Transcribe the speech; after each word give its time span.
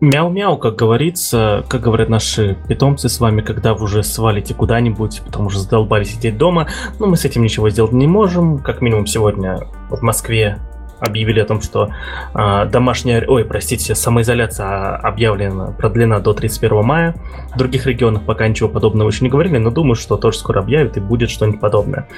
Мяу-мяу, 0.00 0.58
как 0.58 0.76
говорится, 0.76 1.64
как 1.68 1.80
говорят 1.80 2.08
наши 2.08 2.56
питомцы 2.68 3.08
с 3.08 3.18
вами, 3.18 3.40
когда 3.40 3.74
вы 3.74 3.84
уже 3.84 4.04
свалите 4.04 4.54
куда-нибудь, 4.54 5.22
потому 5.26 5.50
что 5.50 5.58
задолбали 5.58 6.04
сидеть 6.04 6.38
дома, 6.38 6.68
но 7.00 7.06
мы 7.06 7.16
с 7.16 7.24
этим 7.24 7.42
ничего 7.42 7.68
сделать 7.68 7.90
не 7.92 8.06
можем. 8.06 8.58
Как 8.58 8.80
минимум 8.80 9.06
сегодня 9.06 9.66
в 9.90 10.00
Москве 10.02 10.60
объявили 11.00 11.40
о 11.40 11.44
том, 11.44 11.60
что 11.60 11.90
э, 12.34 12.66
домашняя, 12.66 13.24
ой, 13.26 13.44
простите, 13.44 13.94
самоизоляция 13.94 14.96
объявлена, 14.96 15.72
продлена 15.72 16.20
до 16.20 16.32
31 16.32 16.84
мая. 16.84 17.14
В 17.54 17.58
других 17.58 17.86
регионах 17.86 18.22
пока 18.24 18.46
ничего 18.48 18.68
подобного 18.68 19.08
еще 19.08 19.24
не 19.24 19.30
говорили, 19.30 19.58
но 19.58 19.70
думаю, 19.70 19.94
что 19.94 20.16
тоже 20.16 20.38
скоро 20.38 20.60
объявят 20.60 20.96
и 20.96 21.00
будет 21.00 21.30
что-нибудь 21.30 21.60
подобное. 21.60 22.08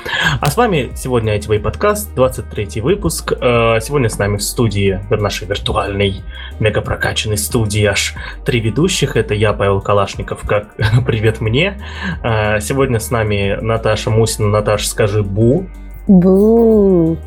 А 0.40 0.50
с 0.50 0.56
вами 0.56 0.92
сегодня 0.94 1.36
ITV 1.36 1.60
подкаст, 1.60 2.14
23 2.14 2.80
выпуск. 2.80 3.32
Э, 3.32 3.78
сегодня 3.80 4.08
с 4.08 4.18
нами 4.18 4.36
в 4.36 4.42
студии, 4.42 5.00
в 5.08 5.16
нашей 5.20 5.46
виртуальной, 5.46 6.22
мега 6.58 6.80
прокачанной 6.80 7.38
студии 7.38 7.84
аж 7.84 8.14
три 8.44 8.60
ведущих. 8.60 9.16
Это 9.16 9.34
я, 9.34 9.52
Павел 9.52 9.80
Калашников, 9.80 10.40
как 10.46 10.74
привет 11.06 11.40
мне. 11.40 11.78
Э, 12.22 12.60
сегодня 12.60 12.98
с 12.98 13.10
нами 13.10 13.58
Наташа 13.60 14.10
Мусина. 14.10 14.48
Наташа, 14.48 14.88
скажи 14.88 15.22
бу. 15.22 15.66
Бу. 16.06 17.18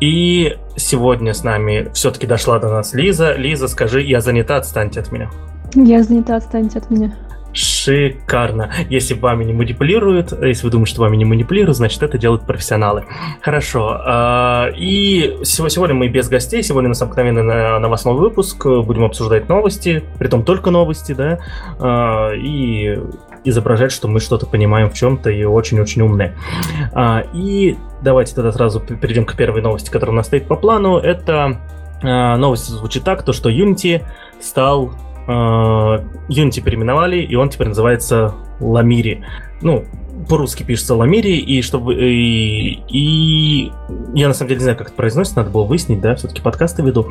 И 0.00 0.56
сегодня 0.76 1.32
с 1.32 1.42
нами 1.42 1.90
все-таки 1.94 2.26
дошла 2.26 2.58
до 2.58 2.68
нас 2.68 2.92
Лиза. 2.92 3.34
Лиза, 3.34 3.68
скажи, 3.68 4.02
я 4.02 4.20
занята, 4.20 4.56
отстаньте 4.56 5.00
от 5.00 5.10
меня. 5.10 5.30
Я 5.74 6.02
занята, 6.02 6.36
отстаньте 6.36 6.78
от 6.78 6.90
меня. 6.90 7.14
Шикарно. 7.56 8.70
Если 8.90 9.14
вами 9.14 9.44
не 9.44 9.54
манипулируют, 9.54 10.32
если 10.42 10.64
вы 10.66 10.70
думаете, 10.70 10.92
что 10.92 11.00
вами 11.00 11.16
не 11.16 11.24
манипулируют, 11.24 11.74
значит, 11.74 12.02
это 12.02 12.18
делают 12.18 12.46
профессионалы. 12.46 13.06
Хорошо. 13.40 13.98
А, 14.04 14.68
и 14.76 15.38
сегодня 15.42 15.94
мы 15.94 16.08
без 16.08 16.28
гостей. 16.28 16.62
Сегодня 16.62 16.88
у 16.88 16.90
нас 16.90 17.00
обыкновенный 17.00 17.78
новостной 17.80 18.14
выпуск. 18.14 18.66
Будем 18.66 19.04
обсуждать 19.04 19.48
новости, 19.48 20.04
притом 20.18 20.44
только 20.44 20.70
новости, 20.70 21.12
да. 21.12 21.38
А, 21.78 22.32
и 22.34 22.98
изображать, 23.44 23.92
что 23.92 24.08
мы 24.08 24.20
что-то 24.20 24.44
понимаем 24.44 24.90
в 24.90 24.94
чем-то 24.94 25.30
и 25.30 25.44
очень-очень 25.44 26.02
умные. 26.02 26.36
А, 26.92 27.22
и 27.32 27.76
давайте 28.06 28.36
тогда 28.36 28.52
сразу 28.52 28.78
перейдем 28.80 29.26
к 29.26 29.34
первой 29.36 29.60
новости, 29.60 29.90
которая 29.90 30.14
у 30.14 30.16
нас 30.16 30.26
стоит 30.26 30.46
по 30.46 30.54
плану. 30.54 30.96
Это 30.98 31.60
а, 32.02 32.36
новость 32.36 32.68
звучит 32.68 33.02
так, 33.04 33.24
то 33.24 33.32
что 33.32 33.50
Unity 33.50 34.02
стал... 34.40 34.92
А, 35.26 36.04
Unity 36.28 36.62
переименовали, 36.62 37.18
и 37.18 37.34
он 37.34 37.48
теперь 37.48 37.68
называется 37.68 38.32
Ламири. 38.60 39.24
Ну, 39.60 39.84
по-русски 40.28 40.62
пишется 40.62 40.94
Ламири, 40.94 41.36
и 41.36 41.62
чтобы 41.62 41.94
и, 41.94 42.80
и 42.88 43.72
я 44.14 44.28
на 44.28 44.34
самом 44.34 44.50
деле 44.50 44.58
не 44.58 44.64
знаю, 44.64 44.78
как 44.78 44.88
это 44.88 44.96
произносится, 44.96 45.38
надо 45.38 45.50
было 45.50 45.64
выяснить, 45.64 46.00
да, 46.00 46.14
все-таки 46.14 46.40
подкасты 46.40 46.82
веду. 46.82 47.10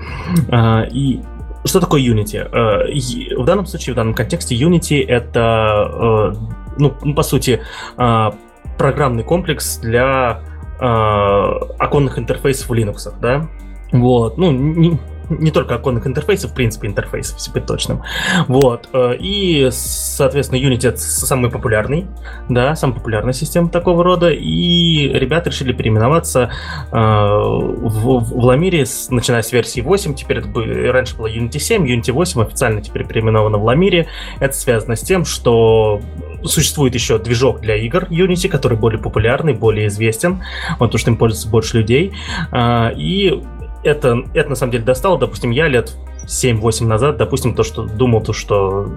А, 0.49 0.83
и 0.89 1.19
что 1.65 1.81
такое 1.81 2.01
Unity? 2.01 2.37
Э, 2.37 3.35
в 3.37 3.45
данном 3.45 3.65
случае, 3.65 3.93
в 3.93 3.97
данном 3.97 4.13
контексте, 4.13 4.55
Unity 4.55 5.05
это, 5.05 6.33
э, 6.39 6.77
ну, 6.77 7.13
по 7.13 7.23
сути, 7.23 7.59
э, 7.97 8.31
программный 8.77 9.23
комплекс 9.23 9.77
для 9.77 10.41
оконных 10.79 12.19
интерфейсов 12.19 12.69
в 12.69 12.73
Linux, 12.73 13.13
да? 13.21 13.47
Вот, 13.91 14.37
ну, 14.37 14.51
не, 14.51 14.99
не 15.29 15.51
только 15.51 15.75
оконных 15.75 16.07
интерфейсов, 16.07 16.51
в 16.51 16.53
принципе, 16.53 16.87
интерфейсов, 16.87 17.37
если 17.37 17.51
быть 17.51 17.65
точным. 17.65 18.03
Вот. 18.47 18.89
Э, 18.93 19.15
и, 19.17 19.69
соответственно, 19.71 20.59
Unity 20.59 20.89
это 20.89 20.97
самый 20.97 21.49
популярный, 21.49 22.07
да, 22.49 22.75
самая 22.75 22.97
популярная 22.97 23.33
система 23.33 23.69
такого 23.69 24.03
рода. 24.03 24.29
И 24.29 25.07
ребята 25.09 25.49
решили 25.49 25.73
переименоваться 25.73 26.51
э, 26.91 26.95
в, 26.95 28.19
в 28.19 28.45
Ламире, 28.45 28.85
с, 28.85 29.09
начиная 29.09 29.41
с 29.41 29.51
версии 29.51 29.81
8. 29.81 30.15
Теперь 30.15 30.39
это 30.39 30.47
бы, 30.47 30.91
раньше 30.91 31.15
была 31.15 31.29
Unity 31.29 31.59
7, 31.59 31.85
Unity 31.85 32.11
8 32.11 32.41
официально 32.41 32.81
теперь 32.81 33.05
переименована 33.05 33.57
в 33.57 33.63
Ламире. 33.63 34.07
Это 34.39 34.53
связано 34.55 34.95
с 34.95 35.01
тем, 35.01 35.25
что 35.25 36.01
существует 36.45 36.93
еще 36.93 37.17
движок 37.19 37.61
для 37.61 37.75
игр 37.75 38.05
Unity, 38.09 38.47
который 38.47 38.77
более 38.77 39.01
популярный, 39.01 39.53
более 39.53 39.87
известен, 39.87 40.43
вот, 40.79 40.87
потому 40.87 40.97
что 40.97 41.11
им 41.11 41.17
пользуется 41.17 41.49
больше 41.49 41.77
людей. 41.77 42.13
Э, 42.51 42.91
и 42.95 43.41
это, 43.83 44.23
это 44.33 44.49
на 44.49 44.55
самом 44.55 44.71
деле 44.71 44.83
достало, 44.83 45.19
допустим, 45.19 45.51
я 45.51 45.67
лет 45.67 45.95
7-8 46.25 46.85
назад, 46.85 47.17
допустим, 47.17 47.53
то, 47.53 47.63
что 47.63 47.83
думал, 47.83 48.21
то, 48.21 48.33
что 48.33 48.91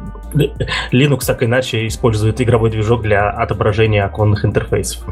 Linux 0.93 1.27
так 1.27 1.43
иначе 1.43 1.87
использует 1.87 2.41
игровой 2.41 2.71
движок 2.71 3.03
для 3.03 3.29
отображения 3.31 4.05
оконных 4.05 4.45
интерфейсов. 4.45 5.05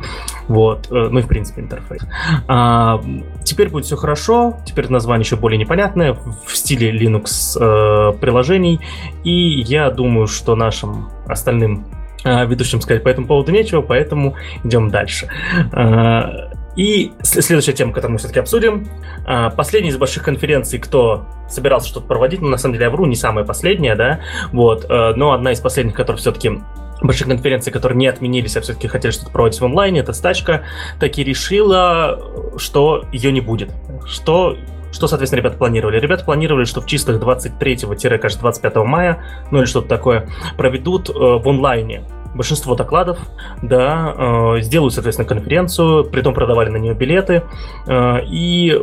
Вот, 0.48 0.88
э, 0.90 1.08
ну 1.10 1.18
и 1.18 1.22
в 1.22 1.28
принципе 1.28 1.60
интерфейс. 1.60 2.02
А, 2.48 3.02
теперь 3.44 3.68
будет 3.68 3.84
все 3.84 3.96
хорошо, 3.96 4.56
теперь 4.64 4.88
название 4.88 5.24
еще 5.24 5.36
более 5.36 5.58
непонятное, 5.58 6.14
в 6.14 6.56
стиле 6.56 6.90
Linux 6.90 7.56
э, 7.60 8.12
приложений, 8.18 8.80
и 9.24 9.60
я 9.60 9.90
думаю, 9.90 10.26
что 10.26 10.56
нашим 10.56 11.10
остальным 11.26 11.84
ведущим 12.26 12.80
сказать 12.80 13.02
по 13.02 13.08
этому 13.08 13.26
поводу 13.26 13.52
нечего, 13.52 13.82
поэтому 13.82 14.34
идем 14.64 14.90
дальше. 14.90 15.28
А, 15.72 16.50
и 16.76 17.12
следующая 17.22 17.72
тема, 17.72 17.92
которую 17.92 18.12
мы 18.12 18.18
все-таки 18.18 18.38
обсудим. 18.38 18.86
А, 19.24 19.50
последняя 19.50 19.90
из 19.90 19.96
больших 19.96 20.22
конференций, 20.22 20.78
кто 20.78 21.26
собирался 21.48 21.88
что-то 21.88 22.06
проводить, 22.06 22.42
ну, 22.42 22.48
на 22.48 22.58
самом 22.58 22.74
деле, 22.74 22.84
я 22.84 22.90
вру, 22.90 23.06
не 23.06 23.16
самая 23.16 23.44
последняя, 23.44 23.94
да, 23.94 24.20
вот, 24.52 24.84
э, 24.88 25.12
но 25.16 25.32
одна 25.32 25.52
из 25.52 25.60
последних, 25.60 25.94
которая 25.94 26.18
все-таки 26.18 26.60
больших 27.00 27.28
конференций, 27.28 27.72
которые 27.72 27.96
не 27.96 28.08
отменились, 28.08 28.56
а 28.56 28.60
все-таки 28.60 28.88
хотели 28.88 29.12
что-то 29.12 29.30
проводить 29.30 29.60
в 29.60 29.64
онлайне, 29.64 30.00
это 30.00 30.12
стачка, 30.12 30.64
таки 30.98 31.24
решила, 31.24 32.20
что 32.58 33.04
ее 33.12 33.32
не 33.32 33.40
будет. 33.40 33.70
Что 34.06 34.56
что, 34.92 35.08
соответственно, 35.08 35.40
ребята 35.40 35.58
планировали? 35.58 36.00
Ребята 36.00 36.24
планировали, 36.24 36.64
что 36.64 36.80
в 36.80 36.86
числах 36.86 37.20
23-25 37.20 38.84
мая, 38.84 39.22
ну 39.50 39.58
или 39.58 39.66
что-то 39.66 39.88
такое, 39.88 40.28
проведут 40.56 41.10
э, 41.10 41.12
в 41.12 41.46
онлайне 41.46 42.02
большинство 42.36 42.74
докладов, 42.74 43.18
да, 43.62 44.14
э, 44.56 44.60
сделают, 44.60 44.94
соответственно, 44.94 45.28
конференцию, 45.28 46.04
притом 46.04 46.34
продавали 46.34 46.70
на 46.70 46.76
нее 46.76 46.94
билеты 46.94 47.42
э, 47.86 48.24
и 48.26 48.82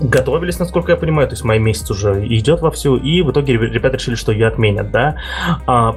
готовились, 0.00 0.58
насколько 0.58 0.92
я 0.92 0.96
понимаю, 0.96 1.28
то 1.28 1.34
есть 1.34 1.44
май 1.44 1.58
месяц 1.58 1.90
уже 1.90 2.24
идет 2.26 2.60
вовсю, 2.60 2.96
и 2.96 3.22
в 3.22 3.30
итоге 3.30 3.54
ребята 3.54 3.96
решили, 3.96 4.14
что 4.14 4.32
ее 4.32 4.46
отменят, 4.46 4.90
да. 4.90 5.16
А, 5.66 5.96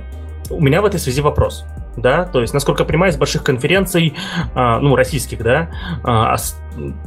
у 0.50 0.62
меня 0.62 0.82
в 0.82 0.86
этой 0.86 1.00
связи 1.00 1.22
вопрос, 1.22 1.66
да, 1.96 2.26
то 2.26 2.42
есть, 2.42 2.54
насколько 2.54 2.84
я 2.84 2.88
понимаю, 2.88 3.12
из 3.12 3.18
больших 3.18 3.44
конференций, 3.44 4.14
а, 4.56 4.80
ну, 4.80 4.96
российских, 4.96 5.44
да, 5.44 5.70
а, 6.04 6.36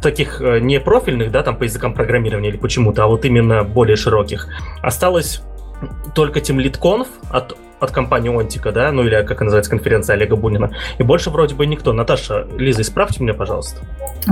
таких 0.01 0.41
э, 0.41 0.61
не 0.61 0.79
профильных, 0.79 1.33
да, 1.33 1.43
там 1.43 1.57
по 1.57 1.65
языкам 1.65 1.95
программирования 1.95 2.51
или 2.51 2.57
почему-то, 2.57 3.05
а 3.05 3.07
вот 3.07 3.25
именно 3.25 3.65
более 3.65 3.97
широких, 3.97 4.49
осталось 4.83 5.43
только 6.15 6.39
Team 6.39 6.63
Lead 6.63 6.79
Conf 6.81 7.09
от 7.31 7.57
от 7.85 7.91
компании 7.91 8.35
Онтика, 8.35 8.73
да, 8.73 8.91
ну 8.93 9.05
или 9.05 9.23
как 9.23 9.41
называется 9.41 9.71
конференция 9.71 10.15
Олега 10.15 10.37
Бунина. 10.37 10.73
И 10.99 11.03
больше 11.03 11.31
вроде 11.31 11.55
бы 11.55 11.67
никто. 11.67 11.93
Наташа, 11.93 12.47
Лиза, 12.57 12.83
исправьте 12.83 13.23
меня, 13.23 13.35
пожалуйста. 13.35 13.81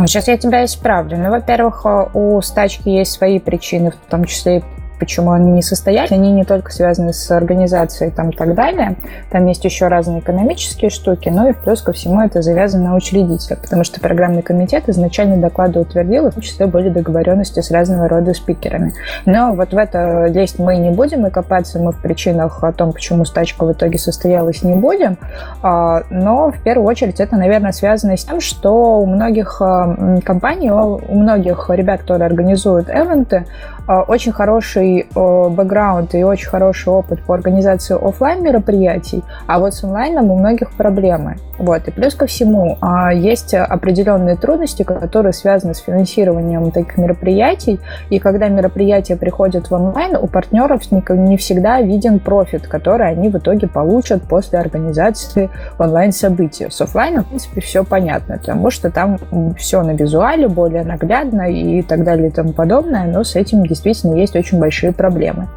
Сейчас 0.06 0.28
я 0.28 0.36
тебя 0.36 0.64
исправлю. 0.64 1.16
Ну, 1.18 1.30
во-первых, 1.30 1.86
у 2.14 2.40
стачки 2.42 2.88
есть 2.88 3.12
свои 3.12 3.38
причины, 3.38 3.90
в 3.90 4.10
том 4.10 4.24
числе 4.24 4.58
и 4.58 4.64
почему 5.02 5.32
они 5.32 5.50
не 5.50 5.62
состоялись. 5.62 6.12
Они 6.12 6.30
не 6.30 6.44
только 6.44 6.70
связаны 6.70 7.12
с 7.12 7.28
организацией 7.32 8.12
там, 8.12 8.30
и 8.30 8.36
так 8.36 8.54
далее. 8.54 8.94
Там 9.30 9.46
есть 9.46 9.64
еще 9.64 9.88
разные 9.88 10.20
экономические 10.20 10.90
штуки, 10.90 11.28
но 11.28 11.48
и 11.48 11.54
плюс 11.54 11.82
ко 11.82 11.92
всему 11.92 12.20
это 12.20 12.40
завязано 12.40 12.90
на 12.90 12.94
учредителя, 12.94 13.56
потому 13.56 13.82
что 13.82 14.00
программный 14.00 14.42
комитет 14.42 14.88
изначально 14.88 15.38
доклады 15.38 15.80
утвердил, 15.80 16.28
и 16.28 16.30
в 16.30 16.34
том 16.34 16.42
числе 16.42 16.66
были 16.66 16.88
договоренности 16.88 17.58
с 17.58 17.72
разного 17.72 18.06
рода 18.06 18.32
спикерами. 18.32 18.94
Но 19.26 19.54
вот 19.54 19.72
в 19.72 19.76
это 19.76 20.26
лезть 20.26 20.60
мы 20.60 20.76
не 20.76 20.90
будем, 20.90 21.26
и 21.26 21.30
копаться 21.30 21.80
мы 21.80 21.90
в 21.90 22.00
причинах 22.00 22.62
о 22.62 22.70
том, 22.70 22.92
почему 22.92 23.24
стачка 23.24 23.64
в 23.64 23.72
итоге 23.72 23.98
состоялась, 23.98 24.62
не 24.62 24.76
будем. 24.76 25.18
А, 25.62 26.04
но 26.10 26.52
в 26.52 26.62
первую 26.62 26.86
очередь 26.86 27.18
это, 27.18 27.34
наверное, 27.34 27.72
связано 27.72 28.16
с 28.16 28.24
тем, 28.24 28.40
что 28.40 29.00
у 29.00 29.06
многих 29.06 29.60
а, 29.60 30.20
компаний, 30.24 30.70
у 30.70 31.12
многих 31.12 31.68
ребят, 31.70 32.02
которые 32.02 32.26
организуют 32.26 32.88
эвенты, 32.88 33.46
а, 33.86 34.02
очень 34.02 34.30
хороший 34.30 34.91
бэкграунд 35.14 36.14
и 36.14 36.24
очень 36.24 36.48
хороший 36.48 36.90
опыт 36.90 37.22
по 37.22 37.34
организации 37.34 37.96
офлайн 37.96 38.42
мероприятий, 38.42 39.22
а 39.46 39.58
вот 39.58 39.74
с 39.74 39.84
онлайном 39.84 40.30
у 40.30 40.38
многих 40.38 40.72
проблемы. 40.72 41.36
Вот. 41.58 41.86
И 41.86 41.90
плюс 41.90 42.14
ко 42.14 42.26
всему 42.26 42.76
а, 42.80 43.12
есть 43.12 43.54
определенные 43.54 44.36
трудности, 44.36 44.82
которые 44.82 45.32
связаны 45.32 45.74
с 45.74 45.78
финансированием 45.78 46.70
таких 46.70 46.98
мероприятий, 46.98 47.78
и 48.10 48.18
когда 48.18 48.48
мероприятия 48.48 49.16
приходят 49.16 49.70
в 49.70 49.74
онлайн, 49.74 50.16
у 50.16 50.26
партнеров 50.26 50.82
не 50.90 51.36
всегда 51.36 51.80
виден 51.80 52.18
профит, 52.18 52.66
который 52.66 53.08
они 53.08 53.28
в 53.28 53.36
итоге 53.36 53.68
получат 53.68 54.22
после 54.22 54.58
организации 54.58 55.50
онлайн-события. 55.78 56.70
С 56.70 56.80
офлайном, 56.80 57.24
в 57.24 57.28
принципе, 57.28 57.60
все 57.60 57.84
понятно, 57.84 58.38
потому 58.38 58.70
что 58.70 58.90
там 58.90 59.18
все 59.56 59.82
на 59.82 59.92
визуале, 59.92 60.48
более 60.48 60.82
наглядно 60.84 61.50
и 61.50 61.82
так 61.82 62.04
далее 62.04 62.28
и 62.28 62.30
тому 62.30 62.52
подобное, 62.52 63.04
но 63.06 63.24
с 63.24 63.36
этим 63.36 63.64
действительно 63.66 64.14
есть 64.14 64.34
очень 64.34 64.58
большие 64.72 64.92
проблемы. 64.92 65.48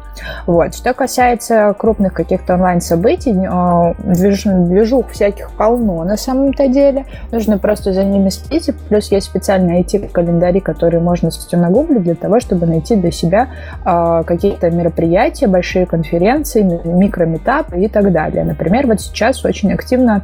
Вот. 0.46 0.74
Что 0.74 0.92
касается 0.92 1.74
крупных 1.78 2.12
каких-то 2.12 2.54
онлайн-событий, 2.54 3.32
э, 3.32 3.94
движ, 4.14 4.42
движух 4.44 5.10
всяких 5.10 5.50
полно 5.52 6.04
на 6.04 6.16
самом-то 6.16 6.68
деле. 6.68 7.06
Нужно 7.32 7.58
просто 7.58 7.92
за 7.92 8.04
ними 8.04 8.28
следить. 8.28 8.74
Плюс 8.88 9.10
есть 9.10 9.26
специальные 9.26 9.82
IT-календари, 9.82 10.60
которые 10.60 11.00
можно 11.00 11.30
нагуглить 11.52 12.02
для 12.02 12.14
того, 12.14 12.40
чтобы 12.40 12.66
найти 12.66 12.96
для 12.96 13.10
себя 13.10 13.48
э, 13.84 14.22
какие-то 14.26 14.70
мероприятия, 14.70 15.46
большие 15.46 15.86
конференции, 15.86 16.62
микрометапы 16.62 17.80
и 17.80 17.88
так 17.88 18.12
далее. 18.12 18.44
Например, 18.44 18.86
вот 18.86 19.00
сейчас 19.00 19.44
очень 19.44 19.72
активно 19.72 20.22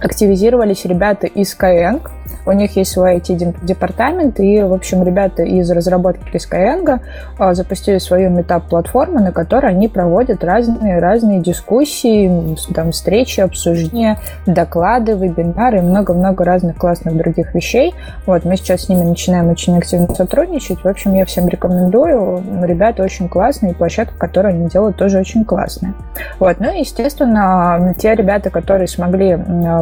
активизировались 0.00 0.84
ребята 0.84 1.26
из 1.26 1.56
Skyeng, 1.56 2.02
у 2.46 2.52
них 2.52 2.76
есть 2.76 2.92
свой 2.92 3.16
IT-департамент, 3.16 4.40
и, 4.40 4.62
в 4.62 4.72
общем, 4.72 5.04
ребята 5.04 5.42
из 5.42 5.70
разработки 5.70 6.36
Skyeng 6.36 7.00
а, 7.38 7.54
запустили 7.54 7.98
свою 7.98 8.30
метап-платформу, 8.30 9.20
на 9.20 9.32
которой 9.32 9.70
они 9.70 9.88
проводят 9.88 10.42
разные-разные 10.42 11.40
дискуссии, 11.40 12.56
там, 12.74 12.92
встречи, 12.92 13.40
обсуждения, 13.40 14.18
доклады, 14.46 15.12
вебинары 15.12 15.78
и 15.78 15.82
много-много 15.82 16.44
разных 16.44 16.76
классных 16.76 17.16
других 17.16 17.54
вещей. 17.54 17.94
Вот, 18.26 18.44
мы 18.44 18.56
сейчас 18.56 18.82
с 18.82 18.88
ними 18.88 19.04
начинаем 19.04 19.50
очень 19.50 19.76
активно 19.76 20.14
сотрудничать. 20.14 20.82
В 20.82 20.88
общем, 20.88 21.14
я 21.14 21.24
всем 21.26 21.48
рекомендую. 21.48 22.42
Ребята 22.62 23.02
очень 23.02 23.28
классные, 23.28 23.72
и 23.72 23.74
площадка, 23.74 24.16
которую 24.16 24.54
они 24.54 24.68
делают, 24.68 24.96
тоже 24.96 25.18
очень 25.18 25.44
классная. 25.44 25.94
Вот, 26.38 26.58
ну 26.58 26.72
и, 26.72 26.80
естественно, 26.80 27.94
те 27.98 28.14
ребята, 28.14 28.50
которые 28.50 28.88
смогли 28.88 29.36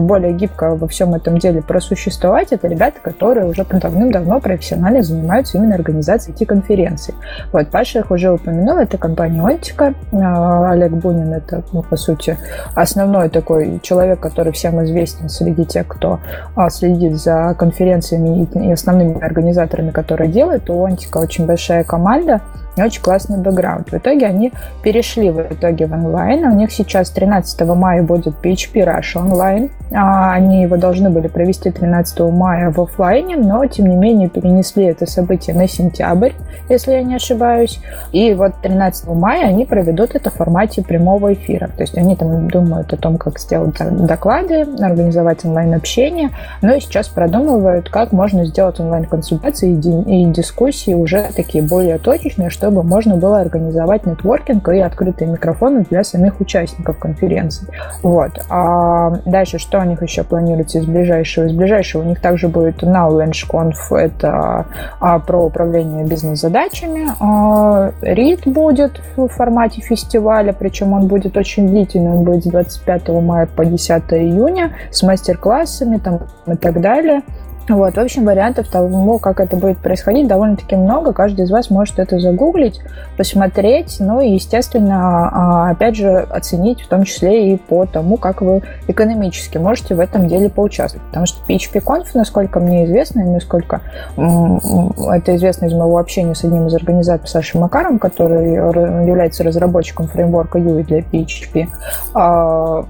более 0.09 0.33
гибко 0.33 0.75
во 0.75 0.89
всем 0.89 1.15
этом 1.15 1.39
деле 1.39 1.63
просуществовать, 1.63 2.49
это 2.51 2.67
ребята, 2.67 2.99
которые 3.01 3.47
уже 3.47 3.65
давным-давно 3.65 4.41
профессионально 4.41 5.03
занимаются 5.03 5.59
именно 5.59 5.77
организацией 5.77 6.35
IT-конференций. 6.35 7.15
Вот, 7.53 7.69
Паша 7.69 8.01
их 8.01 8.11
уже 8.11 8.33
упомянул, 8.33 8.79
это 8.79 8.99
компания 8.99 9.41
Онтика. 9.41 9.95
А, 10.13 10.71
Олег 10.73 10.93
Бунин 10.93 11.33
это, 11.33 11.63
ну, 11.73 11.83
по 11.83 11.97
сути, 11.97 12.37
основной 12.75 13.29
такой 13.29 13.79
человек, 13.83 14.19
который 14.19 14.53
всем 14.53 14.83
известен 14.85 15.29
среди 15.29 15.65
тех, 15.65 15.87
кто 15.87 16.19
а, 16.57 16.71
следит 16.71 17.17
за 17.17 17.55
конференциями 17.57 18.49
и 18.55 18.73
основными 18.73 19.21
организаторами, 19.23 19.91
которые 19.91 20.31
делают. 20.31 20.69
У 20.71 20.85
Онтика 20.85 21.19
очень 21.19 21.47
большая 21.47 21.85
команда, 21.85 22.41
и 22.79 22.83
очень 22.83 23.03
классный 23.03 23.39
бэкграунд. 23.39 23.91
В 23.91 23.95
итоге 23.95 24.27
они 24.27 24.53
перешли 24.83 25.31
в 25.31 25.41
итоге 25.53 25.87
в 25.87 25.93
онлайн. 25.93 26.45
У 26.45 26.55
них 26.55 26.71
сейчас 26.73 27.11
13 27.11 27.61
мая 27.69 28.03
будет 28.03 28.35
PHP 28.43 28.85
Rush 28.85 29.19
онлайн. 29.19 29.71
А, 29.93 30.33
они 30.33 30.63
его 30.63 30.77
должны 30.77 31.11
были 31.11 31.29
провести 31.29 31.71
13 31.71 32.21
мая 32.31 32.71
в 32.71 32.81
офлайне, 32.81 33.37
но 33.37 33.65
тем 33.67 33.89
не 33.89 33.97
менее 33.97 34.29
перенесли 34.29 34.85
это 34.85 35.07
событие 35.07 35.57
на 35.57 35.67
сентябрь, 35.67 36.33
если 36.69 36.93
я 36.93 37.03
не 37.03 37.17
ошибаюсь. 37.17 37.81
И 38.13 38.35
вот 38.35 38.53
13 38.63 39.09
мая 39.09 39.47
они 39.47 39.65
проведут 39.65 40.15
это 40.15 40.31
в 40.31 40.35
формате 40.35 40.83
прямого 40.83 41.33
эфира. 41.33 41.69
То 41.69 41.83
есть 41.83 41.97
они 41.97 42.17
там 42.17 42.49
думают 42.49 42.93
о 42.93 42.97
том, 42.97 43.19
как 43.19 43.39
сделать 43.39 43.77
доклады, 43.79 44.67
организовать 44.81 45.45
онлайн-общение, 45.45 46.31
но 46.63 46.75
и 46.75 46.81
сейчас 46.81 47.09
продумывают, 47.09 47.89
как 47.89 48.13
можно 48.13 48.45
сделать 48.45 48.79
онлайн-консультации 48.79 49.73
и 49.73 50.25
дискуссии 50.27 50.95
уже 50.95 51.29
такие 51.35 51.65
более 51.65 51.99
точечные, 51.99 52.51
что 52.51 52.68
чтобы 52.69 52.82
можно 52.82 53.17
было 53.17 53.41
организовать 53.41 54.05
нетворкинг 54.05 54.69
и 54.69 54.81
открытые 54.81 55.31
микрофоны 55.31 55.87
для 55.88 56.05
самих 56.05 56.38
участников 56.38 56.99
конференции. 56.99 57.67
Вот. 58.03 58.32
А 58.50 59.20
дальше, 59.25 59.59
что 59.59 59.79
у 59.79 59.85
них 59.85 60.03
еще 60.03 60.23
планируется 60.23 60.81
из 60.81 60.85
ближайшего? 60.85 61.47
Из 61.47 61.53
ближайшего 61.53 62.03
у 62.03 62.05
них 62.05 62.20
также 62.20 62.49
будет 62.49 62.82
Knowledge 62.82 63.49
Conf, 63.50 63.97
это 63.97 64.67
а, 65.00 65.19
про 65.19 65.47
управление 65.47 66.05
бизнес-задачами. 66.05 67.09
А, 67.20 67.93
READ 68.03 68.53
будет 68.53 69.00
в 69.17 69.29
формате 69.29 69.81
фестиваля, 69.81 70.53
причем 70.53 70.93
он 70.93 71.06
будет 71.06 71.38
очень 71.38 71.69
длительный, 71.69 72.11
он 72.11 72.25
будет 72.25 72.44
с 72.44 72.49
25 72.49 73.09
мая 73.23 73.47
по 73.47 73.64
10 73.64 74.03
июня 74.11 74.73
с 74.91 75.03
мастер-классами 75.03 75.97
там, 75.97 76.21
и 76.47 76.56
так 76.56 76.82
далее. 76.82 77.23
Вот, 77.69 77.94
в 77.94 77.99
общем, 77.99 78.25
вариантов 78.25 78.69
того, 78.69 79.19
как 79.19 79.41
это 79.41 79.56
будет 79.56 79.79
происходить, 79.79 80.26
довольно-таки 80.26 80.76
много. 80.76 81.12
Каждый 81.12 81.44
из 81.44 81.50
вас 81.50 81.70
может 81.70 81.99
это 81.99 82.19
загуглить, 82.19 82.81
посмотреть, 83.17 83.97
ну 84.00 84.20
и, 84.20 84.31
естественно, 84.31 85.29
а, 85.29 85.70
опять 85.70 85.97
же, 85.97 86.09
оценить, 86.31 86.81
в 86.81 86.88
том 86.88 87.05
числе 87.05 87.53
и 87.53 87.56
по 87.56 87.85
тому, 87.85 88.17
как 88.17 88.41
вы 88.41 88.62
экономически 88.87 89.59
можете 89.59 89.94
в 89.94 90.00
этом 90.00 90.29
деле 90.29 90.49
поучаствовать. 90.49 91.06
Потому 91.09 91.26
что 91.26 91.44
PHP-Conf, 91.47 92.06
насколько 92.15 92.61
мне 92.61 92.87
известно, 92.87 93.20
и 93.20 93.25
насколько 93.25 93.81
это 94.17 95.37
известно 95.37 95.67
из 95.67 95.75
моего 95.75 95.99
общения 95.99 96.35
с 96.35 96.44
одним 96.44 96.67
из 96.69 96.75
организаторов 96.75 97.29
Сашей 97.29 97.61
Макаром, 97.61 97.99
который 97.99 98.55
является 98.55 99.44
разработчиком 99.44 100.09
фреймворка 100.09 100.59
UI 100.59 100.85
для 100.85 101.00
PHP, 101.00 101.69
а, 102.14 102.85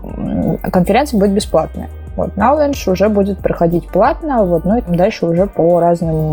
конференция 0.71 1.19
будет 1.19 1.33
бесплатная. 1.33 1.89
Вот, 2.19 2.31
Knowledge 2.35 2.91
уже 2.91 3.09
будет 3.09 3.39
проходить 3.39 3.87
платно, 3.87 4.45
вот, 4.45 4.65
ну 4.65 4.77
и 4.77 4.81
там 4.81 4.97
дальше 4.97 5.25
уже 5.25 5.47
по 5.47 5.79
разным 5.79 6.33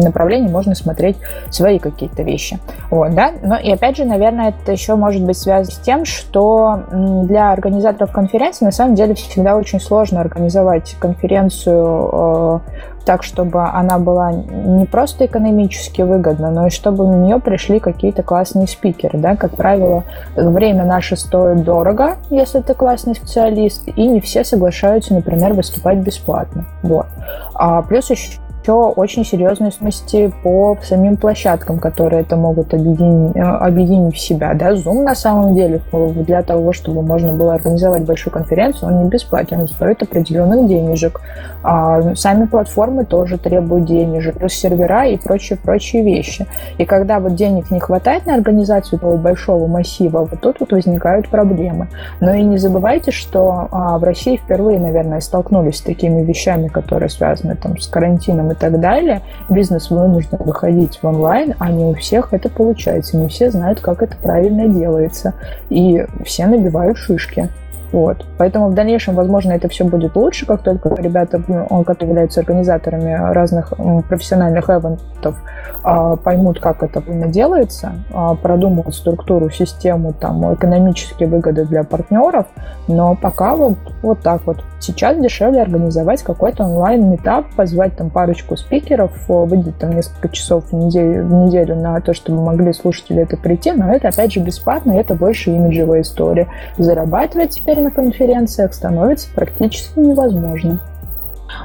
направлениям 0.00 0.50
можно 0.50 0.74
смотреть 0.74 1.18
свои 1.50 1.78
какие-то 1.78 2.22
вещи. 2.22 2.58
Вот, 2.90 3.14
да? 3.14 3.32
Но 3.42 3.58
и 3.58 3.70
опять 3.70 3.98
же, 3.98 4.06
наверное, 4.06 4.48
это 4.48 4.72
еще 4.72 4.94
может 4.96 5.22
быть 5.22 5.36
связано 5.36 5.70
с 5.70 5.78
тем, 5.80 6.06
что 6.06 6.82
для 7.24 7.52
организаторов 7.52 8.10
конференции 8.10 8.64
на 8.64 8.70
самом 8.70 8.94
деле 8.94 9.12
всегда 9.12 9.54
очень 9.54 9.80
сложно 9.80 10.22
организовать 10.22 10.96
конференцию 10.98 12.08
э, 12.12 12.58
так, 13.04 13.22
чтобы 13.22 13.64
она 13.64 13.98
была 13.98 14.32
не 14.32 14.86
просто 14.86 15.26
экономически 15.26 16.02
выгодна, 16.02 16.50
но 16.50 16.66
и 16.66 16.70
чтобы 16.70 17.06
на 17.06 17.16
нее 17.16 17.38
пришли 17.40 17.80
какие-то 17.80 18.22
классные 18.22 18.66
спикеры. 18.66 19.18
Да? 19.18 19.36
Как 19.36 19.56
правило, 19.56 20.04
время 20.36 20.84
наше 20.84 21.16
стоит 21.16 21.64
дорого, 21.64 22.16
если 22.30 22.60
ты 22.60 22.74
классный 22.74 23.14
специалист, 23.14 23.86
и 23.86 24.06
не 24.06 24.20
все 24.20 24.44
соглашаются, 24.44 25.14
например, 25.14 25.54
выступать 25.54 25.98
бесплатно. 25.98 26.64
Вот. 26.82 27.06
А 27.54 27.82
плюс 27.82 28.10
еще 28.10 28.38
еще 28.62 28.72
очень 28.72 29.24
серьезные 29.24 29.72
сложности 29.72 30.32
по 30.42 30.76
самим 30.82 31.16
площадкам, 31.16 31.78
которые 31.78 32.22
это 32.22 32.36
могут 32.36 32.72
объединить, 32.74 33.36
э, 33.36 33.40
объединить 33.40 34.14
в 34.14 34.18
себя. 34.18 34.54
Да? 34.54 34.72
Zoom 34.72 35.02
на 35.02 35.14
самом 35.14 35.54
деле 35.54 35.80
для 35.92 36.42
того, 36.42 36.72
чтобы 36.72 37.02
можно 37.02 37.32
было 37.32 37.54
организовать 37.54 38.04
большую 38.04 38.32
конференцию, 38.32 38.90
он 38.90 39.04
не 39.04 39.08
бесплатен, 39.08 39.60
он 39.60 39.68
стоит 39.68 40.02
определенных 40.02 40.68
денежек. 40.68 41.20
А 41.64 42.14
сами 42.14 42.46
платформы 42.46 43.04
тоже 43.04 43.38
требуют 43.38 43.86
денежек, 43.86 44.38
плюс 44.38 44.52
сервера 44.52 45.06
и 45.06 45.16
прочие-прочие 45.16 46.02
вещи. 46.02 46.46
И 46.78 46.84
когда 46.84 47.20
вот 47.20 47.34
денег 47.34 47.70
не 47.70 47.80
хватает 47.80 48.26
на 48.26 48.34
организацию 48.34 48.98
этого 48.98 49.16
большого 49.16 49.66
массива, 49.66 50.26
вот 50.30 50.40
тут 50.40 50.60
вот 50.60 50.72
возникают 50.72 51.28
проблемы. 51.28 51.88
Но 52.20 52.32
и 52.32 52.42
не 52.42 52.58
забывайте, 52.58 53.10
что 53.10 53.68
а, 53.70 53.98
в 53.98 54.04
России 54.04 54.36
впервые, 54.36 54.78
наверное, 54.78 55.20
столкнулись 55.20 55.78
с 55.78 55.82
такими 55.82 56.22
вещами, 56.22 56.68
которые 56.68 57.08
связаны 57.08 57.56
там, 57.56 57.78
с 57.78 57.86
карантином 57.86 58.51
и 58.52 58.54
так 58.54 58.80
далее, 58.80 59.22
бизнес 59.50 59.90
вынужден 59.90 60.38
выходить 60.38 60.98
в 61.02 61.06
онлайн, 61.06 61.54
а 61.58 61.70
не 61.70 61.84
у 61.84 61.94
всех 61.94 62.32
это 62.32 62.48
получается. 62.48 63.16
Не 63.16 63.28
все 63.28 63.50
знают, 63.50 63.80
как 63.80 64.02
это 64.02 64.16
правильно 64.16 64.68
делается. 64.68 65.34
И 65.68 66.04
все 66.24 66.46
набивают 66.46 66.98
шишки. 66.98 67.48
Вот. 67.92 68.24
Поэтому 68.38 68.68
в 68.68 68.74
дальнейшем, 68.74 69.14
возможно, 69.14 69.52
это 69.52 69.68
все 69.68 69.84
будет 69.84 70.16
лучше, 70.16 70.46
как 70.46 70.62
только 70.62 70.94
ребята, 70.94 71.42
которые 71.86 72.10
являются 72.10 72.40
организаторами 72.40 73.12
разных 73.32 73.72
профессиональных 74.08 74.70
эвентов, 74.70 75.36
а, 75.84 76.16
поймут, 76.16 76.58
как 76.58 76.82
это 76.82 77.02
делается, 77.28 77.92
а, 78.12 78.34
продумают 78.34 78.94
структуру, 78.94 79.50
систему, 79.50 80.12
там, 80.12 80.54
экономические 80.54 81.28
выгоды 81.28 81.66
для 81.66 81.84
партнеров, 81.84 82.46
но 82.88 83.14
пока 83.14 83.56
вот, 83.56 83.76
вот 84.02 84.20
так 84.20 84.42
вот. 84.46 84.62
Сейчас 84.80 85.16
дешевле 85.16 85.62
организовать 85.62 86.24
какой-то 86.24 86.64
онлайн-метап, 86.64 87.54
позвать 87.54 87.96
там 87.96 88.10
парочку 88.10 88.56
спикеров, 88.56 89.12
выделить 89.28 89.78
там 89.78 89.92
несколько 89.92 90.28
часов 90.28 90.64
в 90.70 90.72
неделю, 90.72 91.24
в 91.24 91.32
неделю 91.32 91.76
на 91.76 92.00
то, 92.00 92.12
чтобы 92.14 92.42
могли 92.42 92.72
слушатели 92.72 93.22
это 93.22 93.36
прийти, 93.36 93.70
но 93.70 93.92
это 93.92 94.08
опять 94.08 94.32
же 94.32 94.40
бесплатно, 94.40 94.92
это 94.92 95.14
больше 95.14 95.50
имиджевая 95.50 96.00
история. 96.00 96.48
Зарабатывать 96.78 97.50
теперь 97.50 97.81
на 97.82 97.90
конференциях 97.90 98.74
становится 98.74 99.28
практически 99.34 99.98
невозможно. 99.98 100.80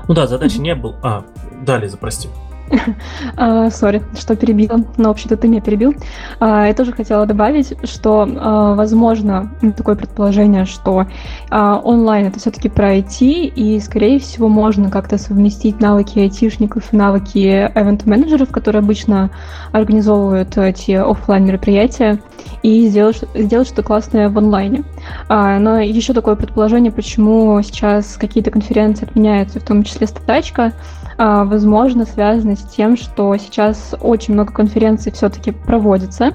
Ну 0.07 0.13
да, 0.13 0.27
задача 0.27 0.59
не 0.59 0.75
был. 0.75 0.95
А, 1.01 1.23
далее, 1.65 1.89
запрости. 1.89 2.29
А, 3.35 3.69
сори, 3.69 4.01
что 4.17 4.35
перебила. 4.35 4.79
Но, 4.97 5.09
вообще-то, 5.09 5.37
ты 5.37 5.47
меня 5.47 5.61
перебил. 5.61 5.93
А, 6.39 6.67
я 6.67 6.73
тоже 6.73 6.91
хотела 6.91 7.25
добавить, 7.25 7.73
что, 7.83 8.27
а, 8.27 8.73
возможно, 8.73 9.51
такое 9.75 9.95
предположение, 9.95 10.65
что 10.65 11.05
онлайн 11.51 12.27
это 12.27 12.39
все-таки 12.39 12.69
про 12.69 12.97
IT, 12.97 13.21
и, 13.21 13.79
скорее 13.79 14.19
всего, 14.19 14.47
можно 14.47 14.89
как-то 14.89 15.17
совместить 15.17 15.79
навыки 15.79 16.19
айтишников 16.19 16.93
и 16.93 16.95
навыки 16.95 17.71
эвент-менеджеров, 17.73 18.49
которые 18.49 18.81
обычно 18.81 19.29
организовывают 19.71 20.57
эти 20.57 20.91
офлайн 20.91 21.45
мероприятия, 21.45 22.19
и 22.63 22.87
сделать, 22.87 23.23
сделать 23.33 23.67
что-то 23.67 23.83
классное 23.83 24.29
в 24.29 24.37
онлайне. 24.37 24.83
Но 25.29 25.79
еще 25.79 26.13
такое 26.13 26.35
предположение, 26.35 26.91
почему 26.91 27.61
сейчас 27.61 28.17
какие-то 28.17 28.51
конференции 28.51 29.05
отменяются, 29.05 29.59
в 29.59 29.63
том 29.63 29.83
числе 29.83 30.07
статачка, 30.07 30.73
возможно, 31.17 32.05
связаны 32.05 32.55
с 32.55 32.63
тем, 32.63 32.95
что 32.95 33.35
сейчас 33.37 33.95
очень 33.99 34.33
много 34.33 34.53
конференций 34.53 35.11
все-таки 35.11 35.51
проводится, 35.51 36.33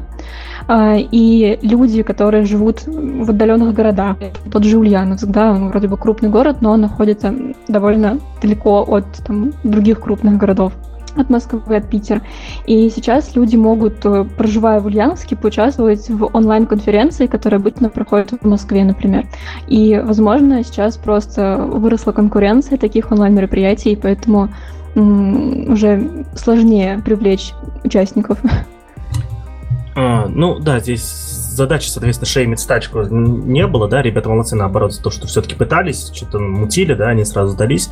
а, 0.68 0.96
и 0.96 1.58
люди, 1.62 2.02
которые 2.02 2.44
живут 2.44 2.82
в 2.86 3.30
отдаленных 3.30 3.74
городах, 3.74 4.16
тот 4.50 4.64
же 4.64 4.78
Ульяновск, 4.78 5.26
да, 5.26 5.52
он 5.52 5.68
вроде 5.68 5.88
бы 5.88 5.96
крупный 5.96 6.28
город, 6.28 6.58
но 6.60 6.72
он 6.72 6.80
находится 6.80 7.34
довольно 7.68 8.18
далеко 8.40 8.82
от 8.82 9.06
там, 9.26 9.52
других 9.64 10.00
крупных 10.00 10.36
городов 10.36 10.72
от 11.16 11.30
Москвы, 11.30 11.76
от 11.76 11.88
Питера. 11.88 12.22
И 12.66 12.88
сейчас 12.90 13.34
люди 13.36 13.56
могут, 13.56 14.04
э, 14.04 14.24
проживая 14.36 14.80
в 14.80 14.86
Ульяновске, 14.86 15.36
поучаствовать 15.36 16.08
в 16.08 16.30
онлайн-конференции, 16.32 17.26
которая 17.26 17.60
обычно 17.60 17.88
проходит 17.88 18.32
в 18.32 18.46
Москве, 18.46 18.84
например. 18.84 19.26
И, 19.66 20.00
возможно, 20.02 20.62
сейчас 20.64 20.96
просто 20.96 21.56
выросла 21.56 22.12
конкуренция 22.12 22.78
таких 22.78 23.10
онлайн-мероприятий, 23.10 23.98
поэтому 24.00 24.48
уже 24.94 26.26
сложнее 26.34 27.00
привлечь 27.04 27.52
участников. 27.82 28.38
А, 29.94 30.26
ну 30.26 30.58
да, 30.58 30.80
здесь 30.80 31.41
задачи, 31.54 31.88
соответственно, 31.88 32.28
шеймить 32.28 32.60
стачку 32.60 33.02
не 33.02 33.66
было, 33.66 33.88
да, 33.88 34.02
ребята 34.02 34.28
молодцы, 34.28 34.56
наоборот, 34.56 34.98
то, 35.02 35.10
что 35.10 35.26
все-таки 35.26 35.54
пытались, 35.54 36.10
что-то 36.12 36.38
мутили, 36.38 36.94
да, 36.94 37.08
они 37.08 37.24
сразу 37.24 37.52
сдались. 37.52 37.90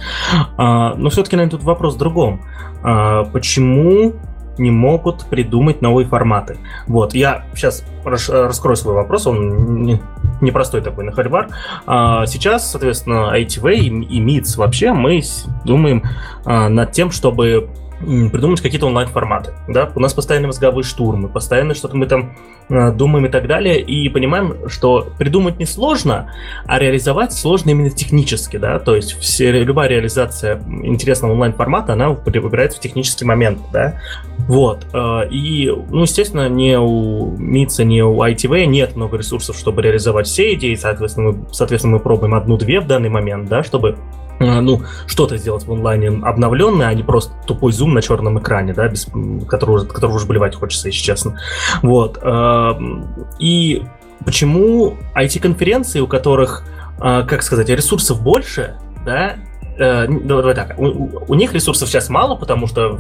А, 0.57 0.95
но 0.95 1.11
все-таки, 1.11 1.37
наверное, 1.37 1.59
тут 1.59 1.65
вопрос 1.65 1.95
в 1.95 1.99
другом. 1.99 2.43
А, 2.83 3.25
почему 3.25 4.15
не 4.59 4.71
могут 4.71 5.25
придумать 5.27 5.81
новые 5.81 6.07
форматы. 6.07 6.59
Вот, 6.87 7.15
я 7.15 7.45
сейчас 7.55 7.83
раскрою 8.05 8.77
свой 8.77 8.95
вопрос, 8.95 9.27
он 9.27 10.01
непростой 10.43 10.83
такой 10.83 11.05
на 11.05 11.13
хальвар. 11.13 11.49
А, 11.87 12.27
сейчас, 12.27 12.71
соответственно, 12.71 13.33
ITV 13.35 13.75
и 13.77 14.21
MITS 14.21 14.59
вообще 14.59 14.93
мы 14.93 15.23
думаем 15.65 16.03
над 16.45 16.93
тем, 16.93 17.11
чтобы 17.11 17.71
придумать 18.01 18.61
какие-то 18.61 18.87
онлайн-форматы. 18.87 19.53
Да? 19.69 19.91
У 19.95 20.01
нас 20.01 20.15
постоянно 20.15 20.49
мозговые 20.49 20.85
штурмы, 20.85 21.29
постоянно 21.29 21.75
что-то 21.75 21.97
мы 21.97 22.07
там 22.07 22.37
э, 22.69 22.93
думаем 22.93 23.27
и 23.27 23.29
так 23.29 23.47
далее, 23.47 23.81
и 23.81 24.09
понимаем, 24.09 24.69
что 24.69 25.13
придумать 25.19 25.59
несложно, 25.59 26.33
а 26.67 26.79
реализовать 26.79 27.33
сложно 27.33 27.71
именно 27.71 27.91
технически. 27.91 28.57
Да? 28.57 28.79
То 28.79 28.97
есть 28.97 29.19
все, 29.19 29.51
любая 29.53 29.89
реализация 29.89 30.63
интересного 30.83 31.33
онлайн-формата, 31.33 31.93
она 31.93 32.11
выбирается 32.11 32.79
в 32.79 32.81
технический 32.81 33.25
момент. 33.25 33.61
Да? 33.73 34.01
Вот. 34.39 34.87
Э, 34.93 35.29
и, 35.31 35.71
ну, 35.91 36.03
естественно, 36.03 36.49
не 36.49 36.79
у 36.79 37.37
МИЦа, 37.37 37.85
не 37.85 38.03
у 38.03 38.23
ITV 38.23 38.65
нет 38.67 38.97
много 38.97 39.19
ресурсов, 39.19 39.57
чтобы 39.57 39.83
реализовать 39.83 40.27
все 40.27 40.55
идеи, 40.55 40.75
соответственно, 40.75 41.33
мы, 41.33 41.47
соответственно, 41.53 41.95
мы 41.95 42.01
пробуем 42.01 42.35
одну-две 42.35 42.81
в 42.81 42.87
данный 42.87 43.11
момент, 43.11 43.49
да, 43.49 43.63
чтобы 43.63 43.99
ну, 44.41 44.83
что-то 45.07 45.37
сделать 45.37 45.67
в 45.67 45.73
онлайне 45.73 46.09
обновленное, 46.09 46.89
а 46.89 46.95
не 46.95 47.03
просто 47.03 47.33
тупой 47.47 47.73
зум 47.73 47.93
на 47.93 48.03
черном 48.03 48.39
экране, 48.39 48.73
да, 48.73 48.89
без 48.89 49.07
которого, 49.47 49.85
которого 49.85 50.17
уже 50.17 50.27
болевать 50.27 50.55
хочется, 50.55 50.89
если 50.89 51.01
честно. 51.01 51.39
Вот. 51.83 52.19
Эм, 52.23 53.07
и 53.39 53.83
почему 54.25 54.97
IT-конференции, 55.15 56.01
у 56.01 56.07
которых, 56.07 56.65
э, 57.01 57.25
как 57.29 57.43
сказать, 57.43 57.69
ресурсов 57.69 58.23
больше, 58.23 58.77
да, 59.05 59.37
э, 59.81 60.07
давай 60.09 60.55
так, 60.55 60.79
у, 60.79 61.25
у 61.29 61.35
них 61.35 61.53
ресурсов 61.53 61.89
сейчас 61.89 62.09
мало, 62.09 62.37
потому 62.37 62.67
что 62.67 62.99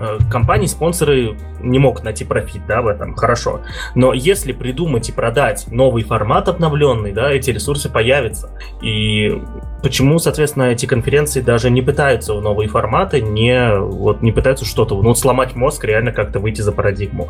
э, 0.00 0.18
компании, 0.30 0.66
спонсоры 0.66 1.36
не 1.60 1.78
могут 1.78 2.04
найти 2.04 2.24
профит, 2.24 2.62
да, 2.66 2.82
в 2.82 2.88
этом, 2.88 3.14
хорошо. 3.14 3.60
Но 3.94 4.12
если 4.12 4.52
придумать 4.52 5.08
и 5.08 5.12
продать 5.12 5.66
новый 5.70 6.02
формат 6.02 6.48
обновленный, 6.48 7.12
да, 7.12 7.30
эти 7.30 7.50
ресурсы 7.50 7.88
появятся. 7.88 8.50
И 8.82 9.40
почему, 9.82 10.18
соответственно, 10.18 10.64
эти 10.64 10.86
конференции 10.86 11.40
даже 11.40 11.70
не 11.70 11.82
пытаются 11.82 12.34
в 12.34 12.42
новые 12.42 12.68
форматы, 12.68 13.20
не, 13.20 13.78
вот, 13.78 14.22
не 14.22 14.32
пытаются 14.32 14.64
что-то, 14.64 15.00
ну, 15.00 15.14
сломать 15.14 15.54
мозг, 15.54 15.84
реально 15.84 16.12
как-то 16.12 16.38
выйти 16.38 16.60
за 16.60 16.72
парадигму. 16.72 17.28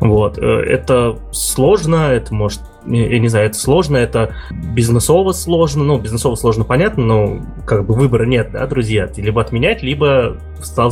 Вот. 0.00 0.38
Э, 0.38 0.42
это 0.42 1.16
сложно, 1.32 2.12
это 2.12 2.34
может 2.34 2.60
я 2.86 3.18
не 3.18 3.28
знаю, 3.28 3.46
это 3.46 3.58
сложно, 3.58 3.96
это 3.96 4.34
бизнесово 4.50 5.32
сложно, 5.32 5.84
ну, 5.84 5.98
бизнесово 5.98 6.34
сложно, 6.34 6.64
понятно, 6.64 7.04
но 7.04 7.38
как 7.66 7.86
бы 7.86 7.94
выбора 7.94 8.26
нет, 8.26 8.52
да, 8.52 8.66
друзья, 8.66 9.08
либо 9.16 9.40
отменять, 9.40 9.82
либо 9.82 10.36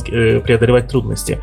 э, 0.08 0.40
преодолевать 0.40 0.88
трудности, 0.88 1.40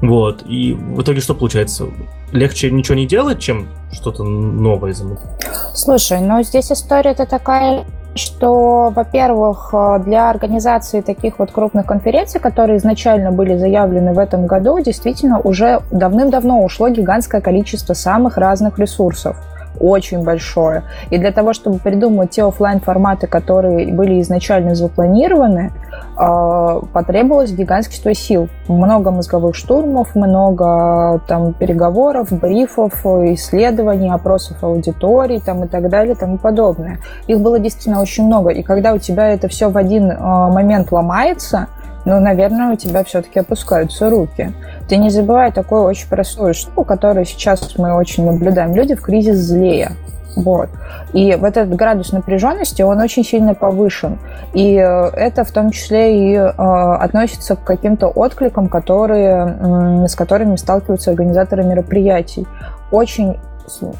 вот, 0.00 0.42
и 0.46 0.72
в 0.74 1.02
итоге 1.02 1.20
что 1.20 1.34
получается? 1.34 1.86
Легче 2.32 2.70
ничего 2.70 2.96
не 2.96 3.06
делать, 3.06 3.38
чем 3.38 3.68
что-то 3.92 4.24
новое 4.24 4.92
замутить? 4.92 5.26
Слушай, 5.74 6.20
ну 6.20 6.42
здесь 6.42 6.72
история-то 6.72 7.26
такая 7.26 7.84
что, 8.16 8.92
во-первых, 8.94 9.70
э, 9.72 9.98
для 10.04 10.30
организации 10.30 11.00
таких 11.00 11.40
вот 11.40 11.50
крупных 11.50 11.86
конференций, 11.86 12.40
которые 12.40 12.78
изначально 12.78 13.32
были 13.32 13.56
заявлены 13.56 14.12
в 14.12 14.20
этом 14.20 14.46
году, 14.46 14.78
действительно 14.78 15.40
уже 15.40 15.82
давным-давно 15.90 16.62
ушло 16.62 16.88
гигантское 16.88 17.40
количество 17.40 17.94
самых 17.94 18.36
разных 18.36 18.78
ресурсов 18.78 19.36
очень 19.80 20.22
большое. 20.22 20.84
И 21.10 21.18
для 21.18 21.32
того, 21.32 21.52
чтобы 21.52 21.78
придумать 21.78 22.30
те 22.30 22.44
офлайн 22.44 22.80
форматы 22.80 23.26
которые 23.26 23.92
были 23.92 24.20
изначально 24.20 24.74
запланированы, 24.74 25.72
а, 26.16 26.80
потребовалось 26.92 27.52
гигантское 27.52 28.14
сил. 28.14 28.48
Много 28.68 29.10
мозговых 29.10 29.56
штурмов, 29.56 30.14
много 30.14 31.20
там 31.26 31.52
переговоров, 31.52 32.28
брифов, 32.30 33.04
исследований, 33.04 34.10
опросов 34.10 34.62
аудиторий 34.62 35.40
там, 35.40 35.64
и 35.64 35.68
так 35.68 35.88
далее 35.88 36.14
и 36.14 36.16
тому 36.16 36.38
подобное. 36.38 37.00
Их 37.26 37.40
было 37.40 37.58
действительно 37.58 38.00
очень 38.00 38.26
много. 38.26 38.50
И 38.50 38.62
когда 38.62 38.92
у 38.92 38.98
тебя 38.98 39.28
это 39.28 39.48
все 39.48 39.70
в 39.70 39.76
один 39.76 40.12
а, 40.12 40.48
момент 40.50 40.92
ломается, 40.92 41.68
ну, 42.04 42.20
наверное, 42.20 42.72
у 42.72 42.76
тебя 42.76 43.02
все-таки 43.04 43.40
опускаются 43.40 44.10
руки. 44.10 44.52
Ты 44.88 44.96
не 44.96 45.10
забывай 45.10 45.52
такую 45.52 45.82
очень 45.82 46.08
простую 46.08 46.54
штуку, 46.54 46.84
которую 46.84 47.24
сейчас 47.24 47.76
мы 47.78 47.94
очень 47.94 48.26
наблюдаем. 48.26 48.74
Люди 48.74 48.94
в 48.94 49.02
кризис 49.02 49.36
злее. 49.36 49.92
Вот. 50.36 50.68
И 51.12 51.36
вот 51.36 51.56
этот 51.56 51.74
градус 51.76 52.12
напряженности, 52.12 52.82
он 52.82 53.00
очень 53.00 53.24
сильно 53.24 53.54
повышен. 53.54 54.18
И 54.52 54.76
э, 54.76 55.10
это 55.14 55.44
в 55.44 55.50
том 55.52 55.70
числе 55.70 56.32
и 56.32 56.34
э, 56.34 56.48
относится 56.48 57.56
к 57.56 57.64
каким-то 57.64 58.08
откликам, 58.08 58.68
которые, 58.68 59.56
э, 60.04 60.08
с 60.08 60.14
которыми 60.14 60.56
сталкиваются 60.56 61.10
организаторы 61.10 61.62
мероприятий. 61.62 62.46
Очень 62.90 63.38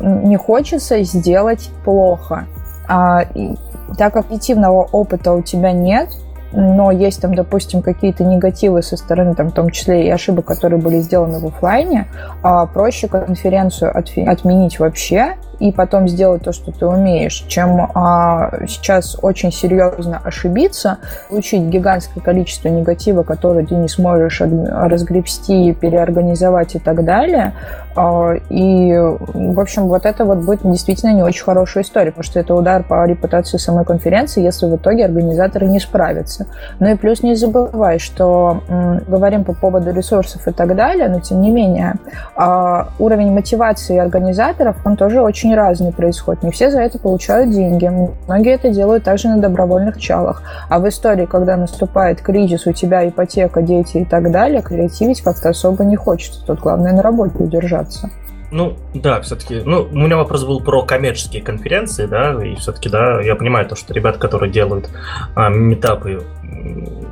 не 0.01 0.37
хочется 0.37 1.03
сделать 1.05 1.71
плохо. 1.85 2.47
А, 2.87 3.23
и, 3.35 3.55
так 3.97 4.13
как 4.13 4.27
объективного 4.27 4.83
опыта 4.83 5.33
у 5.33 5.41
тебя 5.41 5.73
нет, 5.73 6.11
но 6.57 6.91
есть 6.91 7.21
там, 7.21 7.35
допустим, 7.35 7.83
какие-то 7.83 8.25
негативы 8.25 8.83
со 8.83 8.97
стороны, 8.97 9.35
там, 9.35 9.49
в 9.49 9.53
том 9.53 9.71
числе 9.71 10.07
и 10.07 10.11
ошибок, 10.11 10.47
которые 10.47 10.81
были 10.81 11.01
сделаны 11.01 11.39
в 11.41 11.47
офлайне, 11.47 12.07
а 12.43 12.67
проще 12.67 13.09
конференцию 13.09 13.97
отменить 13.97 14.79
вообще 14.79 15.37
и 15.59 15.73
потом 15.73 16.09
сделать 16.09 16.43
то, 16.43 16.53
что 16.53 16.73
ты 16.73 16.87
умеешь, 16.87 17.45
чем 17.49 17.91
а, 17.95 18.51
сейчас 18.67 19.17
очень 19.23 19.53
серьезно 19.53 20.21
ошибиться, 20.23 20.99
получить 21.29 21.63
гигантское 21.63 22.23
количество 22.23 22.69
негатива, 22.69 23.23
который 23.23 23.67
ты 23.67 23.75
не 23.75 23.89
сможешь 23.89 24.41
разгребсти, 24.41 25.73
переорганизовать 25.73 26.75
и 26.75 26.79
так 26.79 27.05
далее. 27.05 27.55
А, 27.97 28.35
и, 28.51 28.93
в 28.93 29.61
общем, 29.61 29.87
вот 29.89 30.05
это 30.05 30.25
вот 30.25 30.39
будет 30.39 30.61
действительно 30.65 31.13
не 31.13 31.23
очень 31.23 31.45
хорошая 31.45 31.85
история, 31.85 32.11
потому 32.11 32.25
что 32.25 32.41
это 32.41 32.55
удар 32.55 32.83
по 32.83 33.07
репутации 33.07 33.57
самой 33.57 33.85
конференции, 33.85 34.43
если 34.43 34.67
в 34.67 34.77
итоге 34.77 35.05
организаторы 35.05 35.67
не 35.67 35.79
справятся. 35.79 36.47
Ну 36.81 36.91
и 36.91 36.97
плюс 36.97 37.23
не 37.23 37.35
забывай, 37.35 37.99
что 37.99 38.63
м, 38.69 39.01
говорим 39.07 39.45
по 39.45 39.55
поводу 39.55 39.93
ресурсов 39.93 40.47
и 40.49 40.53
так 40.53 40.75
далее, 40.75 41.09
но 41.09 41.21
тем 41.21 41.41
не 41.41 41.51
менее 41.51 41.95
а, 42.35 42.89
уровень 42.99 43.33
мотивации 43.33 43.99
организаторов, 43.99 44.77
он 44.85 44.97
тоже 44.97 45.21
очень 45.21 45.44
очень 45.45 45.55
разные 45.55 45.93
происходят. 45.93 46.43
Не 46.43 46.51
все 46.51 46.71
за 46.71 46.81
это 46.81 46.99
получают 46.99 47.51
деньги. 47.51 47.91
Многие 48.27 48.55
это 48.55 48.71
делают 48.71 49.05
также 49.05 49.29
на 49.29 49.41
добровольных 49.41 50.01
чалах. 50.01 50.43
А 50.69 50.79
в 50.79 50.89
истории, 50.89 51.27
когда 51.27 51.57
наступает 51.57 52.21
кризис, 52.21 52.67
у 52.67 52.73
тебя 52.73 53.07
ипотека, 53.07 53.63
дети 53.63 53.99
и 53.99 54.05
так 54.05 54.31
далее, 54.31 54.63
креативить 54.63 55.21
как-то 55.21 55.51
особо 55.51 55.85
не 55.85 55.97
хочется. 55.97 56.45
Тут 56.47 56.61
главное 56.61 56.93
на 56.93 57.03
работе 57.03 57.37
удержаться. 57.39 58.11
Ну, 58.51 58.75
да, 58.95 59.21
все-таки, 59.21 59.63
ну, 59.65 59.89
у 59.91 59.97
меня 59.97 60.17
вопрос 60.17 60.45
был 60.45 60.61
про 60.61 60.83
коммерческие 60.83 61.43
конференции, 61.43 62.07
да, 62.07 62.35
и 62.45 62.55
все-таки, 62.55 62.89
да, 62.89 63.21
я 63.21 63.35
понимаю 63.35 63.67
то, 63.67 63.75
что 63.75 63.93
ребята, 63.93 64.21
которые 64.21 64.53
делают 64.53 64.91
а, 65.35 65.49
метапы 65.49 66.23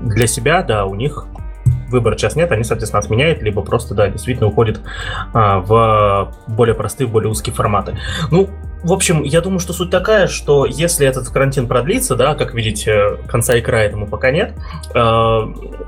для 0.05 0.29
себя, 0.29 0.63
да, 0.63 0.85
у 0.87 0.95
них 0.95 1.27
выбора 1.93 2.17
сейчас 2.17 2.35
нет, 2.35 2.51
они, 2.51 2.65
соответственно, 2.65 3.01
отменяют, 3.01 3.43
либо 3.43 3.63
просто, 3.63 3.95
да, 3.95 4.09
действительно 4.09 4.49
уходят 4.49 4.81
а, 5.33 5.61
в 5.61 6.35
более 6.49 6.75
простые, 6.75 7.07
более 7.07 7.31
узкие 7.31 7.55
форматы. 7.55 7.97
Ну, 8.31 8.51
в 8.83 8.93
общем, 8.93 9.23
я 9.23 9.41
думаю, 9.41 9.61
что 9.61 9.73
суть 9.73 9.91
такая, 9.91 10.27
что 10.27 10.67
если 10.67 11.07
этот 11.07 11.29
карантин 11.29 11.69
продлится, 11.69 12.17
да, 12.17 12.35
как 12.35 12.53
видите, 12.53 13.19
конца 13.29 13.55
и 13.55 13.61
края 13.61 13.87
этому 13.87 14.09
пока 14.09 14.33
нет, 14.33 14.55
э, 14.93 14.99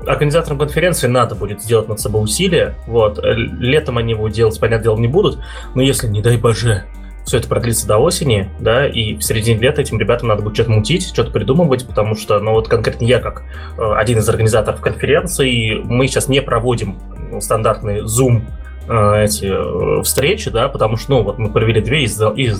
организаторам 0.07 0.57
конференции 0.57 1.07
надо 1.07 1.35
будет 1.35 1.61
сделать 1.61 1.89
над 1.89 1.99
собой 1.99 2.23
усилия. 2.23 2.75
Вот. 2.87 3.19
Летом 3.21 3.97
они 3.97 4.13
его 4.13 4.29
делать, 4.29 4.57
понятное 4.59 4.83
дело, 4.83 4.97
не 4.97 5.09
будут, 5.09 5.39
но 5.73 5.81
если, 5.81 6.07
не 6.07 6.21
дай 6.21 6.37
боже, 6.37 6.85
все 7.25 7.37
это 7.37 7.47
продлится 7.47 7.87
до 7.87 7.97
осени, 7.97 8.49
да, 8.59 8.87
и 8.87 9.15
в 9.15 9.21
середине 9.23 9.59
лета 9.59 9.81
этим 9.81 9.99
ребятам 9.99 10.27
надо 10.27 10.43
будет 10.43 10.55
что-то 10.55 10.71
мутить, 10.71 11.07
что-то 11.07 11.31
придумывать, 11.31 11.85
потому 11.87 12.15
что, 12.15 12.39
ну 12.39 12.51
вот 12.51 12.67
конкретно 12.67 13.05
я, 13.05 13.19
как 13.19 13.43
э, 13.77 13.93
один 13.95 14.19
из 14.19 14.29
организаторов 14.29 14.79
конференции, 14.79 15.81
мы 15.83 16.07
сейчас 16.07 16.27
не 16.27 16.41
проводим 16.41 16.99
стандартный 17.39 18.01
Zoom 18.01 18.43
э, 18.87 19.23
эти 19.23 19.45
э, 19.45 20.03
встречи, 20.03 20.51
да, 20.51 20.69
потому 20.69 20.97
что, 20.97 21.13
ну, 21.13 21.23
вот 21.23 21.39
мы 21.39 21.49
провели 21.51 21.81
две 21.81 22.03
и, 22.03 22.07
и 22.35 22.53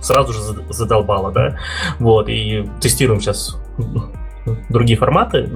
сразу 0.00 0.32
же 0.32 0.40
задолбало, 0.70 1.30
да, 1.30 1.58
вот, 1.98 2.28
и 2.30 2.66
тестируем 2.80 3.20
сейчас 3.20 3.60
другие 4.70 4.98
форматы, 4.98 5.46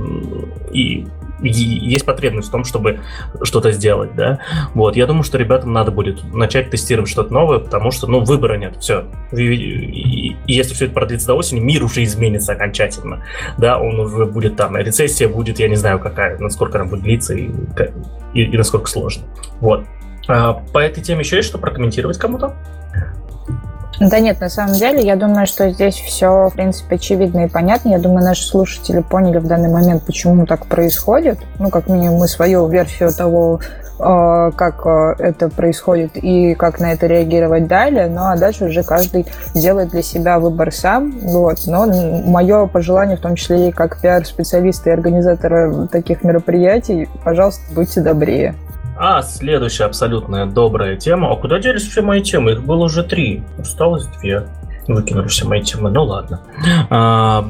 и 0.70 1.06
есть 1.42 2.04
потребность 2.04 2.48
в 2.48 2.50
том, 2.52 2.64
чтобы 2.64 3.00
что-то 3.42 3.72
сделать, 3.72 4.14
да. 4.14 4.40
Вот, 4.74 4.96
я 4.96 5.06
думаю, 5.06 5.22
что 5.24 5.38
ребятам 5.38 5.72
надо 5.72 5.90
будет 5.90 6.22
начать 6.32 6.70
тестировать 6.70 7.10
что-то 7.10 7.32
новое, 7.32 7.58
потому 7.58 7.90
что, 7.90 8.06
ну, 8.06 8.20
выбора 8.20 8.56
нет, 8.56 8.76
все. 8.80 9.04
И 9.32 10.36
если 10.46 10.74
все 10.74 10.86
это 10.86 10.94
продлится 10.94 11.28
до 11.28 11.34
осени, 11.34 11.60
мир 11.60 11.84
уже 11.84 12.04
изменится 12.04 12.52
окончательно, 12.52 13.24
да, 13.58 13.78
он 13.78 13.98
уже 14.00 14.26
будет 14.26 14.56
там, 14.56 14.76
рецессия 14.76 15.28
будет, 15.28 15.58
я 15.58 15.68
не 15.68 15.76
знаю 15.76 15.98
какая, 15.98 16.38
насколько 16.38 16.78
она 16.78 16.88
будет 16.88 17.02
длиться 17.02 17.34
и, 17.34 17.50
и, 18.34 18.42
и 18.42 18.56
насколько 18.56 18.88
сложно. 18.88 19.24
Вот. 19.60 19.84
А 20.28 20.52
по 20.52 20.78
этой 20.78 21.02
теме 21.02 21.20
еще 21.20 21.36
есть 21.36 21.48
что 21.48 21.58
прокомментировать 21.58 22.18
кому-то? 22.18 22.54
Да 24.00 24.18
нет, 24.20 24.40
на 24.40 24.48
самом 24.48 24.74
деле, 24.74 25.02
я 25.02 25.16
думаю, 25.16 25.46
что 25.46 25.70
здесь 25.70 25.94
все, 25.94 26.48
в 26.48 26.54
принципе, 26.54 26.96
очевидно 26.96 27.44
и 27.44 27.48
понятно. 27.48 27.90
Я 27.90 27.98
думаю, 27.98 28.24
наши 28.24 28.44
слушатели 28.44 29.00
поняли 29.00 29.38
в 29.38 29.46
данный 29.46 29.68
момент, 29.68 30.04
почему 30.04 30.46
так 30.46 30.66
происходит. 30.66 31.38
Ну, 31.58 31.70
как 31.70 31.88
минимум, 31.88 32.18
мы 32.18 32.28
свою 32.28 32.66
версию 32.68 33.12
того, 33.12 33.60
э, 33.98 34.50
как 34.56 34.86
э, 34.86 35.14
это 35.18 35.48
происходит 35.50 36.12
и 36.14 36.54
как 36.54 36.80
на 36.80 36.92
это 36.92 37.06
реагировать 37.06 37.66
далее. 37.68 38.08
Ну, 38.08 38.22
а 38.22 38.36
дальше 38.36 38.64
уже 38.64 38.82
каждый 38.82 39.26
делает 39.54 39.90
для 39.90 40.02
себя 40.02 40.38
выбор 40.38 40.72
сам. 40.72 41.12
Вот. 41.22 41.58
Но 41.66 41.86
мое 41.86 42.66
пожелание, 42.66 43.16
в 43.16 43.20
том 43.20 43.36
числе 43.36 43.68
и 43.68 43.72
как 43.72 44.00
пиар-специалиста 44.00 44.90
и 44.90 44.92
организатора 44.92 45.86
таких 45.86 46.24
мероприятий, 46.24 47.08
пожалуйста, 47.24 47.62
будьте 47.74 48.00
добрее. 48.00 48.54
А, 48.96 49.22
следующая 49.22 49.84
абсолютная 49.84 50.46
добрая 50.46 50.96
тема. 50.96 51.32
А 51.32 51.36
куда 51.36 51.58
делись 51.58 51.86
все 51.86 52.02
мои 52.02 52.22
темы? 52.22 52.52
Их 52.52 52.62
было 52.62 52.84
уже 52.84 53.02
три. 53.02 53.42
Осталось 53.58 54.06
две. 54.18 54.46
Выкинули 54.86 55.28
все 55.28 55.46
мои 55.46 55.62
темы. 55.62 55.90
Ну 55.90 56.04
ладно. 56.04 56.40
А, 56.90 57.44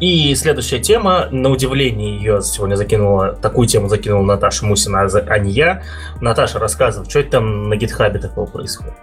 и 0.00 0.34
следующая 0.34 0.78
тема, 0.78 1.28
на 1.30 1.50
удивление 1.50 2.16
ее 2.16 2.42
сегодня 2.42 2.76
закинула, 2.76 3.32
такую 3.32 3.66
тему 3.66 3.88
закинула 3.88 4.24
Наташа 4.24 4.66
Мусина, 4.66 5.02
а 5.02 5.38
не 5.38 5.52
я. 5.52 5.82
Наташа, 6.20 6.58
рассказывай, 6.58 7.08
что 7.08 7.20
это 7.20 7.32
там 7.32 7.68
на 7.70 7.76
гитхабе 7.76 8.18
такого 8.18 8.46
происходит? 8.46 8.94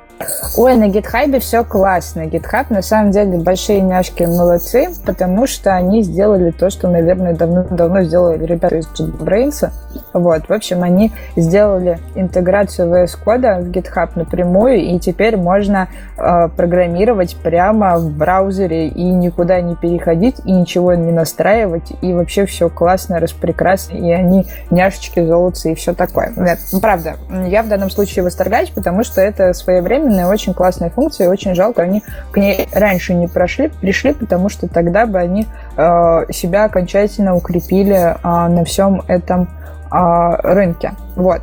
Ой, 0.56 0.76
на 0.76 0.86
GitHub 0.90 1.40
все 1.40 1.64
классно. 1.64 2.22
GitHub 2.22 2.68
на 2.70 2.82
самом 2.82 3.12
деле 3.12 3.40
большие 3.40 3.82
няшки 3.82 4.24
молодцы, 4.24 4.90
потому 5.06 5.48
что 5.48 5.74
они 5.74 6.04
сделали 6.04 6.52
то, 6.52 6.70
что, 6.70 6.88
наверное, 6.88 7.34
давно-давно 7.34 8.04
сделали 8.04 8.46
ребята 8.46 8.76
из 8.76 8.88
JetBrains. 8.88 9.72
Вот, 10.14 10.48
в 10.48 10.54
общем, 10.54 10.84
они 10.84 11.12
сделали 11.36 12.00
интеграцию 12.16 12.88
VS 12.90 13.18
кода 13.24 13.60
в 13.62 13.70
GitHub 13.72 14.12
напрямую, 14.16 14.78
и 14.78 15.00
теперь 15.00 15.38
можно 15.38 15.88
э, 16.18 16.50
программировать 16.56 17.36
прямо 17.38 17.98
в 17.98 18.12
браузере 18.12 18.88
и 18.88 19.04
никуда 19.04 19.60
не 19.62 19.76
переходить, 19.76 20.36
и 20.46 20.52
ничего 20.52 20.94
не 20.94 21.12
настраивать, 21.12 21.94
и 22.02 22.14
вообще 22.14 22.46
все 22.46 22.70
классно, 22.70 23.20
распрекрасно, 23.20 23.98
и 23.98 24.12
они 24.12 24.46
няшечки, 24.70 25.26
золотцы 25.26 25.72
и 25.72 25.76
все 25.76 25.94
такое. 25.94 26.32
Нет, 26.36 26.60
правда, 26.80 27.16
я 27.48 27.64
в 27.64 27.68
данном 27.68 27.90
случае 27.90 28.24
восторгаюсь, 28.24 28.70
потому 28.70 29.04
что 29.04 29.20
это 29.20 29.54
своевременно 29.54 30.03
офигенная, 30.04 30.28
очень 30.28 30.54
классная 30.54 30.90
функция, 30.90 31.26
и 31.26 31.30
очень 31.30 31.56
жалко, 31.56 31.82
они 31.82 32.04
к 32.32 32.38
ней 32.38 32.68
раньше 32.74 33.14
не 33.14 33.28
прошли, 33.28 33.70
пришли, 33.70 34.14
потому 34.14 34.50
что 34.50 34.68
тогда 34.68 35.06
бы 35.06 35.20
они 35.20 35.48
э, 35.78 36.26
себя 36.32 36.66
окончательно 36.66 37.36
укрепили 37.36 37.96
э, 37.96 38.18
на 38.24 38.64
всем 38.66 39.04
этом 39.08 39.50
э, 39.92 40.36
рынке. 40.44 40.94
Вот. 41.16 41.42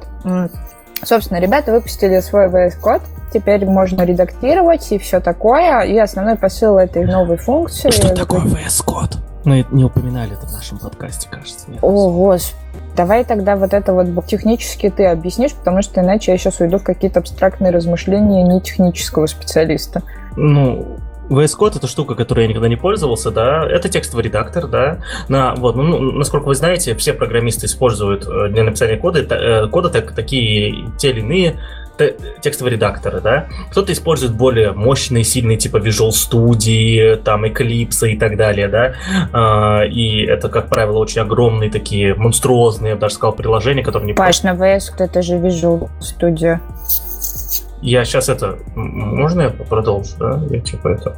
Собственно, 1.02 1.38
ребята 1.38 1.72
выпустили 1.72 2.20
свой 2.20 2.48
VS 2.48 2.74
Code, 2.82 3.02
теперь 3.32 3.64
можно 3.66 4.02
редактировать 4.02 4.90
и 4.92 4.98
все 4.98 5.20
такое. 5.20 5.82
И 5.82 5.98
основной 5.98 6.36
посыл 6.36 6.78
этой 6.78 7.04
новой 7.04 7.36
функции... 7.36 7.90
Что 7.90 8.14
такое 8.14 8.40
VS 8.40 8.84
Code? 8.86 9.16
Мы 9.44 9.66
не 9.70 9.84
упоминали 9.84 10.32
это 10.36 10.46
в 10.46 10.52
нашем 10.52 10.78
подкасте, 10.78 11.28
кажется. 11.30 11.70
Нет. 11.70 11.78
О, 11.82 12.10
господи. 12.10 12.56
Давай 12.96 13.24
тогда 13.24 13.56
вот 13.56 13.72
это 13.72 13.94
вот 13.94 14.26
технически 14.26 14.90
ты 14.90 15.06
объяснишь, 15.06 15.54
потому 15.54 15.80
что 15.80 16.00
иначе 16.00 16.32
я 16.32 16.38
сейчас 16.38 16.60
уйду 16.60 16.78
в 16.78 16.82
какие-то 16.82 17.20
абстрактные 17.20 17.72
размышления 17.72 18.42
не 18.42 18.60
технического 18.60 19.26
специалиста. 19.26 20.02
Ну, 20.36 20.98
VS 21.30 21.56
Code 21.58 21.76
это 21.76 21.86
штука, 21.86 22.16
которой 22.16 22.42
я 22.42 22.48
никогда 22.48 22.68
не 22.68 22.76
пользовался, 22.76 23.30
да. 23.30 23.64
Это 23.64 23.88
текстовый 23.88 24.24
редактор, 24.24 24.66
да. 24.66 24.98
На, 25.28 25.54
вот, 25.54 25.76
ну, 25.76 26.12
насколько 26.12 26.46
вы 26.46 26.56
знаете, 26.56 26.94
все 26.96 27.14
программисты 27.14 27.66
используют 27.66 28.26
э, 28.26 28.48
для 28.48 28.64
написания 28.64 28.96
кода, 28.96 29.20
э, 29.20 29.68
кода 29.68 29.88
так, 29.90 30.12
такие 30.12 30.90
те 30.98 31.10
или 31.10 31.20
иные 31.20 31.60
текстовые 32.40 32.74
редакторы, 32.74 33.20
да. 33.20 33.46
Кто-то 33.70 33.92
использует 33.92 34.34
более 34.34 34.72
мощные, 34.72 35.24
сильные, 35.24 35.56
типа 35.58 35.76
Visual 35.78 36.10
Studio, 36.10 37.16
там, 37.16 37.44
Eclipse 37.44 38.10
и 38.10 38.16
так 38.16 38.36
далее, 38.36 38.68
да. 38.68 38.94
А, 39.32 39.84
и 39.84 40.22
это, 40.22 40.48
как 40.48 40.68
правило, 40.68 40.98
очень 40.98 41.20
огромные 41.20 41.70
такие, 41.70 42.14
монструозные, 42.14 42.90
я 42.90 42.94
бы 42.96 43.00
даже 43.00 43.14
сказал, 43.14 43.34
приложения, 43.34 43.82
которые 43.82 44.06
не... 44.06 44.14
Паш, 44.14 44.42
на 44.42 44.54
VS 44.54 44.94
это 44.98 45.22
же 45.22 45.36
Visual 45.36 45.88
Studio. 46.00 46.58
Я 47.82 48.04
сейчас 48.04 48.28
это... 48.28 48.58
Можно 48.74 49.42
я 49.42 49.50
продолжу, 49.50 50.16
да? 50.18 50.40
Я 50.50 50.60
типа 50.60 50.88
это... 50.88 51.16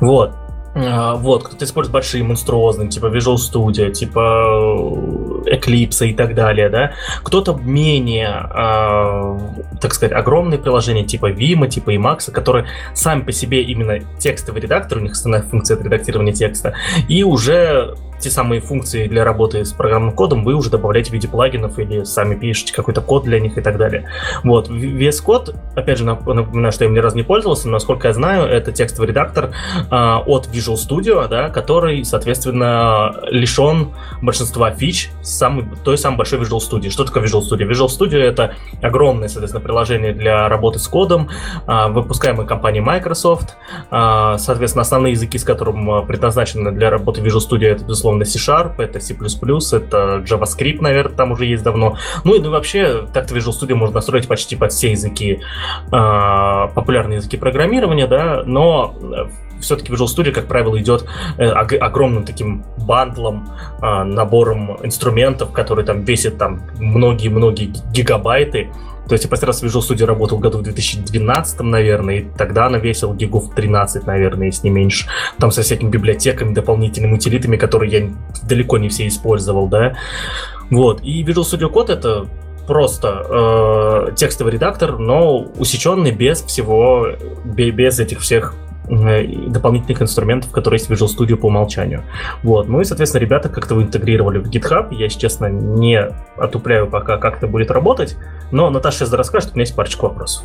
Вот. 0.00 0.32
А, 0.78 1.14
вот, 1.14 1.44
кто-то 1.44 1.64
использует 1.64 1.92
большие 1.92 2.22
монструозные, 2.22 2.90
типа 2.90 3.06
Visual 3.06 3.36
Studio, 3.36 3.90
типа 3.90 5.44
э, 5.46 5.56
Eclipse 5.56 6.06
и 6.08 6.14
так 6.14 6.34
далее, 6.34 6.68
да. 6.68 6.92
Кто-то 7.22 7.54
менее, 7.54 8.46
э, 8.54 9.78
так 9.80 9.94
сказать, 9.94 10.12
огромные 10.12 10.58
приложения, 10.58 11.04
типа 11.04 11.30
Vim, 11.30 11.66
типа 11.68 11.94
Emacs, 11.94 12.30
которые 12.30 12.66
сами 12.92 13.22
по 13.22 13.32
себе 13.32 13.62
именно 13.62 14.00
текстовый 14.18 14.60
редактор, 14.60 14.98
у 14.98 15.00
них 15.00 15.12
основная 15.12 15.42
функция 15.42 15.76
это 15.76 15.84
редактирование 15.84 16.34
текста, 16.34 16.74
и 17.08 17.24
уже 17.24 17.94
те 18.18 18.30
самые 18.30 18.60
функции 18.60 19.06
для 19.06 19.24
работы 19.24 19.64
с 19.64 19.72
программным 19.72 20.14
кодом 20.14 20.44
вы 20.44 20.54
уже 20.54 20.70
добавляете 20.70 21.10
в 21.10 21.12
виде 21.14 21.28
плагинов 21.28 21.78
или 21.78 22.04
сами 22.04 22.34
пишете 22.34 22.74
какой-то 22.74 23.00
код 23.00 23.24
для 23.24 23.40
них 23.40 23.58
и 23.58 23.60
так 23.60 23.78
далее. 23.78 24.08
Вот. 24.44 24.68
VS 24.68 25.24
Code, 25.24 25.56
опять 25.74 25.98
же, 25.98 26.04
напоминаю, 26.04 26.72
что 26.72 26.84
я 26.84 26.88
им 26.88 26.94
ни 26.94 26.98
разу 26.98 27.16
не 27.16 27.22
пользовался, 27.22 27.66
но, 27.66 27.74
насколько 27.74 28.08
я 28.08 28.14
знаю, 28.14 28.46
это 28.46 28.72
текстовый 28.72 29.08
редактор 29.08 29.50
а, 29.90 30.22
от 30.26 30.48
Visual 30.48 30.76
Studio, 30.76 31.28
да, 31.28 31.50
который, 31.50 32.04
соответственно, 32.04 33.14
лишен 33.28 33.94
большинства 34.22 34.70
фич 34.70 35.10
самой, 35.22 35.64
той 35.84 35.98
самой 35.98 36.18
большой 36.18 36.40
Visual 36.40 36.58
Studio. 36.58 36.90
Что 36.90 37.04
такое 37.04 37.22
Visual 37.22 37.42
Studio? 37.42 37.68
Visual 37.68 37.88
Studio— 37.88 38.18
это 38.20 38.54
огромное, 38.82 39.28
соответственно, 39.28 39.62
приложение 39.64 40.12
для 40.12 40.48
работы 40.48 40.78
с 40.78 40.88
кодом, 40.88 41.28
а, 41.66 41.88
выпускаемое 41.88 42.46
компанией 42.46 42.82
Microsoft. 42.82 43.56
А, 43.90 44.38
соответственно, 44.38 44.82
основные 44.82 45.12
языки, 45.12 45.38
с 45.38 45.44
которым 45.44 45.90
а, 45.90 46.02
предназначены 46.02 46.72
для 46.72 46.90
работы 46.90 47.20
Visual 47.20 47.40
Studio, 47.40 47.66
это, 47.68 47.84
безусловно, 47.84 48.15
безусловно, 48.18 48.24
C-Sharp, 48.24 48.82
это 48.82 49.00
C++, 49.00 49.14
это 49.76 50.24
JavaScript, 50.24 50.80
наверное, 50.80 51.14
там 51.14 51.32
уже 51.32 51.46
есть 51.46 51.62
давно. 51.62 51.96
Ну 52.24 52.34
и 52.34 52.40
ну, 52.40 52.50
вообще, 52.50 53.06
так-то 53.12 53.34
Visual 53.34 53.52
Studio 53.52 53.74
можно 53.74 53.96
настроить 53.96 54.28
почти 54.28 54.56
под 54.56 54.72
все 54.72 54.92
языки, 54.92 55.40
э, 55.86 56.68
популярные 56.74 57.16
языки 57.16 57.36
программирования, 57.36 58.06
да, 58.06 58.42
но 58.46 58.94
э, 59.00 59.60
все-таки 59.60 59.92
Visual 59.92 60.06
Studio, 60.06 60.32
как 60.32 60.46
правило, 60.46 60.78
идет 60.80 61.04
э, 61.38 61.46
огромным 61.46 62.24
таким 62.24 62.64
бандлом, 62.78 63.48
э, 63.82 64.04
набором 64.04 64.78
инструментов, 64.82 65.52
который 65.52 65.84
там 65.84 66.02
весит 66.02 66.38
там 66.38 66.62
многие-многие 66.78 67.72
гигабайты, 67.92 68.70
то 69.08 69.12
есть 69.12 69.24
я 69.24 69.30
последний 69.30 69.46
раз 69.46 69.62
в 69.62 69.64
Visual 69.64 69.80
Studio 69.80 70.14
в 70.14 70.40
году 70.40 70.58
в 70.58 70.62
2012, 70.62 71.60
наверное, 71.60 72.16
и 72.16 72.24
тогда 72.36 72.66
она 72.66 72.78
весила 72.78 73.14
гигов 73.14 73.54
13, 73.54 74.06
наверное, 74.06 74.46
если 74.46 74.68
не 74.68 74.74
меньше. 74.74 75.08
Там 75.38 75.52
со 75.52 75.62
всякими 75.62 75.90
библиотеками, 75.90 76.52
дополнительными 76.52 77.14
утилитами, 77.14 77.56
которые 77.56 77.92
я 77.92 78.10
далеко 78.42 78.78
не 78.78 78.88
все 78.88 79.06
использовал, 79.06 79.68
да. 79.68 79.96
Вот. 80.70 81.02
И 81.02 81.22
Visual 81.22 81.42
Studio 81.42 81.72
Code 81.72 81.92
это 81.92 82.26
просто 82.66 84.08
э, 84.10 84.14
текстовый 84.16 84.52
редактор, 84.52 84.98
но 84.98 85.38
усеченный 85.38 86.10
без 86.10 86.42
всего, 86.42 87.08
без 87.44 88.00
этих 88.00 88.20
всех 88.20 88.54
дополнительных 88.88 90.02
инструментов, 90.02 90.50
которые 90.50 90.78
есть 90.78 90.88
в 90.88 90.92
Visual 90.92 91.08
Studio 91.08 91.36
по 91.36 91.46
умолчанию. 91.46 92.04
Вот. 92.42 92.68
Ну 92.68 92.80
и, 92.80 92.84
соответственно, 92.84 93.22
ребята 93.22 93.48
как-то 93.48 93.74
вы 93.74 93.82
интегрировали 93.82 94.38
в 94.38 94.48
GitHub. 94.48 94.88
Я, 94.92 95.04
если 95.04 95.18
честно, 95.18 95.46
не 95.46 96.00
отупляю 96.36 96.86
пока, 96.86 97.18
как 97.18 97.38
это 97.38 97.46
будет 97.46 97.70
работать. 97.70 98.16
Но 98.50 98.70
Наташа 98.70 98.98
сейчас 98.98 99.12
расскажет, 99.12 99.50
у 99.50 99.54
меня 99.54 99.62
есть 99.62 99.74
парочку 99.74 100.06
вопросов. 100.06 100.44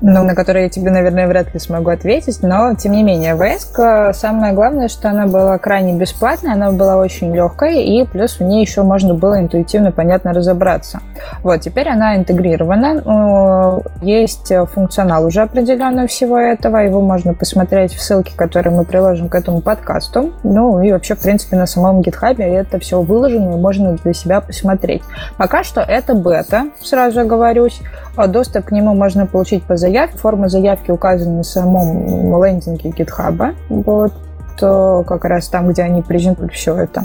Ну, 0.00 0.24
на 0.24 0.34
которые 0.34 0.64
я 0.64 0.70
тебе, 0.70 0.90
наверное, 0.90 1.26
вряд 1.26 1.52
ли 1.52 1.60
смогу 1.60 1.90
ответить, 1.90 2.42
но, 2.42 2.74
тем 2.74 2.92
не 2.92 3.02
менее, 3.02 3.34
VS, 3.34 4.12
самое 4.14 4.54
главное, 4.54 4.88
что 4.88 5.10
она 5.10 5.26
была 5.26 5.58
крайне 5.58 5.92
бесплатная, 5.92 6.54
она 6.54 6.72
была 6.72 6.96
очень 6.96 7.34
легкой, 7.34 7.84
и 7.84 8.06
плюс 8.06 8.38
в 8.38 8.42
ней 8.42 8.62
еще 8.62 8.82
можно 8.82 9.14
было 9.14 9.38
интуитивно, 9.38 9.92
понятно 9.92 10.32
разобраться. 10.32 11.00
Вот, 11.42 11.60
теперь 11.60 11.88
она 11.88 12.16
интегрирована, 12.16 13.82
есть 14.00 14.52
функционал 14.72 15.26
уже 15.26 15.42
определенный 15.42 16.06
всего 16.06 16.38
этого, 16.38 16.78
его 16.78 17.02
можно 17.02 17.34
посмотреть 17.34 17.92
в 17.92 18.00
ссылке, 18.00 18.32
которые 18.34 18.74
мы 18.74 18.84
приложим 18.84 19.28
к 19.28 19.34
этому 19.34 19.60
подкасту, 19.60 20.32
ну, 20.42 20.80
и 20.80 20.92
вообще, 20.92 21.14
в 21.14 21.20
принципе, 21.20 21.56
на 21.56 21.66
самом 21.66 22.00
GitHub 22.00 22.42
это 22.42 22.78
все 22.78 23.02
выложено, 23.02 23.52
и 23.52 23.56
можно 23.56 23.98
для 24.02 24.14
себя 24.14 24.40
посмотреть. 24.40 25.02
Пока 25.36 25.62
что 25.62 25.82
это 25.82 26.14
бета, 26.14 26.68
сразу 26.80 27.20
оговорюсь, 27.20 27.80
а 28.16 28.26
доступ 28.26 28.66
к 28.66 28.72
нему 28.72 28.94
можно 28.94 29.26
получить 29.26 29.62
по 29.64 29.76
заявке. 29.76 29.89
Форма 30.16 30.48
заявки 30.48 30.90
указана 30.90 31.38
на 31.38 31.42
самом 31.42 32.42
лендинге 32.44 32.90
GitHub. 32.90 33.54
Вот 33.68 34.12
как 34.58 35.24
раз 35.24 35.48
там, 35.48 35.68
где 35.68 35.82
они 35.82 36.02
презентуют 36.02 36.52
все 36.52 36.76
это. 36.76 37.04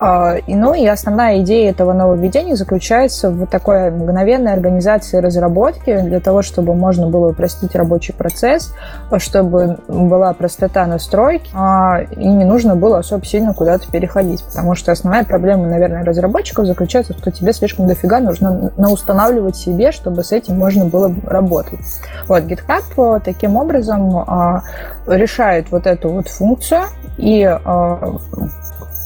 А, 0.00 0.36
ну 0.46 0.74
и 0.74 0.86
основная 0.86 1.40
идея 1.40 1.70
этого 1.70 1.92
нововведения 1.92 2.56
заключается 2.56 3.30
в 3.30 3.46
такой 3.46 3.90
мгновенной 3.90 4.52
организации 4.52 5.18
разработки 5.18 5.98
для 6.00 6.20
того, 6.20 6.42
чтобы 6.42 6.74
можно 6.74 7.08
было 7.08 7.30
упростить 7.30 7.74
рабочий 7.74 8.12
процесс, 8.12 8.74
чтобы 9.18 9.78
была 9.88 10.32
простота 10.34 10.84
настройки, 10.86 11.50
а, 11.54 12.02
и 12.16 12.26
не 12.26 12.44
нужно 12.44 12.76
было 12.76 12.98
особо 12.98 13.24
сильно 13.24 13.54
куда-то 13.54 13.90
переходить. 13.90 14.42
Потому 14.44 14.74
что 14.74 14.92
основная 14.92 15.24
проблема, 15.24 15.66
наверное, 15.66 16.04
разработчиков 16.04 16.66
заключается 16.66 17.12
в 17.12 17.16
том, 17.16 17.22
что 17.22 17.40
тебе 17.40 17.52
слишком 17.52 17.86
дофига 17.86 18.20
нужно 18.20 18.72
наустанавливать 18.76 19.56
себе, 19.56 19.92
чтобы 19.92 20.24
с 20.24 20.32
этим 20.32 20.58
можно 20.58 20.84
было 20.84 21.14
работать. 21.24 21.80
Вот, 22.26 22.42
GitHub 22.42 23.22
таким 23.24 23.56
образом 23.56 24.18
а, 24.18 24.62
решает 25.06 25.70
вот 25.70 25.86
эту 25.86 26.10
вот 26.10 26.28
функцию 26.28 26.83
и 27.18 27.44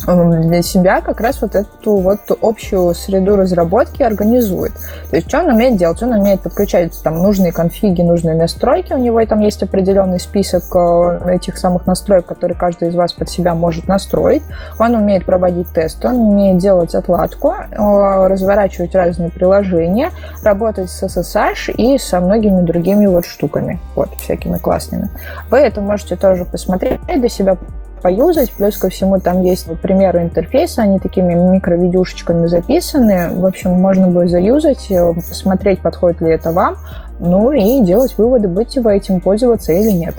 для 0.06 0.62
себя 0.62 1.00
как 1.00 1.20
раз 1.20 1.42
вот 1.42 1.54
эту 1.54 1.96
вот 1.96 2.20
общую 2.40 2.94
среду 2.94 3.36
разработки 3.36 4.02
организует. 4.02 4.72
То 5.10 5.16
есть 5.16 5.28
что 5.28 5.40
он 5.40 5.50
умеет 5.50 5.76
делать? 5.76 6.02
Он 6.02 6.12
умеет 6.12 6.40
подключать 6.40 6.92
там 7.02 7.22
нужные 7.22 7.52
конфиги, 7.52 8.02
нужные 8.02 8.36
настройки. 8.36 8.92
У 8.92 8.98
него 8.98 9.24
там 9.26 9.40
есть 9.40 9.62
определенный 9.62 10.20
список 10.20 10.64
э, 10.74 11.34
этих 11.34 11.58
самых 11.58 11.86
настроек, 11.86 12.26
которые 12.26 12.56
каждый 12.56 12.88
из 12.88 12.94
вас 12.94 13.12
под 13.12 13.28
себя 13.28 13.54
может 13.54 13.88
настроить. 13.88 14.42
Он 14.78 14.94
умеет 14.94 15.24
проводить 15.24 15.68
тесты, 15.72 16.08
он 16.08 16.16
умеет 16.16 16.58
делать 16.58 16.94
отладку, 16.94 17.52
э, 17.52 18.26
разворачивать 18.26 18.94
разные 18.94 19.30
приложения, 19.30 20.10
работать 20.42 20.90
с 20.90 21.02
SSH 21.02 21.72
и 21.72 21.98
со 21.98 22.20
многими 22.20 22.62
другими 22.62 23.06
вот 23.06 23.26
штуками, 23.26 23.80
вот, 23.94 24.10
всякими 24.18 24.58
классными. 24.58 25.10
Вы 25.50 25.58
это 25.58 25.80
можете 25.80 26.16
тоже 26.16 26.44
посмотреть 26.44 27.00
для 27.06 27.28
себя 27.28 27.56
поюзать. 27.98 28.52
Плюс 28.52 28.76
ко 28.76 28.88
всему 28.88 29.20
там 29.20 29.42
есть 29.42 29.66
примеры 29.80 30.22
интерфейса, 30.22 30.82
они 30.82 30.98
такими 30.98 31.34
микровидюшечками 31.34 32.46
записаны. 32.46 33.30
В 33.34 33.46
общем, 33.46 33.72
можно 33.72 34.08
будет 34.08 34.30
заюзать, 34.30 34.90
э, 34.90 35.14
посмотреть, 35.14 35.80
подходит 35.80 36.20
ли 36.20 36.30
это 36.30 36.52
вам, 36.52 36.76
ну 37.18 37.52
и 37.52 37.82
делать 37.82 38.16
выводы, 38.16 38.48
будете 38.48 38.80
вы 38.80 38.96
этим 38.96 39.20
пользоваться 39.20 39.72
или 39.72 39.90
нет. 39.90 40.14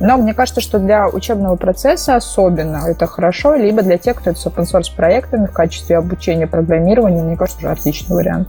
Но 0.00 0.16
мне 0.16 0.32
кажется, 0.32 0.62
что 0.62 0.78
для 0.78 1.08
учебного 1.08 1.56
процесса 1.56 2.16
особенно 2.16 2.88
это 2.88 3.06
хорошо, 3.06 3.54
либо 3.54 3.82
для 3.82 3.98
тех, 3.98 4.16
кто 4.16 4.30
это 4.30 4.40
с 4.40 4.46
open 4.46 4.64
source 4.64 4.94
проектами 4.96 5.46
в 5.46 5.52
качестве 5.52 5.98
обучения 5.98 6.46
программированию, 6.46 7.22
мне 7.24 7.36
кажется, 7.36 7.58
уже 7.58 7.70
отличный 7.70 8.16
вариант. 8.16 8.48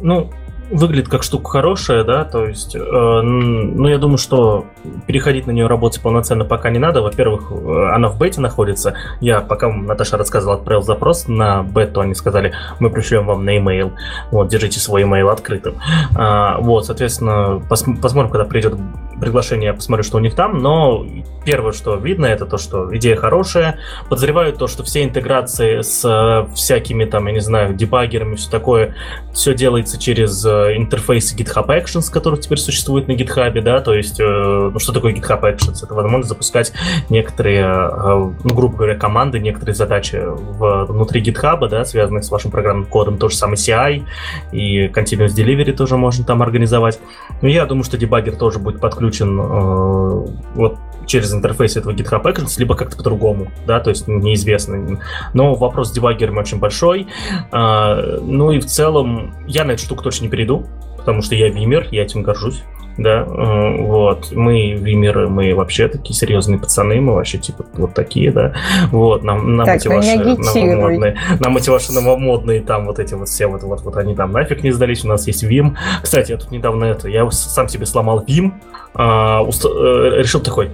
Ну, 0.00 0.28
выглядит 0.70 1.08
как 1.08 1.22
штука 1.22 1.50
хорошая, 1.50 2.04
да, 2.04 2.24
то 2.24 2.46
есть, 2.46 2.74
э, 2.76 2.80
ну, 2.80 3.88
я 3.88 3.98
думаю, 3.98 4.18
что 4.18 4.66
переходить 5.06 5.46
на 5.46 5.50
нее 5.50 5.66
работать 5.66 6.00
полноценно 6.00 6.44
пока 6.44 6.70
не 6.70 6.78
надо. 6.78 7.02
Во-первых, 7.02 7.50
э, 7.50 7.90
она 7.92 8.08
в 8.08 8.18
бете 8.18 8.40
находится. 8.40 8.94
Я, 9.20 9.40
пока 9.40 9.68
Наташа 9.68 10.16
рассказывала, 10.16 10.56
отправил 10.56 10.82
запрос 10.82 11.28
на 11.28 11.62
бету, 11.62 12.00
они 12.00 12.14
сказали, 12.14 12.52
мы 12.78 12.90
пришлем 12.90 13.26
вам 13.26 13.44
на 13.44 13.58
email, 13.58 13.92
вот, 14.30 14.48
держите 14.48 14.80
свой 14.80 15.02
email 15.02 15.30
открытым. 15.30 15.74
А, 16.16 16.58
вот, 16.58 16.86
соответственно, 16.86 17.62
пос 17.68 17.84
посмотрим, 18.00 18.30
когда 18.30 18.44
придет 18.44 18.74
приглашение, 19.20 19.68
я 19.68 19.74
посмотрю, 19.74 20.02
что 20.02 20.16
у 20.16 20.20
них 20.20 20.34
там, 20.34 20.58
но 20.58 21.06
первое, 21.44 21.72
что 21.72 21.96
видно, 21.96 22.26
это 22.26 22.46
то, 22.46 22.58
что 22.58 22.94
идея 22.96 23.16
хорошая. 23.16 23.78
Подозреваю 24.08 24.52
то, 24.52 24.66
что 24.66 24.82
все 24.82 25.04
интеграции 25.04 25.82
с 25.82 26.04
э, 26.04 26.52
всякими 26.54 27.04
там, 27.04 27.26
я 27.26 27.32
не 27.32 27.40
знаю, 27.40 27.74
дебаггерами, 27.74 28.36
все 28.36 28.50
такое, 28.50 28.94
все 29.32 29.54
делается 29.54 29.98
через 29.98 30.44
интерфейсы 30.76 31.36
GitHub 31.36 31.66
Actions, 31.66 32.10
которые 32.10 32.40
теперь 32.40 32.58
существуют 32.58 33.08
на 33.08 33.12
GitHub, 33.12 33.60
да, 33.60 33.80
то 33.80 33.94
есть, 33.94 34.20
э, 34.20 34.24
ну 34.72 34.78
что 34.78 34.92
такое 34.92 35.12
GitHub 35.12 35.40
Actions? 35.42 35.82
Это 35.82 35.94
возможность 35.94 36.28
запускать 36.28 36.72
некоторые, 37.08 37.62
э, 37.62 38.32
ну, 38.44 38.54
грубо 38.54 38.76
говоря, 38.76 38.96
команды, 38.96 39.38
некоторые 39.38 39.74
задачи 39.74 40.20
в, 40.22 40.86
внутри 40.86 41.22
GitHub, 41.22 41.66
да, 41.68 41.84
связанные 41.84 42.22
с 42.22 42.30
вашим 42.30 42.50
программным 42.50 42.86
кодом, 42.86 43.18
то 43.18 43.28
же 43.28 43.36
самое 43.36 43.56
CI 43.56 44.04
и 44.52 44.86
Continuous 44.86 45.34
Delivery 45.36 45.72
тоже 45.72 45.96
можно 45.96 46.24
там 46.24 46.42
организовать. 46.42 47.00
Но 47.42 47.48
я 47.48 47.66
думаю, 47.66 47.84
что 47.84 47.98
дебаггер 47.98 48.36
тоже 48.36 48.58
будет 48.58 48.80
подключен 48.80 49.38
э, 49.40 50.26
вот 50.54 50.78
через 51.10 51.34
интерфейс 51.34 51.76
этого 51.76 51.92
GitHub 51.92 52.22
Actions, 52.22 52.54
либо 52.58 52.76
как-то 52.76 52.96
по-другому, 52.96 53.48
да, 53.66 53.80
то 53.80 53.90
есть 53.90 54.06
неизвестно. 54.06 55.00
Но 55.34 55.54
вопрос 55.54 55.88
с 55.88 55.92
дебаггером 55.92 56.38
очень 56.38 56.58
большой. 56.58 57.08
А, 57.50 58.18
ну 58.22 58.52
и 58.52 58.60
в 58.60 58.66
целом 58.66 59.34
я 59.46 59.64
на 59.64 59.72
эту 59.72 59.82
штуку 59.82 60.04
точно 60.04 60.24
не 60.24 60.30
перейду, 60.30 60.49
потому 60.96 61.22
что 61.22 61.34
я 61.34 61.48
вимер, 61.48 61.88
я 61.90 62.02
этим 62.02 62.22
горжусь 62.22 62.62
да, 63.00 63.24
э, 63.26 63.82
вот, 63.82 64.32
мы 64.32 64.72
вимеры, 64.72 65.28
мы 65.28 65.54
вообще 65.54 65.88
такие 65.88 66.14
серьезные 66.14 66.58
пацаны, 66.58 67.00
мы 67.00 67.14
вообще 67.14 67.38
типа 67.38 67.64
вот 67.74 67.94
такие, 67.94 68.30
да, 68.30 68.54
вот, 68.90 69.22
нам, 69.22 69.56
нам 69.56 69.66
так, 69.66 69.76
эти 69.76 69.88
ваши 69.88 70.18
новомодные, 70.18 71.16
нам 71.40 71.56
эти 71.56 71.70
ваши 71.70 71.92
новомодные 71.92 72.60
там 72.60 72.86
вот 72.86 72.98
эти 72.98 73.14
вот 73.14 73.28
все 73.28 73.46
вот, 73.46 73.62
вот, 73.62 73.82
вот 73.82 73.96
они 73.96 74.14
там 74.14 74.32
нафиг 74.32 74.62
не 74.62 74.70
сдались, 74.70 75.04
у 75.04 75.08
нас 75.08 75.26
есть 75.26 75.44
Vim, 75.44 75.76
кстати, 76.02 76.32
я 76.32 76.36
тут 76.36 76.50
недавно 76.50 76.84
это, 76.84 77.08
я 77.08 77.28
сам 77.30 77.68
себе 77.68 77.86
сломал 77.86 78.24
Vim, 78.26 78.52
а, 78.94 79.42
уст... 79.42 79.64
Э, 79.64 80.18
решил 80.18 80.40
такой, 80.40 80.70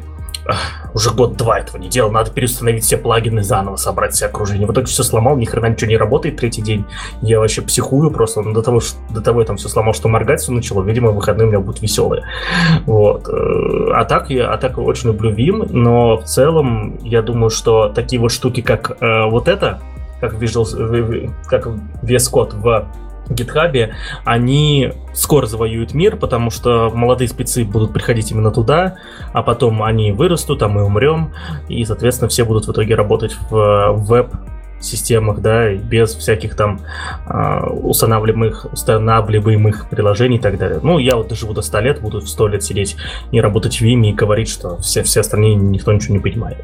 уже 0.94 1.10
год-два 1.10 1.58
этого 1.58 1.76
не 1.78 1.88
делал, 1.88 2.10
надо 2.10 2.30
переустановить 2.30 2.84
все 2.84 2.96
плагины 2.96 3.42
заново, 3.42 3.76
собрать 3.76 4.14
все 4.14 4.26
окружение. 4.26 4.66
В 4.66 4.72
итоге 4.72 4.86
все 4.86 5.02
сломал, 5.02 5.36
ни 5.36 5.44
хрена 5.44 5.66
ничего 5.66 5.90
не 5.90 5.96
работает 5.96 6.36
третий 6.36 6.62
день. 6.62 6.84
Я 7.22 7.40
вообще 7.40 7.62
психую 7.62 8.10
просто, 8.10 8.42
до 8.42 8.62
того, 8.62 8.80
до 9.10 9.20
того 9.20 9.40
я 9.40 9.46
там 9.46 9.56
все 9.56 9.68
сломал, 9.68 9.94
что 9.94 10.08
моргать 10.08 10.40
все 10.40 10.52
начало. 10.52 10.82
Видимо, 10.82 11.10
выходные 11.10 11.46
у 11.46 11.50
меня 11.50 11.60
будут 11.60 11.82
веселые. 11.82 12.24
Вот. 12.86 13.28
Э, 13.28 13.92
а 13.94 14.04
так 14.04 14.30
я 14.30 14.52
а 14.52 14.58
так 14.58 14.78
очень 14.78 15.08
люблю 15.10 15.32
Vim, 15.32 15.68
но 15.70 16.16
в 16.16 16.24
целом 16.24 16.98
я 17.02 17.22
думаю, 17.22 17.50
что 17.50 17.88
такие 17.88 18.20
вот 18.20 18.32
штуки, 18.32 18.60
как 18.60 18.96
э, 19.00 19.24
вот 19.30 19.48
это, 19.48 19.80
как 20.20 20.34
Visual, 20.34 21.30
как 21.46 21.66
VS 21.66 22.32
Code 22.32 22.56
в 22.56 22.86
GitHub, 23.28 23.92
они 24.24 24.92
скоро 25.14 25.46
завоюют 25.46 25.94
мир, 25.94 26.16
потому 26.16 26.50
что 26.50 26.90
молодые 26.94 27.28
спецы 27.28 27.64
будут 27.64 27.92
приходить 27.92 28.30
именно 28.30 28.50
туда, 28.50 28.96
а 29.32 29.42
потом 29.42 29.82
они 29.82 30.12
вырастут, 30.12 30.62
а 30.62 30.68
мы 30.68 30.84
умрем, 30.84 31.32
и, 31.68 31.84
соответственно, 31.84 32.28
все 32.28 32.44
будут 32.44 32.66
в 32.66 32.72
итоге 32.72 32.94
работать 32.94 33.36
в 33.50 33.92
веб 33.96 34.34
системах, 34.80 35.40
да, 35.40 35.72
без 35.74 36.14
всяких 36.14 36.54
там 36.54 36.80
э, 37.26 37.66
устанавливаемых, 37.66 38.66
устанавливаемых 38.72 39.88
приложений 39.88 40.36
и 40.36 40.40
так 40.40 40.58
далее. 40.58 40.80
Ну, 40.82 40.98
я 40.98 41.16
вот 41.16 41.28
доживу 41.28 41.54
до 41.54 41.62
100 41.62 41.80
лет, 41.80 42.00
буду 42.00 42.20
в 42.20 42.28
100 42.28 42.48
лет 42.48 42.62
сидеть 42.62 42.96
и 43.32 43.40
работать 43.40 43.80
в 43.80 43.82
Vime 43.82 44.10
и 44.10 44.12
говорить, 44.12 44.48
что 44.48 44.78
все, 44.78 45.02
все 45.02 45.20
остальные 45.20 45.54
никто 45.54 45.92
ничего 45.92 46.14
не 46.14 46.20
понимает. 46.20 46.58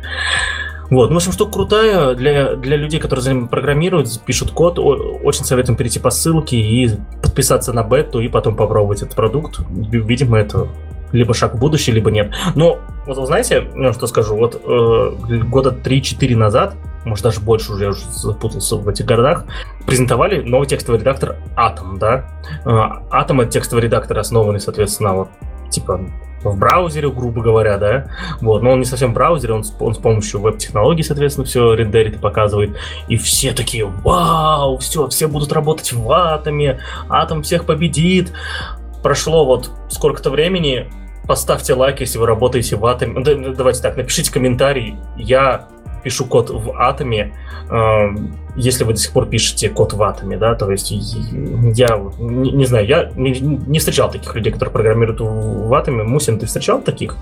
Вот, 0.93 1.09
ну, 1.09 1.15
в 1.15 1.17
общем, 1.17 1.33
штука 1.33 1.53
крутая 1.53 2.15
для, 2.15 2.55
для 2.55 2.77
людей, 2.77 3.01
которые 3.01 3.23
за 3.23 3.33
ним 3.33 3.49
программируют, 3.49 4.09
пишут 4.27 4.51
код. 4.51 4.79
Очень 4.79 5.47
советуем 5.47 5.79
перейти 5.79 5.99
по 5.99 6.11
ссылке 6.11 6.59
и 6.59 6.91
подписаться 7.23 7.73
на 7.73 7.83
бету 7.83 8.21
и 8.21 8.29
потом 8.29 8.57
попробовать 8.57 9.01
этот 9.01 9.17
продукт. 9.17 9.61
Видимо, 9.71 10.39
это 10.39 10.69
либо 11.11 11.33
шаг 11.33 11.55
в 11.55 11.59
будущее, 11.59 11.95
либо 11.95 12.11
нет. 12.11 12.35
Но 12.55 12.79
вот 13.07 13.17
вы 13.17 13.25
знаете, 13.25 13.71
что 13.95 14.07
скажу, 14.07 14.37
вот 14.37 14.61
э, 14.63 15.39
года 15.45 15.71
3-4 15.71 16.37
назад, 16.37 16.75
может 17.07 17.25
даже 17.25 17.41
больше 17.41 17.73
уже, 17.73 17.85
я 17.85 17.91
уже 17.91 18.05
запутался 18.11 18.77
в 18.77 18.87
этих 18.87 19.07
городах, 19.07 19.47
презентовали 19.87 20.43
новый 20.43 20.69
текстовый 20.69 21.01
редактор 21.01 21.39
Atom, 21.57 21.97
да? 21.99 22.29
Э, 22.67 23.17
Atom 23.17 23.41
это 23.41 23.53
текстовый 23.53 23.83
редактор, 23.83 24.19
основанный, 24.19 24.61
соответственно, 24.61 25.15
вот 25.15 25.29
типа 25.71 26.03
в 26.51 26.59
браузере, 26.59 27.11
грубо 27.11 27.43
говоря, 27.43 27.79
да, 27.79 28.07
вот, 28.41 28.63
но 28.63 28.73
он 28.73 28.81
не 28.81 28.85
совсем 28.85 29.13
в 29.13 29.15
браузере, 29.15 29.55
он, 29.55 29.65
он 29.81 29.95
с 29.95 29.99
помощью 29.99 30.41
веб-технологий, 30.41 31.03
соответственно, 31.03 31.47
все 31.47 31.75
рендерит 31.75 32.17
и 32.17 32.19
показывает, 32.19 32.77
и 33.09 33.17
все 33.17 33.53
такие, 33.53 33.85
вау, 33.87 34.79
все, 34.79 35.09
все 35.09 35.29
будут 35.29 35.53
работать 35.53 35.93
в 35.93 36.11
атоме, 36.13 36.81
атом 37.09 37.43
всех 37.43 37.65
победит. 37.65 38.33
Прошло 39.03 39.45
вот 39.45 39.71
сколько-то 39.89 40.31
времени, 40.31 40.91
поставьте 41.27 41.75
лайк, 41.75 42.01
если 42.01 42.19
вы 42.19 42.27
работаете 42.27 42.77
в 42.77 42.87
атоме, 42.87 43.23
давайте 43.55 43.83
так, 43.83 43.97
напишите 43.97 44.33
комментарий, 44.33 44.97
я 45.17 45.69
пишу 46.03 46.27
код 46.27 46.51
в 46.51 46.73
атоме, 46.79 47.35
э, 47.71 48.09
если 48.57 48.85
вы 48.85 48.93
до 48.93 48.99
сих 48.99 49.13
пор 49.13 49.27
пишете 49.27 49.69
код 49.69 49.93
в 49.93 50.03
атоме, 50.03 50.37
да, 50.37 50.55
то 50.55 50.71
есть 50.71 50.91
я 50.91 52.01
не, 52.19 52.53
не 52.53 52.67
знаю, 52.67 52.87
я 52.87 53.11
не, 53.17 53.39
не 53.41 53.79
встречал 53.79 54.11
таких 54.11 54.35
людей, 54.35 54.53
которые 54.53 54.73
программируют 54.73 55.21
в 55.21 55.75
атоме. 55.75 56.03
Мусин, 56.03 56.39
ты 56.39 56.47
встречал 56.47 56.81
таких? 56.81 57.17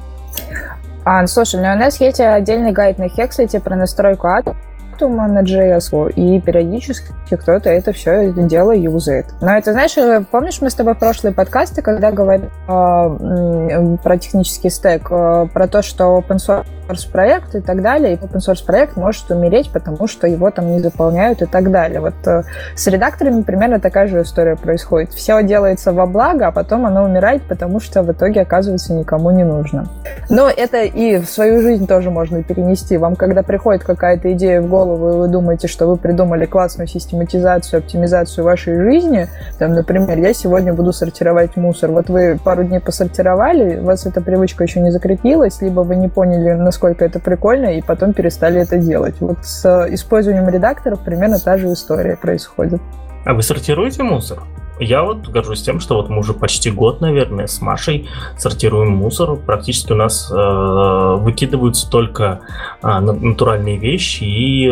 А, 1.04 1.26
слушай, 1.26 1.60
ну 1.60 1.72
у 1.72 1.76
нас 1.76 2.00
есть 2.00 2.20
отдельный 2.20 2.72
гайд 2.72 2.98
на 2.98 3.06
Hexlet 3.06 3.60
про 3.60 3.76
настройку 3.76 4.26
атома, 4.26 4.56
Atom 5.00 5.26
на 5.26 5.42
JS, 5.42 6.12
и 6.12 6.40
периодически 6.40 7.12
кто-то 7.30 7.70
это 7.70 7.92
все 7.92 8.32
дело 8.32 8.72
юзает. 8.72 9.26
Но 9.40 9.52
это, 9.52 9.72
знаешь, 9.72 9.96
э, 9.96 10.24
помнишь, 10.30 10.60
мы 10.60 10.70
с 10.70 10.74
тобой 10.74 10.94
прошлые 10.94 11.34
подкасты, 11.34 11.82
когда 11.82 12.10
говорили 12.10 12.50
э, 12.68 13.96
про 14.02 14.18
технический 14.18 14.70
стек, 14.70 15.10
э, 15.10 15.46
про 15.52 15.68
то, 15.68 15.82
что 15.82 16.18
open 16.18 16.36
source 16.36 17.10
проект 17.10 17.54
и 17.54 17.60
так 17.60 17.82
далее, 17.82 18.14
и 18.14 18.16
open 18.16 18.38
source 18.38 18.64
проект 18.64 18.96
может 18.96 19.30
умереть, 19.30 19.70
потому 19.72 20.06
что 20.06 20.26
его 20.26 20.50
там 20.50 20.72
не 20.72 20.80
заполняют 20.80 21.42
и 21.42 21.46
так 21.46 21.70
далее. 21.70 22.00
Вот 22.00 22.14
э, 22.26 22.42
с 22.74 22.86
редакторами 22.86 23.42
примерно 23.42 23.80
такая 23.80 24.08
же 24.08 24.22
история 24.22 24.56
происходит. 24.56 25.12
Все 25.12 25.42
делается 25.42 25.92
во 25.92 26.06
благо, 26.06 26.48
а 26.48 26.52
потом 26.52 26.86
оно 26.86 27.04
умирает, 27.04 27.42
потому 27.42 27.80
что 27.80 28.02
в 28.02 28.12
итоге 28.12 28.40
оказывается 28.42 28.92
никому 28.92 29.30
не 29.30 29.44
нужно. 29.44 29.86
Но 30.28 30.48
это 30.48 30.82
и 30.82 31.18
в 31.18 31.26
свою 31.26 31.62
жизнь 31.62 31.86
тоже 31.86 32.10
можно 32.10 32.42
перенести. 32.42 32.96
Вам, 32.96 33.16
когда 33.16 33.42
приходит 33.42 33.84
какая-то 33.84 34.32
идея 34.32 34.60
в 34.60 34.68
голову, 34.68 34.89
и 34.96 35.18
вы 35.18 35.28
думаете, 35.28 35.68
что 35.68 35.86
вы 35.86 35.96
придумали 35.96 36.46
классную 36.46 36.86
систематизацию, 36.86 37.78
оптимизацию 37.78 38.44
вашей 38.44 38.76
жизни, 38.76 39.28
там, 39.58 39.72
например, 39.72 40.18
я 40.18 40.34
сегодня 40.34 40.72
буду 40.72 40.92
сортировать 40.92 41.56
мусор. 41.56 41.90
Вот 41.90 42.08
вы 42.08 42.38
пару 42.42 42.64
дней 42.64 42.80
посортировали, 42.80 43.78
у 43.78 43.84
вас 43.84 44.06
эта 44.06 44.20
привычка 44.20 44.64
еще 44.64 44.80
не 44.80 44.90
закрепилась, 44.90 45.60
либо 45.62 45.80
вы 45.80 45.96
не 45.96 46.08
поняли, 46.08 46.52
насколько 46.52 46.90
насколько 46.90 47.04
это 47.04 47.20
прикольно, 47.20 47.76
и 47.76 47.82
потом 47.82 48.12
перестали 48.12 48.60
это 48.60 48.78
делать. 48.78 49.14
Вот 49.20 49.38
с 49.42 49.86
использованием 49.90 50.48
редакторов 50.48 51.00
примерно 51.00 51.38
та 51.38 51.56
же 51.56 51.72
история 51.72 52.16
происходит. 52.16 52.80
А 53.24 53.34
вы 53.34 53.42
сортируете 53.42 54.02
мусор? 54.02 54.38
Я 54.80 55.02
вот 55.02 55.28
горжусь 55.28 55.62
тем, 55.62 55.78
что 55.78 55.96
вот 55.96 56.08
мы 56.08 56.18
уже 56.18 56.32
почти 56.32 56.70
год, 56.70 57.02
наверное, 57.02 57.46
с 57.46 57.60
Машей 57.60 58.08
сортируем 58.38 58.90
мусор. 58.92 59.36
Практически 59.36 59.92
у 59.92 59.96
нас 59.96 60.32
э, 60.32 61.16
выкидываются 61.18 61.88
только 61.90 62.40
э, 62.82 62.98
натуральные 62.98 63.76
вещи 63.76 64.24
и 64.24 64.70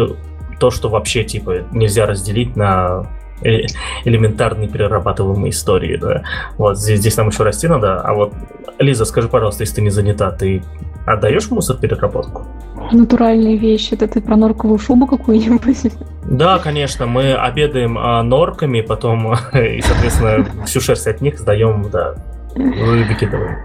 то, 0.59 0.71
что 0.71 0.89
вообще 0.89 1.25
типа 1.25 1.67
нельзя 1.73 2.07
разделить 2.07 2.57
на 2.57 3.07
э, 3.43 3.67
элементарные 4.05 4.69
перерабатываемые 4.69 5.51
истории, 5.51 5.97
да. 5.97 6.23
Вот 6.57 6.79
здесь, 6.79 7.01
здесь 7.01 7.17
нам 7.19 7.29
еще 7.29 7.43
расти 7.43 7.69
надо. 7.69 8.01
А 8.01 8.15
вот, 8.15 8.33
Лиза, 8.79 9.05
скажи, 9.05 9.29
пожалуйста, 9.29 9.63
если 9.63 9.77
ты 9.77 9.83
не 9.83 9.91
занята, 9.91 10.31
ты 10.31 10.63
Отдаешь 11.13 11.51
мусор 11.51 11.77
переработку? 11.79 12.47
Натуральные 12.93 13.57
вещи. 13.57 13.95
Это 13.95 14.07
ты 14.07 14.21
про 14.21 14.37
норковую 14.37 14.79
шубу 14.79 15.07
какую-нибудь? 15.07 15.93
Да, 16.31 16.59
конечно. 16.59 17.07
Мы 17.07 17.35
обедаем 17.35 17.97
а, 17.99 18.23
норками, 18.23 18.83
потом 18.83 19.33
и, 19.55 19.81
соответственно, 19.81 20.47
всю 20.67 20.81
шерсть 20.81 21.07
от 21.07 21.21
них 21.21 21.39
сдаем, 21.39 21.87
да, 21.91 22.15
выкидываем. 22.55 23.59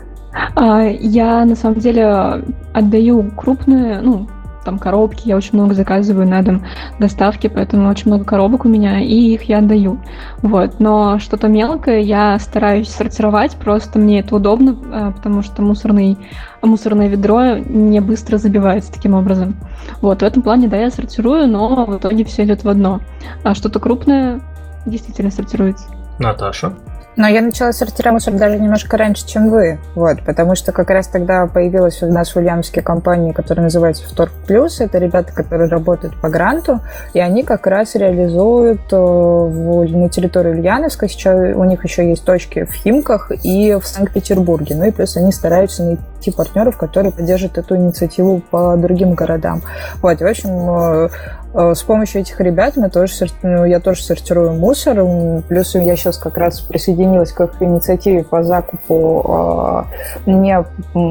А, 0.55 0.83
я 0.83 1.45
на 1.45 1.55
самом 1.55 1.79
деле 1.79 2.43
отдаю 2.73 3.29
крупные, 3.31 4.01
ну, 4.01 4.27
там 4.63 4.79
коробки, 4.79 5.27
я 5.27 5.35
очень 5.35 5.51
много 5.53 5.73
заказываю 5.73 6.27
на 6.27 6.41
дом 6.41 6.63
доставки, 6.99 7.47
поэтому 7.47 7.89
очень 7.89 8.07
много 8.07 8.23
коробок 8.25 8.65
у 8.65 8.69
меня, 8.69 8.99
и 8.99 9.33
их 9.33 9.43
я 9.43 9.59
отдаю. 9.59 9.99
Вот. 10.41 10.79
Но 10.79 11.19
что-то 11.19 11.47
мелкое 11.47 11.99
я 11.99 12.37
стараюсь 12.39 12.89
сортировать, 12.89 13.55
просто 13.55 13.99
мне 13.99 14.19
это 14.19 14.35
удобно, 14.35 14.75
а, 14.91 15.11
потому 15.11 15.41
что 15.41 15.61
мусорный, 15.61 16.17
мусорное 16.61 17.07
ведро 17.07 17.57
не 17.57 17.99
быстро 17.99 18.37
забивается 18.37 18.91
таким 18.91 19.13
образом. 19.13 19.55
Вот. 20.01 20.21
В 20.21 20.25
этом 20.25 20.41
плане, 20.41 20.67
да, 20.67 20.77
я 20.77 20.91
сортирую, 20.91 21.47
но 21.47 21.85
в 21.85 21.97
итоге 21.97 22.23
все 22.25 22.43
идет 22.43 22.63
в 22.63 22.69
одно. 22.69 23.01
А 23.43 23.53
что-то 23.53 23.79
крупное 23.79 24.41
действительно 24.85 25.31
сортируется. 25.31 25.85
Наташа? 26.19 26.73
Но 27.15 27.27
я 27.27 27.41
начала 27.41 27.71
сортировать 27.71 28.25
даже 28.35 28.57
немножко 28.57 28.97
раньше, 28.97 29.27
чем 29.27 29.49
вы, 29.49 29.79
вот, 29.95 30.23
потому 30.25 30.55
что 30.55 30.71
как 30.71 30.89
раз 30.89 31.07
тогда 31.07 31.45
появилась 31.47 32.01
у 32.01 32.07
нас 32.07 32.33
в 32.33 32.37
Ульяновске 32.37 32.81
компания, 32.81 33.33
которая 33.33 33.65
называется 33.65 34.03
Вторг 34.07 34.31
Плюс. 34.47 34.81
Это 34.81 34.97
ребята, 34.97 35.31
которые 35.33 35.69
работают 35.69 36.19
по 36.19 36.29
гранту, 36.29 36.81
и 37.13 37.19
они 37.19 37.43
как 37.43 37.67
раз 37.67 37.95
реализуют 37.95 38.81
э, 38.91 38.95
в, 38.95 39.85
на 39.95 40.09
территории 40.09 40.51
Ульяновска. 40.51 41.07
Сейчас 41.07 41.55
у 41.55 41.63
них 41.63 41.83
еще 41.83 42.07
есть 42.09 42.25
точки 42.25 42.63
в 42.63 42.73
Химках 42.73 43.31
и 43.43 43.77
в 43.81 43.85
Санкт-Петербурге. 43.85 44.75
Ну 44.75 44.85
и 44.85 44.91
плюс 44.91 45.15
они 45.17 45.31
стараются 45.31 45.83
найти 45.83 46.31
партнеров, 46.31 46.77
которые 46.77 47.11
поддержат 47.11 47.57
эту 47.57 47.75
инициативу 47.75 48.41
по 48.49 48.75
другим 48.77 49.13
городам. 49.13 49.61
Вот, 50.01 50.19
в 50.19 50.25
общем, 50.25 50.53
Э, 50.83 51.09
с 51.53 51.83
помощью 51.83 52.21
этих 52.21 52.39
ребят 52.39 52.75
мы 52.77 52.89
тоже, 52.89 53.13
ну, 53.43 53.63
я 53.63 53.79
тоже 53.79 54.01
сортирую 54.01 54.53
мусор. 54.53 55.05
Плюс 55.47 55.75
я 55.75 55.95
сейчас 55.95 56.17
как 56.17 56.37
раз 56.37 56.61
присоединилась 56.61 57.31
к 57.31 57.41
их 57.41 57.61
инициативе 57.61 58.23
по 58.23 58.43
закупу 58.43 59.85
э, 60.25 60.29
не 60.31 60.63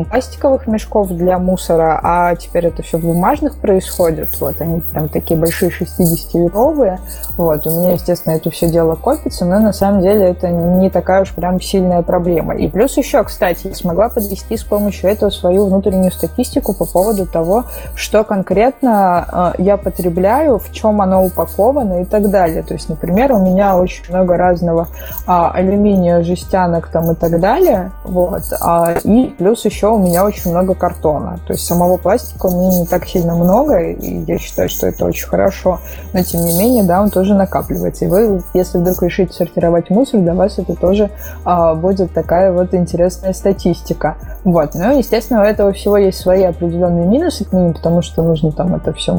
пластиковых 0.04 0.66
мешков 0.66 1.10
для 1.10 1.38
мусора, 1.38 2.00
а 2.02 2.34
теперь 2.34 2.66
это 2.66 2.82
все 2.82 2.98
бумажных 2.98 3.56
происходит. 3.58 4.28
Вот 4.40 4.60
они 4.60 4.80
прям 4.80 5.08
такие 5.08 5.38
большие 5.38 5.70
60-литровые. 5.70 6.98
Вот, 7.36 7.64
у 7.66 7.78
меня, 7.78 7.92
естественно, 7.92 8.34
это 8.34 8.50
все 8.50 8.68
дело 8.68 8.96
копится, 8.96 9.44
но 9.44 9.60
на 9.60 9.72
самом 9.72 10.00
деле 10.00 10.30
это 10.30 10.48
не 10.50 10.90
такая 10.90 11.22
уж 11.22 11.32
прям 11.32 11.60
сильная 11.60 12.02
проблема. 12.02 12.56
И 12.56 12.68
плюс 12.68 12.96
еще, 12.96 13.22
кстати, 13.22 13.68
я 13.68 13.74
смогла 13.74 14.08
подвести 14.08 14.56
с 14.56 14.64
помощью 14.64 15.08
этого 15.08 15.30
свою 15.30 15.66
внутреннюю 15.66 16.10
статистику 16.10 16.74
по 16.74 16.84
поводу 16.84 17.26
того, 17.26 17.64
что 17.94 18.24
конкретно 18.24 19.54
э, 19.56 19.62
я 19.62 19.76
потребляю 19.76 20.31
потребляю, 20.32 20.58
в 20.58 20.72
чем 20.72 21.00
оно 21.00 21.24
упаковано 21.24 22.02
и 22.02 22.04
так 22.04 22.30
далее. 22.30 22.62
То 22.62 22.74
есть, 22.74 22.88
например, 22.88 23.32
у 23.32 23.38
меня 23.38 23.76
очень 23.76 24.04
много 24.08 24.36
разного 24.36 24.88
а, 25.26 25.50
алюминия, 25.50 26.22
жестянок 26.22 26.88
там 26.88 27.10
и 27.10 27.14
так 27.14 27.40
далее. 27.40 27.92
Вот. 28.04 28.42
А, 28.60 28.94
и 29.04 29.26
плюс 29.38 29.64
еще 29.64 29.88
у 29.88 29.98
меня 29.98 30.24
очень 30.24 30.50
много 30.50 30.74
картона. 30.74 31.38
То 31.46 31.52
есть 31.52 31.64
самого 31.66 31.96
пластика 31.96 32.46
у 32.46 32.50
меня 32.50 32.80
не 32.80 32.86
так 32.86 33.06
сильно 33.06 33.34
много, 33.34 33.78
и 33.78 34.24
я 34.26 34.38
считаю, 34.38 34.68
что 34.68 34.86
это 34.86 35.04
очень 35.04 35.26
хорошо. 35.26 35.80
Но 36.12 36.22
тем 36.22 36.44
не 36.44 36.58
менее, 36.58 36.84
да, 36.84 37.02
он 37.02 37.10
тоже 37.10 37.34
накапливается. 37.34 38.04
И 38.04 38.08
вы, 38.08 38.42
если 38.54 38.78
вдруг 38.78 39.02
решите 39.02 39.32
сортировать 39.32 39.90
мусор, 39.90 40.20
для 40.20 40.34
вас 40.34 40.58
это 40.58 40.74
тоже 40.74 41.10
а, 41.44 41.74
будет 41.74 42.12
такая 42.12 42.52
вот 42.52 42.74
интересная 42.74 43.32
статистика. 43.32 44.16
Вот. 44.44 44.74
Ну, 44.74 44.98
естественно, 44.98 45.42
у 45.42 45.44
этого 45.44 45.72
всего 45.72 45.96
есть 45.96 46.18
свои 46.18 46.42
определенные 46.42 47.06
минусы 47.06 47.44
к 47.44 47.52
нему, 47.52 47.72
потому 47.72 48.02
что 48.02 48.22
нужно 48.22 48.52
там 48.52 48.74
это 48.74 48.92
все 48.92 49.12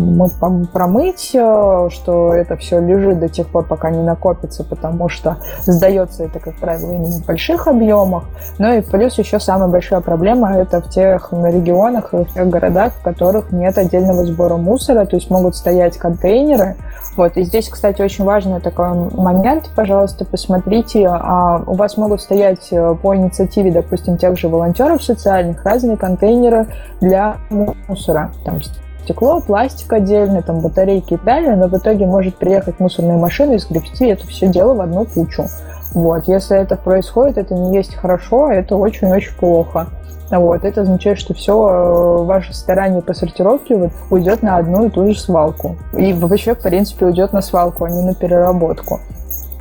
промыть, 0.71 1.02
мыть, 1.03 1.31
э, 1.33 1.89
что 1.91 2.33
это 2.33 2.55
все 2.57 2.79
лежит 2.79 3.19
до 3.19 3.27
тех 3.27 3.47
пор, 3.47 3.65
пока 3.65 3.89
не 3.89 4.01
накопится, 4.01 4.63
потому 4.63 5.09
что 5.09 5.37
сдается 5.65 6.23
это, 6.23 6.39
как 6.39 6.55
правило, 6.55 6.93
именно 6.93 7.19
в 7.19 7.25
больших 7.25 7.67
объемах. 7.67 8.23
Ну 8.57 8.73
и 8.73 8.81
плюс 8.81 9.17
еще 9.17 9.39
самая 9.39 9.67
большая 9.67 9.99
проблема 9.99 10.55
это 10.57 10.81
в 10.81 10.89
тех 10.89 11.31
регионах 11.31 12.13
и 12.13 12.17
в 12.17 12.33
тех 12.33 12.47
городах, 12.49 12.93
в 12.93 13.01
которых 13.01 13.51
нет 13.51 13.77
отдельного 13.77 14.25
сбора 14.25 14.55
мусора, 14.55 15.05
то 15.05 15.15
есть 15.15 15.29
могут 15.29 15.55
стоять 15.55 15.97
контейнеры. 15.97 16.75
Вот, 17.17 17.37
и 17.37 17.43
здесь, 17.43 17.69
кстати, 17.69 18.01
очень 18.01 18.23
важный 18.23 18.59
такой 18.59 18.93
момент, 19.11 19.69
пожалуйста, 19.75 20.25
посмотрите, 20.25 21.07
а, 21.07 21.61
у 21.67 21.75
вас 21.75 21.97
могут 21.97 22.21
стоять 22.21 22.69
э, 22.71 22.95
по 23.01 23.15
инициативе, 23.15 23.71
допустим, 23.71 24.17
тех 24.17 24.37
же 24.37 24.47
волонтеров 24.47 25.03
социальных 25.03 25.63
разные 25.63 25.97
контейнеры 25.97 26.67
для 27.01 27.35
мусора. 27.51 28.31
Там 28.45 28.61
стекло, 29.03 29.41
пластик 29.41 29.91
отдельно, 29.93 30.41
там 30.41 30.59
батарейки 30.59 31.15
и 31.15 31.17
далее, 31.17 31.55
но 31.55 31.67
в 31.67 31.77
итоге 31.77 32.05
может 32.05 32.35
приехать 32.35 32.79
мусорная 32.79 33.17
машина 33.17 33.53
и 33.53 33.57
сгребсти 33.57 34.07
это 34.07 34.25
все 34.27 34.47
дело 34.47 34.73
в 34.73 34.81
одну 34.81 35.05
кучу. 35.05 35.45
Вот. 35.93 36.27
Если 36.27 36.57
это 36.57 36.75
происходит, 36.75 37.37
это 37.37 37.53
не 37.53 37.75
есть 37.75 37.95
хорошо, 37.95 38.45
а 38.45 38.53
это 38.53 38.75
очень-очень 38.75 39.33
плохо. 39.37 39.87
Вот. 40.31 40.65
Это 40.65 40.81
означает, 40.81 41.19
что 41.19 41.33
все 41.33 41.53
э, 41.53 42.23
ваше 42.23 42.53
старание 42.53 43.01
по 43.01 43.13
сортировке 43.13 43.75
вот, 43.75 43.91
уйдет 44.09 44.41
на 44.41 44.57
одну 44.57 44.87
и 44.87 44.89
ту 44.89 45.07
же 45.07 45.19
свалку. 45.19 45.75
И 45.95 46.13
вообще, 46.13 46.55
в 46.55 46.59
принципе, 46.59 47.05
уйдет 47.05 47.33
на 47.33 47.41
свалку, 47.41 47.85
а 47.85 47.89
не 47.89 48.01
на 48.01 48.15
переработку. 48.15 48.99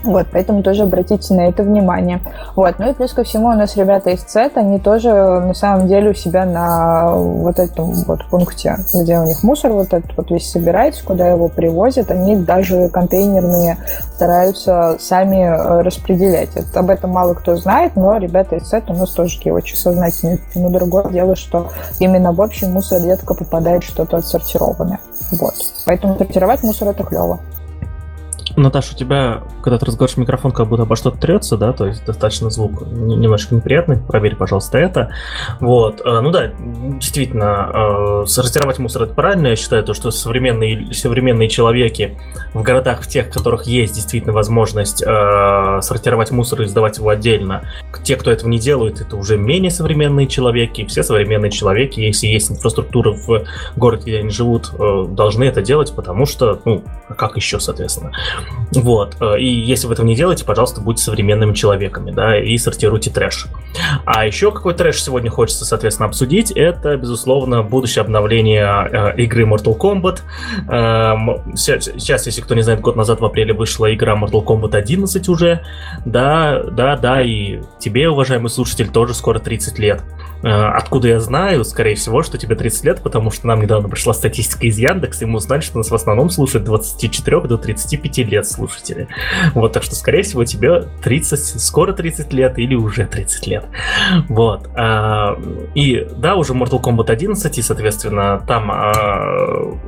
Вот, 0.05 0.27
поэтому 0.33 0.62
тоже 0.62 0.83
обратите 0.83 1.35
на 1.35 1.49
это 1.49 1.62
внимание. 1.62 2.21
Вот, 2.57 2.79
ну 2.79 2.91
и 2.91 2.95
плюс 2.95 3.12
ко 3.12 3.23
всему 3.23 3.49
у 3.49 3.53
нас 3.53 3.77
ребята 3.77 4.11
из 4.11 4.21
ЦЕТ, 4.21 4.57
они 4.57 4.79
тоже 4.79 5.11
на 5.12 5.55
самом 5.55 5.87
деле 5.87 6.11
у 6.11 6.15
себя 6.15 6.45
на 6.45 7.12
вот 7.15 7.59
этом 7.59 7.93
вот 8.07 8.27
пункте, 8.27 8.77
где 8.95 9.19
у 9.19 9.25
них 9.25 9.43
мусор 9.43 9.73
вот 9.73 9.93
этот 9.93 10.17
вот 10.17 10.31
весь 10.31 10.51
собирается, 10.51 11.05
куда 11.05 11.29
его 11.29 11.49
привозят, 11.49 12.11
они 12.11 12.37
даже 12.37 12.88
контейнерные 12.88 13.79
стараются 14.15 14.97
сами 14.99 15.43
э, 15.45 15.83
распределять. 15.83 16.51
Это, 16.55 16.81
об 16.81 16.91
этом 16.91 17.11
мало 17.11 17.35
кто 17.35 17.57
знает, 17.57 17.97
но 17.97 18.17
ребята 18.17 18.57
из 18.57 18.69
ЦЕТ 18.69 18.91
у 18.91 18.95
нас 18.95 19.11
тоже 19.11 19.37
такие 19.37 19.55
очень 19.55 19.77
сознательные. 19.77 20.38
Но 20.55 20.69
другое 20.69 21.09
дело, 21.11 21.37
что 21.37 21.69
именно 21.99 22.33
в 22.33 22.41
общий 22.41 22.67
мусор 22.67 23.03
редко 23.03 23.35
попадает 23.35 23.83
что-то 23.83 24.19
отсортированное. 24.19 25.01
Вот. 25.33 25.55
Поэтому 25.87 26.17
сортировать 26.19 26.62
мусор 26.62 26.88
это 26.88 27.05
клево. 27.05 27.41
Наташа, 28.57 28.95
у 28.95 28.97
тебя, 28.97 29.43
когда 29.62 29.79
ты 29.79 29.87
разговариваешь 29.87 30.17
в 30.17 30.21
микрофон, 30.21 30.53
как 30.53 30.69
будто 30.69 30.83
обо 30.83 30.97
что-то 30.97 31.19
трется, 31.19 31.57
да, 31.57 31.73
то 31.73 31.87
есть 31.87 32.05
достаточно 32.05 32.51
звук 32.51 32.87
немножко 32.87 33.55
неприятный, 33.55 33.97
проверь, 33.97 34.37
пожалуйста, 34.37 34.79
это. 34.79 35.11
Вот, 35.61 36.01
э, 36.05 36.21
ну 36.21 36.31
да, 36.31 36.53
действительно, 36.59 38.23
э, 38.23 38.27
сортировать 38.27 38.79
мусор 38.79 39.05
это 39.05 39.15
правильно, 39.15 39.49
я 39.49 39.57
считаю, 39.57 39.85
то, 39.85 39.95
что 39.95 40.11
современные, 40.11 40.93
современные 40.93 41.49
человеки 41.49 42.19
в 42.53 42.62
городах, 42.62 43.03
в 43.03 43.09
тех, 43.09 43.29
в 43.29 43.33
которых 43.33 43.65
есть 43.65 43.95
действительно 43.95 44.33
возможность 44.33 45.03
э, 45.03 45.79
сортировать 45.81 46.31
мусор 46.31 46.62
и 46.62 46.67
сдавать 46.67 46.99
его 46.99 47.09
отдельно, 47.09 47.62
те, 48.05 48.17
кто 48.17 48.31
этого 48.31 48.49
не 48.49 48.59
делают, 48.59 49.01
это 49.01 49.17
уже 49.17 49.37
менее 49.37 49.71
современные 49.71 50.27
человеки, 50.27 50.85
все 50.87 51.03
современные 51.03 51.51
человеки, 51.51 52.01
если 52.01 52.27
есть 52.27 52.51
инфраструктура 52.51 53.12
в 53.12 53.45
городе, 53.77 54.03
где 54.03 54.19
они 54.19 54.31
живут, 54.31 54.73
должны 55.15 55.45
это 55.45 55.62
делать, 55.62 55.93
потому 55.95 56.27
что, 56.27 56.61
ну, 56.65 56.83
а 57.09 57.15
как 57.15 57.37
еще, 57.37 57.61
соответственно. 57.61 58.12
Вот. 58.72 59.16
Э, 59.20 59.38
и 59.38 59.46
если 59.46 59.87
вы 59.87 59.94
этого 59.94 60.07
не 60.07 60.14
делаете, 60.14 60.44
пожалуйста, 60.44 60.81
будьте 60.81 61.02
современными 61.02 61.52
человеками, 61.52 62.11
да, 62.11 62.38
и 62.38 62.57
сортируйте 62.59 63.11
трэш. 63.11 63.46
А 64.05 64.26
еще 64.26 64.50
какой 64.52 64.74
трэш 64.74 65.02
сегодня 65.02 65.31
хочется, 65.31 65.64
соответственно, 65.64 66.09
обсудить, 66.09 66.50
это, 66.52 66.96
безусловно, 66.96 67.62
будущее 67.62 68.02
обновление 68.02 68.88
э, 68.90 69.22
игры 69.22 69.44
Mortal 69.44 69.76
Kombat. 69.76 70.20
Сейчас, 71.57 72.26
если 72.26 72.40
кто 72.40 72.55
не 72.55 72.62
знает, 72.62 72.81
год 72.81 72.96
назад 72.96 73.20
в 73.20 73.24
апреле 73.24 73.52
вышла 73.52 73.92
игра 73.94 74.14
Mortal 74.14 74.44
Kombat 74.44 74.74
11 74.74 75.28
уже. 75.28 75.62
Да, 76.05 76.62
да, 76.62 76.96
да, 76.96 77.22
и 77.22 77.61
тебе, 77.78 78.09
уважаемый 78.09 78.48
слушатель, 78.48 78.88
тоже 78.88 79.14
скоро 79.14 79.38
30 79.38 79.78
лет. 79.78 80.02
Э, 80.42 80.48
откуда 80.48 81.09
я 81.09 81.20
знаю, 81.20 81.64
скорее 81.64 81.94
всего, 81.94 82.22
что 82.22 82.38
тебе 82.38 82.57
30 82.57 82.85
лет, 82.85 83.02
потому 83.02 83.31
что 83.31 83.46
нам 83.46 83.61
недавно 83.61 83.88
пришла 83.88 84.12
статистика 84.12 84.66
из 84.66 84.78
Яндекса, 84.78 85.24
и 85.24 85.28
мы 85.28 85.37
узнали, 85.37 85.61
что 85.61 85.78
нас 85.78 85.90
в 85.90 85.94
основном 85.94 86.31
слушают 86.31 86.64
24 86.64 87.40
до 87.42 87.59
35 87.59 88.18
лет 88.18 88.46
слушатели. 88.46 89.09
Вот, 89.55 89.72
так 89.72 89.83
что, 89.83 89.94
скорее 89.94 90.22
всего, 90.22 90.44
тебе 90.44 90.85
30, 91.02 91.61
скоро 91.61 91.92
30 91.92 92.33
лет 92.33 92.59
или 92.59 92.74
уже 92.74 93.07
30 93.07 93.46
лет. 93.46 93.64
Вот. 94.28 94.68
А, 94.74 95.38
и, 95.74 96.07
да, 96.16 96.37
уже 96.37 96.55
Mortal 96.55 96.83
Kombat 96.83 97.11
11, 97.11 97.59
и, 97.59 97.62
соответственно, 97.62 98.42
там, 98.46 98.70
а, 98.70 99.78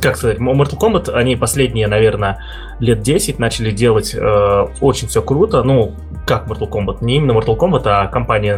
как 0.00 0.16
сказать, 0.16 0.38
Mortal 0.38 0.78
Kombat, 0.78 1.10
они 1.12 1.36
последние, 1.36 1.86
наверное, 1.86 2.42
лет 2.80 3.02
10 3.02 3.38
начали 3.38 3.70
делать 3.70 4.14
э, 4.14 4.66
очень 4.80 5.08
все 5.08 5.22
круто. 5.22 5.62
Ну, 5.62 5.94
как 6.26 6.48
Mortal 6.48 6.68
Kombat? 6.68 7.04
Не 7.04 7.16
именно 7.16 7.32
Mortal 7.32 7.56
Kombat, 7.56 7.82
а 7.84 8.06
компания 8.08 8.56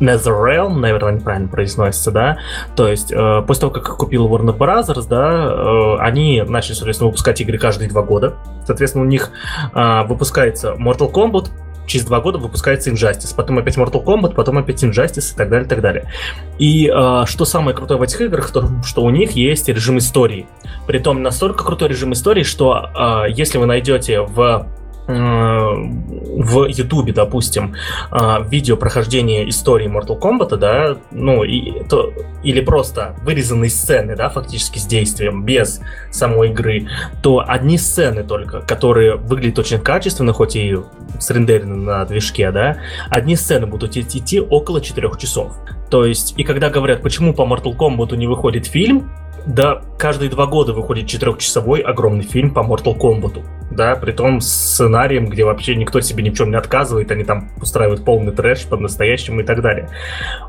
NetherRealm, 0.00 0.74
наверное, 0.74 1.12
неправильно 1.12 1.48
произносится, 1.48 2.10
да. 2.10 2.38
То 2.76 2.88
есть, 2.88 3.12
э, 3.12 3.42
после 3.46 3.60
того, 3.60 3.72
как 3.72 3.96
купил 3.96 4.28
Warner 4.28 4.56
Brothers, 4.56 5.06
да, 5.08 5.44
э, 5.44 5.96
они 6.00 6.42
начали, 6.42 6.74
соответственно, 6.74 7.08
выпускать 7.08 7.40
игры 7.40 7.58
каждые 7.58 7.88
два 7.88 8.02
года. 8.02 8.34
Соответственно, 8.66 9.04
у 9.04 9.08
них 9.08 9.30
э, 9.72 10.02
выпускается 10.04 10.74
Mortal 10.78 11.12
Kombat, 11.12 11.50
через 11.90 12.06
два 12.06 12.20
года 12.20 12.38
выпускается 12.38 12.90
Injustice, 12.90 13.34
потом 13.34 13.58
опять 13.58 13.76
Mortal 13.76 14.04
Kombat, 14.04 14.34
потом 14.34 14.58
опять 14.58 14.82
Injustice 14.82 15.34
и 15.34 15.36
так 15.36 15.50
далее, 15.50 15.66
и 15.66 15.68
так 15.68 15.80
далее. 15.80 16.10
И 16.58 16.88
э, 16.88 17.24
что 17.26 17.44
самое 17.44 17.76
крутое 17.76 17.98
в 17.98 18.02
этих 18.02 18.20
играх, 18.20 18.50
то, 18.52 18.70
что 18.84 19.02
у 19.02 19.10
них 19.10 19.32
есть 19.32 19.68
режим 19.68 19.98
истории. 19.98 20.46
Притом 20.86 21.22
настолько 21.22 21.64
крутой 21.64 21.88
режим 21.88 22.12
истории, 22.12 22.44
что 22.44 22.90
э, 22.94 23.30
если 23.30 23.58
вы 23.58 23.66
найдете 23.66 24.20
в 24.20 24.66
в 25.10 26.66
Ютубе, 26.66 27.12
допустим, 27.12 27.74
э, 28.10 28.44
видео 28.48 28.76
прохождения 28.76 29.48
истории 29.48 29.88
Mortal 29.88 30.18
Kombat, 30.18 30.56
да, 30.56 30.96
ну, 31.10 31.44
и, 31.44 31.82
то, 31.84 32.12
или 32.42 32.60
просто 32.60 33.16
вырезанные 33.22 33.70
сцены, 33.70 34.16
да, 34.16 34.28
фактически 34.28 34.78
с 34.78 34.86
действием, 34.86 35.44
без 35.44 35.80
самой 36.10 36.50
игры, 36.50 36.88
то 37.22 37.44
одни 37.46 37.78
сцены 37.78 38.22
только, 38.24 38.60
которые 38.60 39.16
выглядят 39.16 39.58
очень 39.58 39.80
качественно, 39.80 40.32
хоть 40.32 40.56
и 40.56 40.76
срендерены 41.18 41.76
на 41.76 42.04
движке, 42.04 42.50
да, 42.50 42.78
одни 43.10 43.36
сцены 43.36 43.66
будут 43.66 43.96
идти 43.96 44.40
около 44.40 44.80
4 44.80 45.10
часов. 45.18 45.56
То 45.90 46.04
есть, 46.04 46.34
и 46.36 46.44
когда 46.44 46.70
говорят, 46.70 47.02
почему 47.02 47.34
по 47.34 47.42
Mortal 47.42 47.76
Kombat 47.76 48.16
не 48.16 48.26
выходит 48.26 48.66
фильм, 48.66 49.10
да, 49.46 49.82
каждые 49.98 50.30
два 50.30 50.46
года 50.46 50.72
выходит 50.72 51.06
четырехчасовой 51.06 51.80
огромный 51.80 52.24
фильм 52.24 52.52
по 52.52 52.60
Mortal 52.60 52.96
Kombat. 52.96 53.42
Да, 53.70 53.94
при 53.94 54.10
том 54.12 54.40
сценарием, 54.40 55.26
где 55.26 55.44
вообще 55.44 55.76
никто 55.76 56.00
себе 56.00 56.24
ни 56.24 56.30
в 56.30 56.34
чем 56.34 56.50
не 56.50 56.56
отказывает, 56.56 57.10
они 57.12 57.24
там 57.24 57.50
устраивают 57.60 58.04
полный 58.04 58.32
трэш 58.32 58.66
по-настоящему 58.66 59.40
и 59.40 59.44
так 59.44 59.62
далее. 59.62 59.88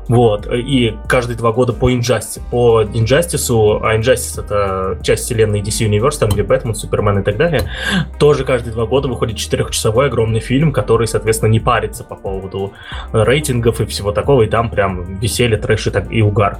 Вот. 0.08 0.48
И 0.52 0.96
каждые 1.08 1.36
два 1.36 1.52
года 1.52 1.72
по 1.72 1.90
Injustice. 1.90 2.40
По 2.50 2.82
Injustice, 2.82 3.80
а 3.82 3.96
Injustice 3.96 4.44
это 4.44 4.98
часть 5.02 5.24
вселенной 5.24 5.60
DC 5.60 5.88
Universe, 5.88 6.18
там 6.18 6.30
где 6.30 6.42
Бэтмен, 6.42 6.74
Супермен 6.74 7.20
и 7.20 7.22
так 7.22 7.36
далее, 7.36 7.70
тоже 8.18 8.44
каждые 8.44 8.72
два 8.72 8.86
года 8.86 9.08
выходит 9.08 9.36
четырехчасовой 9.36 10.06
огромный 10.06 10.40
фильм, 10.40 10.72
который, 10.72 11.06
соответственно, 11.06 11.50
не 11.50 11.60
парится 11.60 12.02
по 12.02 12.16
поводу 12.16 12.72
рейтингов 13.12 13.80
и 13.80 13.86
всего 13.86 14.10
такого, 14.12 14.42
и 14.42 14.48
там 14.48 14.68
прям 14.68 15.18
веселье, 15.18 15.58
трэш 15.58 15.86
и, 15.86 15.90
так, 15.90 16.10
и 16.10 16.22
угар. 16.22 16.58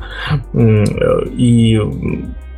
И 0.55 1.81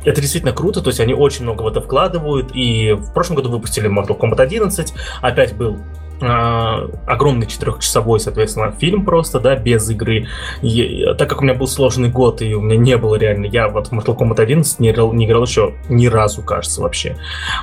это 0.05 0.21
действительно 0.21 0.53
круто, 0.53 0.81
то 0.81 0.89
есть 0.89 0.99
они 0.99 1.13
очень 1.13 1.43
много 1.43 1.63
в 1.63 1.67
это 1.67 1.81
вкладывают, 1.81 2.51
и 2.53 2.93
в 2.93 3.11
прошлом 3.13 3.35
году 3.37 3.49
выпустили 3.49 3.89
Mortal 3.89 4.17
Kombat 4.17 4.41
11, 4.41 4.93
опять 5.21 5.55
был 5.55 5.79
огромный 6.21 7.47
четырехчасовой, 7.47 8.19
соответственно, 8.19 8.71
фильм 8.71 9.05
просто, 9.05 9.39
да, 9.39 9.55
без 9.55 9.89
игры. 9.89 10.27
И, 10.61 11.05
так 11.17 11.29
как 11.29 11.41
у 11.41 11.43
меня 11.43 11.53
был 11.53 11.67
сложный 11.67 12.09
год, 12.09 12.41
и 12.41 12.53
у 12.53 12.61
меня 12.61 12.77
не 12.77 12.97
было 12.97 13.15
реально, 13.15 13.45
я 13.45 13.67
вот 13.67 13.87
в 13.87 13.93
Mortal 13.93 14.17
Kombat 14.17 14.41
11 14.41 14.79
не 14.79 14.91
играл, 14.91 15.13
не 15.13 15.25
играл 15.25 15.43
еще 15.43 15.73
ни 15.89 16.07
разу, 16.07 16.41
кажется, 16.41 16.81
вообще. 16.81 17.17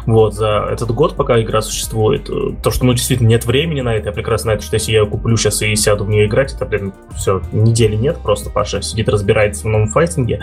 Вот, 0.07 0.35
за 0.35 0.69
этот 0.71 0.91
год, 0.91 1.17
пока 1.17 1.41
игра 1.41 1.63
существует, 1.63 2.29
э, 2.29 2.55
то, 2.63 2.71
что, 2.71 2.85
ну, 2.85 2.93
действительно, 2.93 3.29
нет 3.29 3.47
времени 3.47 3.81
на 3.81 3.95
это, 3.95 4.09
я 4.09 4.13
прекрасно 4.13 4.43
знаю, 4.43 4.61
что 4.61 4.75
если 4.75 4.93
я 4.93 5.05
куплю 5.05 5.37
сейчас 5.37 5.63
и 5.63 5.75
сяду 5.77 6.05
в 6.05 6.09
нее 6.09 6.27
играть, 6.27 6.53
это, 6.55 6.67
блин, 6.67 6.93
все, 7.15 7.43
недели 7.53 7.97
нет, 7.97 8.19
просто 8.23 8.51
Паша 8.51 8.83
сидит, 8.83 9.09
разбирается 9.09 9.65
в 9.65 9.71
новом 9.71 9.89
файтинге. 9.89 10.41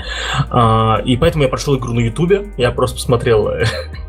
А, 0.49 1.01
и 1.03 1.17
поэтому 1.17 1.43
я 1.43 1.49
прошел 1.49 1.77
игру 1.77 1.93
на 1.93 1.99
Ютубе, 1.99 2.51
я 2.57 2.71
просто 2.71 2.97
посмотрел 2.97 3.49
э, 3.49 3.65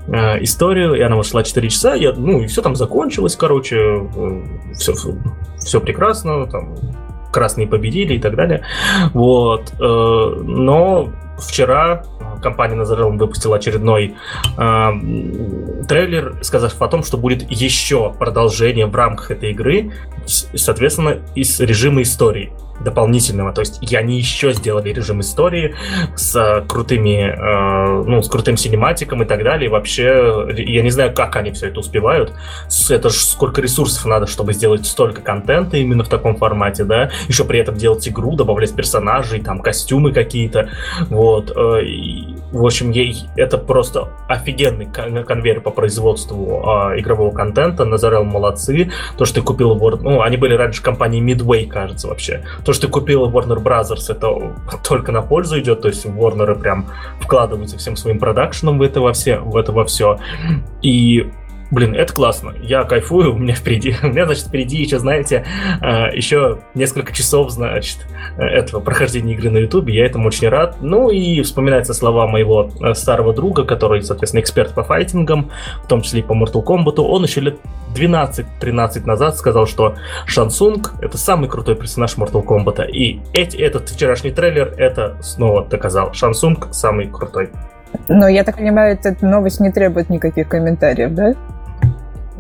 историю, 0.43 0.95
и 0.95 1.01
она 1.01 1.17
вот 1.17 1.27
шла 1.27 1.43
4 1.43 1.69
часа, 1.69 1.95
я, 1.95 2.13
ну, 2.13 2.41
и 2.41 2.47
все 2.47 2.63
там 2.63 2.77
закончилось, 2.77 3.37
короче, 3.37 3.90
все, 4.75 4.95
все 5.59 5.81
прекрасно, 5.81 6.47
там, 6.47 6.75
красные 7.33 7.67
победили 7.67 8.15
и 8.15 8.19
так 8.19 8.35
далее. 8.35 8.63
Вот. 9.13 9.73
Э, 9.81 10.43
но 10.43 11.11
вчера 11.39 12.03
компания 12.41 12.75
Nazarelm 12.75 13.17
выпустила 13.17 13.57
очередной 13.57 14.17
э, 14.57 14.91
трейлер, 15.89 16.39
сказав 16.43 16.81
о 16.81 16.89
том, 16.89 17.03
что 17.03 17.17
будет 17.17 17.51
еще 17.51 18.13
продолжение 18.13 18.87
в 18.87 18.95
рамках 18.95 19.31
этой 19.31 19.51
игры, 19.51 19.93
соответственно, 20.27 21.19
из 21.35 21.61
режима 21.61 22.03
истории 22.03 22.53
дополнительного. 22.81 23.53
То 23.53 23.61
есть 23.61 23.79
и 23.83 23.95
они 23.97 24.19
еще 24.19 24.53
сделали 24.53 24.93
режим 24.93 25.21
истории 25.21 25.75
с 26.17 26.35
э, 26.35 26.63
крутыми, 26.67 27.29
э, 27.29 28.05
ну, 28.07 28.23
с 28.23 28.29
крутым 28.29 28.57
синематиком 28.57 29.23
и 29.23 29.27
так 29.27 29.43
далее. 29.45 29.69
И 29.69 29.71
вообще, 29.71 30.47
я 30.57 30.83
не 30.83 30.91
знаю, 30.91 31.15
как 31.15 31.37
они 31.37 31.53
все 31.53 31.69
это 31.69 31.81
успевают. 31.81 32.33
Это 32.89 33.11
же 33.11 33.17
сколько 33.17 33.61
ресурсов 33.61 34.05
надо, 34.07 34.27
чтобы 34.27 34.53
сделать 34.53 34.87
столько 34.87 35.21
контента 35.21 35.77
именно 35.77 36.05
в 36.05 36.09
таком 36.09 36.37
формате, 36.37 36.85
да. 36.85 37.11
Еще 37.29 37.45
при 37.45 37.61
этом 37.61 37.77
делать 37.77 38.09
игру, 38.09 38.35
добавлять 38.35 38.75
персонажей, 38.75 39.41
там, 39.41 39.61
костюмы 39.61 40.13
какие-то. 40.13 40.71
Вот. 41.09 41.53
Э, 41.55 41.83
в 42.53 42.65
общем, 42.65 42.91
ей 42.91 43.25
это 43.37 43.59
просто 43.59 44.09
офигенный 44.29 44.87
конвейер 44.87 45.61
по 45.61 45.71
производству 45.71 46.63
э, 46.93 47.01
игрового 47.01 47.33
контента. 47.33 47.85
Назарел 47.85 48.25
молодцы. 48.25 48.91
То, 49.17 49.25
что 49.25 49.37
ты 49.37 49.43
купил 49.43 49.77
World... 49.77 50.01
Ну, 50.03 50.23
они 50.23 50.37
были 50.37 50.55
раньше 50.55 50.83
компанией 50.83 51.23
Midway, 51.23 51.67
кажется, 51.67 52.09
вообще 52.09 52.43
то, 52.65 52.73
что 52.73 52.87
ты 52.87 52.93
купила 52.93 53.29
Warner 53.29 53.63
Brothers, 53.63 54.11
это 54.11 54.55
только 54.89 55.13
на 55.13 55.23
пользу 55.23 55.59
идет, 55.61 55.83
то 55.83 55.89
есть 55.89 56.07
Warner 56.07 56.59
прям 56.59 56.87
вкладываются 57.21 57.79
всем 57.79 57.97
своим 57.97 58.19
продакшеном 58.19 58.79
в 58.79 58.83
это 58.83 59.01
во 59.01 59.13
все, 59.13 59.39
в 59.39 59.57
это 59.57 59.73
во 59.73 59.85
все. 59.85 60.19
И 60.83 61.31
Блин, 61.71 61.95
это 61.95 62.13
классно. 62.13 62.55
Я 62.61 62.85
кайфую, 62.85 63.35
у 63.35 63.39
меня 63.39 63.55
впереди. 63.55 63.95
У 64.03 64.09
меня, 64.09 64.27
значит, 64.27 64.47
впереди 64.47 64.79
еще, 64.79 64.99
знаете, 64.99 65.45
а, 65.81 66.09
еще 66.09 66.59
несколько 66.75 67.13
часов, 67.13 67.51
значит, 67.51 67.99
этого 68.39 68.81
прохождения 68.81 69.35
игры 69.35 69.51
на 69.51 69.59
Ютубе. 69.59 69.95
Я 69.95 70.07
этому 70.07 70.29
очень 70.29 70.49
рад. 70.49 70.79
Ну 70.81 71.11
и 71.11 71.43
вспоминаются 71.43 71.95
слова 71.95 72.27
моего 72.27 72.71
э, 72.81 72.95
старого 72.95 73.33
друга, 73.33 73.65
который, 73.65 74.03
соответственно, 74.03 74.41
эксперт 74.41 74.75
по 74.75 74.83
файтингам, 74.83 75.51
в 75.85 75.89
том 75.89 76.03
числе 76.03 76.21
и 76.21 76.23
по 76.23 76.33
Mortal 76.33 76.65
Kombat. 76.65 77.01
Он 77.01 77.23
еще 77.23 77.41
лет 77.41 77.59
12-13 77.95 79.05
назад 79.07 79.37
сказал, 79.37 79.67
что 79.67 79.97
Шансунг— 80.27 80.95
это 81.01 81.19
самый 81.19 81.49
крутой 81.49 81.77
персонаж 81.77 82.17
Mortal 82.17 82.45
Kombat. 82.45 82.89
И 82.91 83.21
эти, 83.33 83.57
этот 83.57 83.89
вчерашний 83.89 84.31
трейлер 84.31 84.75
это 84.77 85.17
снова 85.23 85.65
доказал. 85.65 86.13
Шансунг 86.15 86.69
самый 86.73 87.09
крутой. 87.09 87.51
Но 88.09 88.29
я 88.29 88.45
так 88.45 88.57
понимаю, 88.57 88.99
эта 89.01 89.17
новость 89.25 89.61
не 89.61 89.71
требует 89.71 90.11
никаких 90.11 90.49
комментариев, 90.49 91.13
да? 91.13 91.35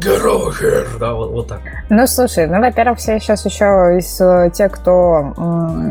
Here. 0.01 0.87
Да, 0.99 1.15
вот, 1.15 1.31
вот 1.31 1.49
так. 1.49 1.61
Ну, 1.89 2.07
слушай, 2.07 2.47
ну, 2.47 2.61
во-первых, 2.61 2.99
все 2.99 3.19
сейчас 3.19 3.45
еще 3.45 3.97
из 3.99 4.21
э, 4.21 4.51
тех, 4.53 4.73
кто 4.73 5.35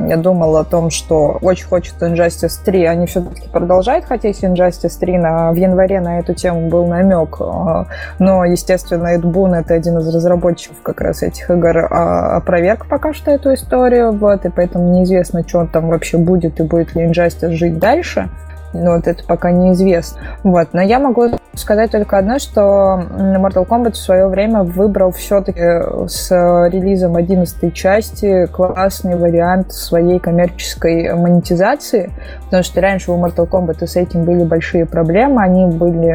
я 0.07 0.17
думал 0.17 0.57
о 0.57 0.63
том, 0.63 0.89
что 0.89 1.37
очень 1.41 1.67
хочет 1.67 1.95
Injustice 2.01 2.63
3, 2.63 2.85
они 2.85 3.05
все-таки 3.05 3.47
продолжают 3.49 4.05
хотеть 4.05 4.43
Injustice 4.43 4.99
3. 4.99 5.17
На, 5.17 5.51
в 5.51 5.55
январе 5.55 6.01
на 6.01 6.19
эту 6.19 6.33
тему 6.33 6.69
был 6.69 6.87
намек, 6.87 7.37
э, 7.39 7.85
но, 8.19 8.45
естественно, 8.45 9.07
Эд 9.07 9.25
Бун, 9.25 9.53
это 9.53 9.73
один 9.73 9.97
из 9.99 10.13
разработчиков 10.13 10.77
как 10.81 11.01
раз 11.01 11.23
этих 11.23 11.49
игр, 11.49 11.87
а, 11.89 12.37
опроверг 12.37 12.87
пока 12.87 13.13
что 13.13 13.31
эту 13.31 13.53
историю, 13.53 14.11
вот, 14.11 14.45
и 14.45 14.49
поэтому 14.49 14.91
неизвестно, 14.93 15.47
что 15.47 15.65
там 15.65 15.89
вообще 15.89 16.17
будет 16.17 16.59
и 16.59 16.63
будет 16.63 16.95
ли 16.95 17.05
Injustice 17.05 17.51
жить 17.51 17.79
дальше. 17.79 18.29
Ну, 18.73 18.95
вот 18.95 19.07
это 19.07 19.23
пока 19.23 19.51
неизвестно. 19.51 20.19
Вот. 20.43 20.69
Но 20.73 20.81
я 20.81 20.99
могу 20.99 21.29
сказать 21.55 21.91
только 21.91 22.17
одно, 22.17 22.39
что 22.39 22.61
Mortal 22.61 23.67
Kombat 23.67 23.93
в 23.93 23.97
свое 23.97 24.27
время 24.27 24.63
выбрал 24.63 25.11
все-таки 25.11 26.07
с 26.07 26.29
релизом 26.31 27.15
11 27.15 27.73
части 27.73 28.45
классный 28.45 29.17
вариант 29.17 29.73
своей 29.73 30.19
коммерческой 30.19 31.13
монетизации, 31.15 32.11
потому 32.45 32.63
что 32.63 32.79
раньше 32.79 33.11
у 33.11 33.17
Mortal 33.17 33.49
Kombat 33.49 33.85
с 33.85 33.95
этим 33.95 34.23
были 34.23 34.43
большие 34.43 34.85
проблемы, 34.85 35.41
они 35.41 35.65
были 35.65 36.11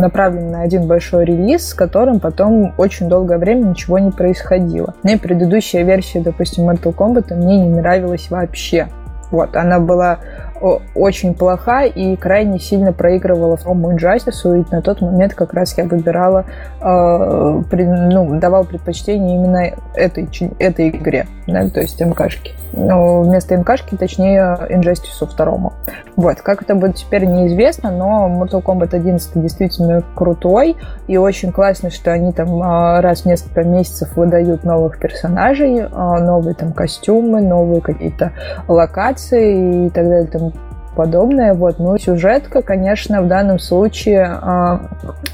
направлены 0.00 0.50
на 0.52 0.62
один 0.62 0.86
большой 0.86 1.24
релиз, 1.24 1.68
с 1.68 1.74
которым 1.74 2.20
потом 2.20 2.72
очень 2.78 3.08
долгое 3.08 3.38
время 3.38 3.64
ничего 3.66 3.98
не 3.98 4.10
происходило. 4.10 4.94
Ну 5.02 5.12
и 5.12 5.16
предыдущая 5.16 5.82
версия, 5.82 6.20
допустим, 6.20 6.70
Mortal 6.70 6.94
Kombat 6.94 7.34
мне 7.34 7.58
не 7.58 7.70
нравилась 7.70 8.30
вообще. 8.30 8.86
Вот, 9.30 9.56
она 9.56 9.80
была 9.80 10.18
очень 10.94 11.34
плоха 11.34 11.84
и 11.84 12.16
крайне 12.16 12.58
сильно 12.58 12.92
проигрывала 12.92 13.56
второму 13.56 13.92
Injustice, 13.92 14.60
и 14.60 14.64
на 14.74 14.82
тот 14.82 15.00
момент 15.00 15.34
как 15.34 15.54
раз 15.54 15.76
я 15.76 15.84
выбирала, 15.84 16.44
э, 16.80 17.62
при, 17.70 17.84
ну, 17.84 18.38
давал 18.38 18.64
предпочтение 18.64 19.36
именно 19.36 19.74
этой, 19.94 20.28
этой 20.58 20.90
игре, 20.90 21.26
да, 21.46 21.68
то 21.68 21.80
есть 21.80 22.00
МКшки. 22.00 22.52
Ну, 22.74 23.22
вместо 23.22 23.56
МКшки, 23.56 23.96
точнее, 23.96 24.56
Injustice 24.70 25.26
второму. 25.26 25.74
Вот, 26.16 26.40
как 26.40 26.62
это 26.62 26.74
будет 26.74 26.96
теперь 26.96 27.26
неизвестно, 27.26 27.90
но 27.90 28.28
Mortal 28.28 28.62
Kombat 28.62 28.94
11 28.94 29.42
действительно 29.42 30.02
крутой, 30.14 30.76
и 31.06 31.16
очень 31.16 31.52
классно, 31.52 31.90
что 31.90 32.12
они 32.12 32.32
там 32.32 32.62
э, 32.62 33.00
раз 33.00 33.22
в 33.22 33.26
несколько 33.26 33.64
месяцев 33.64 34.16
выдают 34.16 34.64
новых 34.64 34.98
персонажей, 34.98 35.80
э, 35.80 35.88
новые 35.88 36.54
там 36.54 36.72
костюмы, 36.72 37.40
новые 37.40 37.80
какие-то 37.80 38.32
локации 38.68 39.86
и 39.86 39.90
так 39.90 40.04
далее, 40.04 40.26
там 40.26 40.51
подобное. 40.94 41.54
Вот. 41.54 41.78
Ну, 41.78 41.96
сюжетка, 41.98 42.62
конечно, 42.62 43.22
в 43.22 43.28
данном 43.28 43.58
случае 43.58 44.38
э, 44.40 44.78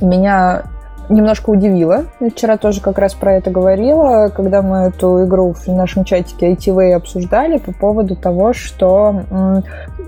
меня 0.01 0.63
немножко 1.09 1.51
удивила. 1.51 2.05
Я 2.21 2.31
вчера 2.31 2.57
тоже 2.57 2.81
как 2.81 2.99
раз 2.99 3.15
про 3.15 3.35
это 3.35 3.51
говорила, 3.51 4.29
когда 4.29 4.63
мы 4.63 4.89
эту 4.89 5.25
игру 5.25 5.53
в 5.53 5.67
нашем 5.69 6.05
чатике 6.05 6.53
ITV 6.53 6.93
обсуждали 6.93 7.59
по 7.59 7.73
поводу 7.73 8.15
того, 8.15 8.53
что 8.53 9.23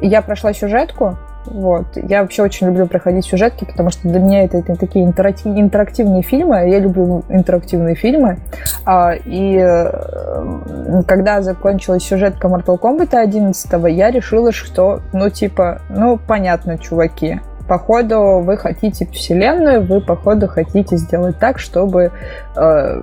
я 0.02 0.22
прошла 0.22 0.52
сюжетку, 0.52 1.16
вот. 1.46 1.86
Я 1.96 2.22
вообще 2.22 2.42
очень 2.42 2.66
люблю 2.66 2.86
проходить 2.86 3.24
сюжетки, 3.24 3.64
потому 3.64 3.90
что 3.90 4.08
для 4.08 4.20
меня 4.20 4.44
это, 4.44 4.58
это 4.58 4.76
такие 4.76 5.04
интерактив, 5.04 5.46
интерактивные 5.46 6.22
фильмы. 6.22 6.68
Я 6.68 6.78
люблю 6.78 7.24
интерактивные 7.28 7.94
фильмы. 7.94 8.38
А, 8.84 9.12
и 9.12 9.56
э, 9.56 11.02
когда 11.06 11.42
закончилась 11.42 12.04
сюжетка 12.04 12.48
Mortal 12.48 12.78
Kombat 12.78 13.16
11, 13.16 13.72
я 13.88 14.10
решила, 14.10 14.52
что, 14.52 15.00
ну, 15.12 15.30
типа, 15.30 15.80
ну, 15.88 16.18
понятно, 16.18 16.78
чуваки 16.78 17.40
походу 17.70 18.40
вы 18.40 18.56
хотите 18.56 19.06
вселенную, 19.06 19.80
вы 19.86 20.00
походу 20.00 20.48
хотите 20.48 20.96
сделать 20.96 21.38
так, 21.38 21.60
чтобы 21.60 22.10
э, 22.56 23.02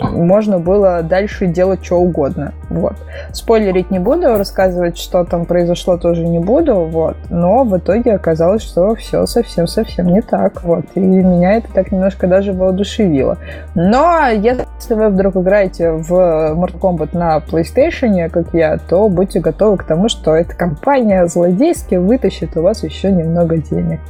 можно 0.00 0.58
было 0.58 1.02
дальше 1.02 1.46
делать 1.46 1.84
что 1.84 1.96
угодно. 2.00 2.54
Вот. 2.70 2.94
Спойлерить 3.34 3.90
не 3.90 3.98
буду, 3.98 4.38
рассказывать, 4.38 4.96
что 4.96 5.24
там 5.24 5.44
произошло, 5.44 5.98
тоже 5.98 6.26
не 6.26 6.38
буду, 6.38 6.76
вот. 6.76 7.16
Но 7.28 7.64
в 7.64 7.76
итоге 7.76 8.14
оказалось, 8.14 8.62
что 8.62 8.94
все 8.94 9.26
совсем-совсем 9.26 10.06
не 10.06 10.22
так, 10.22 10.64
вот. 10.64 10.86
И 10.94 11.00
меня 11.00 11.58
это 11.58 11.70
так 11.74 11.92
немножко 11.92 12.26
даже 12.26 12.54
воодушевило. 12.54 13.36
Но 13.74 14.28
если 14.30 14.94
вы 14.94 15.10
вдруг 15.10 15.36
играете 15.36 15.90
в 15.90 16.10
Mortal 16.54 16.80
Kombat 16.80 17.10
на 17.12 17.36
PlayStation, 17.36 18.30
как 18.30 18.54
я, 18.54 18.78
то 18.78 19.10
будьте 19.10 19.40
готовы 19.40 19.76
к 19.76 19.84
тому, 19.84 20.08
что 20.08 20.34
эта 20.34 20.56
компания 20.56 21.26
злодейски 21.26 21.96
вытащит 21.96 22.56
у 22.56 22.62
вас 22.62 22.82
еще 22.82 23.12
немного 23.12 23.58
денег. 23.58 24.00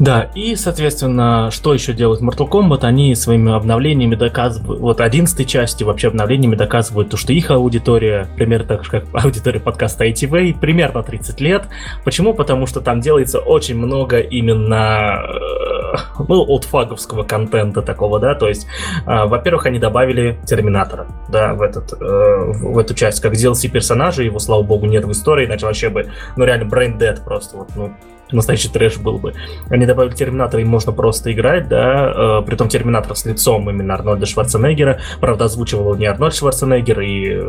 Да, 0.00 0.30
и, 0.34 0.56
соответственно, 0.56 1.50
что 1.52 1.74
еще 1.74 1.92
делает 1.92 2.22
Mortal 2.22 2.48
Kombat? 2.48 2.84
Они 2.84 3.14
своими 3.14 3.52
обновлениями 3.52 4.14
доказывают, 4.14 4.80
вот 4.80 5.00
11 5.02 5.46
части 5.46 5.84
вообще 5.84 6.08
обновлениями 6.08 6.54
доказывают 6.54 7.10
то, 7.10 7.18
что 7.18 7.34
их 7.34 7.50
аудитория, 7.50 8.26
примерно 8.34 8.66
так 8.66 8.84
же, 8.84 8.90
как 8.90 9.04
аудитория 9.12 9.60
подкаста 9.60 10.06
ITV, 10.06 10.58
примерно 10.58 11.02
30 11.02 11.40
лет. 11.42 11.64
Почему? 12.02 12.32
Потому 12.32 12.66
что 12.66 12.80
там 12.80 13.02
делается 13.02 13.40
очень 13.40 13.76
много 13.76 14.20
именно 14.20 15.20
э, 15.22 15.96
ну, 16.26 16.46
олдфаговского 16.46 17.24
контента 17.24 17.82
такого, 17.82 18.18
да, 18.18 18.34
то 18.34 18.48
есть, 18.48 18.66
э, 19.06 19.26
во-первых, 19.26 19.66
они 19.66 19.78
добавили 19.78 20.40
Терминатора, 20.46 21.08
да, 21.28 21.52
в, 21.52 21.60
этот, 21.60 21.92
э, 21.92 22.52
в, 22.54 22.78
эту 22.78 22.94
часть, 22.94 23.20
как 23.20 23.34
DLC 23.34 23.68
персонажа, 23.68 24.22
его, 24.22 24.38
слава 24.38 24.62
богу, 24.62 24.86
нет 24.86 25.04
в 25.04 25.12
истории, 25.12 25.44
иначе 25.44 25.66
вообще 25.66 25.90
бы, 25.90 26.10
ну, 26.36 26.44
реально, 26.46 26.70
brain 26.70 27.22
просто, 27.22 27.58
вот, 27.58 27.68
ну, 27.76 27.92
настоящий 28.32 28.68
трэш 28.68 28.98
был 28.98 29.18
бы. 29.18 29.34
Они 29.68 29.86
добавили 29.86 30.14
Терминатора, 30.14 30.62
и 30.62 30.64
можно 30.64 30.92
просто 30.92 31.32
играть, 31.32 31.68
да, 31.68 32.40
э, 32.40 32.46
при 32.46 32.56
том 32.56 32.68
Терминатор 32.68 33.16
с 33.16 33.24
лицом 33.24 33.68
именно 33.70 33.94
Арнольда 33.94 34.26
Шварценеггера, 34.26 35.00
правда, 35.20 35.46
озвучивал 35.46 35.82
его 35.82 35.96
не 35.96 36.06
Арнольд 36.06 36.34
Шварценеггер, 36.34 37.00
и 37.00 37.42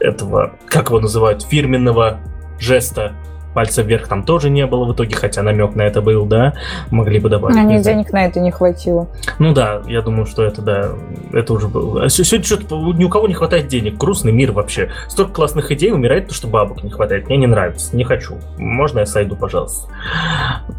этого, 0.00 0.54
как 0.66 0.88
его 0.88 1.00
называют, 1.00 1.42
фирменного 1.42 2.20
жеста 2.58 3.12
пальца 3.54 3.82
вверх 3.82 4.08
там 4.08 4.22
тоже 4.24 4.50
не 4.50 4.66
было 4.66 4.84
в 4.84 4.92
итоге, 4.92 5.14
хотя 5.14 5.42
намек 5.42 5.74
на 5.74 5.82
это 5.82 6.02
был, 6.02 6.26
да, 6.26 6.54
могли 6.90 7.18
бы 7.18 7.28
добавить. 7.28 7.56
А 7.56 7.82
денег 7.82 8.12
на 8.12 8.26
это 8.26 8.40
не 8.40 8.50
хватило. 8.50 9.08
Ну 9.38 9.52
да, 9.52 9.82
я 9.86 10.02
думаю, 10.02 10.26
что 10.26 10.42
это, 10.44 10.62
да, 10.62 10.90
это 11.32 11.52
уже 11.52 11.68
было. 11.68 12.04
А 12.04 12.08
сегодня 12.08 12.44
что-то 12.44 12.76
ни 12.92 13.04
у 13.04 13.08
кого 13.08 13.28
не 13.28 13.34
хватает 13.34 13.68
денег, 13.68 13.96
грустный 13.96 14.32
мир 14.32 14.52
вообще. 14.52 14.90
Столько 15.08 15.32
классных 15.32 15.70
идей 15.72 15.92
умирает, 15.92 16.24
потому 16.24 16.36
что 16.36 16.48
бабок 16.48 16.82
не 16.82 16.90
хватает. 16.90 17.28
Мне 17.28 17.38
не 17.38 17.46
нравится, 17.46 17.96
не 17.96 18.04
хочу. 18.04 18.36
Можно 18.58 19.00
я 19.00 19.06
сойду, 19.06 19.36
пожалуйста? 19.36 19.88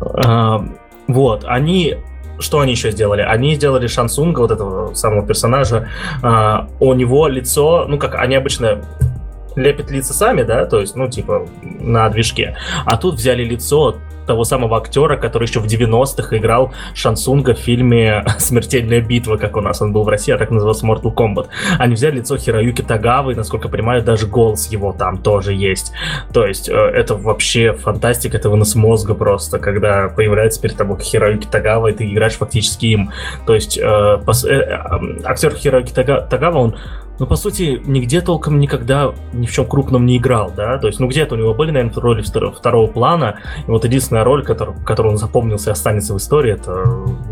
А, 0.01 0.65
вот, 1.07 1.45
они 1.47 1.97
что 2.39 2.59
они 2.59 2.71
еще 2.71 2.91
сделали? 2.91 3.21
Они 3.21 3.55
сделали 3.55 3.87
Шансунга, 3.87 4.41
вот 4.41 4.51
этого 4.51 4.93
самого 4.93 5.25
персонажа. 5.25 5.87
А, 6.21 6.67
у 6.79 6.93
него 6.93 7.27
лицо, 7.27 7.85
ну 7.87 7.97
как, 7.97 8.15
они 8.15 8.35
обычно 8.35 8.81
лепят 9.55 9.91
лица 9.91 10.13
сами, 10.13 10.43
да, 10.43 10.65
то 10.65 10.79
есть, 10.79 10.95
ну, 10.95 11.09
типа, 11.09 11.47
на 11.61 12.09
движке. 12.09 12.55
А 12.85 12.97
тут 12.97 13.15
взяли 13.15 13.43
лицо 13.43 13.95
того 14.25 14.43
самого 14.43 14.77
актера, 14.77 15.17
который 15.17 15.47
еще 15.47 15.59
в 15.59 15.65
90-х 15.65 16.35
играл 16.35 16.73
Шансунга 16.93 17.53
в 17.53 17.59
фильме 17.59 18.25
«Смертельная 18.37 19.01
битва», 19.01 19.37
как 19.37 19.57
у 19.57 19.61
нас 19.61 19.81
он 19.81 19.93
был 19.93 20.03
в 20.03 20.09
России, 20.09 20.33
а 20.33 20.37
так 20.37 20.51
назывался 20.51 20.85
Mortal 20.85 21.13
Kombat. 21.13 21.47
Они 21.77 21.95
взяли 21.95 22.17
лицо 22.17 22.37
Хироюки 22.37 22.81
Тагавы, 22.81 23.33
и, 23.33 23.35
насколько 23.35 23.67
я 23.67 23.71
понимаю, 23.71 24.03
даже 24.03 24.27
голос 24.27 24.67
его 24.67 24.93
там 24.93 25.17
тоже 25.17 25.53
есть. 25.53 25.91
То 26.33 26.45
есть 26.45 26.69
э, 26.69 26.73
это 26.73 27.15
вообще 27.15 27.73
фантастика, 27.73 28.37
это 28.37 28.49
вынос 28.49 28.75
мозга 28.75 29.13
просто, 29.13 29.59
когда 29.59 30.09
появляется 30.09 30.61
перед 30.61 30.75
тобой 30.75 30.99
Хироюки 30.99 31.47
Тагава, 31.47 31.87
и 31.87 31.93
ты 31.93 32.11
играешь 32.11 32.33
фактически 32.33 32.87
им. 32.87 33.11
То 33.45 33.53
есть 33.53 33.77
э, 33.77 34.17
пос... 34.25 34.43
э, 34.45 34.53
э, 34.53 34.79
актер 35.23 35.53
Хироюки 35.53 35.93
Тагава, 35.93 36.57
он 36.57 36.75
ну, 37.19 37.27
по 37.27 37.35
сути, 37.35 37.81
нигде 37.85 38.21
толком 38.21 38.59
никогда 38.59 39.13
ни 39.33 39.45
в 39.45 39.51
чем 39.51 39.65
крупном 39.65 40.05
не 40.05 40.17
играл, 40.17 40.51
да, 40.55 40.77
то 40.77 40.87
есть, 40.87 40.99
ну, 40.99 41.07
где-то 41.07 41.35
у 41.35 41.37
него 41.37 41.53
были, 41.53 41.71
наверное, 41.71 42.01
роли 42.01 42.21
второго, 42.21 42.87
плана, 42.87 43.39
и 43.67 43.71
вот 43.71 43.85
единственная 43.85 44.23
роль, 44.23 44.43
который, 44.43 44.75
которую 44.85 45.13
он 45.13 45.17
запомнился 45.17 45.69
и 45.69 45.73
останется 45.73 46.13
в 46.13 46.17
истории, 46.17 46.53
это 46.53 46.85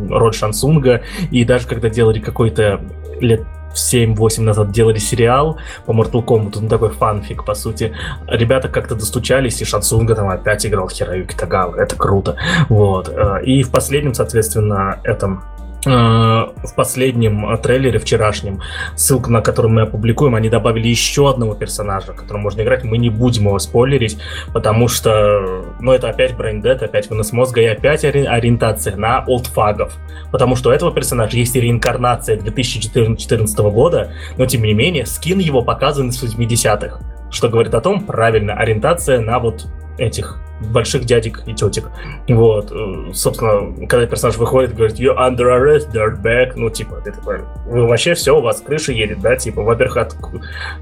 роль 0.10 0.34
Шансунга, 0.34 1.02
и 1.32 1.44
даже 1.46 1.68
когда 1.68 1.90
делали 1.90 2.20
какой-то 2.20 2.82
лет 3.20 3.44
7-8 3.74 4.42
назад 4.42 4.72
делали 4.72 4.98
сериал 4.98 5.58
по 5.86 5.92
Mortal 5.92 6.24
Kombat, 6.24 6.58
ну 6.62 6.70
такой 6.70 6.90
фанфик, 6.90 7.44
по 7.44 7.56
сути. 7.56 7.94
Ребята 8.28 8.70
как-то 8.70 8.96
достучались, 8.96 9.62
и 9.62 9.66
Шансунга 9.66 10.16
там 10.16 10.30
опять 10.30 10.66
играл 10.66 10.90
Хироюки 10.90 11.36
Тагава, 11.36 11.76
это 11.76 11.96
круто. 11.96 12.38
Вот. 12.70 13.10
Э, 13.10 13.44
и 13.44 13.64
в 13.64 13.72
последнем, 13.72 14.14
соответственно, 14.14 15.00
этом 15.04 15.44
в 15.86 16.76
последнем 16.76 17.50
э, 17.50 17.58
трейлере 17.58 18.00
вчерашнем, 18.00 18.62
ссылку 18.96 19.32
на 19.32 19.42
который 19.42 19.72
мы 19.72 19.82
опубликуем, 19.82 20.36
они 20.36 20.50
добавили 20.50 20.88
еще 20.88 21.30
одного 21.30 21.56
персонажа, 21.56 22.14
которым 22.14 22.42
можно 22.42 22.62
играть. 22.62 22.84
Мы 22.84 22.98
не 22.98 23.10
будем 23.10 23.44
его 23.44 23.60
спойлерить, 23.60 24.18
потому 24.54 24.88
что, 24.88 25.66
ну, 25.80 25.92
это 25.92 26.10
опять 26.10 26.36
брендет, 26.36 26.82
опять 26.82 27.10
вынос 27.10 27.32
мозга 27.32 27.62
и 27.62 27.66
опять 27.66 28.04
ориентация 28.06 28.96
на 28.96 29.24
олдфагов. 29.26 29.94
Потому 30.32 30.56
что 30.56 30.70
у 30.70 30.74
этого 30.74 30.92
персонажа 30.92 31.38
есть 31.38 31.56
реинкарнация 31.56 32.38
2014 32.38 33.60
года, 33.60 34.12
но 34.38 34.46
тем 34.46 34.64
не 34.64 34.74
менее 34.74 35.06
скин 35.06 35.40
его 35.40 35.62
показан 35.62 36.12
с 36.12 36.24
80-х. 36.24 37.00
Что 37.32 37.50
говорит 37.50 37.74
о 37.74 37.82
том, 37.82 38.06
правильно, 38.06 38.54
ориентация 38.54 39.20
на 39.20 39.40
вот 39.40 39.68
этих 39.98 40.40
больших 40.72 41.05
дядек 41.05 41.43
и 41.45 41.53
тетек. 41.53 41.89
Вот. 42.28 42.72
Собственно, 43.14 43.88
когда 43.88 44.05
персонаж 44.05 44.38
выходит, 44.38 44.76
говорит, 44.76 44.99
you 44.99 45.16
under 45.16 45.47
arrest, 45.47 45.91
dirtbag, 45.91 46.53
ну, 46.55 46.70
типа, 46.70 47.01
это 47.05 47.20
вы 47.68 47.88
вообще 47.88 48.14
все, 48.14 48.38
у 48.38 48.41
вас 48.41 48.61
крыша 48.61 48.91
едет, 48.91 49.22
да, 49.22 49.36
типа, 49.36 49.61
во-первых, 49.61 49.97
от, 49.97 50.16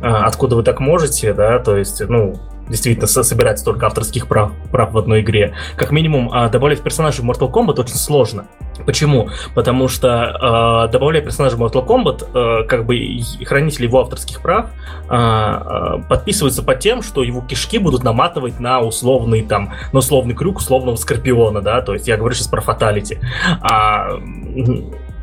откуда 0.01 0.55
вы 0.55 0.63
так 0.63 0.79
можете, 0.79 1.34
да, 1.34 1.59
то 1.59 1.77
есть, 1.77 2.01
ну, 2.07 2.36
действительно 2.72 3.07
собирать 3.07 3.59
столько 3.59 3.88
авторских 3.88 4.28
прав, 4.28 4.51
прав 4.72 4.91
в 4.93 4.97
одной 4.97 5.22
игре. 5.22 5.53
Как 5.76 5.91
минимум, 5.91 6.30
а, 6.32 6.49
добавлять 6.49 6.82
персонажей 6.82 7.24
в 7.24 7.30
Mortal 7.30 7.51
Kombat 7.51 7.80
очень 7.80 7.95
сложно. 7.95 8.45
Почему? 8.86 9.30
Потому 9.53 9.88
что 9.88 10.88
э, 10.88 10.91
добавляя 10.91 11.24
персонажа 11.24 11.57
Mortal 11.57 11.86
Kombat, 11.86 12.61
э, 12.63 12.67
как 12.67 12.86
бы 12.86 12.97
хранители 13.45 13.86
его 13.86 13.99
авторских 14.01 14.41
прав 14.41 14.67
э, 15.09 15.13
э, 15.13 16.03
подписываются 16.09 16.63
под 16.63 16.80
тем, 16.80 17.03
что 17.03 17.22
его 17.22 17.41
кишки 17.41 17.78
будут 17.78 18.03
наматывать 18.03 18.59
на 18.59 18.80
условный 18.82 19.43
там, 19.43 19.74
на 19.91 19.99
условный 19.99 20.34
крюк 20.34 20.57
условного 20.57 20.95
скорпиона, 20.95 21.61
да, 21.61 21.82
то 21.82 21.93
есть 21.93 22.07
я 22.07 22.17
говорю 22.17 22.34
сейчас 22.34 22.47
про 22.47 22.61
фаталити. 22.61 23.19
А, 23.61 24.19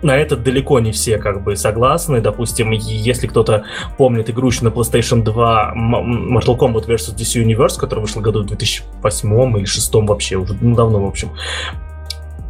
на 0.03 0.17
это 0.17 0.37
далеко 0.37 0.81
не 0.81 0.93
все 0.93 1.19
как 1.19 1.43
бы 1.43 1.57
согласны. 1.57 2.21
Допустим, 2.21 2.71
если 2.71 3.27
кто-то 3.27 3.65
помнит 3.97 4.31
игру 4.31 4.49
еще 4.49 4.65
на 4.65 4.69
PlayStation 4.69 5.23
2 5.23 5.75
Mortal 5.77 6.59
Kombat 6.59 6.87
vs. 6.87 7.17
DC 7.17 7.45
Universe, 7.45 7.79
которая 7.79 8.03
вышла 8.03 8.21
в 8.21 8.23
году 8.23 8.43
в 8.43 8.47
2008 8.47 9.29
или 9.29 9.65
2006 9.65 9.95
вообще, 9.95 10.37
уже 10.37 10.57
ну, 10.61 10.75
давно, 10.75 11.05
в 11.05 11.09
общем. 11.09 11.31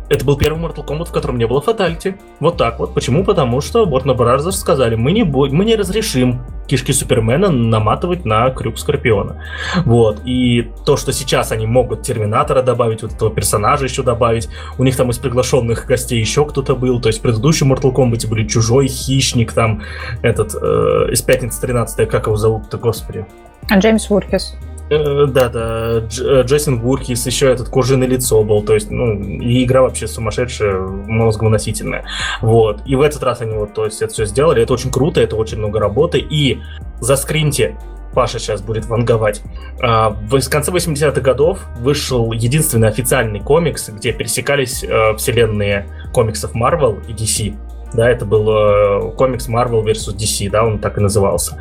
Это 0.09 0.25
был 0.25 0.39
первый 0.39 0.63
Mortal 0.63 0.87
Kombat, 0.87 1.07
в 1.07 1.13
котором 1.13 1.37
не 1.39 1.47
было 1.47 1.61
фаталити. 1.61 2.17
Вот 2.41 2.57
так 2.57 2.79
вот. 2.79 2.95
Почему? 2.95 3.25
Потому 3.25 3.61
что 3.61 3.85
Warner 3.85 4.17
Bros. 4.17 4.51
сказали, 4.53 4.95
мы 4.95 5.13
не, 5.13 5.23
будем, 5.23 5.57
мы 5.57 5.65
не 5.65 5.77
разрешим 5.77 6.41
кишки 6.67 6.93
Супермена 6.93 7.51
наматывать 7.51 8.25
на 8.25 8.51
крюк 8.51 8.79
Скорпиона. 8.79 9.43
Вот. 9.85 10.21
И 10.25 10.71
то, 10.87 10.97
что 10.97 11.13
сейчас 11.13 11.53
они 11.53 11.67
могут 11.67 12.03
Терминатора 12.03 12.63
добавить, 12.63 13.03
вот 13.03 13.13
этого 13.13 13.31
персонажа 13.31 13.85
еще 13.85 14.03
добавить, 14.03 14.49
у 14.79 14.85
них 14.85 14.97
там 14.97 15.11
из 15.11 15.19
приглашенных 15.19 15.87
гостей 15.87 16.21
еще 16.21 16.47
кто-то 16.47 16.75
был, 16.75 17.01
то 17.01 17.09
есть 17.09 17.19
в 17.19 17.23
предыдущем 17.23 17.73
Mortal 17.73 17.95
Kombat 17.95 18.29
были 18.29 18.47
Чужой, 18.47 18.87
Хищник, 18.87 19.53
там 19.53 19.83
этот, 20.23 20.55
э, 20.55 21.13
из 21.13 21.23
Пятницы 21.23 21.61
13 21.61 22.09
как 22.09 22.27
его 22.27 22.37
зовут-то, 22.37 22.79
господи? 22.79 23.27
Джеймс 23.71 24.09
Вуркис. 24.09 24.55
Э, 24.91 25.27
да, 25.27 25.49
да, 25.49 26.01
Дж, 26.01 26.21
э, 26.23 26.43
Джейсон 26.45 26.81
Буркис, 26.81 27.27
еще 27.27 27.51
этот 27.53 27.69
кожаное 27.69 28.09
лицо 28.09 28.43
был, 28.43 28.63
то 28.63 28.75
есть, 28.75 28.91
ну, 28.91 29.21
и 29.21 29.65
игра 29.65 29.83
вообще 29.83 30.07
сумасшедшая, 30.07 30.81
мозговыносительная. 30.81 32.05
Вот. 32.41 32.81
И 32.87 32.97
в 32.97 33.03
этот 33.03 33.23
раз 33.23 33.43
они 33.43 33.55
вот, 33.55 33.75
то 33.75 33.85
есть, 33.85 34.01
это 34.01 34.13
все 34.13 34.25
сделали, 34.25 34.63
это 34.63 34.73
очень 34.73 34.91
круто, 34.91 35.21
это 35.21 35.37
очень 35.37 35.59
много 35.59 35.79
работы, 35.79 36.19
и 36.19 36.61
за 37.01 37.17
скринте 37.17 37.77
Паша 38.15 38.39
сейчас 38.39 38.63
будет 38.63 38.87
ванговать. 38.87 39.43
А, 39.83 40.11
в 40.11 40.41
конце 40.49 40.73
80-х 40.73 41.21
годов 41.21 41.61
вышел 41.79 42.33
единственный 42.33 42.89
официальный 42.89 43.41
комикс, 43.41 43.91
где 43.91 44.13
пересекались 44.13 44.83
э, 44.83 45.15
вселенные 45.17 45.87
комиксов 46.15 46.55
Marvel 46.55 47.05
и 47.07 47.13
DC. 47.13 47.55
Да, 47.93 48.11
это 48.11 48.25
был 48.25 49.13
комикс 49.13 49.49
Marvel 49.49 49.83
vs. 49.83 50.17
DC, 50.17 50.51
да, 50.51 50.65
он 50.65 50.79
так 50.79 50.99
и 50.99 51.01
назывался. 51.01 51.59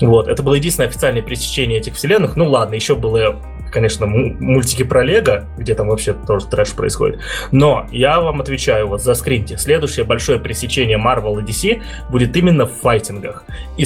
Вот, 0.00 0.28
это 0.28 0.42
было 0.42 0.54
единственное 0.54 0.88
официальное 0.88 1.22
пересечение 1.22 1.78
этих 1.78 1.94
вселенных. 1.94 2.36
Ну 2.36 2.48
ладно, 2.48 2.74
еще 2.74 2.96
было, 2.96 3.40
конечно, 3.70 4.06
мультики 4.06 4.82
про 4.82 5.04
Лего, 5.04 5.46
где 5.56 5.74
там 5.74 5.88
вообще 5.88 6.14
тоже 6.14 6.46
трэш 6.46 6.72
происходит. 6.72 7.20
Но 7.52 7.86
я 7.92 8.20
вам 8.20 8.40
отвечаю 8.40 8.88
вот 8.88 9.02
за 9.02 9.14
скринте. 9.14 9.56
Следующее 9.56 10.04
большое 10.04 10.40
пересечение 10.40 10.98
Marvel 10.98 11.40
и 11.40 11.44
DC 11.44 11.82
будет 12.10 12.36
именно 12.36 12.66
в 12.66 12.72
файтингах. 12.72 13.44
И 13.76 13.84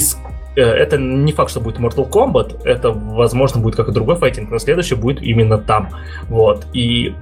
э, 0.55 0.61
это 0.61 0.97
не 0.97 1.31
факт, 1.31 1.51
что 1.51 1.59
будет 1.59 1.77
Mortal 1.77 2.09
Kombat, 2.09 2.63
это, 2.63 2.91
возможно, 2.91 3.61
будет 3.61 3.75
как 3.75 3.89
и 3.89 3.91
другой 3.91 4.15
файтинг, 4.15 4.49
но 4.49 4.57
следующее 4.57 4.97
будет 4.97 5.21
именно 5.21 5.59
там. 5.59 5.89
Вот. 6.27 6.65
И 6.73 7.13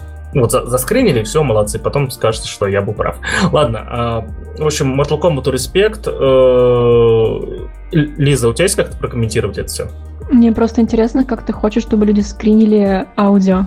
вот 0.42 0.52
за, 0.52 0.66
заскринили, 0.66 1.24
все, 1.24 1.44
молодцы, 1.44 1.80
потом 1.80 2.10
скажете, 2.12 2.48
что 2.48 2.68
я 2.68 2.82
был 2.82 2.94
прав. 2.94 3.18
Ладно, 3.52 4.26
э, 4.58 4.62
в 4.62 4.66
общем, 4.66 5.00
Mortal 5.00 5.20
Kombat 5.20 5.52
респект. 5.52 6.08
Э, 6.08 7.68
Лиза, 7.92 8.50
у 8.50 8.54
тебя 8.54 8.66
есть 8.66 8.76
как-то 8.76 8.98
прокомментировать 8.98 9.58
это 9.58 9.68
все? 9.70 9.88
Мне 10.30 10.52
просто 10.52 10.82
интересно, 10.82 11.24
как 11.24 11.46
ты 11.46 11.54
хочешь, 11.54 11.84
чтобы 11.84 12.06
люди 12.06 12.22
скринили 12.22 13.06
аудио. 13.16 13.66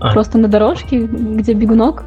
А. 0.00 0.12
Просто 0.12 0.38
на 0.38 0.48
дорожке, 0.48 1.06
где 1.06 1.52
бегунок? 1.52 2.02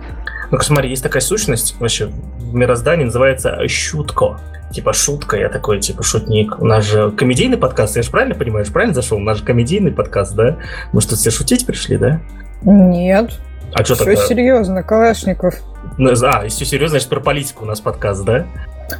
Ну, 0.51 0.59
смотри, 0.59 0.89
есть 0.89 1.03
такая 1.03 1.21
сущность 1.21 1.79
вообще 1.79 2.07
в 2.07 2.53
мироздании, 2.53 3.05
называется 3.05 3.57
щутко. 3.67 4.39
Типа 4.71 4.91
шутка, 4.91 5.37
я 5.37 5.47
такой, 5.47 5.79
типа, 5.79 6.03
шутник. 6.03 6.59
У 6.59 6.65
нас 6.65 6.85
же 6.85 7.11
комедийный 7.11 7.57
подкаст, 7.57 7.95
я 7.95 8.01
же 8.01 8.11
правильно 8.11 8.35
понимаешь, 8.35 8.67
правильно 8.67 8.93
зашел? 8.93 9.17
У 9.17 9.21
нас 9.21 9.37
же 9.37 9.45
комедийный 9.45 9.91
подкаст, 9.91 10.35
да? 10.35 10.57
Мы 10.91 10.99
что, 11.01 11.15
все 11.15 11.31
шутить 11.31 11.65
пришли, 11.65 11.97
да? 11.97 12.19
Нет. 12.63 13.39
А 13.73 13.83
что 13.83 13.95
Все 13.95 14.05
тогда? 14.05 14.25
серьезно, 14.25 14.83
Калашников. 14.83 15.55
Ну, 15.97 16.11
а, 16.23 16.47
все 16.47 16.65
серьезно, 16.65 16.99
значит 16.99 17.09
про 17.09 17.19
политику 17.19 17.63
у 17.63 17.67
нас 17.67 17.79
подкаст, 17.79 18.23
да? 18.23 18.45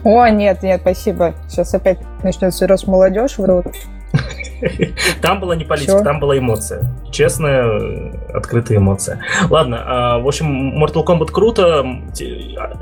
О, 0.04 0.28
нет, 0.28 0.64
нет, 0.64 0.82
спасибо. 0.82 1.36
Сейчас 1.48 1.74
опять 1.74 2.00
начнется 2.24 2.68
раз 2.68 2.88
молодежь 2.88 3.38
врут. 3.38 3.68
Там 5.22 5.40
была 5.40 5.56
не 5.56 5.66
политика, 5.66 5.96
Все? 5.96 6.04
там 6.04 6.20
была 6.20 6.38
эмоция. 6.38 6.86
Честная, 7.12 8.14
открытая 8.34 8.78
эмоция. 8.78 9.20
Ладно, 9.50 9.84
а, 9.86 10.20
в 10.20 10.28
общем, 10.28 10.84
Mortal 10.84 11.06
Kombat 11.06 11.32
круто. 11.32 11.86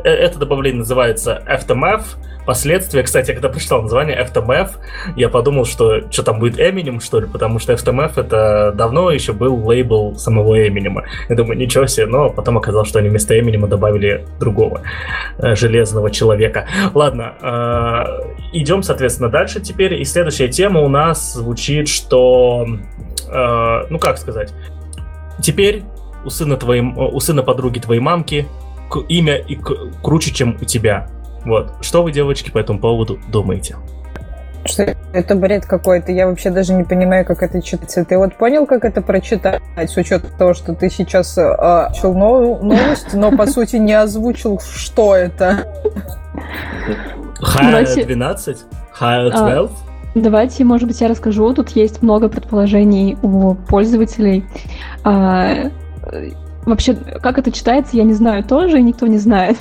Э, 0.04 0.10
это 0.10 0.40
добавление 0.40 0.80
называется 0.80 1.42
FTMF. 1.48 2.04
Последствия, 2.46 3.04
кстати, 3.04 3.32
когда 3.32 3.48
прочитал 3.48 3.82
название 3.84 4.22
FTMF, 4.22 4.72
я 5.16 5.30
подумал, 5.30 5.66
что 5.66 6.12
что 6.12 6.24
там 6.24 6.40
будет 6.40 6.60
Эминем, 6.60 7.00
что 7.00 7.22
ли, 7.22 7.28
потому 7.28 7.60
что 7.60 7.72
FTMF 7.74 8.20
это 8.20 8.74
давно 8.76 9.12
еще 9.12 9.32
был 9.32 9.66
лейбл 9.66 10.16
самого 10.18 10.68
Эминема. 10.68 11.06
Я 11.30 11.36
думаю, 11.36 11.58
ничего 11.58 11.88
себе, 11.88 12.06
но 12.06 12.30
потом 12.30 12.58
оказалось, 12.58 12.90
что 12.90 13.00
они 13.00 13.10
вместо 13.10 13.40
Эминема 13.40 13.68
добавили 13.68 14.26
другого 14.40 14.82
э, 15.38 15.56
железного 15.56 16.12
человека. 16.12 16.68
Ладно, 16.94 17.34
э, 17.42 18.34
идем, 18.52 18.84
соответственно, 18.84 19.30
дальше 19.30 19.62
теперь. 19.62 19.94
И 19.94 20.04
следующая 20.04 20.50
тема 20.50 20.82
у 20.82 20.90
нас 20.90 21.34
звучит, 21.34 21.73
что, 21.90 22.66
э, 23.28 23.86
ну 23.90 24.00
как 24.00 24.18
сказать, 24.18 24.54
теперь 25.42 25.84
у 26.26 26.30
сына, 26.30 26.58
твоей, 26.58 26.82
у 26.82 27.20
сына 27.20 27.44
подруги 27.44 27.80
твоей 27.80 28.02
мамки 28.02 28.48
имя 29.10 29.38
и 29.38 29.58
круче, 30.04 30.32
чем 30.32 30.58
у 30.62 30.66
тебя. 30.66 31.08
Вот. 31.46 31.72
Что 31.82 32.04
вы, 32.04 32.12
девочки, 32.12 32.52
по 32.52 32.60
этому 32.60 32.80
поводу 32.80 33.20
думаете? 33.28 33.76
Что 34.66 34.96
это 35.12 35.36
бред 35.36 35.66
какой-то. 35.66 36.12
Я 36.12 36.28
вообще 36.28 36.50
даже 36.50 36.74
не 36.74 36.84
понимаю, 36.84 37.26
как 37.26 37.44
это 37.44 37.62
читается. 37.62 38.06
Ты 38.06 38.18
вот 38.18 38.38
понял, 38.38 38.66
как 38.66 38.86
это 38.86 39.02
прочитать, 39.02 39.62
с 39.76 39.98
учетом 39.98 40.30
того, 40.38 40.54
что 40.54 40.74
ты 40.74 40.90
сейчас 40.90 41.38
э, 41.38 41.42
озвучил 41.42 42.14
новость, 42.14 43.14
но 43.14 43.36
по 43.36 43.46
сути 43.46 43.76
не 43.76 43.94
озвучил, 43.94 44.62
что 44.62 45.16
это. 45.16 45.68
Higher 47.42 48.06
12? 48.06 48.66
Higher 48.98 49.32
12? 49.32 49.72
Давайте, 50.16 50.64
может 50.64 50.88
быть, 50.88 51.02
я 51.02 51.08
расскажу. 51.08 51.54
Тут 51.54 51.70
есть 51.70 52.02
много 52.02 52.30
предположений 52.30 53.18
у 53.22 53.56
пользователей. 53.56 54.46
А, 55.04 55.72
Вообще, 56.66 56.94
как 56.94 57.38
это 57.38 57.52
читается, 57.52 57.98
я 57.98 58.04
не 58.04 58.14
знаю 58.14 58.44
тоже, 58.44 58.80
и 58.80 58.84
никто 58.84 59.08
не 59.08 59.18
знает. 59.18 59.58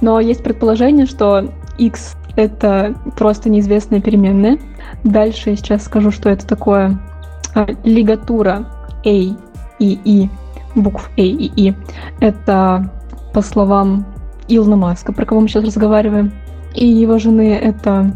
Но 0.00 0.20
есть 0.20 0.42
предположение, 0.42 1.06
что 1.06 1.50
x— 1.78 2.14
это 2.36 2.94
просто 3.16 3.48
неизвестная 3.48 4.00
переменная. 4.00 4.58
Дальше 5.02 5.50
я 5.50 5.56
сейчас 5.56 5.84
скажу, 5.84 6.10
что 6.10 6.28
это 6.28 6.46
такое. 6.46 6.98
А, 7.54 7.66
лигатура 7.84 8.66
A 9.04 9.08
и 9.08 9.36
E, 9.78 10.28
букв 10.74 11.10
A 11.16 11.22
и 11.22 11.50
E, 11.56 11.74
это, 12.20 12.92
по 13.32 13.40
словам 13.40 14.04
Илона 14.48 14.76
Маска, 14.76 15.12
про 15.14 15.24
кого 15.24 15.40
мы 15.40 15.48
сейчас 15.48 15.64
разговариваем, 15.64 16.32
и 16.74 16.86
его 16.86 17.18
жены 17.18 17.54
это... 17.54 18.12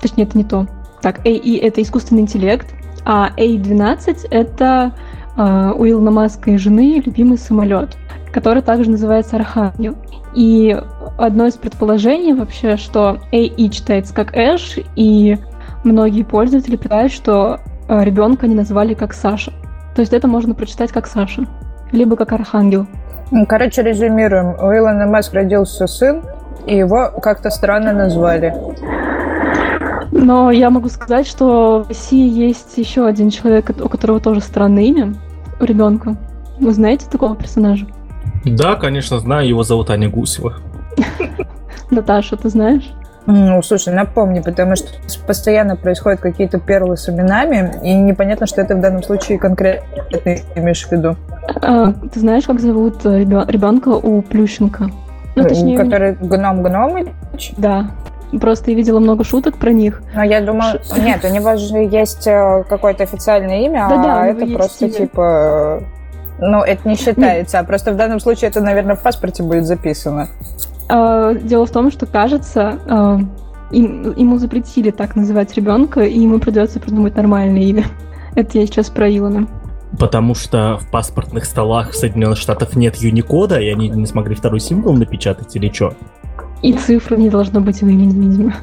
Точнее, 0.00 0.24
это 0.24 0.36
не 0.38 0.44
то. 0.44 0.66
Так, 1.04 1.18
AI— 1.26 1.60
это 1.62 1.82
искусственный 1.82 2.22
интеллект, 2.22 2.66
а 3.04 3.28
A12— 3.36 4.26
это 4.30 4.92
э, 5.36 5.72
у 5.76 5.86
Илона 5.86 6.10
Маска 6.10 6.50
и 6.52 6.56
жены 6.56 7.02
любимый 7.04 7.36
самолет, 7.36 7.98
который 8.32 8.62
также 8.62 8.90
называется 8.90 9.36
Архангел. 9.36 9.96
И 10.34 10.74
одно 11.18 11.44
из 11.46 11.56
предположений 11.56 12.32
вообще, 12.32 12.78
что 12.78 13.18
AI 13.32 13.68
читается 13.68 14.14
как 14.14 14.34
Эш, 14.34 14.78
и 14.96 15.36
многие 15.84 16.22
пользователи 16.22 16.76
пытают, 16.76 17.12
что 17.12 17.60
э, 17.86 18.02
ребенка 18.02 18.46
они 18.46 18.54
назвали 18.54 18.94
как 18.94 19.12
Саша. 19.12 19.52
То 19.94 20.00
есть 20.00 20.14
это 20.14 20.26
можно 20.26 20.54
прочитать 20.54 20.90
как 20.90 21.06
Саша, 21.06 21.42
либо 21.92 22.16
как 22.16 22.32
Архангел. 22.32 22.86
Короче, 23.46 23.82
резюмируем. 23.82 24.54
У 24.58 24.74
Илона 24.74 25.06
Маска 25.06 25.34
родился 25.34 25.86
сын, 25.86 26.22
и 26.66 26.78
его 26.78 27.10
как-то 27.20 27.50
странно 27.50 27.92
назвали. 27.92 28.54
Но 30.16 30.52
я 30.52 30.70
могу 30.70 30.88
сказать, 30.88 31.26
что 31.26 31.82
в 31.82 31.88
России 31.88 32.30
есть 32.30 32.78
еще 32.78 33.04
один 33.04 33.30
человек, 33.30 33.70
у 33.82 33.88
которого 33.88 34.20
тоже 34.20 34.40
странное 34.40 34.84
имя 34.84 35.14
у 35.60 35.64
ребенка. 35.64 36.16
Вы 36.60 36.72
знаете 36.72 37.06
такого 37.10 37.34
персонажа? 37.34 37.88
Да, 38.44 38.76
конечно, 38.76 39.18
знаю. 39.18 39.48
Его 39.48 39.64
зовут 39.64 39.90
Аня 39.90 40.08
Гусева. 40.08 40.54
Наташа, 41.90 42.36
ты 42.36 42.48
знаешь? 42.48 42.88
Ну, 43.26 43.60
слушай, 43.62 43.92
напомни, 43.92 44.38
потому 44.40 44.76
что 44.76 44.88
постоянно 45.26 45.74
происходят 45.74 46.20
какие-то 46.20 46.60
перлы 46.60 46.96
с 46.96 47.08
именами, 47.08 47.72
и 47.82 47.92
непонятно, 47.94 48.46
что 48.46 48.60
это 48.60 48.76
в 48.76 48.80
данном 48.80 49.02
случае 49.02 49.38
конкретно 49.38 50.36
имеешь 50.54 50.86
в 50.86 50.92
виду. 50.92 51.16
А, 51.60 51.92
ты 51.92 52.20
знаешь, 52.20 52.44
как 52.44 52.60
зовут 52.60 53.04
э, 53.04 53.20
ребенка 53.20 53.88
у 53.88 54.22
Плющенко? 54.22 54.90
Ну, 55.34 55.42
точнее, 55.42 55.76
который 55.78 56.14
гном 56.14 56.62
Гномыч? 56.62 57.52
Да. 57.56 57.90
Просто 58.40 58.70
я 58.70 58.76
видела 58.76 59.00
много 59.00 59.24
шуток 59.24 59.58
про 59.58 59.70
них. 59.70 60.02
Но 60.14 60.22
я 60.22 60.40
думаю, 60.40 60.80
Ш... 60.82 61.00
нет, 61.00 61.24
у 61.24 61.28
него 61.28 61.56
же 61.56 61.78
есть 61.78 62.26
э, 62.26 62.64
какое-то 62.68 63.02
официальное 63.04 63.64
имя, 63.66 63.86
да, 63.88 64.02
да, 64.02 64.22
а 64.22 64.26
это 64.26 64.46
просто 64.46 64.86
имя. 64.86 64.94
типа... 64.94 65.82
Ну, 66.40 66.62
это 66.62 66.88
не 66.88 66.96
считается, 66.96 67.58
нет. 67.58 67.64
а 67.64 67.66
просто 67.66 67.92
в 67.92 67.96
данном 67.96 68.18
случае 68.18 68.50
это, 68.50 68.60
наверное, 68.60 68.96
в 68.96 69.02
паспорте 69.02 69.44
будет 69.44 69.66
записано. 69.66 70.28
А, 70.88 71.32
дело 71.34 71.64
в 71.64 71.70
том, 71.70 71.90
что, 71.90 72.06
кажется, 72.06 72.78
а, 72.88 73.20
им, 73.70 74.14
ему 74.16 74.38
запретили 74.38 74.90
так 74.90 75.16
называть 75.16 75.54
ребенка, 75.54 76.00
и 76.02 76.18
ему 76.18 76.38
придется 76.40 76.80
придумать 76.80 77.16
нормальное 77.16 77.62
имя. 77.62 77.84
Это 78.34 78.58
я 78.58 78.66
сейчас 78.66 78.90
про 78.90 79.08
Илона. 79.08 79.46
Потому 79.98 80.34
что 80.34 80.78
в 80.78 80.90
паспортных 80.90 81.44
столах 81.44 81.90
в 81.90 81.96
Соединенных 81.96 82.38
Штатах 82.38 82.74
нет 82.74 82.96
юникода, 82.96 83.60
и 83.60 83.68
они 83.68 83.88
не 83.88 84.06
смогли 84.06 84.34
второй 84.34 84.58
символ 84.58 84.94
напечатать 84.94 85.54
или 85.54 85.72
что? 85.72 85.94
И 86.64 86.72
цифры 86.72 87.18
не 87.18 87.28
должно 87.28 87.60
быть 87.60 87.82
в 87.82 87.86
имени, 87.86 88.26
видимо. 88.26 88.54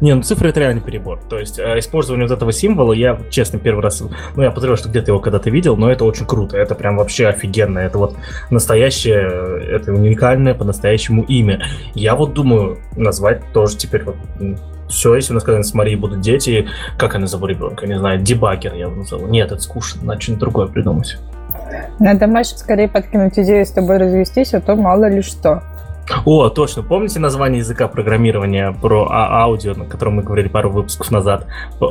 Не, 0.00 0.14
ну 0.14 0.22
цифры 0.22 0.50
это 0.50 0.60
реальный 0.60 0.80
перебор. 0.80 1.18
То 1.28 1.36
есть 1.36 1.58
э, 1.58 1.80
использование 1.80 2.28
вот 2.28 2.32
этого 2.32 2.52
символа, 2.52 2.92
я, 2.92 3.18
честно, 3.28 3.58
первый 3.58 3.82
раз, 3.82 4.00
ну 4.36 4.42
я 4.42 4.50
подозреваю, 4.50 4.76
что 4.76 4.88
где-то 4.88 5.10
его 5.10 5.18
когда-то 5.18 5.50
видел, 5.50 5.76
но 5.76 5.90
это 5.90 6.04
очень 6.04 6.26
круто. 6.26 6.56
Это 6.56 6.76
прям 6.76 6.96
вообще 6.96 7.26
офигенно. 7.26 7.80
Это 7.80 7.98
вот 7.98 8.16
настоящее, 8.50 9.66
это 9.68 9.92
уникальное 9.92 10.54
по-настоящему 10.54 11.24
имя. 11.24 11.60
Я 11.94 12.14
вот 12.14 12.34
думаю 12.34 12.78
назвать 12.96 13.42
тоже 13.52 13.76
теперь 13.76 14.04
вот 14.04 14.14
все, 14.88 15.16
если 15.16 15.32
у 15.32 15.34
нас 15.34 15.42
когда-нибудь 15.42 15.68
с 15.68 15.74
Марией 15.74 15.96
будут 15.96 16.20
дети, 16.20 16.68
как 16.96 17.14
я 17.14 17.18
назову 17.18 17.46
ребенка? 17.46 17.84
Не 17.88 17.98
знаю, 17.98 18.20
дебагер 18.20 18.74
я 18.74 18.82
его 18.82 18.94
назову. 18.94 19.26
Нет, 19.26 19.50
это 19.50 19.60
скучно, 19.60 20.02
надо 20.04 20.20
что-нибудь 20.20 20.40
другое 20.40 20.66
придумать. 20.68 21.18
Надо 21.98 22.28
Маше 22.28 22.56
скорее 22.56 22.86
подкинуть 22.86 23.36
идею 23.40 23.66
с 23.66 23.70
тобой 23.70 23.98
развестись, 23.98 24.54
а 24.54 24.60
то 24.60 24.76
мало 24.76 25.10
ли 25.10 25.20
что. 25.20 25.64
О, 26.24 26.48
точно. 26.48 26.82
Помните 26.82 27.20
название 27.20 27.58
языка 27.58 27.88
программирования 27.88 28.72
про 28.72 29.06
а 29.10 29.42
аудио, 29.42 29.74
на 29.74 29.84
котором 29.84 30.14
мы 30.14 30.22
говорили 30.22 30.48
пару 30.48 30.70
выпусков 30.70 31.10
назад? 31.10 31.46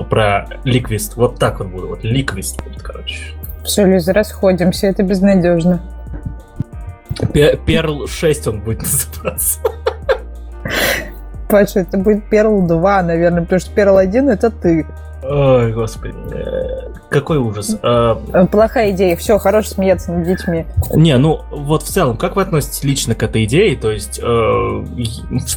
Про 0.10 0.48
ликвист. 0.64 1.16
Вот 1.16 1.40
так 1.40 1.60
вот 1.60 1.70
буду. 1.70 1.88
Вот 1.88 2.04
ликвист 2.04 2.62
будет, 2.64 2.82
короче. 2.82 3.34
Все, 3.64 3.86
Лиза, 3.86 4.14
расходимся. 4.14 4.88
Это 4.88 5.04
безнадежно. 5.04 5.82
Перл 7.66 8.08
6 8.08 8.48
он 8.48 8.62
будет 8.62 8.82
называться. 9.14 9.60
Паша, 11.50 11.80
это 11.80 11.98
будет 11.98 12.30
Перл 12.30 12.62
2, 12.68 13.04
наверное, 13.04 13.42
потому 13.42 13.60
что 13.60 13.72
Перл 13.74 13.98
1 13.98 14.30
это 14.30 14.52
ты. 14.52 14.86
Ой, 15.22 15.74
господи, 15.74 16.16
какой 17.10 17.38
ужас. 17.38 17.78
А, 17.82 18.22
э, 18.34 18.48
плохая 18.48 18.92
идея. 18.92 19.16
Все, 19.18 19.38
хорош 19.38 19.68
смеяться 19.68 20.14
над 20.14 20.26
детьми. 20.26 20.66
Не, 20.94 21.18
ну 21.18 21.42
вот 21.52 21.84
в 21.84 21.88
целом, 21.88 22.16
как 22.16 22.36
вы 22.36 22.44
относитесь 22.44 22.84
лично 22.84 23.16
к 23.16 23.24
этой 23.24 23.44
идее? 23.44 23.76
То 23.76 23.92
есть 23.92 24.20
э, 24.24 24.86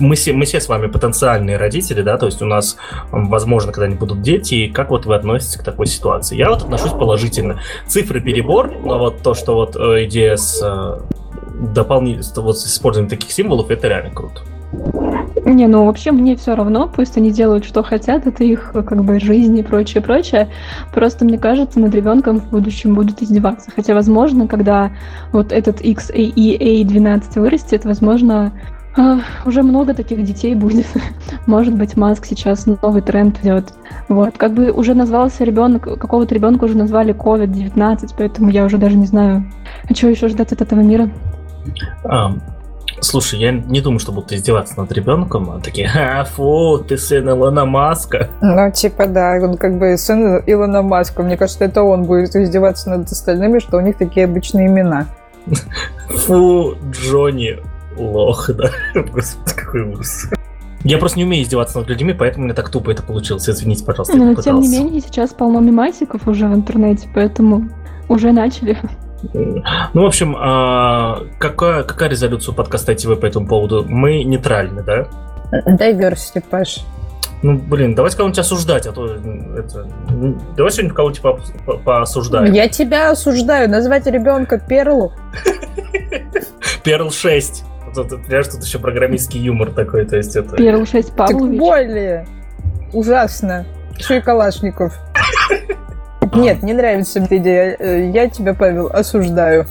мы, 0.01 0.17
все, 0.17 0.33
мы 0.33 0.47
все 0.47 0.61
с 0.61 0.69
вами 0.69 0.89
потенциальные 0.89 1.59
родители, 1.59 2.03
да, 2.03 2.19
то 2.19 2.27
есть 2.27 2.43
у 2.43 2.47
нас, 2.47 2.77
возможно, 3.11 3.73
когда-нибудь 3.73 4.01
будут 4.01 4.23
дети. 4.23 4.55
И 4.55 4.69
как 4.69 4.91
вот 4.91 5.07
вы 5.07 5.15
относитесь 5.15 5.57
к 5.57 5.63
такой 5.63 5.87
ситуации? 5.87 6.37
Я 6.37 6.51
вот 6.51 6.63
отношусь 6.63 6.93
положительно. 6.93 7.61
Цифры 7.87 8.21
перебор, 8.21 8.73
но 8.85 8.99
вот 8.99 9.23
то, 9.23 9.35
что 9.35 9.55
вот 9.55 9.77
э, 9.77 10.05
идея 10.07 10.37
с 10.37 10.61
дополнительным, 11.55 12.47
вот 12.47 12.59
с 12.59 12.67
использованием 12.67 13.11
таких 13.11 13.31
символов, 13.31 13.71
это 13.71 13.87
реально 13.87 14.11
круто. 14.11 14.43
Не, 15.53 15.67
ну 15.67 15.85
вообще 15.85 16.13
мне 16.13 16.35
все 16.35 16.55
равно, 16.55 16.89
пусть 16.89 17.19
они 17.19 17.31
делают, 17.31 17.67
что 17.67 17.83
хотят, 17.83 18.27
это 18.27 18.43
их 18.43 18.73
как 18.73 19.05
бы 19.05 19.21
жизнь 19.21 19.59
и 19.59 19.63
прочее, 19.63 20.03
прочее. 20.03 20.49
Просто 20.95 21.27
мне 21.27 21.39
кажется, 21.39 21.79
над 21.79 21.95
ребенком 21.95 22.41
в 22.41 22.51
будущем 22.51 22.95
будут 22.95 23.21
издеваться. 23.23 23.71
Хотя, 23.75 23.95
возможно, 23.95 24.49
когда 24.49 24.93
вот 25.31 25.53
этот 25.53 25.83
XAEA12 25.83 27.39
вырастет, 27.39 27.85
возможно, 27.85 28.53
уже 29.45 29.63
много 29.63 29.93
таких 29.93 30.25
детей 30.25 30.55
будет. 30.55 30.87
Может 31.47 31.75
быть, 31.75 31.97
Маск 31.97 32.25
сейчас 32.25 32.67
новый 32.67 33.03
тренд 33.03 33.39
идет. 33.43 33.75
Вот, 34.09 34.39
как 34.39 34.55
бы 34.55 34.71
уже 34.71 34.95
назвался 34.95 35.45
ребенок, 35.45 35.83
какого-то 35.83 36.35
ребенка 36.35 36.65
уже 36.65 36.77
назвали 36.77 37.15
COVID-19, 37.15 38.15
поэтому 38.17 38.51
я 38.51 38.65
уже 38.65 38.79
даже 38.79 38.97
не 38.97 39.07
знаю, 39.07 39.45
а 39.89 39.93
чего 39.93 40.11
еще 40.11 40.29
ждать 40.29 40.53
от 40.53 40.63
этого 40.63 40.81
мира. 40.81 41.11
Um, 42.05 42.41
Слушай, 43.03 43.41
я 43.41 43.51
не 43.51 43.81
думаю, 43.81 43.99
что 43.99 44.13
будут 44.13 44.33
издеваться 44.33 44.79
над 44.81 44.93
ребенком. 44.93 45.51
А 45.51 45.61
такие, 45.61 45.89
а, 45.89 46.25
фу, 46.25 46.79
ты 46.79 46.97
сын 46.97 47.29
Илона 47.29 47.65
Маска. 47.65 48.31
Ну, 48.41 48.71
типа, 48.71 49.07
да, 49.07 49.39
он 49.43 49.57
как 49.57 49.77
бы 49.79 49.97
сын 49.99 50.41
Илона 50.47 50.83
Маска. 50.83 51.25
Мне 51.25 51.37
кажется, 51.37 51.65
это 51.65 51.83
он 51.83 52.05
будет 52.05 52.37
издеваться 52.37 52.91
над 52.91 53.11
остальными, 53.11 53.59
что 53.59 53.79
у 53.79 53.81
них 53.81 53.99
такие 53.99 54.27
обычные 54.27 54.69
имена. 54.69 55.09
Фу, 56.11 56.77
Джонни 56.93 57.59
лох, 57.97 58.51
да. 58.55 58.71
Господи, 58.95 59.55
какой 59.57 59.83
ужас. 59.83 60.29
Я 60.85 60.99
просто 60.99 61.19
не 61.19 61.25
умею 61.25 61.45
издеваться 61.45 61.79
над 61.79 61.89
людьми, 61.89 62.13
поэтому 62.13 62.45
мне 62.45 62.55
так 62.55 62.69
тупо 62.69 62.91
это 62.91 63.03
получилось. 63.03 63.49
Извините, 63.49 63.85
пожалуйста. 63.85 64.17
Но, 64.17 64.35
тем 64.35 64.61
не 64.61 64.69
менее, 64.69 65.01
сейчас 65.01 65.33
полно 65.33 65.61
мемасиков 65.61 66.27
уже 66.29 66.47
в 66.47 66.55
интернете, 66.55 67.09
поэтому 67.13 67.69
уже 68.09 68.33
начали. 68.33 68.79
Ну, 69.33 70.03
в 70.03 70.07
общем, 70.07 70.37
а, 70.39 71.23
какая, 71.39 71.85
какая 71.85 72.09
резолюция 72.09 72.55
подкаста 72.55 72.95
ТВ 72.95 73.19
по 73.21 73.27
этому 73.27 73.47
поводу? 73.47 73.85
Мы 73.89 74.25
нейтральны, 74.25 74.83
да? 74.83 75.07
Diversity, 75.67 76.43
Паш. 76.49 76.85
Ну, 77.43 77.59
блин, 77.59 77.95
давайте 77.95 78.17
кого-нибудь 78.17 78.39
осуждать, 78.39 78.87
а 78.87 78.93
то 78.93 79.17
это... 79.17 79.87
Давай 80.57 80.71
сегодня 80.71 80.95
кого-нибудь 80.95 81.23
по 81.23 81.41
по 81.67 81.79
поосуждаем. 81.79 82.53
Я 82.53 82.69
тебя 82.69 83.11
осуждаю. 83.11 83.69
Назвать 83.69 84.07
ребенка 84.07 84.59
Перлу. 84.59 85.13
Перл 86.85 87.11
6. 87.11 87.65
Тут, 87.95 88.09
понимаешь, 88.09 88.47
тут 88.47 88.63
еще 88.63 88.79
программистский 88.79 89.41
юмор 89.41 89.73
такой, 89.73 90.07
то 90.07 90.17
есть 90.17 90.37
это... 90.37 90.57
Перл 90.57 90.87
6 90.87 91.15
Павлович. 91.15 91.51
Так 91.51 91.59
более. 91.59 92.27
Ужасно. 92.93 93.67
Еще 93.99 94.19
и 94.19 94.21
Калашников. 94.21 94.97
Нет, 96.35 96.63
не 96.63 96.73
нравится 96.73 97.21
мне 97.21 97.39
идея. 97.39 97.77
Э, 97.79 98.11
я 98.11 98.29
тебя, 98.29 98.55
Павел, 98.55 98.89
осуждаю. 98.93 99.67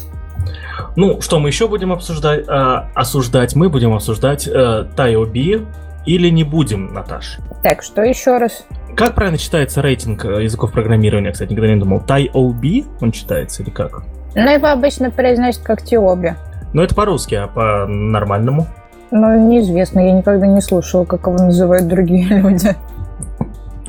Ну, 0.96 1.22
что 1.22 1.40
мы 1.40 1.50
еще 1.50 1.68
будем 1.68 1.92
обсуждать? 1.92 2.46
А, 2.48 2.90
осуждать 2.96 3.56
мы 3.56 3.70
будем 3.70 3.94
обсуждать 3.94 4.48
э, 4.48 4.86
Тайоби 4.96 5.66
или 6.06 6.30
не 6.30 6.44
будем, 6.44 6.94
Наташ? 6.94 7.38
Так, 7.64 7.84
что 7.84 8.02
еще 8.02 8.38
раз? 8.38 8.66
Как 8.96 9.16
правильно 9.16 9.38
читается 9.38 9.82
рейтинг 9.82 10.26
э, 10.26 10.44
языков 10.44 10.72
программирования, 10.72 11.32
кстати, 11.32 11.52
никогда 11.52 11.74
не 11.74 11.80
думал. 11.80 12.02
TiOB 12.06 12.86
он 13.02 13.12
читается 13.12 13.64
или 13.64 13.70
как? 13.70 14.04
Ну, 14.36 14.50
его 14.50 14.68
обычно 14.68 15.12
произносят 15.12 15.62
как 15.64 15.82
Тиоби. 15.82 16.36
Ну, 16.74 16.82
это 16.82 16.96
по-русски, 16.96 17.36
а 17.36 17.48
по-нормальному? 17.48 18.68
Ну, 19.12 19.50
неизвестно, 19.50 20.00
я 20.00 20.14
никогда 20.14 20.48
не 20.48 20.62
слушала, 20.62 21.06
как 21.06 21.28
его 21.28 21.38
называют 21.38 21.88
другие 21.88 22.26
люди. 22.30 22.76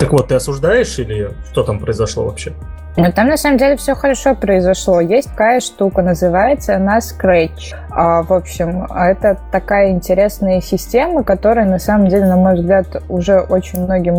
Так 0.03 0.13
вот, 0.13 0.27
ты 0.27 0.35
осуждаешь 0.35 0.99
или 0.99 1.31
что 1.53 1.63
там 1.63 1.79
произошло 1.79 2.25
вообще? 2.25 2.53
Ну, 2.97 3.13
там 3.13 3.29
на 3.29 3.37
самом 3.37 3.57
деле 3.57 3.77
все 3.77 3.95
хорошо 3.95 4.35
произошло. 4.35 5.01
Есть 5.01 5.31
такая 5.31 5.61
штука, 5.61 6.03
называется 6.03 6.75
она 6.75 6.99
Scratch. 6.99 7.77
А, 7.91 8.25
в 8.25 8.33
общем, 8.33 8.85
это 8.93 9.39
такая 9.53 9.93
интересная 9.93 10.61
система, 10.61 11.23
которая 11.23 11.67
на 11.67 11.79
самом 11.79 12.09
деле, 12.09 12.27
на 12.27 12.37
мой 12.37 12.57
взгляд, 12.57 13.01
уже 13.09 13.39
очень 13.43 13.85
многим, 13.85 14.17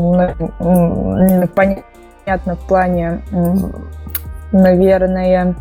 понятна 1.53 2.55
в 2.55 2.65
плане, 2.65 3.21
наверное, 4.53 5.55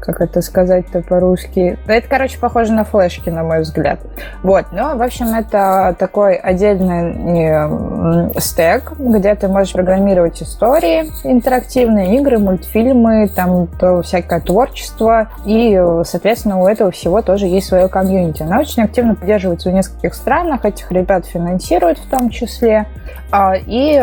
как 0.00 0.20
это 0.20 0.42
сказать-то 0.42 1.02
по-русски. 1.02 1.78
Это, 1.86 2.08
короче, 2.08 2.38
похоже 2.38 2.72
на 2.72 2.84
флешки, 2.84 3.30
на 3.30 3.42
мой 3.42 3.60
взгляд. 3.60 4.00
Вот, 4.42 4.66
ну, 4.72 4.96
в 4.96 5.02
общем, 5.02 5.34
это 5.34 5.94
такой 5.98 6.36
отдельный 6.36 8.40
стек, 8.40 8.92
где 8.98 9.34
ты 9.34 9.48
можешь 9.48 9.72
программировать 9.72 10.42
истории, 10.42 11.10
интерактивные 11.24 12.18
игры, 12.18 12.38
мультфильмы, 12.38 13.28
там 13.28 13.66
то 13.66 14.02
всякое 14.02 14.40
творчество, 14.40 15.28
и, 15.44 15.80
соответственно, 16.04 16.60
у 16.60 16.66
этого 16.66 16.90
всего 16.90 17.22
тоже 17.22 17.46
есть 17.46 17.68
свое 17.68 17.88
комьюнити. 17.88 18.42
Она 18.42 18.60
очень 18.60 18.82
активно 18.82 19.14
поддерживается 19.14 19.70
в 19.70 19.72
нескольких 19.72 20.14
странах, 20.14 20.64
этих 20.64 20.90
ребят 20.92 21.26
финансируют 21.26 21.98
в 21.98 22.08
том 22.08 22.30
числе, 22.30 22.86
а, 23.30 23.54
и 23.56 24.00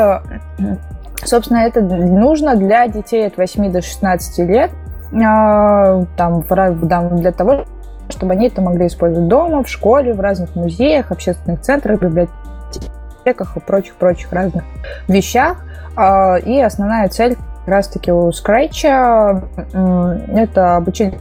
Собственно, 1.23 1.59
это 1.59 1.81
нужно 1.81 2.55
для 2.55 2.87
детей 2.87 3.25
от 3.25 3.37
8 3.37 3.71
до 3.71 3.81
16 3.81 4.47
лет, 4.47 4.71
там, 6.17 6.43
для 7.17 7.31
того, 7.31 7.65
чтобы 8.09 8.33
они 8.33 8.47
это 8.47 8.61
могли 8.61 8.87
использовать 8.87 9.27
дома, 9.27 9.63
в 9.63 9.69
школе, 9.69 10.13
в 10.13 10.19
разных 10.19 10.55
музеях, 10.55 11.11
общественных 11.11 11.61
центрах, 11.61 12.01
библиотеках 12.01 13.57
и 13.57 13.59
прочих-прочих 13.59 14.31
разных 14.31 14.63
вещах. 15.07 15.63
А, 15.95 16.35
и 16.37 16.59
основная 16.59 17.07
цель 17.07 17.35
как 17.35 17.67
раз-таки 17.67 18.11
у 18.11 18.29
Scratch 18.29 18.85
это 20.37 20.75
обучение 20.75 21.19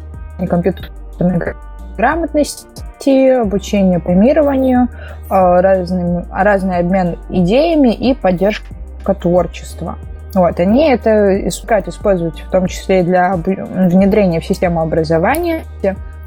компьютерной 0.49 1.55
грамотности 1.97 2.67
развитии, 3.05 3.41
обучению 3.41 4.01
программированию, 4.01 4.89
разный, 5.29 6.25
разный 6.31 6.79
обмен 6.79 7.19
идеями 7.29 7.93
и 7.93 8.15
поддержка 8.15 8.75
творчества. 9.21 9.97
Вот, 10.35 10.59
они 10.59 10.91
это 10.91 11.47
искать, 11.49 11.89
использовать 11.89 12.41
в 12.41 12.51
том 12.51 12.67
числе 12.67 13.01
и 13.01 13.03
для 13.05 13.35
внедрения 13.37 14.41
в 14.41 14.45
систему 14.45 14.81
образования 14.81 15.63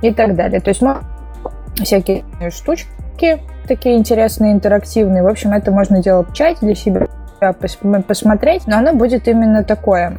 и 0.01 0.13
так 0.13 0.35
далее. 0.35 0.61
То 0.61 0.69
есть 0.69 0.81
мы 0.81 0.97
всякие 1.75 2.23
штучки 2.49 3.41
такие 3.67 3.97
интересные, 3.97 4.53
интерактивные. 4.53 5.23
В 5.23 5.27
общем, 5.27 5.51
это 5.51 5.71
можно 5.71 6.01
делать 6.01 6.29
в 6.29 6.33
чате 6.33 6.59
для 6.61 6.75
себя 6.75 7.07
посмотреть, 8.07 8.65
но 8.65 8.77
оно 8.77 8.93
будет 8.93 9.27
именно 9.27 9.63
такое 9.63 10.17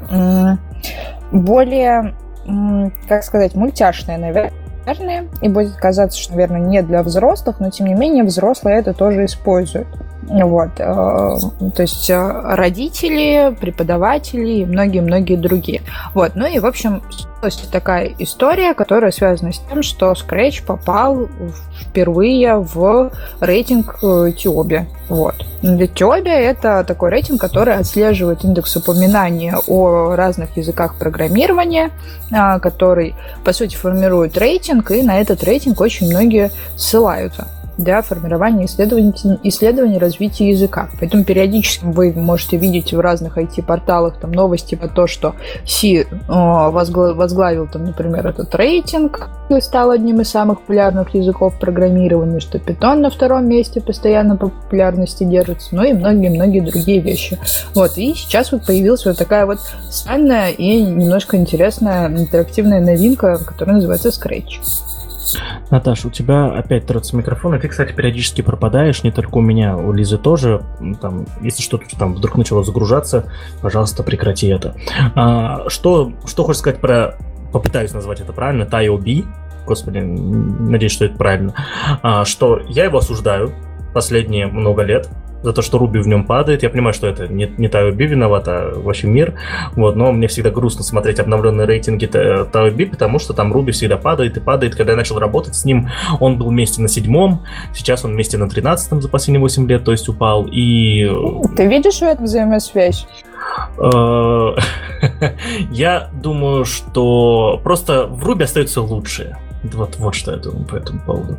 более, 1.32 2.14
как 3.08 3.24
сказать, 3.24 3.54
мультяшное, 3.54 4.18
наверное, 4.18 5.24
и 5.42 5.48
будет 5.48 5.74
казаться, 5.76 6.18
что, 6.18 6.32
наверное, 6.32 6.60
не 6.60 6.82
для 6.82 7.02
взрослых, 7.02 7.60
но, 7.60 7.70
тем 7.70 7.86
не 7.86 7.94
менее, 7.94 8.24
взрослые 8.24 8.78
это 8.78 8.92
тоже 8.94 9.24
используют. 9.24 9.88
Вот. 10.28 10.70
Э, 10.78 11.36
то 11.74 11.82
есть 11.82 12.10
э, 12.10 12.40
родители, 12.44 13.56
преподаватели 13.58 14.60
и 14.60 14.66
многие-многие 14.66 15.36
другие. 15.36 15.82
Вот. 16.14 16.32
Ну 16.34 16.46
и, 16.46 16.58
в 16.58 16.66
общем, 16.66 17.02
такая 17.70 18.14
история, 18.18 18.74
которая 18.74 19.10
связана 19.10 19.52
с 19.52 19.58
тем, 19.58 19.82
что 19.82 20.12
Scratch 20.12 20.64
попал 20.64 21.28
впервые 21.80 22.56
в 22.56 23.10
рейтинг 23.40 23.98
э, 24.02 24.32
Тиоби. 24.36 24.86
Вот. 25.08 25.34
Тиоби— 25.62 26.30
это 26.30 26.84
такой 26.84 27.10
рейтинг, 27.10 27.40
который 27.40 27.74
отслеживает 27.74 28.44
индекс 28.44 28.76
упоминания 28.76 29.56
о 29.66 30.14
разных 30.14 30.56
языках 30.56 30.98
программирования, 30.98 31.90
а, 32.30 32.58
который, 32.58 33.14
по 33.44 33.52
сути, 33.52 33.74
формирует 33.74 34.36
рейтинг, 34.36 34.90
и 34.90 35.02
на 35.02 35.20
этот 35.20 35.42
рейтинг 35.42 35.80
очень 35.80 36.08
многие 36.08 36.50
ссылаются 36.76 37.48
для 37.78 38.02
формирования 38.02 38.66
исследований, 38.66 39.14
исследований 39.44 39.98
развития 39.98 40.50
языка. 40.50 40.90
Поэтому 41.00 41.24
периодически 41.24 41.84
вы 41.84 42.12
можете 42.12 42.56
видеть 42.56 42.92
в 42.92 43.00
разных 43.00 43.38
IT-порталах 43.38 44.18
там 44.20 44.32
новости 44.32 44.74
про 44.74 44.88
то, 44.88 45.06
что 45.06 45.34
Си 45.64 46.06
возглавил, 46.28 47.68
там, 47.68 47.84
например, 47.84 48.26
этот 48.26 48.54
рейтинг 48.54 49.30
и 49.48 49.60
стал 49.60 49.90
одним 49.92 50.20
из 50.20 50.28
самых 50.28 50.60
популярных 50.60 51.14
языков 51.14 51.58
программирования, 51.58 52.40
что 52.40 52.58
Python 52.58 52.96
на 52.96 53.10
втором 53.10 53.48
месте 53.48 53.80
постоянно 53.80 54.36
по 54.36 54.48
популярности 54.48 55.24
держится, 55.24 55.74
ну 55.74 55.84
и 55.84 55.92
многие-многие 55.92 56.60
другие 56.60 57.00
вещи. 57.00 57.38
Вот, 57.74 57.96
и 57.96 58.12
сейчас 58.14 58.52
вот 58.52 58.66
появилась 58.66 59.06
вот 59.06 59.16
такая 59.16 59.46
вот 59.46 59.60
странная 59.88 60.50
и 60.50 60.82
немножко 60.82 61.36
интересная 61.36 62.08
интерактивная 62.08 62.80
новинка, 62.80 63.38
которая 63.38 63.76
называется 63.76 64.08
Scratch. 64.08 64.60
Наташа, 65.70 66.08
у 66.08 66.10
тебя 66.10 66.46
опять 66.46 66.86
трется 66.86 67.16
микрофон, 67.16 67.54
и 67.54 67.58
ты, 67.58 67.68
кстати, 67.68 67.92
периодически 67.92 68.42
пропадаешь, 68.42 69.02
не 69.02 69.10
только 69.10 69.38
у 69.38 69.40
меня, 69.40 69.76
у 69.76 69.92
Лизы 69.92 70.18
тоже. 70.18 70.62
Там, 71.00 71.26
если 71.40 71.62
что-то 71.62 71.84
там 71.98 72.14
вдруг 72.14 72.36
начало 72.36 72.64
загружаться, 72.64 73.30
пожалуйста, 73.60 74.02
прекрати 74.02 74.48
это. 74.48 74.74
А, 75.14 75.68
что, 75.68 76.12
что 76.26 76.44
хочешь 76.44 76.60
сказать 76.60 76.80
про... 76.80 77.16
Попытаюсь 77.52 77.92
назвать 77.94 78.20
это 78.20 78.34
правильно, 78.34 78.64
TIOB, 78.64 79.24
господи, 79.66 79.98
надеюсь, 79.98 80.92
что 80.92 81.06
это 81.06 81.16
правильно, 81.16 81.54
а, 82.02 82.26
что 82.26 82.60
я 82.68 82.84
его 82.84 82.98
осуждаю 82.98 83.52
последние 83.94 84.48
много 84.48 84.82
лет, 84.82 85.08
за 85.42 85.52
то, 85.52 85.62
что 85.62 85.78
Руби 85.78 86.00
в 86.00 86.08
нем 86.08 86.24
падает. 86.24 86.62
Я 86.62 86.70
понимаю, 86.70 86.94
что 86.94 87.06
это 87.06 87.28
не, 87.28 87.50
не 87.58 87.68
Тайоби 87.68 88.06
виноват, 88.06 88.48
а 88.48 88.72
вообще 88.74 89.06
мир. 89.06 89.34
Вот, 89.72 89.96
но 89.96 90.12
мне 90.12 90.28
всегда 90.28 90.50
грустно 90.50 90.82
смотреть 90.82 91.20
обновленные 91.20 91.66
рейтинги 91.66 92.06
Тайоби, 92.06 92.86
потому 92.86 93.18
что 93.18 93.34
там 93.34 93.52
Руби 93.52 93.72
всегда 93.72 93.96
падает 93.96 94.36
и 94.36 94.40
падает. 94.40 94.74
Когда 94.74 94.92
я 94.92 94.96
начал 94.96 95.18
работать 95.18 95.54
с 95.54 95.64
ним, 95.64 95.88
он 96.20 96.38
был 96.38 96.48
вместе 96.48 96.82
на 96.82 96.88
седьмом, 96.88 97.44
сейчас 97.74 98.04
он 98.04 98.12
вместе 98.12 98.36
на 98.38 98.48
тринадцатом 98.48 99.00
за 99.02 99.08
последние 99.08 99.40
восемь 99.40 99.68
лет, 99.68 99.84
то 99.84 99.92
есть 99.92 100.08
упал. 100.08 100.46
И... 100.50 101.10
Ты 101.56 101.66
видишь 101.66 101.98
в 101.98 102.02
этом 102.02 102.24
взаимосвязь? 102.24 103.06
Э, 103.78 104.54
я 105.70 106.10
думаю, 106.12 106.64
что 106.64 107.60
просто 107.62 108.06
в 108.06 108.24
Руби 108.24 108.44
остаются 108.44 108.80
лучшие. 108.80 109.36
Вот, 109.62 109.96
вот 109.96 110.14
что 110.14 110.32
я 110.32 110.36
думаю 110.36 110.64
по 110.64 110.76
этому 110.76 111.00
поводу. 111.00 111.38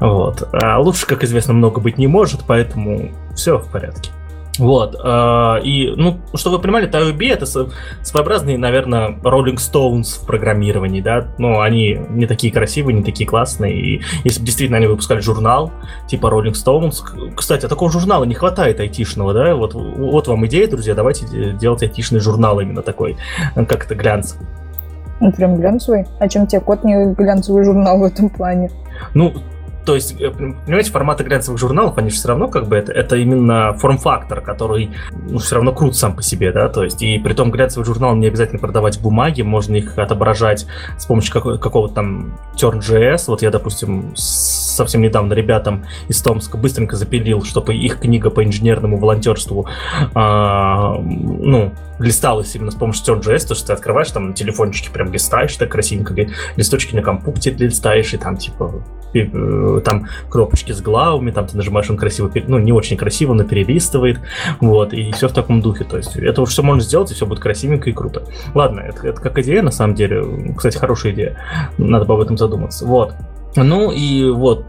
Вот. 0.00 0.48
А 0.52 0.78
лучше, 0.78 1.06
как 1.06 1.24
известно, 1.24 1.52
много 1.52 1.80
быть 1.80 1.98
не 1.98 2.06
может, 2.06 2.40
поэтому 2.46 3.10
все 3.34 3.58
в 3.58 3.70
порядке. 3.70 4.10
Вот. 4.58 4.94
Э, 5.02 5.60
и, 5.62 5.92
ну, 5.96 6.20
чтобы 6.34 6.56
вы 6.56 6.62
понимали, 6.62 6.88
TIOB 6.88 7.32
это 7.32 7.46
своеобразные, 8.02 8.58
наверное, 8.58 9.10
Rolling 9.22 9.56
Stones 9.56 10.22
в 10.22 10.26
программировании, 10.26 11.00
да. 11.00 11.28
Ну, 11.38 11.60
они 11.60 11.98
не 12.10 12.26
такие 12.26 12.52
красивые, 12.52 12.96
не 12.96 13.02
такие 13.02 13.28
классные. 13.28 13.74
И 13.74 14.02
если 14.22 14.40
бы 14.40 14.46
действительно 14.46 14.78
они 14.78 14.86
выпускали 14.86 15.20
журнал, 15.20 15.72
типа 16.08 16.28
Rolling 16.28 16.52
Stones. 16.52 17.34
Кстати, 17.34 17.66
а 17.66 17.68
такого 17.68 17.90
журнала 17.90 18.24
не 18.24 18.34
хватает 18.34 18.80
айтишного, 18.80 19.34
да? 19.34 19.54
Вот, 19.54 19.74
вот 19.74 20.28
вам 20.28 20.46
идея, 20.46 20.68
друзья, 20.68 20.94
давайте 20.94 21.26
делать 21.54 21.82
айтишный 21.82 22.20
журнал 22.20 22.60
именно 22.60 22.82
такой, 22.82 23.16
как 23.54 23.84
это 23.86 23.94
глянцевый. 23.94 24.46
Он 25.24 25.32
прям 25.32 25.56
глянцевый. 25.56 26.04
А 26.18 26.28
чем 26.28 26.46
тебе 26.46 26.60
кот 26.60 26.84
не 26.84 27.14
глянцевый 27.14 27.64
журнал 27.64 27.98
в 27.98 28.04
этом 28.04 28.28
плане? 28.28 28.70
Ну, 29.14 29.32
то 29.86 29.94
есть, 29.94 30.20
э, 30.20 30.30
понимаете, 30.30 30.90
форматы 30.90 31.24
глянцевых 31.24 31.58
журналов, 31.58 31.96
они 31.96 32.10
же 32.10 32.16
все 32.16 32.28
равно 32.28 32.48
как 32.48 32.68
бы 32.68 32.76
это, 32.76 32.92
это 32.92 33.16
именно 33.16 33.72
форм-фактор, 33.74 34.42
который 34.42 34.90
ну, 35.28 35.38
все 35.38 35.56
равно 35.56 35.72
крут 35.72 35.96
сам 35.96 36.14
по 36.14 36.22
себе, 36.22 36.52
да, 36.52 36.68
то 36.68 36.84
есть, 36.84 37.02
и 37.02 37.18
при 37.18 37.32
том 37.32 37.50
глянцевый 37.50 37.86
журнал 37.86 38.14
не 38.16 38.26
обязательно 38.26 38.58
продавать 38.58 38.96
в 38.98 39.02
бумаге, 39.02 39.44
можно 39.44 39.76
их 39.76 39.98
отображать 39.98 40.66
с 40.98 41.06
помощью 41.06 41.32
какого- 41.32 41.56
какого-то 41.56 41.94
там 41.94 42.38
Turn.js, 42.56 43.24
вот 43.28 43.42
я, 43.42 43.50
допустим, 43.50 44.12
совсем 44.14 45.02
недавно 45.02 45.32
ребятам 45.32 45.84
из 46.08 46.20
Томска 46.22 46.56
быстренько 46.58 46.96
запилил, 46.96 47.42
чтобы 47.42 47.74
их 47.74 48.00
книга 48.00 48.30
по 48.30 48.44
инженерному 48.44 48.98
волонтерству, 48.98 49.66
а, 50.14 50.98
ну, 50.98 51.72
листалась 51.98 52.54
именно 52.54 52.70
с 52.70 52.74
помощью 52.74 53.14
Turn.js, 53.14 53.46
то, 53.46 53.54
что 53.54 53.68
ты 53.68 53.72
открываешь, 53.72 54.10
там 54.10 54.28
на 54.28 54.34
телефончике 54.34 54.90
прям 54.90 55.12
листаешь 55.12 55.56
так 55.56 55.70
красивенько, 55.70 56.14
листочки 56.56 56.94
на 56.94 57.02
компукте 57.02 57.50
листаешь, 57.50 58.12
и 58.14 58.16
там 58.16 58.36
типа 58.36 58.84
э, 59.14 59.80
там 59.84 60.06
кнопочки 60.28 60.72
с 60.72 60.80
главами, 60.80 61.30
там 61.30 61.46
ты 61.46 61.56
нажимаешь, 61.56 61.90
он 61.90 61.96
красиво, 61.96 62.30
ну 62.46 62.58
не 62.58 62.72
очень 62.72 62.96
красиво, 62.96 63.34
но 63.34 63.44
перелистывает, 63.44 64.20
вот, 64.60 64.92
и 64.92 65.12
все 65.12 65.28
в 65.28 65.32
таком 65.32 65.60
духе, 65.60 65.84
то 65.84 65.96
есть 65.96 66.16
это 66.16 66.44
все 66.46 66.62
можно 66.62 66.82
сделать, 66.82 67.10
и 67.10 67.14
все 67.14 67.26
будет 67.26 67.40
красивенько 67.40 67.90
и 67.90 67.92
круто. 67.92 68.24
Ладно, 68.54 68.80
это, 68.80 69.06
это 69.06 69.20
как 69.20 69.38
идея, 69.38 69.62
на 69.62 69.70
самом 69.70 69.94
деле, 69.94 70.54
кстати, 70.56 70.76
хорошая 70.76 71.12
идея, 71.12 71.38
надо 71.78 72.04
бы 72.04 72.14
об 72.14 72.20
этом 72.20 72.36
задуматься, 72.36 72.86
вот. 72.86 73.14
Ну 73.56 73.92
и 73.92 74.28
вот, 74.30 74.66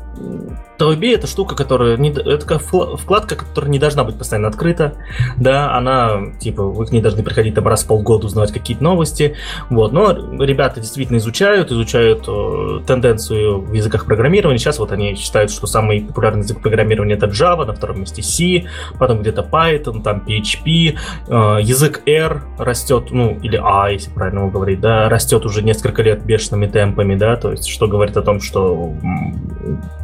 Тоби 0.77 1.13
это 1.13 1.25
штука, 1.27 1.55
которая 1.55 1.97
не, 1.97 2.11
это 2.11 2.59
вкладка, 2.59 3.35
которая 3.35 3.71
не 3.71 3.79
должна 3.79 4.03
быть 4.03 4.17
постоянно 4.17 4.49
открыта, 4.49 4.95
да, 5.37 5.73
она 5.75 6.33
типа 6.39 6.63
вы 6.63 6.85
к 6.85 6.91
ней 6.91 7.01
должны 7.01 7.23
приходить 7.23 7.55
там 7.55 7.67
раз 7.67 7.83
в 7.83 7.87
полгода 7.87 8.27
узнавать 8.27 8.51
какие-то 8.51 8.83
новости, 8.83 9.35
вот. 9.69 9.93
Но 9.93 10.11
ребята 10.43 10.81
действительно 10.81 11.17
изучают, 11.17 11.71
изучают 11.71 12.25
э, 12.27 12.81
тенденцию 12.85 13.61
в 13.61 13.73
языках 13.73 14.05
программирования. 14.05 14.57
Сейчас 14.57 14.79
вот 14.79 14.91
они 14.91 15.15
считают, 15.15 15.51
что 15.51 15.67
самый 15.67 16.01
популярный 16.01 16.41
язык 16.41 16.61
программирования 16.61 17.15
это 17.15 17.27
Java, 17.27 17.65
на 17.65 17.73
втором 17.73 18.01
месте 18.01 18.21
C, 18.21 18.65
потом 18.99 19.21
где-то 19.21 19.47
Python, 19.49 20.01
там 20.01 20.23
PHP, 20.27 20.97
э, 21.27 21.61
язык 21.61 22.01
R 22.05 22.43
растет, 22.57 23.11
ну 23.11 23.39
или 23.41 23.59
A, 23.63 23.89
если 23.89 24.11
правильно 24.11 24.39
его 24.39 24.49
говорить, 24.49 24.81
да, 24.81 25.07
растет 25.07 25.45
уже 25.45 25.61
несколько 25.61 26.01
лет 26.03 26.23
бешеными 26.25 26.67
темпами, 26.67 27.15
да, 27.15 27.37
то 27.37 27.51
есть 27.51 27.67
что 27.67 27.87
говорит 27.87 28.17
о 28.17 28.21
том, 28.21 28.41
что 28.41 28.93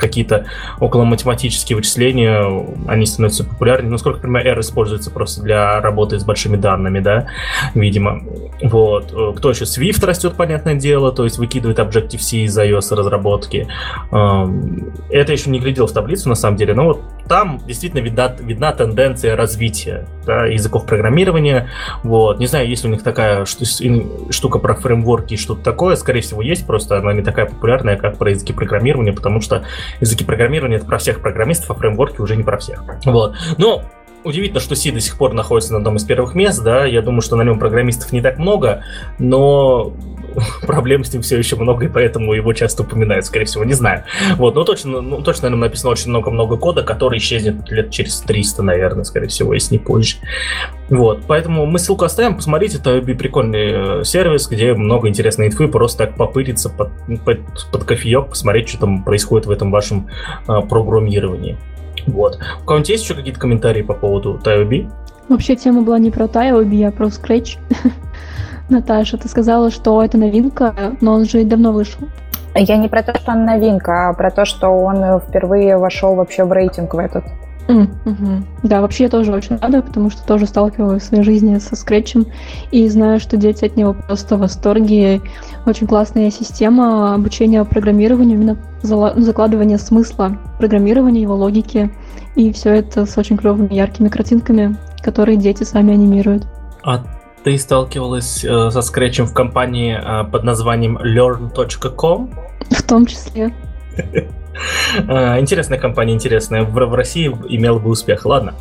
какие-то 0.02 0.48
около 0.80 1.06
математические 1.06 1.78
вычисления, 1.78 2.66
они 2.88 3.06
становятся 3.06 3.46
популярнее. 3.46 3.90
Насколько 3.90 4.18
я 4.18 4.22
понимаю, 4.24 4.48
R 4.48 4.60
используется 4.60 5.12
просто 5.12 5.42
для 5.44 5.80
работы 5.80 6.20
с 6.20 6.26
большими 6.26 6.58
данными, 6.58 7.00
да, 7.00 7.28
видимо. 7.74 8.22
Вот. 8.62 9.14
Кто 9.38 9.52
еще? 9.52 9.64
Swift 9.64 10.06
растет, 10.06 10.34
понятное 10.36 10.76
дело, 10.76 11.12
то 11.12 11.24
есть 11.24 11.38
выкидывает 11.38 11.80
Objective-C 11.80 12.38
из 12.40 12.58
iOS 12.58 12.96
разработки. 12.96 13.68
Это 14.12 15.32
еще 15.32 15.50
не 15.50 15.60
глядел 15.60 15.88
в 15.88 15.92
таблицу, 15.94 16.28
на 16.28 16.36
самом 16.36 16.58
деле, 16.58 16.74
но 16.74 16.86
вот 16.86 17.02
там 17.32 17.62
действительно 17.66 18.02
видна, 18.02 18.36
видна 18.42 18.74
тенденция 18.74 19.38
развития 19.38 20.06
да, 20.26 20.48
языков 20.48 20.86
программирования. 20.86 21.70
Вот. 22.04 22.40
Не 22.40 22.46
знаю, 22.46 22.68
есть 22.68 22.84
ли 22.84 22.90
у 22.90 22.92
них 22.92 23.04
такая 23.04 23.46
штука 23.46 24.60
про 24.60 24.74
фреймворки 24.74 25.36
и 25.36 25.38
что-то 25.38 25.64
такое. 25.64 25.96
Скорее 25.96 26.20
всего, 26.20 26.42
есть, 26.42 26.68
просто 26.68 26.98
она 26.98 27.14
не 27.14 27.22
такая 27.22 27.46
популярная, 27.46 27.96
как 27.96 28.18
про 28.18 28.32
языки 28.32 28.52
программирования, 28.52 29.14
потому 29.14 29.40
что 29.40 29.64
языки 30.02 30.26
программирования 30.26 30.76
это 30.76 30.86
про 30.86 30.98
всех 30.98 31.22
программистов, 31.22 31.72
а 31.72 31.76
фреймворки 31.76 32.20
уже 32.20 32.36
не 32.36 32.44
про 32.44 32.58
всех. 32.58 32.84
Вот. 33.06 33.34
Но 33.58 33.84
Удивительно, 34.24 34.60
что 34.60 34.76
C 34.76 34.92
до 34.92 35.00
сих 35.00 35.18
пор 35.18 35.34
находится 35.34 35.72
на 35.72 35.80
одном 35.80 35.96
из 35.96 36.04
первых 36.04 36.36
мест, 36.36 36.62
да, 36.62 36.86
я 36.86 37.02
думаю, 37.02 37.22
что 37.22 37.36
на 37.38 37.42
нем 37.42 37.58
программистов 37.58 38.12
не 38.12 38.22
так 38.22 38.38
много, 38.38 38.84
но 39.18 39.94
проблем 40.62 41.04
с 41.04 41.14
ним 41.14 41.22
все 41.22 41.38
еще 41.38 41.56
много, 41.56 41.86
и 41.86 41.90
поэтому 41.90 42.34
его 42.34 42.54
часто 42.54 42.84
упоминают, 42.84 43.26
скорее 43.26 43.46
всего, 43.46 43.64
не 43.64 43.74
знаю. 43.74 44.04
Вот, 44.38 44.56
но 44.56 44.64
точно, 44.64 45.02
ну, 45.02 45.22
точно, 45.22 45.50
наверное, 45.50 45.68
написано 45.68 45.92
очень 45.92 46.10
много-много 46.10 46.58
кода, 46.58 46.84
который 46.84 47.20
исчезнет 47.20 47.70
лет 47.70 47.92
через 47.92 48.20
300, 48.22 48.64
наверное, 48.64 49.04
скорее 49.04 49.28
всего, 49.28 49.54
если 49.54 49.76
не 49.76 49.80
позже. 49.80 50.18
Вот, 50.90 51.24
поэтому 51.28 51.66
мы 51.66 51.80
ссылку 51.80 52.06
оставим, 52.06 52.36
посмотрите, 52.36 52.78
это 52.78 53.02
прикольный 53.02 54.02
э, 54.02 54.04
сервис, 54.04 54.48
где 54.48 54.74
много 54.74 55.08
интересной 55.08 55.48
инфы, 55.48 55.68
просто 55.68 56.06
так 56.06 56.16
попыриться 56.16 56.70
под, 56.70 56.90
под, 57.24 57.40
под 57.72 57.84
кофеек, 57.84 58.30
посмотреть, 58.30 58.70
что 58.70 58.80
там 58.80 59.04
происходит 59.04 59.46
в 59.48 59.52
этом 59.52 59.72
вашем 59.72 60.10
а, 60.48 60.62
программировании. 60.62 61.58
Вот. 62.08 62.40
У 62.62 62.66
кого-нибудь 62.66 62.90
есть 62.90 63.04
еще 63.04 63.14
какие-то 63.14 63.40
комментарии 63.40 63.82
по 63.82 63.94
поводу 63.94 64.40
TioB? 64.44 64.92
Вообще 65.30 65.56
тема 65.56 65.82
была 65.82 66.00
не 66.00 66.12
про 66.12 66.26
TioB, 66.26 66.88
а 66.88 66.92
про 66.92 67.08
Scratch. 67.08 67.58
Наташа, 68.72 69.18
ты 69.18 69.28
сказала, 69.28 69.70
что 69.70 70.02
это 70.04 70.18
новинка, 70.18 70.74
но 71.02 71.14
он 71.14 71.26
же 71.26 71.44
давно 71.44 71.72
вышел. 71.72 72.08
Я 72.56 72.78
не 72.78 72.88
про 72.88 73.04
то, 73.04 73.14
что 73.18 73.32
он 73.32 73.46
новинка, 73.46 74.10
а 74.10 74.14
про 74.14 74.32
то, 74.32 74.46
что 74.46 74.70
он 74.70 75.20
впервые 75.20 75.78
вошел 75.78 76.16
вообще 76.16 76.44
в 76.44 76.52
рейтинг 76.52 76.94
в 76.94 76.98
этот. 76.98 77.24
Mm-hmm. 77.68 78.44
Да, 78.64 78.82
вообще 78.82 79.06
я 79.06 79.10
тоже 79.10 79.32
очень 79.32 79.58
рада, 79.58 79.82
потому 79.82 80.10
что 80.10 80.26
тоже 80.26 80.46
сталкивалась 80.46 81.04
в 81.04 81.06
своей 81.06 81.24
жизни 81.24 81.58
со 81.60 81.76
скретчем 81.76 82.26
и 82.72 82.88
знаю, 82.90 83.20
что 83.20 83.38
дети 83.38 83.66
от 83.66 83.78
него 83.78 83.94
просто 83.94 84.36
в 84.36 84.40
восторге. 84.40 85.22
Очень 85.66 85.88
классная 85.88 86.32
система 86.32 87.14
обучения 87.14 87.64
программированию, 87.64 88.36
именно 88.36 88.58
закладывание 88.82 89.78
смысла 89.78 90.38
программирования, 90.58 91.22
его 91.22 91.36
логики. 91.36 91.92
И 92.36 92.52
все 92.52 92.74
это 92.76 93.06
с 93.06 93.18
очень 93.18 93.38
клевыми 93.38 93.74
яркими 93.74 94.10
картинками, 94.10 94.76
которые 95.02 95.38
дети 95.38 95.64
сами 95.64 95.94
анимируют. 95.94 96.48
А 96.84 97.04
ты 97.44 97.58
сталкивалась 97.58 98.44
э, 98.44 98.70
со 98.72 98.82
скретчем 98.82 99.26
в 99.26 99.34
компании 99.34 99.98
э, 100.00 100.24
под 100.30 100.44
названием 100.44 100.98
learn.com? 100.98 102.32
В 102.70 102.84
том 102.84 103.06
числе. 103.06 103.54
Э, 105.08 105.40
интересная 105.40 105.80
компания, 105.80 106.14
интересная. 106.14 106.64
В, 106.64 106.94
России 106.94 107.28
имела 107.48 107.80
бы 107.80 107.90
успех. 107.90 108.26
Ладно. 108.26 108.54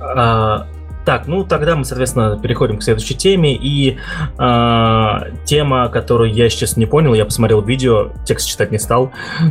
А, 0.00 0.68
так, 1.04 1.26
ну 1.26 1.42
тогда 1.42 1.74
мы, 1.74 1.84
соответственно, 1.84 2.38
переходим 2.38 2.78
к 2.78 2.82
следующей 2.82 3.16
теме. 3.16 3.54
И 3.56 3.98
э, 4.38 5.18
тема, 5.44 5.88
которую 5.88 6.32
я 6.32 6.48
сейчас 6.48 6.76
не 6.76 6.86
понял, 6.86 7.14
я 7.14 7.24
посмотрел 7.24 7.62
видео, 7.62 8.12
текст 8.24 8.48
читать 8.48 8.70
не 8.70 8.78
стал. 8.78 9.10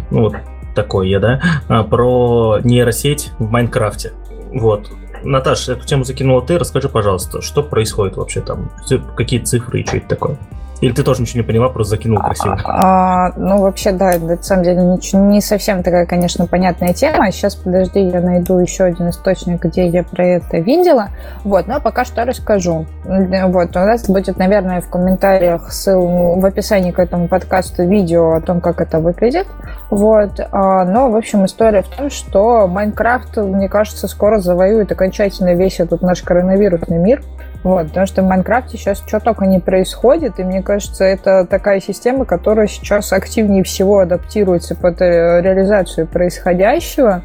Ну, 0.09 0.21
вот 0.21 0.35
такой 0.73 1.09
я, 1.09 1.19
да, 1.19 1.41
а, 1.67 1.83
про 1.83 2.59
нейросеть 2.63 3.31
в 3.39 3.49
Майнкрафте. 3.49 4.13
Вот. 4.53 4.89
Наташа, 5.23 5.73
эту 5.73 5.85
тему 5.85 6.03
закинула 6.03 6.41
ты. 6.41 6.57
Расскажи, 6.57 6.89
пожалуйста, 6.89 7.41
что 7.41 7.63
происходит 7.63 8.17
вообще 8.17 8.41
там? 8.41 8.71
Какие 9.15 9.39
цифры 9.39 9.81
и 9.81 9.85
что 9.85 9.97
это 9.97 10.07
такое? 10.07 10.37
Или 10.81 10.93
ты 10.93 11.03
тоже 11.03 11.21
ничего 11.21 11.41
не 11.41 11.47
поняла, 11.47 11.69
просто 11.69 11.95
закинул 11.95 12.19
красиво? 12.19 12.59
А, 12.65 13.31
ну, 13.35 13.61
вообще, 13.61 13.91
да, 13.91 14.17
на 14.19 14.41
самом 14.41 14.63
деле 14.63 14.83
не, 14.83 15.17
не 15.33 15.41
совсем 15.41 15.81
такая, 15.81 16.05
конечно, 16.05 16.45
понятная 16.45 16.93
тема. 16.93 17.31
Сейчас, 17.31 17.55
подожди, 17.55 17.99
я 17.99 18.21
найду 18.21 18.59
еще 18.59 18.83
один 18.83 19.09
источник, 19.09 19.63
где 19.63 19.87
я 19.87 20.03
про 20.03 20.25
это 20.25 20.59
видела. 20.59 21.09
Вот, 21.43 21.67
но 21.67 21.81
пока 21.81 22.05
что 22.05 22.25
расскажу. 22.25 22.85
Вот, 23.05 23.75
у 23.75 23.79
нас 23.79 24.07
будет, 24.07 24.37
наверное, 24.37 24.81
в 24.81 24.89
комментариях 24.89 25.71
ссыл 25.71 26.39
в 26.39 26.45
описании 26.45 26.91
к 26.91 26.99
этому 26.99 27.27
подкасту 27.27 27.83
видео 27.83 28.33
о 28.33 28.41
том, 28.41 28.61
как 28.61 28.79
это 28.81 28.99
выглядит. 28.99 29.47
Вот, 29.89 30.39
а, 30.51 30.85
но, 30.85 31.09
в 31.09 31.15
общем, 31.15 31.45
история 31.45 31.81
в 31.81 31.87
том, 31.87 32.09
что 32.09 32.67
Майнкрафт, 32.67 33.37
мне 33.37 33.67
кажется, 33.67 34.07
скоро 34.07 34.39
завоюет 34.39 34.91
окончательно 34.91 35.55
весь 35.55 35.79
этот 35.79 36.01
наш 36.01 36.21
коронавирусный 36.21 36.97
мир. 36.97 37.23
Вот, 37.67 37.87
потому 37.87 38.07
что 38.07 38.21
в 38.23 38.25
Майнкрафте 38.25 38.77
сейчас 38.77 39.03
что 39.05 39.19
только 39.19 39.45
не 39.45 39.59
происходит, 39.59 40.39
и 40.39 40.43
мне 40.45 40.63
кажется, 40.63 41.03
это 41.03 41.45
такая 41.45 41.81
система, 41.81 42.23
которая 42.23 42.65
сейчас 42.67 43.11
активнее 43.11 43.65
всего 43.65 43.99
адаптируется 43.99 44.73
под 44.73 45.01
э, 45.01 45.41
реализацию 45.41 46.07
происходящего. 46.07 47.23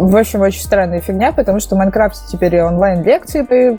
В 0.00 0.16
общем, 0.16 0.40
очень 0.40 0.62
странная 0.62 1.00
фигня, 1.00 1.30
потому 1.30 1.60
что 1.60 1.74
в 1.74 1.78
Майнкрафте 1.78 2.20
теперь 2.26 2.62
онлайн-лекции 2.62 3.76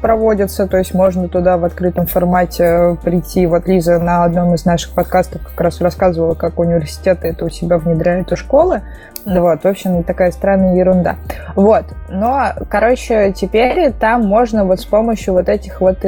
проводятся, 0.00 0.66
то 0.66 0.78
есть 0.78 0.94
можно 0.94 1.28
туда 1.28 1.58
в 1.58 1.66
открытом 1.66 2.06
формате 2.06 2.96
прийти. 3.04 3.46
Вот 3.46 3.66
Лиза 3.68 3.98
на 3.98 4.24
одном 4.24 4.54
из 4.54 4.64
наших 4.64 4.94
подкастов 4.94 5.42
как 5.42 5.60
раз 5.60 5.82
рассказывала, 5.82 6.32
как 6.32 6.58
университеты 6.58 7.28
это 7.28 7.44
у 7.44 7.50
себя 7.50 7.76
внедряют 7.76 8.32
и 8.32 8.36
школы. 8.36 8.80
Вот, 9.26 9.64
в 9.64 9.66
общем, 9.66 10.02
такая 10.02 10.30
странная 10.30 10.76
ерунда. 10.76 11.16
Вот, 11.56 11.84
но, 12.08 12.52
короче, 12.70 13.34
теперь 13.36 13.92
там 13.92 14.24
можно 14.24 14.64
вот 14.64 14.80
с 14.80 14.86
помощью 14.86 15.34
вот 15.34 15.50
этих 15.50 15.82
вот 15.82 15.98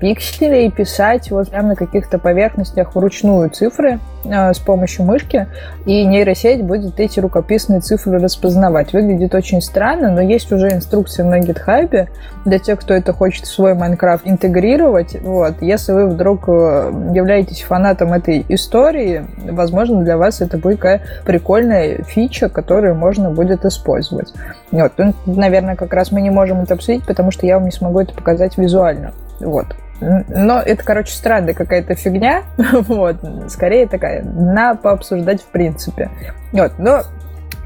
пикселей 0.00 0.70
писать 0.70 1.30
вот 1.30 1.50
прямо 1.50 1.68
на 1.68 1.76
каких-то 1.76 2.18
поверхностях 2.18 2.94
вручную 2.94 3.50
цифры 3.50 3.98
э, 4.24 4.54
с 4.54 4.58
помощью 4.58 5.04
мышки, 5.04 5.46
и 5.84 6.04
нейросеть 6.04 6.62
будет 6.62 6.98
эти 7.00 7.20
рукописные 7.20 7.80
цифры 7.80 8.18
распознавать. 8.18 8.92
Выглядит 8.92 9.34
очень 9.34 9.60
странно, 9.60 10.10
но 10.10 10.20
есть 10.20 10.50
уже 10.52 10.72
инструкция 10.72 11.24
на 11.26 11.40
GitHub 11.40 12.08
для 12.44 12.58
тех, 12.58 12.80
кто 12.80 12.94
это 12.94 13.12
хочет 13.12 13.44
в 13.44 13.52
свой 13.52 13.74
Майнкрафт 13.74 14.26
интегрировать. 14.26 15.20
Вот. 15.22 15.60
Если 15.60 15.92
вы 15.92 16.08
вдруг 16.08 16.44
э, 16.48 16.92
являетесь 17.12 17.62
фанатом 17.62 18.12
этой 18.12 18.44
истории, 18.48 19.26
возможно, 19.50 20.02
для 20.02 20.16
вас 20.16 20.40
это 20.40 20.58
будет 20.58 20.76
такая 20.86 21.02
прикольная 21.24 22.02
фича, 22.04 22.48
которую 22.48 22.94
можно 22.94 23.30
будет 23.30 23.64
использовать. 23.64 24.32
Вот. 24.70 24.92
Ну, 24.98 25.14
наверное, 25.26 25.74
как 25.74 25.92
раз 25.92 26.12
мы 26.12 26.20
не 26.20 26.30
можем 26.30 26.60
это 26.60 26.74
обсудить, 26.74 27.04
потому 27.04 27.30
что 27.30 27.46
я 27.46 27.56
вам 27.56 27.64
не 27.64 27.72
смогу 27.72 28.00
это 28.00 28.14
показать 28.14 28.56
визуально. 28.56 29.12
Вот. 29.40 29.66
Но 30.00 30.60
это, 30.60 30.82
короче, 30.84 31.12
странная 31.12 31.54
какая-то 31.54 31.94
фигня. 31.94 32.42
вот. 32.72 33.16
Скорее 33.48 33.86
такая, 33.86 34.22
на 34.22 34.74
пообсуждать 34.74 35.42
в 35.42 35.46
принципе. 35.46 36.10
Вот. 36.52 36.72
Но 36.78 37.02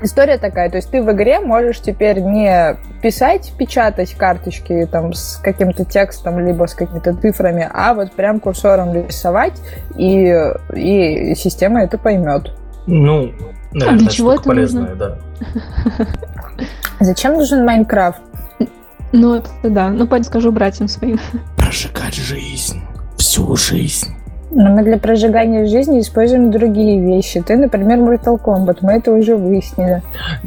история 0.02 0.38
такая, 0.38 0.70
то 0.70 0.76
есть 0.76 0.90
ты 0.90 1.02
в 1.02 1.10
игре 1.12 1.40
можешь 1.40 1.80
теперь 1.80 2.20
не 2.20 2.76
писать, 3.02 3.52
печатать 3.58 4.14
карточки 4.14 4.88
там 4.90 5.12
с 5.12 5.36
каким-то 5.36 5.84
текстом, 5.84 6.38
либо 6.38 6.66
с 6.66 6.74
какими-то 6.74 7.14
цифрами, 7.14 7.68
а 7.72 7.94
вот 7.94 8.12
прям 8.12 8.40
курсором 8.40 8.94
рисовать, 8.94 9.60
и, 9.96 10.32
и 10.74 11.34
система 11.34 11.82
это 11.82 11.98
поймет. 11.98 12.52
Ну, 12.86 13.32
наверное, 13.72 13.96
а 13.96 13.98
для 13.98 14.08
чего 14.08 14.34
это 14.34 14.42
полезное, 14.42 14.94
нужно? 14.94 14.96
да. 14.96 16.06
Зачем 17.00 17.34
нужен 17.34 17.64
Майнкрафт? 17.64 18.20
Ну, 19.12 19.34
это 19.34 19.48
да. 19.64 19.88
Ну, 19.88 20.06
пойду 20.06 20.24
скажу 20.24 20.52
братьям 20.52 20.88
своим. 20.88 21.18
Прожигать 21.56 22.14
жизнь. 22.14 22.80
Всю 23.16 23.56
жизнь. 23.56 24.14
Но 24.52 24.70
мы 24.70 24.82
для 24.82 24.98
прожигания 24.98 25.66
жизни 25.66 26.00
используем 26.00 26.50
другие 26.50 27.00
вещи. 27.00 27.40
Ты, 27.40 27.56
например, 27.56 27.98
Mortal 27.98 28.40
Kombat. 28.42 28.78
Мы 28.80 28.94
это 28.94 29.12
уже 29.12 29.36
выяснили. 29.36 30.02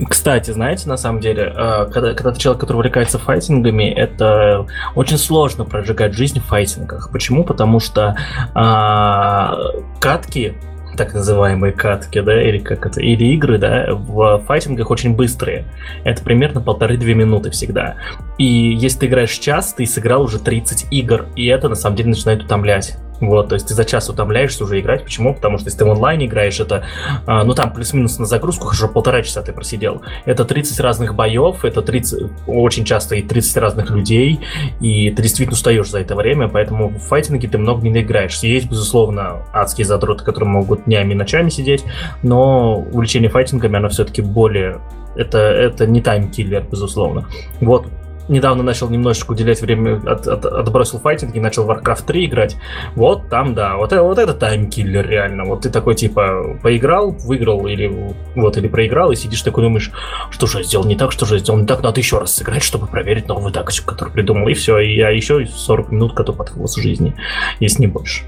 Кстати, 0.09 0.51
знаете, 0.51 0.89
на 0.89 0.97
самом 0.97 1.21
деле, 1.21 1.53
э, 1.55 1.85
когда, 1.85 2.13
когда 2.13 2.31
ты 2.31 2.39
человек, 2.39 2.59
который 2.59 2.77
увлекается 2.77 3.17
файтингами, 3.17 3.85
это 3.85 4.65
очень 4.95 5.17
сложно 5.17 5.63
прожигать 5.63 6.13
жизнь 6.13 6.39
в 6.39 6.45
файтингах. 6.45 7.11
Почему? 7.11 7.45
Потому 7.45 7.79
что 7.79 8.17
а, 8.53 9.55
катки 10.01 10.53
так 10.97 11.13
называемые 11.13 11.73
катки, 11.73 12.21
да, 12.21 12.41
или 12.41 12.59
как 12.59 12.85
это, 12.85 13.01
или 13.01 13.25
игры, 13.33 13.57
да, 13.57 13.87
в 13.91 14.43
файтингах 14.45 14.91
очень 14.91 15.15
быстрые. 15.15 15.65
Это 16.03 16.23
примерно 16.23 16.61
полторы-две 16.61 17.13
минуты 17.15 17.49
всегда. 17.49 17.95
И 18.37 18.45
если 18.45 18.99
ты 18.99 19.05
играешь 19.07 19.37
час, 19.37 19.73
ты 19.73 19.85
сыграл 19.85 20.23
уже 20.23 20.39
30 20.39 20.87
игр, 20.91 21.27
и 21.35 21.45
это 21.47 21.69
на 21.69 21.75
самом 21.75 21.95
деле 21.95 22.09
начинает 22.09 22.43
утомлять. 22.43 22.97
Вот, 23.19 23.49
то 23.49 23.55
есть 23.55 23.67
ты 23.67 23.73
за 23.73 23.85
час 23.85 24.09
утомляешься 24.09 24.63
уже 24.63 24.79
играть. 24.79 25.03
Почему? 25.03 25.33
Потому 25.33 25.57
что 25.57 25.67
если 25.67 25.79
ты 25.79 25.85
в 25.85 25.91
онлайне 25.91 26.25
играешь, 26.25 26.59
это, 26.59 26.83
а, 27.25 27.43
ну 27.43 27.53
там 27.53 27.71
плюс-минус 27.71 28.19
на 28.19 28.25
загрузку 28.25 28.67
уже 28.67 28.87
полтора 28.87 29.21
часа 29.21 29.41
ты 29.41 29.53
просидел. 29.53 30.01
Это 30.25 30.43
30 30.43 30.79
разных 30.81 31.15
боев, 31.15 31.63
это 31.63 31.81
30, 31.81 32.31
очень 32.47 32.83
часто 32.83 33.15
и 33.15 33.21
30 33.21 33.57
разных 33.57 33.91
людей, 33.91 34.41
и 34.81 35.09
ты 35.11 35.21
действительно 35.21 35.53
устаешь 35.53 35.89
за 35.89 35.99
это 35.99 36.15
время, 36.15 36.49
поэтому 36.49 36.89
в 36.89 36.99
файтинге 36.99 37.47
ты 37.47 37.57
много 37.57 37.87
не 37.87 38.01
играешь. 38.01 38.39
Есть, 38.39 38.69
безусловно, 38.69 39.43
адские 39.53 39.85
задроты, 39.85 40.25
которые 40.25 40.49
могут 40.49 40.85
днями 40.85 41.13
и 41.13 41.15
ночами 41.15 41.49
сидеть, 41.49 41.85
но 42.23 42.79
увлечение 42.79 43.29
файтингами, 43.29 43.77
оно 43.77 43.89
все-таки 43.89 44.21
более 44.21 44.81
это, 45.15 45.37
это 45.37 45.85
не 45.85 46.01
time 46.01 46.24
killer, 46.24 46.63
безусловно. 46.69 47.25
Вот, 47.61 47.87
недавно 48.27 48.63
начал 48.63 48.89
немножечко 48.89 49.31
уделять 49.31 49.61
время, 49.61 50.01
от, 50.05 50.27
от, 50.27 50.45
отбросил 50.45 50.99
файтинг 50.99 51.35
и 51.35 51.39
начал 51.39 51.69
Warcraft 51.69 52.05
3 52.05 52.25
играть. 52.25 52.57
Вот 52.95 53.29
там, 53.29 53.53
да, 53.53 53.77
вот, 53.77 53.91
вот 53.91 54.17
это 54.17 54.33
time 54.33 54.63
killer 54.63 55.07
реально. 55.07 55.45
Вот 55.45 55.61
ты 55.61 55.69
такой, 55.69 55.95
типа, 55.95 56.59
поиграл, 56.61 57.11
выиграл 57.11 57.67
или 57.67 58.13
вот, 58.35 58.57
или 58.57 58.67
проиграл, 58.67 59.11
и 59.11 59.15
сидишь 59.15 59.41
такой 59.41 59.63
думаешь, 59.63 59.91
что 60.29 60.47
же 60.47 60.59
я 60.59 60.63
сделал 60.63 60.85
не 60.85 60.95
так, 60.95 61.11
что 61.11 61.25
же 61.25 61.35
я 61.35 61.39
сделал 61.39 61.59
не 61.59 61.65
так, 61.65 61.81
надо 61.81 61.99
еще 61.99 62.19
раз 62.19 62.35
сыграть, 62.35 62.63
чтобы 62.63 62.87
проверить 62.87 63.27
новую 63.27 63.51
тактику, 63.51 63.91
которую 63.91 64.13
придумал, 64.13 64.47
и 64.47 64.53
все, 64.53 64.79
и 64.79 64.95
я 64.95 65.09
еще 65.09 65.45
40 65.45 65.91
минут 65.91 66.13
коту 66.13 66.33
под 66.33 66.49
хвост 66.49 66.77
жизни, 66.77 67.15
если 67.59 67.81
не 67.81 67.87
больше. 67.87 68.23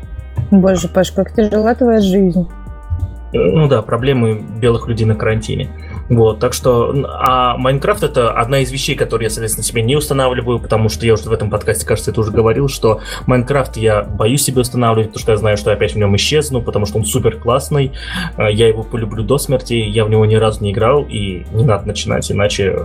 Боже, 0.52 0.88
Паш, 0.88 1.12
как 1.12 1.34
тяжела 1.34 1.74
твоя 1.76 2.02
жизнь. 2.02 2.48
Ну 3.36 3.68
да, 3.68 3.82
проблемы 3.82 4.42
белых 4.60 4.88
людей 4.88 5.06
на 5.06 5.16
карантине. 5.16 5.70
Вот, 6.10 6.40
так 6.40 6.54
что, 6.54 6.94
а 7.08 7.58
Майнкрафт 7.58 8.04
это 8.04 8.32
одна 8.32 8.60
из 8.60 8.72
вещей, 8.72 8.96
которые 8.96 9.26
я, 9.26 9.30
соответственно, 9.30 9.64
себе 9.64 9.82
не 9.82 9.96
устанавливаю, 9.96 10.60
потому 10.60 10.88
что 10.90 11.06
я 11.06 11.14
уже 11.14 11.24
в 11.24 11.34
этом 11.34 11.50
подкасте, 11.50 11.86
кажется, 11.86 12.12
это 12.12 12.22
уже 12.22 12.32
говорил, 12.32 12.68
что 12.68 13.02
Майнкрафт 13.26 13.78
я 13.78 14.04
боюсь 14.04 14.44
себе 14.44 14.62
устанавливать, 14.62 15.08
потому 15.08 15.22
что 15.22 15.32
я 15.32 15.38
знаю, 15.38 15.58
что 15.58 15.72
опять 15.72 15.94
в 15.94 15.98
нем 15.98 16.16
исчезну, 16.16 16.62
потому 16.62 16.86
что 16.86 17.00
он 17.00 17.06
супер 17.06 17.38
классный, 17.38 17.92
э, 18.38 18.52
я 18.52 18.68
его 18.68 18.84
полюблю 18.84 19.24
до 19.24 19.38
смерти, 19.38 19.74
я 19.74 20.06
в 20.06 20.10
него 20.10 20.26
ни 20.26 20.36
разу 20.36 20.64
не 20.64 20.72
играл, 20.72 21.04
и 21.04 21.46
не 21.52 21.66
надо 21.66 21.88
начинать, 21.88 22.32
иначе, 22.32 22.78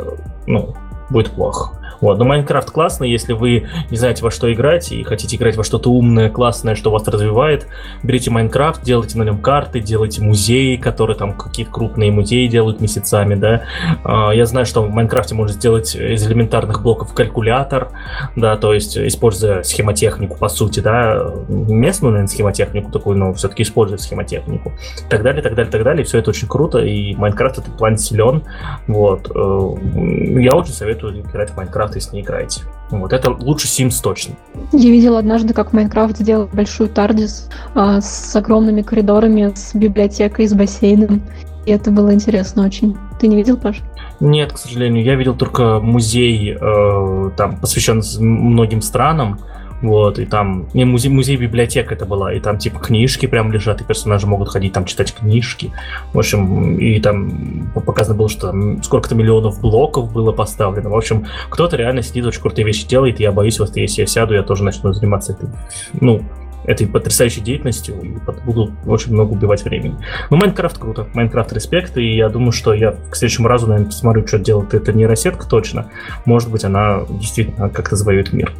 ну, 0.46 0.74
будет 1.11 1.30
плохо. 1.30 1.80
Вот. 2.01 2.18
Но 2.18 2.24
Майнкрафт 2.24 2.70
классный, 2.70 3.11
если 3.11 3.32
вы 3.32 3.68
не 3.90 3.96
знаете, 3.96 4.22
во 4.22 4.30
что 4.30 4.53
играть 4.53 4.92
и 4.92 5.03
хотите 5.03 5.36
играть 5.36 5.57
во 5.57 5.64
что-то 5.64 5.90
умное, 5.90 6.30
классное, 6.30 6.74
что 6.74 6.90
вас 6.90 7.07
развивает, 7.07 7.66
берите 8.03 8.30
Minecraft, 8.30 8.82
делайте 8.82 9.18
на 9.18 9.22
нем 9.24 9.38
карты, 9.38 9.80
делайте 9.80 10.22
музеи, 10.22 10.76
которые 10.76 11.16
там 11.16 11.34
какие-то 11.34 11.72
крупные 11.72 12.11
музеи 12.11 12.46
делают 12.46 12.80
месяцами, 12.80 13.34
да. 13.34 13.62
А, 14.05 14.30
я 14.32 14.46
знаю, 14.46 14.66
что 14.66 14.82
в 14.82 14.90
Майнкрафте 14.90 15.34
можно 15.34 15.55
сделать 15.55 15.94
из 15.94 16.26
элементарных 16.26 16.82
блоков 16.82 17.12
калькулятор, 17.14 17.90
да, 18.36 18.57
то 18.57 18.72
есть 18.72 18.96
используя 18.96 19.62
схемотехнику, 19.62 20.36
по 20.36 20.48
сути, 20.48 20.80
да, 20.80 21.32
местную, 21.48 22.12
наверное, 22.12 22.28
схемотехнику 22.28 22.90
такую, 22.90 23.16
но 23.16 23.32
все-таки 23.34 23.62
используя 23.62 23.98
схемотехнику. 23.98 24.70
И 24.70 25.11
так 25.11 25.22
далее, 25.22 25.42
так 25.42 25.55
далее, 25.55 25.70
так 25.70 25.82
далее. 25.82 26.05
Все 26.05 26.18
это 26.18 26.30
очень 26.30 26.48
круто, 26.48 26.78
и 26.78 27.14
Minecraft 27.14 27.57
в 27.57 27.59
этом 27.61 27.76
плане 27.76 27.98
силен. 27.98 28.42
Вот. 28.86 29.30
Э, 29.34 30.40
я 30.40 30.55
очень 30.55 30.72
советую 30.72 31.20
играть 31.20 31.51
в 31.51 31.57
Minecraft 31.57 31.89
Minecraft, 31.90 31.94
если 31.97 32.16
не 32.16 32.22
играете. 32.22 32.62
Вот 32.91 33.12
это 33.12 33.30
лучше 33.30 33.66
Sims 33.68 34.01
точно. 34.03 34.34
Я 34.72 34.91
видела 34.91 35.18
однажды, 35.18 35.55
как 35.55 35.72
Майнкрафт 35.72 36.16
сделал 36.18 36.49
большую 36.53 36.88
Тардис 36.88 37.49
а, 37.74 38.01
с 38.01 38.34
огромными 38.36 38.82
коридорами, 38.82 39.53
с 39.55 39.74
библиотекой, 39.74 40.47
с 40.47 40.53
бассейном. 40.53 41.22
И 41.66 41.70
это 41.70 41.91
было 41.91 42.12
интересно 42.12 42.64
очень. 42.64 42.97
Ты 43.20 43.28
не 43.28 43.36
видел, 43.36 43.57
Паш? 43.57 43.80
Нет, 44.18 44.53
к 44.53 44.59
сожалению. 44.59 45.05
Я 45.05 45.14
видел 45.14 45.36
только 45.36 45.78
музей, 45.80 46.57
э, 46.59 47.30
там, 47.36 47.59
посвященный 47.61 48.03
многим 48.18 48.82
странам. 48.82 49.38
Вот, 49.83 50.18
и 50.18 50.26
там, 50.26 50.68
не, 50.74 50.85
музей, 50.85 51.11
музей-библиотека 51.11 51.95
это 51.95 52.05
была, 52.05 52.35
и 52.35 52.41
там, 52.41 52.59
типа, 52.59 52.78
книжки 52.81 53.26
прям 53.26 53.51
лежат, 53.51 53.81
и 53.81 53.85
персонажи 53.85 54.26
могут 54.26 54.51
ходить 54.51 54.72
там 54.72 54.85
читать 54.85 55.14
книжки. 55.14 55.72
В 56.12 56.18
общем, 56.18 56.78
и 56.78 57.01
там 57.01 57.70
показано 57.74 58.16
было, 58.16 58.28
что 58.28 58.49
там 58.49 58.83
сколько-то 58.83 59.14
миллионов 59.14 59.61
блоков 59.61 60.12
было 60.12 60.33
поставлено. 60.33 60.91
В 60.91 60.97
общем, 60.97 61.26
кто-то 61.49 61.76
реально 61.76 62.03
сидит, 62.03 62.26
очень 62.26 62.43
крутые 62.43 62.66
вещи 62.66 62.87
делает, 62.87 63.20
и 63.20 63.22
я 63.22 63.33
боюсь, 63.33 63.59
вот 63.59 63.76
если 63.76 64.03
я 64.03 64.07
сяду, 64.07 64.35
я 64.35 64.43
тоже 64.43 64.64
начну 64.64 64.93
заниматься 64.93 65.33
этой, 65.33 65.49
ну, 65.99 66.22
этой 66.64 66.87
потрясающей 66.87 67.43
деятельностью 67.43 67.99
и 68.01 68.18
буду 68.45 68.72
очень 68.87 69.12
много 69.12 69.33
убивать 69.33 69.64
времени. 69.64 69.97
Но 70.28 70.37
Майнкрафт 70.37 70.78
круто, 70.78 71.09
Майнкрафт 71.14 71.53
респект, 71.53 71.97
и 71.97 72.16
я 72.16 72.28
думаю, 72.28 72.53
что 72.53 72.74
я 72.74 72.93
к 72.93 73.16
следующему 73.16 73.49
разу, 73.49 73.66
наверное, 73.66 73.91
посмотрю, 73.91 74.26
что 74.26 74.39
делает 74.39 74.74
эта 74.74 74.93
нейросетка 74.93 75.49
точно. 75.49 75.91
Может 76.26 76.51
быть, 76.51 76.64
она 76.64 77.01
действительно 77.09 77.70
как-то 77.70 77.97
завоюет 77.97 78.33
мир. 78.33 78.53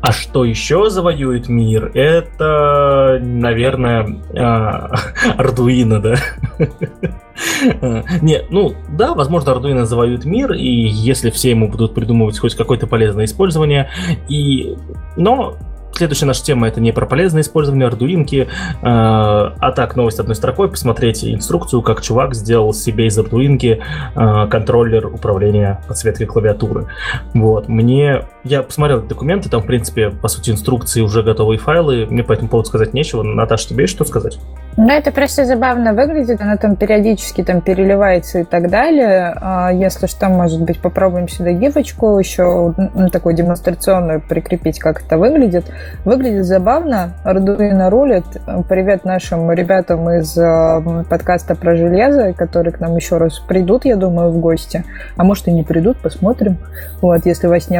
А 0.00 0.12
что 0.12 0.44
еще 0.44 0.90
завоюет 0.90 1.48
мир? 1.48 1.90
Это, 1.94 3.18
наверное, 3.22 4.06
Ардуино, 5.36 6.00
да? 6.00 6.16
Не, 8.20 8.42
ну 8.50 8.74
да, 8.88 9.14
возможно, 9.14 9.52
Ардуино 9.52 9.86
завоюет 9.86 10.24
мир, 10.24 10.52
и 10.52 10.68
если 10.68 11.30
все 11.30 11.50
ему 11.50 11.68
будут 11.68 11.94
придумывать 11.94 12.38
хоть 12.38 12.54
какое-то 12.54 12.86
полезное 12.86 13.24
использование, 13.24 13.90
и... 14.28 14.76
но 15.16 15.56
Следующая 15.92 16.26
наша 16.26 16.42
тема 16.42 16.66
это 16.66 16.80
не 16.80 16.92
про 16.92 17.04
полезное 17.04 17.42
использование 17.42 17.86
ардуинки, 17.86 18.46
э, 18.46 18.46
а 18.82 19.72
так 19.72 19.96
новость 19.96 20.18
одной 20.18 20.34
строкой, 20.34 20.70
посмотреть 20.70 21.24
инструкцию, 21.24 21.82
как 21.82 22.00
чувак 22.00 22.34
сделал 22.34 22.72
себе 22.72 23.06
из 23.06 23.18
ардуинки 23.18 23.82
э, 24.14 24.46
контроллер 24.48 25.08
управления 25.08 25.82
подсветкой 25.86 26.26
клавиатуры. 26.26 26.88
Вот, 27.34 27.68
мне... 27.68 28.22
Я 28.42 28.62
посмотрел 28.62 29.02
документы, 29.02 29.50
там, 29.50 29.60
в 29.62 29.66
принципе, 29.66 30.10
по 30.10 30.28
сути, 30.28 30.50
инструкции 30.50 31.02
уже 31.02 31.22
готовые 31.22 31.58
файлы, 31.58 32.06
мне 32.06 32.22
по 32.22 32.32
этому 32.32 32.48
поводу 32.48 32.68
сказать 32.68 32.94
нечего. 32.94 33.22
Наташа, 33.22 33.68
тебе 33.68 33.82
есть 33.82 33.92
что 33.92 34.04
сказать? 34.06 34.38
Ну, 34.76 34.88
это 34.88 35.12
просто 35.12 35.44
забавно 35.44 35.92
выглядит, 35.92 36.40
она 36.40 36.56
там 36.56 36.76
периодически 36.76 37.42
там 37.42 37.60
переливается 37.60 38.38
и 38.40 38.44
так 38.44 38.70
далее. 38.70 39.34
А 39.38 39.70
если 39.72 40.06
что, 40.06 40.28
может 40.28 40.62
быть, 40.62 40.80
попробуем 40.80 41.28
сюда 41.28 41.52
гифочку 41.52 42.18
еще 42.18 42.72
ну, 42.76 43.10
такую 43.10 43.34
демонстрационную 43.34 44.22
прикрепить, 44.22 44.78
как 44.78 45.02
это 45.02 45.18
выглядит. 45.18 45.66
Выглядит 46.04 46.46
забавно. 46.46 47.12
Arduino 47.26 47.90
рулит. 47.90 48.24
Привет 48.68 49.04
нашим 49.04 49.50
ребятам 49.50 50.08
из 50.08 50.38
э, 50.38 51.04
подкаста 51.10 51.56
про 51.56 51.76
железо, 51.76 52.32
которые 52.32 52.72
к 52.72 52.80
нам 52.80 52.96
еще 52.96 53.18
раз 53.18 53.38
придут, 53.40 53.84
я 53.84 53.96
думаю, 53.96 54.30
в 54.30 54.38
гости. 54.38 54.84
А 55.16 55.24
может 55.24 55.48
и 55.48 55.52
не 55.52 55.64
придут, 55.64 55.98
посмотрим. 55.98 56.56
Вот, 57.02 57.26
если 57.26 57.48
вас 57.48 57.68
не 57.68 57.76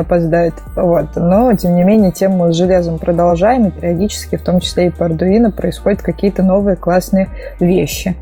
опоздает. 0.50 0.54
Вот. 0.76 1.16
Но, 1.16 1.54
тем 1.54 1.76
не 1.76 1.84
менее, 1.84 2.12
тему 2.12 2.52
с 2.52 2.56
железом 2.56 2.98
продолжаем. 2.98 3.66
И 3.66 3.70
периодически, 3.70 4.36
в 4.36 4.42
том 4.42 4.60
числе 4.60 4.88
и 4.88 4.90
по 4.90 5.04
Arduino, 5.04 5.50
происходят 5.50 6.02
какие-то 6.02 6.42
новые 6.42 6.76
классные 6.76 7.28
вещи. 7.58 8.16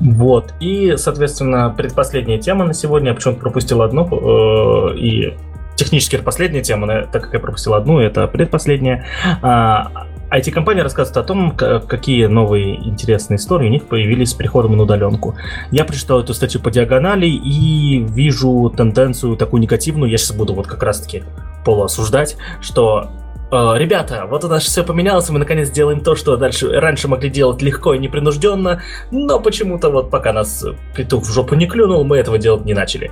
Вот. 0.00 0.54
И, 0.60 0.94
соответственно, 0.96 1.74
предпоследняя 1.76 2.38
тема 2.38 2.64
на 2.64 2.74
сегодня. 2.74 3.08
Я 3.08 3.14
почему-то 3.14 3.40
пропустил 3.40 3.82
одну. 3.82 4.06
Э, 4.92 4.96
и 4.96 5.36
технически 5.76 6.16
это 6.16 6.24
последняя 6.24 6.62
тема, 6.62 7.06
так 7.10 7.24
как 7.24 7.34
я 7.34 7.40
пропустил 7.40 7.74
одну, 7.74 8.00
это 8.00 8.26
предпоследняя. 8.26 9.04
А, 10.30 10.38
рассказывает 10.82 11.16
о 11.16 11.22
том, 11.22 11.56
какие 11.56 12.26
новые 12.26 12.76
интересные 12.86 13.36
истории 13.36 13.66
у 13.66 13.70
них 13.70 13.86
появились 13.86 14.30
с 14.30 14.34
приходом 14.34 14.76
на 14.76 14.82
удаленку. 14.82 15.36
Я 15.70 15.84
прочитал 15.84 16.20
эту 16.20 16.34
статью 16.34 16.60
по 16.60 16.70
диагонали 16.70 17.26
и 17.26 18.04
вижу 18.06 18.72
тенденцию 18.76 19.36
такую 19.36 19.62
негативную, 19.62 20.10
я 20.10 20.18
сейчас 20.18 20.36
буду 20.36 20.54
вот 20.54 20.66
как 20.66 20.82
раз-таки 20.82 21.24
полуосуждать, 21.64 22.36
что 22.60 23.10
ребята, 23.50 24.26
вот 24.28 24.44
у 24.44 24.48
нас 24.48 24.64
все 24.64 24.84
поменялось, 24.84 25.28
мы 25.30 25.38
наконец 25.38 25.70
делаем 25.70 26.00
то, 26.00 26.14
что 26.14 26.36
дальше 26.36 26.68
раньше 26.68 27.08
могли 27.08 27.30
делать 27.30 27.62
легко 27.62 27.94
и 27.94 27.98
непринужденно, 27.98 28.82
но 29.10 29.40
почему-то 29.40 29.90
вот 29.90 30.10
пока 30.10 30.32
нас 30.32 30.64
петух 30.94 31.24
в 31.24 31.32
жопу 31.32 31.54
не 31.54 31.66
клюнул, 31.66 32.04
мы 32.04 32.18
этого 32.18 32.38
делать 32.38 32.64
не 32.64 32.74
начали. 32.74 33.10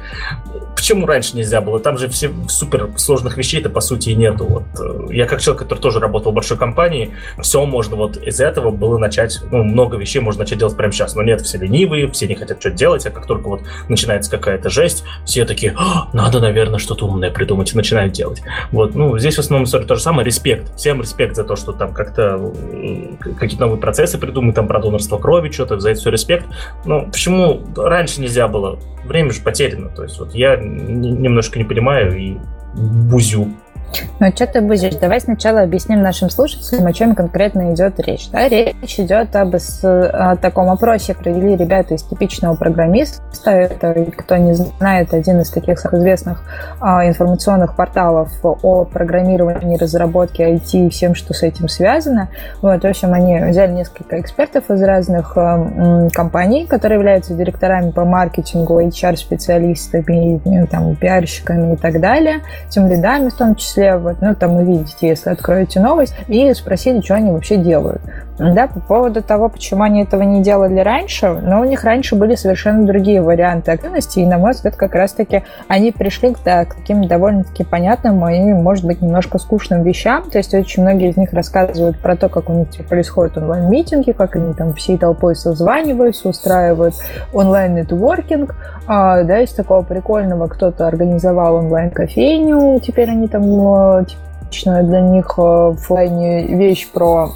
Почему 0.74 1.07
раньше 1.07 1.37
нельзя 1.37 1.61
было? 1.61 1.80
Там 1.80 1.97
же 1.97 2.09
все 2.09 2.30
супер 2.49 2.91
сложных 2.97 3.39
вещей-то 3.39 3.70
по 3.70 3.80
сути 3.80 4.11
и 4.11 4.14
нету. 4.14 4.45
Вот 4.45 4.64
э, 4.78 5.14
я 5.14 5.26
как 5.26 5.41
человек, 5.41 5.62
который 5.62 5.78
тоже 5.78 6.01
работал 6.01 6.32
в 6.32 6.34
большой 6.34 6.59
компании, 6.59 7.14
все 7.41 7.64
можно 7.64 7.97
вот 7.97 8.18
из 8.18 8.39
этого 8.41 8.70
было 8.70 8.99
начать, 8.99 9.41
ну, 9.51 9.64
много 9.64 9.97
вещей 9.97 10.20
можно 10.20 10.41
начать 10.41 10.59
делать 10.59 10.76
прямо 10.76 10.93
сейчас, 10.93 11.14
но 11.14 11.22
нет, 11.22 11.41
все 11.41 11.57
ленивые, 11.57 12.11
все 12.11 12.26
не 12.26 12.34
хотят 12.34 12.61
что-то 12.61 12.76
делать, 12.76 13.07
а 13.07 13.11
как 13.11 13.26
только 13.26 13.49
вот 13.49 13.62
начинается 13.89 14.30
какая-то 14.30 14.68
жесть, 14.68 15.03
все 15.24 15.47
такие, 15.47 15.74
«А, 15.78 16.11
надо, 16.12 16.41
наверное, 16.41 16.78
что-то 16.78 17.07
умное 17.07 17.30
придумать 17.30 17.72
и 17.72 17.76
начинают 17.76 18.12
делать. 18.12 18.43
Вот, 18.70 18.95
ну, 18.95 19.18
здесь 19.18 19.37
в 19.37 19.39
основном 19.39 19.64
история 19.64 19.87
то 19.87 19.95
же 19.95 20.03
самое, 20.03 20.26
респект. 20.27 20.74
Всем 20.77 21.01
респект 21.01 21.37
за 21.37 21.45
то, 21.45 21.57
что 21.57 21.72
там 21.72 21.95
как-то 21.95 22.53
какие-то 23.39 23.61
новые 23.61 23.81
процессы 23.81 24.18
придумают, 24.18 24.57
там 24.57 24.68
про 24.68 24.81
донорство 24.81 25.18
крови, 25.18 25.51
что-то, 25.51 25.81
за 25.81 25.91
это 25.91 26.01
все 26.01 26.11
респект. 26.11 26.47
Но 26.85 27.07
почему 27.07 27.62
раньше 27.77 28.20
нельзя 28.20 28.49
было? 28.49 28.79
Время 29.05 29.31
же 29.31 29.41
потеряно. 29.41 29.89
То 29.89 30.03
есть 30.03 30.18
вот 30.18 30.35
я 30.35 30.57
немножко 30.57 31.59
не 31.59 31.64
понимаю 31.64 32.18
и 32.18 32.37
бузю 32.74 33.49
ну, 34.20 34.30
что 34.34 34.47
ты 34.47 34.61
будешь? 34.61 34.94
Давай 34.97 35.20
сначала 35.20 35.62
объясним 35.62 36.03
нашим 36.03 36.30
слушателям, 36.30 36.86
о 36.86 36.92
чем 36.92 37.14
конкретно 37.14 37.72
идет 37.74 37.99
речь. 38.01 38.28
Да? 38.30 38.49
Речь 38.49 38.99
идет 38.99 39.34
об 39.36 39.55
о 39.82 40.36
таком 40.36 40.70
опросе, 40.70 41.14
провели 41.14 41.57
ребята 41.57 41.94
из 41.94 42.03
типичного 42.03 42.55
программиста. 42.55 43.22
Это, 43.51 44.07
кто 44.16 44.36
не 44.36 44.55
знает, 44.55 45.14
один 45.14 45.40
из 45.40 45.51
таких 45.51 45.84
известных 45.92 46.42
а, 46.80 47.07
информационных 47.07 47.76
порталов 47.76 48.30
о 48.42 48.84
программировании, 48.84 49.76
разработке 49.76 50.55
IT 50.55 50.86
и 50.86 50.90
всем, 50.90 51.14
что 51.14 51.32
с 51.32 51.42
этим 51.42 51.68
связано. 51.68 52.28
Вот, 52.61 52.82
в 52.82 52.86
общем, 52.86 53.12
они 53.14 53.38
взяли 53.38 53.72
несколько 53.72 54.20
экспертов 54.20 54.70
из 54.70 54.82
разных 54.82 55.36
а, 55.36 56.09
компаний, 56.12 56.66
которые 56.66 56.99
являются 56.99 57.34
директорами 57.34 57.90
по 57.90 58.05
маркетингу, 58.05 58.80
HR-специалистами, 58.80 60.66
там, 60.70 60.94
пиарщиками 60.97 61.74
и 61.74 61.76
так 61.76 62.01
далее, 62.01 62.40
тем 62.68 62.88
лидами 62.88 63.28
в 63.28 63.34
том 63.34 63.55
числе 63.55 63.86
вот, 63.95 64.16
ну, 64.20 64.34
там 64.34 64.57
увидите, 64.57 65.09
если 65.09 65.30
откроете 65.30 65.80
новость, 65.80 66.14
и 66.28 66.53
спросили, 66.55 67.01
что 67.01 67.14
они 67.14 67.30
вообще 67.30 67.57
делают. 67.57 68.03
Да, 68.39 68.66
по 68.66 68.80
поводу 68.80 69.22
того, 69.22 69.49
почему 69.49 69.82
они 69.82 70.03
этого 70.03 70.22
не 70.22 70.43
делали 70.43 70.80
раньше, 70.80 71.28
но 71.43 71.61
у 71.61 71.64
них 71.64 71.84
раньше 71.84 72.16
были 72.16 72.34
совершенно 72.34 72.84
другие 72.87 73.22
варианты 73.22 73.70
активности, 73.70 74.20
и, 74.20 74.26
на 74.26 74.37
мой 74.37 74.53
взгляд, 74.53 74.76
как 74.76 74.95
раз-таки 74.95 75.43
они 75.68 75.91
пришли 75.91 76.34
к, 76.34 76.39
да, 76.45 76.66
к 76.66 76.74
таким 76.74 77.07
довольно-таки 77.07 77.64
понятным 77.64 78.28
и, 78.28 78.53
может 78.53 78.84
быть, 78.84 79.01
немножко 79.01 79.39
скучным 79.39 79.82
вещам. 79.82 80.28
То 80.30 80.39
есть 80.39 80.53
очень 80.53 80.82
многие 80.82 81.11
из 81.11 81.16
них 81.16 81.32
рассказывают 81.32 81.99
про 81.99 82.14
то, 82.16 82.28
как 82.28 82.51
у 82.51 82.53
них 82.53 82.70
типа, 82.70 82.91
происходят 82.91 83.39
онлайн-митинги, 83.39 84.12
как 84.12 84.37
они 84.37 84.53
там 84.53 84.74
всей 84.74 84.99
толпой 84.99 85.34
созваниваются, 85.34 86.28
устраивают 86.28 86.95
онлайн-нетворкинг. 87.32 88.55
А, 88.87 89.22
да, 89.22 89.41
из 89.41 89.53
такого 89.53 89.82
прикольного 89.82 90.47
кто-то 90.47 90.87
организовал 90.87 91.57
онлайн-кофейню, 91.57 92.80
теперь 92.80 93.11
они 93.11 93.28
там 93.28 93.43
типичная 94.07 94.83
для 94.83 95.01
них 95.01 95.35
э, 95.39 95.41
в 95.41 95.87
плане 95.87 96.47
вещь 96.47 96.89
про 96.91 97.31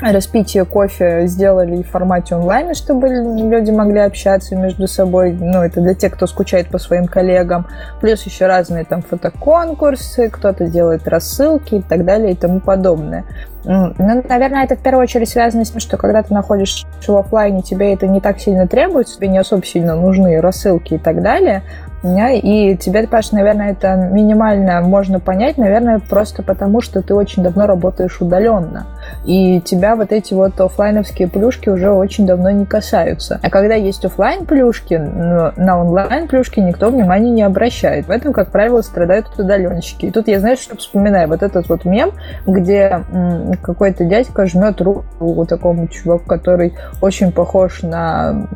распитие 0.00 0.64
кофе 0.64 1.26
сделали 1.26 1.82
в 1.82 1.88
формате 1.90 2.34
онлайна, 2.34 2.74
чтобы 2.74 3.08
люди 3.08 3.70
могли 3.70 4.00
общаться 4.00 4.56
между 4.56 4.88
собой. 4.88 5.32
Ну, 5.32 5.62
это 5.62 5.80
для 5.80 5.94
тех, 5.94 6.14
кто 6.14 6.26
скучает 6.26 6.68
по 6.68 6.78
своим 6.78 7.06
коллегам. 7.06 7.66
Плюс 8.00 8.22
еще 8.22 8.46
разные 8.46 8.84
там 8.84 9.02
фотоконкурсы, 9.02 10.30
кто-то 10.30 10.66
делает 10.66 11.06
рассылки 11.06 11.76
и 11.76 11.82
так 11.82 12.04
далее 12.04 12.32
и 12.32 12.36
тому 12.36 12.60
подобное. 12.60 13.24
Ну, 13.64 13.94
наверное, 13.98 14.64
это 14.64 14.76
в 14.76 14.80
первую 14.80 15.02
очередь 15.02 15.28
связано 15.28 15.64
с 15.64 15.70
тем, 15.70 15.80
что 15.80 15.96
когда 15.96 16.22
ты 16.22 16.32
находишься 16.32 16.86
в 17.06 17.16
офлайне, 17.16 17.62
тебе 17.62 17.92
это 17.92 18.06
не 18.06 18.20
так 18.20 18.38
сильно 18.38 18.66
требуется, 18.66 19.16
тебе 19.16 19.28
не 19.28 19.38
особо 19.38 19.64
сильно 19.64 19.94
нужны 19.94 20.40
рассылки 20.40 20.94
и 20.94 20.98
так 20.98 21.22
далее. 21.22 21.62
И 22.02 22.78
тебе, 22.80 23.06
Паш, 23.06 23.30
наверное, 23.32 23.72
это 23.72 23.94
минимально 23.94 24.80
можно 24.80 25.20
понять, 25.20 25.58
наверное, 25.58 25.98
просто 25.98 26.42
потому, 26.42 26.80
что 26.80 27.02
ты 27.02 27.14
очень 27.14 27.42
давно 27.42 27.66
работаешь 27.66 28.22
удаленно. 28.22 28.86
И 29.26 29.60
тебя 29.60 29.96
вот 29.96 30.10
эти 30.10 30.32
вот 30.32 30.58
офлайновские 30.58 31.28
плюшки 31.28 31.68
уже 31.68 31.90
очень 31.90 32.26
давно 32.26 32.50
не 32.52 32.64
касаются. 32.64 33.38
А 33.42 33.50
когда 33.50 33.74
есть 33.74 34.02
офлайн 34.02 34.46
плюшки, 34.46 34.94
на 34.94 35.78
онлайн 35.78 36.26
плюшки 36.26 36.58
никто 36.60 36.88
внимания 36.88 37.32
не 37.32 37.42
обращает. 37.42 38.06
В 38.06 38.10
этом, 38.10 38.32
как 38.32 38.50
правило, 38.50 38.80
страдают 38.80 39.26
удаленщики. 39.36 40.06
И 40.06 40.10
тут 40.10 40.26
я, 40.28 40.40
знаешь, 40.40 40.60
что 40.60 40.78
вспоминаю? 40.78 41.28
Вот 41.28 41.42
этот 41.42 41.68
вот 41.68 41.84
мем, 41.84 42.12
где 42.46 43.02
какой-то 43.56 44.04
дядька 44.04 44.46
жмет 44.46 44.80
руку 44.80 45.46
такому 45.46 45.88
чуваку, 45.88 46.24
который 46.26 46.74
очень 47.00 47.32
похож 47.32 47.82
на 47.82 48.48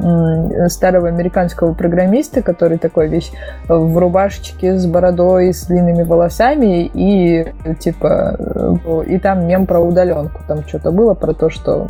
старого 0.68 1.08
американского 1.08 1.74
программиста, 1.74 2.42
который 2.42 2.78
такой 2.78 3.08
весь 3.08 3.32
в 3.68 3.98
рубашечке 3.98 4.76
с 4.76 4.86
бородой, 4.86 5.52
с 5.52 5.66
длинными 5.66 6.02
волосами, 6.02 6.90
и 6.92 7.46
типа, 7.80 8.36
э, 8.38 9.02
и 9.06 9.18
там 9.18 9.46
мем 9.46 9.66
про 9.66 9.80
удаленку. 9.80 10.40
Там 10.46 10.66
что-то 10.66 10.90
было 10.90 11.14
про 11.14 11.34
то, 11.34 11.50
что 11.50 11.86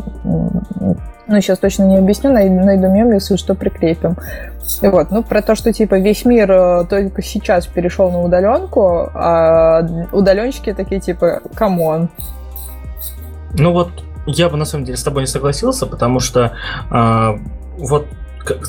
ну, 1.26 1.40
сейчас 1.40 1.58
точно 1.58 1.84
не 1.84 1.96
объясню, 1.96 2.30
найду, 2.30 2.56
найду 2.56 2.88
мем, 2.88 3.12
если 3.12 3.36
что, 3.36 3.54
прикрепим. 3.54 4.16
Вот, 4.82 5.10
ну, 5.10 5.22
про 5.22 5.42
то, 5.42 5.54
что, 5.54 5.72
типа, 5.72 5.98
весь 5.98 6.24
мир 6.24 6.50
э, 6.50 6.84
только 6.88 7.22
сейчас 7.22 7.66
перешел 7.66 8.10
на 8.10 8.20
удаленку, 8.20 9.10
а 9.14 9.86
удаленщики 10.12 10.72
такие, 10.72 11.00
типа, 11.00 11.40
come 11.54 11.86
on. 11.86 12.10
Ну, 13.56 13.72
вот, 13.72 13.90
я 14.26 14.48
бы, 14.48 14.56
на 14.56 14.64
самом 14.64 14.84
деле, 14.84 14.96
с 14.96 15.02
тобой 15.02 15.22
не 15.22 15.26
согласился, 15.26 15.86
потому 15.86 16.20
что 16.20 16.56
э, 16.90 17.38
вот 17.78 18.06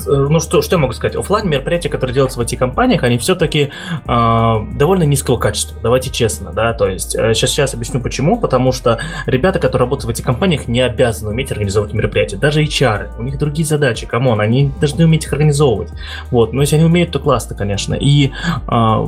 ну 0.06 0.40
что, 0.40 0.62
что 0.62 0.76
я 0.76 0.78
могу 0.78 0.92
сказать? 0.92 1.16
Оффлайн 1.16 1.48
мероприятия, 1.48 1.88
которые 1.88 2.14
делаются 2.14 2.38
в 2.38 2.42
IT-компаниях, 2.42 3.02
они 3.02 3.18
все-таки 3.18 3.70
э, 4.06 4.56
довольно 4.72 5.04
низкого 5.04 5.36
качества, 5.36 5.76
давайте 5.82 6.10
честно, 6.10 6.52
да, 6.52 6.72
то 6.72 6.88
есть 6.88 7.14
э, 7.14 7.34
сейчас, 7.34 7.50
сейчас 7.50 7.74
объясню 7.74 8.00
почему, 8.00 8.38
потому 8.38 8.72
что 8.72 8.98
ребята, 9.26 9.58
которые 9.58 9.86
работают 9.86 10.18
в 10.18 10.20
IT-компаниях, 10.20 10.68
не 10.68 10.80
обязаны 10.80 11.30
уметь 11.30 11.52
организовывать 11.52 11.94
мероприятия, 11.94 12.36
даже 12.36 12.62
HR, 12.62 13.18
у 13.18 13.22
них 13.22 13.38
другие 13.38 13.66
задачи, 13.66 14.06
come 14.06 14.25
on, 14.25 14.40
они 14.40 14.72
должны 14.80 15.04
уметь 15.04 15.24
их 15.24 15.32
организовывать, 15.32 15.90
вот, 16.30 16.52
но 16.52 16.62
если 16.62 16.76
они 16.76 16.84
умеют, 16.84 17.10
то 17.10 17.18
классно, 17.18 17.54
конечно, 17.54 17.94
и 17.94 18.30
э, 18.68 19.06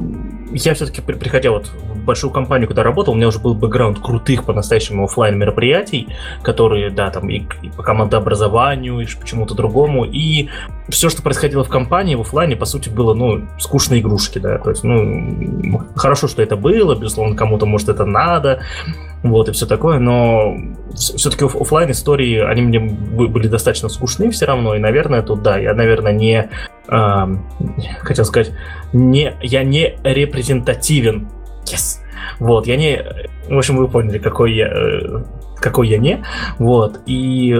я 0.53 0.75
все-таки, 0.75 1.01
приходя 1.01 1.51
вот 1.51 1.67
в 1.67 2.05
большую 2.05 2.31
компанию, 2.31 2.69
куда 2.69 2.83
работал, 2.83 3.15
у 3.15 3.17
меня 3.17 3.29
уже 3.29 3.39
был 3.39 3.55
бэкграунд 3.55 3.99
крутых 3.99 4.45
по-настоящему 4.45 5.05
офлайн 5.05 5.39
мероприятий, 5.39 6.09
которые, 6.43 6.91
да, 6.91 7.11
там 7.11 7.29
и, 7.29 7.43
и 7.63 7.69
по 7.71 7.83
командообразованию, 7.83 9.01
и 9.01 9.07
почему-то 9.07 9.55
другому, 9.55 10.05
и 10.05 10.49
все, 10.89 11.11
что 11.11 11.23
происходило 11.23 11.65
в 11.65 11.69
компании, 11.69 12.15
в 12.15 12.23
офлайне, 12.23 12.57
по 12.57 12.65
сути, 12.65 12.89
было, 12.89 13.15
ну, 13.15 13.47
скучные 13.59 14.01
игрушки, 14.01 14.39
да, 14.39 14.59
то 14.59 14.71
есть, 14.71 14.85
ну, 14.85 15.83
хорошо, 15.95 16.29
что 16.29 16.43
это 16.43 16.57
было, 16.57 16.95
безусловно, 16.95 17.37
кому-то, 17.37 17.67
может, 17.67 17.89
это 17.89 18.05
надо, 18.05 18.63
вот, 19.23 19.49
и 19.49 19.53
все 19.53 19.67
такое, 19.67 19.99
но 19.99 20.57
все-таки 20.95 21.45
офлайн 21.45 21.91
истории, 21.91 22.39
они 22.41 22.63
мне 22.63 22.81
были 22.81 23.49
достаточно 23.49 23.89
скучны 23.89 24.31
все 24.31 24.47
равно, 24.47 24.75
и, 24.75 24.79
наверное, 24.79 25.23
тут, 25.23 25.43
да, 25.43 25.59
я, 25.59 25.75
наверное, 25.75 26.13
не, 26.13 26.49
э, 26.89 27.27
хотел 28.01 28.25
сказать, 28.25 28.53
не, 28.93 29.35
я 29.43 29.65
не 29.65 29.99
репрезентативен, 30.03 31.29
yes, 31.65 31.99
вот, 32.39 32.67
я 32.67 32.77
не, 32.77 33.05
в 33.49 33.59
общем, 33.59 33.77
вы 33.77 33.89
поняли, 33.89 34.19
какой 34.19 34.55
я, 34.55 34.69
э, 34.69 35.25
какой 35.61 35.89
я 35.89 35.99
не, 35.99 36.25
вот, 36.59 37.01
и 37.07 37.55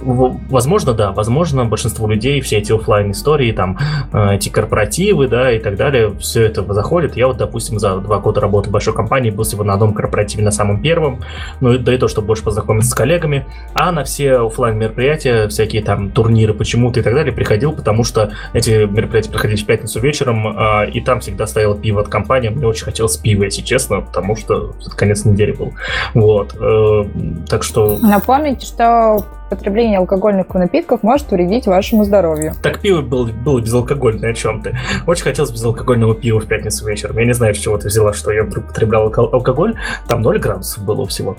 возможно, 0.00 0.92
да, 0.92 1.12
возможно, 1.12 1.64
большинство 1.64 2.06
людей, 2.08 2.40
все 2.40 2.58
эти 2.58 2.72
офлайн 2.72 3.12
истории, 3.12 3.52
там, 3.52 3.78
э, 4.12 4.34
эти 4.34 4.48
корпоративы, 4.48 5.28
да, 5.28 5.52
и 5.52 5.58
так 5.58 5.76
далее, 5.76 6.12
все 6.18 6.44
это 6.44 6.62
заходит. 6.74 7.16
Я 7.16 7.26
вот, 7.28 7.38
допустим, 7.38 7.78
за 7.78 7.96
два 7.98 8.18
года 8.18 8.40
работы 8.40 8.68
в 8.68 8.72
большой 8.72 8.94
компании 8.94 9.30
был 9.30 9.44
всего 9.44 9.64
на 9.64 9.74
одном 9.74 9.94
корпоративе 9.94 10.44
на 10.44 10.50
самом 10.50 10.82
первом, 10.82 11.20
ну, 11.60 11.78
да 11.78 11.94
и 11.94 11.98
то, 11.98 12.08
чтобы 12.08 12.28
больше 12.28 12.44
познакомиться 12.44 12.90
с 12.90 12.94
коллегами, 12.94 13.46
а 13.74 13.92
на 13.92 14.04
все 14.04 14.46
офлайн 14.46 14.78
мероприятия, 14.78 15.48
всякие 15.48 15.82
там 15.82 16.10
турниры 16.10 16.54
почему-то 16.54 17.00
и 17.00 17.02
так 17.02 17.14
далее 17.14 17.32
приходил, 17.32 17.72
потому 17.72 18.04
что 18.04 18.32
эти 18.52 18.86
мероприятия 18.86 19.30
проходили 19.30 19.60
в 19.60 19.66
пятницу 19.66 20.00
вечером, 20.00 20.46
э, 20.46 20.90
и 20.90 21.00
там 21.00 21.20
всегда 21.20 21.46
стояло 21.46 21.76
пиво 21.76 22.00
от 22.00 22.08
компании, 22.08 22.48
мне 22.48 22.66
очень 22.66 22.84
хотелось 22.84 23.16
пива, 23.16 23.44
если 23.44 23.62
честно, 23.62 24.00
потому 24.02 24.36
что 24.36 24.74
конец 24.96 25.24
недели 25.24 25.52
был. 25.52 25.72
Вот, 26.14 26.54
э, 26.58 27.04
так 27.48 27.62
что... 27.62 27.98
Напомните, 27.98 28.66
что 28.66 29.24
потребление 29.48 29.98
алкогольных 29.98 30.52
напитков 30.54 31.02
может 31.02 31.30
вредить 31.30 31.66
вашему 31.66 32.04
здоровью. 32.04 32.54
Так 32.62 32.80
пиво 32.80 33.00
было, 33.02 33.26
было 33.26 33.60
безалкогольное, 33.60 34.30
о 34.30 34.34
чем 34.34 34.62
ты? 34.62 34.76
Очень 35.06 35.24
хотелось 35.24 35.52
безалкогольного 35.52 36.14
пива 36.14 36.40
в 36.40 36.46
пятницу 36.46 36.86
вечером. 36.86 37.18
Я 37.18 37.26
не 37.26 37.32
знаю, 37.32 37.54
с 37.54 37.58
чего 37.58 37.78
ты 37.78 37.88
взяла, 37.88 38.12
что 38.12 38.32
я 38.32 38.44
вдруг 38.44 38.68
потреблял 38.68 39.04
алкоголь. 39.04 39.76
Там 40.08 40.22
0 40.22 40.38
градусов 40.38 40.84
было 40.84 41.06
всего. 41.06 41.36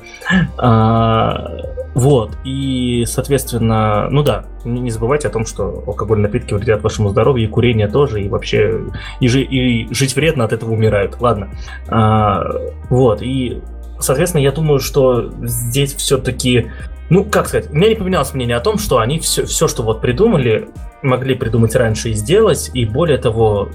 А, 0.57 1.57
вот, 1.93 2.31
и, 2.43 3.03
соответственно, 3.07 4.07
ну 4.09 4.23
да, 4.23 4.45
не 4.63 4.89
забывайте 4.91 5.27
о 5.27 5.31
том, 5.31 5.45
что 5.45 5.83
алкогольные 5.85 6.27
напитки 6.27 6.53
вредят 6.53 6.83
вашему 6.83 7.09
здоровью, 7.09 7.47
и 7.47 7.51
курение 7.51 7.88
тоже, 7.88 8.21
и 8.21 8.29
вообще, 8.29 8.81
и, 9.19 9.27
жи, 9.27 9.41
и 9.41 9.93
жить 9.93 10.15
вредно, 10.15 10.45
от 10.45 10.53
этого 10.53 10.71
умирают. 10.71 11.17
Ладно. 11.19 11.49
А, 11.89 12.45
вот, 12.89 13.21
и 13.21 13.61
Соответственно, 13.99 14.41
я 14.41 14.51
думаю, 14.51 14.79
что 14.79 15.31
здесь 15.41 15.95
все-таки 15.95 16.71
ну, 17.09 17.23
как 17.23 17.47
сказать, 17.47 17.69
у 17.71 17.75
меня 17.75 17.89
не 17.89 17.95
поменялось 17.95 18.33
мнение 18.33 18.57
о 18.57 18.59
том, 18.59 18.77
что 18.77 18.99
они 18.99 19.19
все, 19.19 19.45
все, 19.45 19.67
что 19.67 19.81
вот 19.83 20.01
придумали, 20.01 20.67
могли 21.01 21.35
придумать 21.35 21.73
раньше 21.75 22.09
и 22.09 22.13
сделать, 22.13 22.69
и 22.73 22.85
более 22.85 23.17
того, 23.17 23.69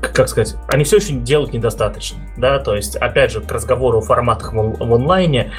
как 0.00 0.28
сказать, 0.28 0.56
они 0.68 0.84
все 0.84 0.96
еще 0.96 1.12
делают 1.12 1.52
недостаточно, 1.52 2.18
да, 2.36 2.58
то 2.58 2.74
есть, 2.74 2.96
опять 2.96 3.30
же, 3.30 3.40
к 3.40 3.50
разговору 3.52 3.98
о 3.98 4.00
форматах 4.00 4.52
в, 4.52 4.82
онлайне, 4.82 5.52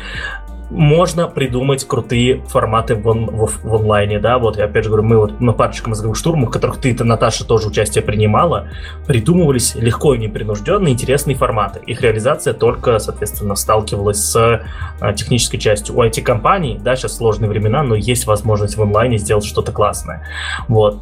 можно 0.74 1.28
придумать 1.28 1.88
крутые 1.88 2.44
форматы 2.48 2.96
в, 2.96 3.08
он, 3.08 3.28
в, 3.28 3.64
в 3.64 3.76
онлайне, 3.76 4.20
да, 4.20 4.40
вот, 4.40 4.58
я 4.58 4.66
опять 4.66 4.84
же 4.84 4.90
говорю, 4.90 5.08
мы 5.08 5.18
вот 5.18 5.40
на 5.40 5.54
парочке 5.54 5.88
мозговых 5.88 6.18
штурмов, 6.18 6.50
в 6.50 6.52
которых 6.52 6.78
ты, 6.78 6.96
ты, 6.96 7.04
Наташа, 7.04 7.46
тоже 7.46 7.68
участие 7.68 8.04
принимала, 8.04 8.70
придумывались 9.06 9.76
легко 9.76 10.16
и 10.16 10.18
непринужденно 10.18 10.88
интересные 10.88 11.36
форматы. 11.36 11.80
Их 11.86 12.02
реализация 12.02 12.54
только, 12.54 12.98
соответственно, 12.98 13.56
сталкивалась 13.56 14.18
с 14.18 14.62
а, 15.00 15.14
технической 15.14 15.60
частью. 15.60 15.96
У 15.96 16.04
IT-компаний, 16.04 16.80
да, 16.84 16.96
сейчас 16.96 17.18
сложные 17.18 17.50
времена, 17.50 17.84
но 17.84 17.94
есть 17.94 18.26
возможность 18.26 18.76
в 18.76 18.82
онлайне 18.82 19.18
сделать 19.20 19.46
что-то 19.46 19.72
классное. 19.72 20.28
Вот, 20.68 21.02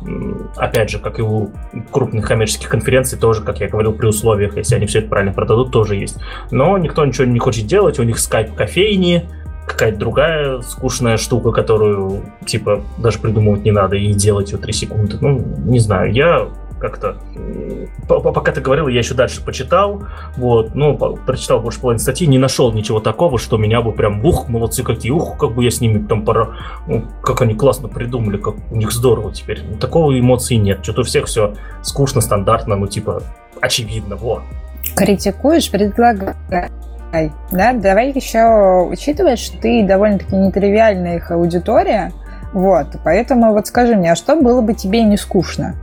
опять 0.57 0.89
же, 0.89 0.99
как 0.99 1.19
и 1.19 1.21
у 1.21 1.51
крупных 1.91 2.27
коммерческих 2.27 2.67
конференций, 2.67 3.17
тоже, 3.17 3.41
как 3.41 3.61
я 3.61 3.69
говорил, 3.69 3.93
при 3.93 4.07
условиях, 4.07 4.57
если 4.57 4.75
они 4.75 4.85
все 4.85 4.99
это 4.99 5.07
правильно 5.07 5.31
продадут, 5.31 5.71
тоже 5.71 5.95
есть. 5.95 6.17
Но 6.51 6.77
никто 6.77 7.05
ничего 7.05 7.25
не 7.25 7.39
хочет 7.39 7.67
делать, 7.67 7.99
у 7.99 8.03
них 8.03 8.19
скайп 8.19 8.53
кофейни, 8.53 9.29
какая-то 9.67 9.97
другая 9.97 10.61
скучная 10.61 11.17
штука, 11.17 11.51
которую, 11.51 12.23
типа, 12.45 12.81
даже 12.97 13.19
придумывать 13.19 13.63
не 13.63 13.71
надо 13.71 13.95
и 13.95 14.13
делать 14.13 14.51
ее 14.51 14.57
3 14.57 14.73
секунды. 14.73 15.17
Ну, 15.21 15.39
не 15.65 15.79
знаю, 15.79 16.11
я 16.13 16.47
как-то... 16.79 17.17
Пока 18.07 18.51
ты 18.51 18.59
говорил, 18.59 18.87
я 18.87 18.99
еще 18.99 19.13
дальше 19.13 19.45
почитал, 19.45 20.03
вот, 20.35 20.73
ну, 20.73 20.97
прочитал 20.97 21.61
больше 21.61 21.79
половины 21.79 21.99
статьи, 21.99 22.25
не 22.25 22.39
нашел 22.39 22.73
ничего 22.73 22.99
такого, 22.99 23.37
что 23.37 23.57
меня 23.57 23.81
бы 23.81 23.91
прям, 23.91 24.25
ух, 24.25 24.49
молодцы 24.49 24.81
какие, 24.81 25.11
ух, 25.11 25.37
как 25.37 25.53
бы 25.53 25.63
я 25.63 25.69
с 25.69 25.79
ними 25.79 26.03
там 26.05 26.25
пора... 26.25 26.55
Ну, 26.87 27.03
как 27.21 27.41
они 27.41 27.53
классно 27.53 27.87
придумали, 27.87 28.37
как 28.37 28.55
у 28.71 28.75
них 28.75 28.91
здорово 28.91 29.31
теперь. 29.31 29.61
Такого 29.79 30.19
эмоций 30.19 30.57
нет, 30.57 30.79
что-то 30.81 31.01
у 31.01 31.03
всех 31.03 31.25
все 31.25 31.53
скучно, 31.83 32.19
стандартно, 32.19 32.75
ну, 32.75 32.87
типа, 32.87 33.21
очевидно, 33.61 34.15
вот. 34.15 34.41
Критикуешь, 34.95 35.69
предлагай. 35.69 36.33
Да, 37.51 37.73
давай 37.73 38.11
еще 38.11 38.87
учитывать, 38.89 39.39
что 39.39 39.57
ты 39.57 39.85
довольно-таки 39.85 40.35
нетривиальная 40.35 41.17
их 41.17 41.31
аудитория, 41.31 42.11
вот, 42.53 42.87
поэтому 43.03 43.53
вот 43.53 43.67
скажи 43.67 43.95
мне, 43.95 44.11
а 44.11 44.15
что 44.15 44.35
было 44.35 44.61
бы 44.61 44.73
тебе 44.73 45.03
не 45.03 45.17
скучно? 45.17 45.75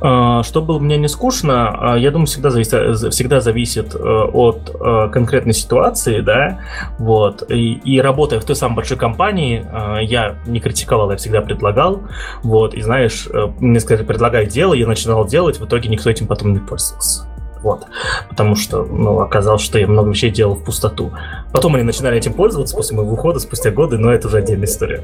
А, 0.00 0.42
что 0.42 0.62
было 0.62 0.78
мне 0.78 0.96
не 0.96 1.08
скучно, 1.08 1.92
а, 1.92 1.96
я 1.96 2.10
думаю, 2.10 2.26
всегда 2.26 2.50
зависит, 2.50 3.12
всегда 3.12 3.40
зависит 3.40 3.94
э, 3.94 3.98
от 3.98 4.74
э, 4.74 5.08
конкретной 5.12 5.52
ситуации, 5.52 6.20
да, 6.20 6.60
вот, 6.98 7.48
и, 7.50 7.74
и 7.74 8.00
работая 8.00 8.40
в 8.40 8.44
той 8.44 8.56
самой 8.56 8.76
большой 8.76 8.96
компании, 8.96 9.64
э, 9.70 10.04
я 10.04 10.36
не 10.46 10.60
критиковал, 10.60 11.10
я 11.10 11.16
всегда 11.16 11.42
предлагал, 11.42 12.02
вот, 12.42 12.74
и 12.74 12.80
знаешь, 12.80 13.28
мне 13.60 13.78
сказали, 13.80 14.06
предлагай 14.06 14.46
дело, 14.46 14.74
я 14.74 14.86
начинал 14.86 15.26
делать, 15.26 15.60
в 15.60 15.66
итоге 15.66 15.88
никто 15.88 16.08
этим 16.08 16.26
потом 16.26 16.52
не 16.52 16.58
пользовался. 16.58 17.29
Вот. 17.62 17.86
Потому 18.28 18.56
что, 18.56 18.84
ну, 18.84 19.20
оказалось, 19.20 19.62
что 19.62 19.78
я 19.78 19.86
много 19.86 20.10
вещей 20.10 20.30
делал 20.30 20.54
в 20.54 20.64
пустоту. 20.64 21.12
Потом 21.52 21.74
они 21.74 21.84
начинали 21.84 22.16
этим 22.16 22.32
пользоваться 22.32 22.76
после 22.76 22.96
моего 22.96 23.12
ухода, 23.12 23.38
спустя 23.38 23.70
годы, 23.70 23.98
но 23.98 24.12
это 24.12 24.28
уже 24.28 24.38
отдельная 24.38 24.66
история. 24.66 25.02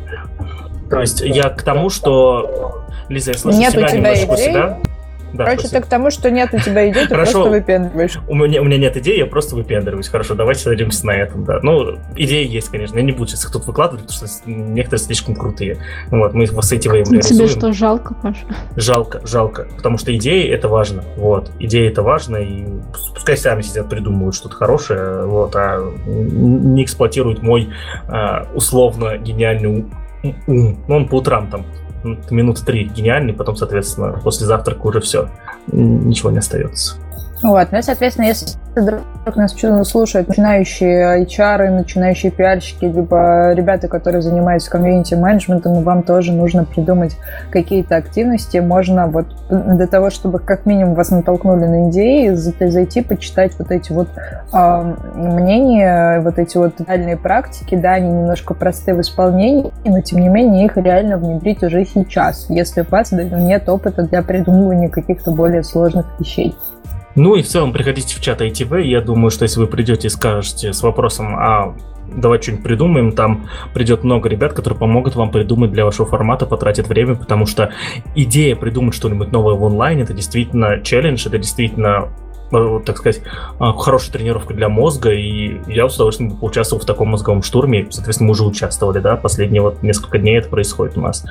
То 0.91 1.01
есть 1.01 1.21
я 1.21 1.51
к 1.51 1.63
тому, 1.63 1.91
что... 1.91 2.85
Лиза, 3.09 3.33
я 3.33 3.39
слышу 3.39 3.59
Нет 3.59 3.73
себя 3.73 3.87
у 3.87 3.89
тебя 3.89 4.15
идей? 4.15 4.37
себя. 4.37 4.81
Да, 5.37 5.45
Короче, 5.45 5.61
спасибо. 5.61 5.81
ты 5.81 5.87
к 5.87 5.91
тому, 5.91 6.11
что 6.11 6.31
нет 6.31 6.51
у 6.53 6.59
тебя 6.59 6.91
идей, 6.91 7.03
ты 7.03 7.09
Хорошо. 7.09 7.33
просто 7.33 7.51
выпендриваешь. 7.51 8.19
У 8.29 8.35
меня, 8.35 8.61
у 8.61 8.65
меня 8.65 8.79
нет 8.79 8.97
идей, 8.97 9.19
я 9.19 9.27
просто 9.27 9.57
выпендриваюсь. 9.57 10.09
Хорошо, 10.09 10.35
давайте 10.35 10.61
садимся 10.63 11.07
на 11.07 11.13
этом, 11.13 11.45
да. 11.45 11.61
Ну, 11.63 11.99
идеи 12.17 12.47
есть, 12.47 12.69
конечно. 12.69 12.97
Я 12.97 13.03
не 13.05 13.13
буду 13.13 13.29
сейчас 13.29 13.45
их 13.45 13.53
тут 13.53 13.67
выкладывать, 13.67 14.07
потому 14.07 14.29
что 14.29 14.51
некоторые 14.51 15.01
слишком 15.05 15.35
крутые. 15.35 15.79
Вот, 16.11 16.35
мы 16.35 16.45
их 16.45 16.53
с 16.53 16.73
этим 16.73 16.93
Тебе 16.93 17.03
реализуем. 17.05 17.49
что, 17.49 17.73
жалко, 17.73 18.15
Паша? 18.15 18.47
Жалко, 18.77 19.21
жалко. 19.27 19.69
Потому 19.77 19.99
что 19.99 20.15
идеи 20.17 20.49
это 20.49 20.69
важно. 20.69 21.05
Вот. 21.17 21.51
Идеи 21.59 21.89
это 21.89 22.03
важно, 22.03 22.37
и 22.37 22.65
пускай 23.15 23.37
сами 23.37 23.63
сидят, 23.63 23.89
придумывают 23.89 24.35
что-то 24.35 24.55
хорошее, 24.57 25.27
вот, 25.27 25.55
а 25.57 25.81
не 26.07 26.85
эксплуатируют 26.85 27.43
мой 27.43 27.71
а, 28.09 28.47
условно 28.55 29.17
гениальный 29.19 29.69
ум. 29.69 29.95
ум. 30.47 30.79
Ну, 30.89 30.97
он 30.97 31.09
по 31.09 31.17
утрам 31.17 31.49
там 31.49 31.67
м, 32.07 32.19
минуты 32.31 32.65
три 32.65 32.85
гениальный, 32.85 33.33
потом, 33.35 33.57
соответственно, 33.57 34.21
после 34.23 34.47
завтрака 34.47 34.87
уже 34.87 35.01
все. 35.01 35.29
Ничего 35.73 36.31
не 36.31 36.39
остается. 36.39 36.97
Вот, 37.43 37.69
ну 37.71 37.83
соответственно, 37.83 38.27
если 38.27 38.57
вдруг 38.75 39.37
нас 39.37 39.55
слушают 39.85 40.29
начинающие 40.29 41.25
HR, 41.25 41.71
начинающие 41.71 42.33
пиарщики, 42.33 42.85
либо 42.85 43.53
ребята, 43.53 43.89
которые 43.89 44.23
занимаются 44.23 44.71
комьюнити-менеджментом, 44.71 45.83
вам 45.83 46.03
тоже 46.03 46.33
нужно 46.33 46.65
придумать 46.65 47.17
какие-то 47.51 47.97
активности. 47.97 48.59
Можно 48.59 49.07
вот 49.07 49.27
для 49.51 49.87
того, 49.87 50.11
чтобы 50.11 50.39
как 50.39 50.67
минимум 50.67 50.95
вас 50.95 51.11
натолкнули 51.11 51.67
на 51.67 51.91
идеи, 51.91 52.31
за- 52.31 52.53
зайти, 52.59 53.03
почитать 53.03 53.53
вот 53.59 53.71
эти 53.71 53.93
вот 53.93 54.09
а, 54.53 54.83
мнения, 55.15 56.21
вот 56.21 56.39
эти 56.39 56.57
вот 56.57 56.81
реальные 56.87 57.17
практики, 57.17 57.75
да, 57.75 57.93
они 57.93 58.09
немножко 58.09 58.55
простые 58.55 58.95
в 58.95 59.01
исполнении, 59.01 59.73
но 59.85 60.01
тем 60.01 60.21
не 60.21 60.29
менее 60.29 60.67
их 60.67 60.77
реально 60.77 61.19
внедрить 61.19 61.63
уже 61.63 61.85
сейчас, 61.85 62.47
если 62.49 62.81
у 62.81 62.87
вас 62.89 63.13
нет 63.13 63.69
опыта 63.69 64.03
для 64.03 64.23
придумывания 64.23 64.89
каких-то 64.89 65.33
более 65.33 65.63
сложных 65.63 66.07
вещей. 66.19 66.55
Ну 67.17 67.35
и 67.35 67.43
в 67.43 67.47
целом 67.47 67.73
приходите 67.73 68.15
в 68.15 68.21
чат 68.21 68.43
ITV. 68.43 68.83
Я 68.83 69.01
думаю, 69.01 69.31
что 69.31 69.45
если 69.45 69.59
вы 69.59 69.67
придете 69.67 70.09
и 70.09 70.11
скажете 70.11 70.75
с 70.75 70.83
вопросом, 70.83 71.35
а 71.35 71.75
давай 72.15 72.41
что-нибудь 72.41 72.65
придумаем, 72.65 73.13
там 73.13 73.49
придет 73.73 74.05
много 74.05 74.29
ребят, 74.29 74.53
которые 74.53 74.79
помогут 74.79 75.17
вам 75.17 75.31
придумать 75.31 75.73
для 75.73 75.87
вашего 75.87 76.07
формата, 76.07 76.45
потратят 76.45 76.89
время, 76.89 77.17
потому 77.17 77.47
что 77.47 77.73
идея 78.15 78.55
придумать 78.55 78.95
что-нибудь 78.95 79.33
новое 79.33 79.55
в 79.55 79.65
онлайне, 79.65 80.03
это 80.03 80.13
действительно 80.13 80.81
челлендж, 80.83 81.27
это 81.27 81.39
действительно 81.39 82.09
э, 82.53 82.81
так 82.85 82.99
сказать, 82.99 83.23
э, 83.59 83.65
хорошая 83.79 84.13
тренировка 84.13 84.53
для 84.53 84.69
мозга, 84.69 85.11
и 85.11 85.59
я 85.73 85.89
с 85.89 85.97
удовольствием 85.97 86.31
бы 86.33 86.37
поучаствовал 86.37 86.83
в 86.83 86.87
таком 86.87 87.09
мозговом 87.09 87.43
штурме. 87.43 87.87
Соответственно, 87.91 88.29
мы 88.29 88.33
уже 88.33 88.45
участвовали, 88.45 88.99
да, 88.99 89.17
последние 89.17 89.63
вот 89.63 89.83
несколько 89.83 90.19
дней 90.19 90.39
это 90.39 90.51
происходит 90.51 90.99
у 90.99 91.01
нас. 91.01 91.25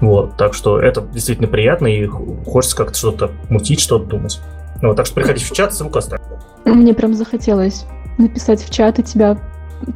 Вот, 0.00 0.36
так 0.36 0.52
что 0.52 0.78
это 0.78 1.00
действительно 1.00 1.48
приятно, 1.48 1.86
и 1.86 2.06
хочется 2.06 2.76
как-то 2.76 2.98
что-то 2.98 3.30
мутить, 3.48 3.80
что-то 3.80 4.04
думать. 4.04 4.38
Ну, 4.82 4.94
так 4.94 5.06
что 5.06 5.14
приходите 5.16 5.46
в 5.46 5.52
чат, 5.52 5.74
ссылку 5.74 5.98
оставлю. 5.98 6.24
Мне 6.64 6.94
прям 6.94 7.14
захотелось 7.14 7.86
написать 8.18 8.62
в 8.62 8.70
чат 8.70 8.98
и 8.98 9.02
тебя 9.02 9.38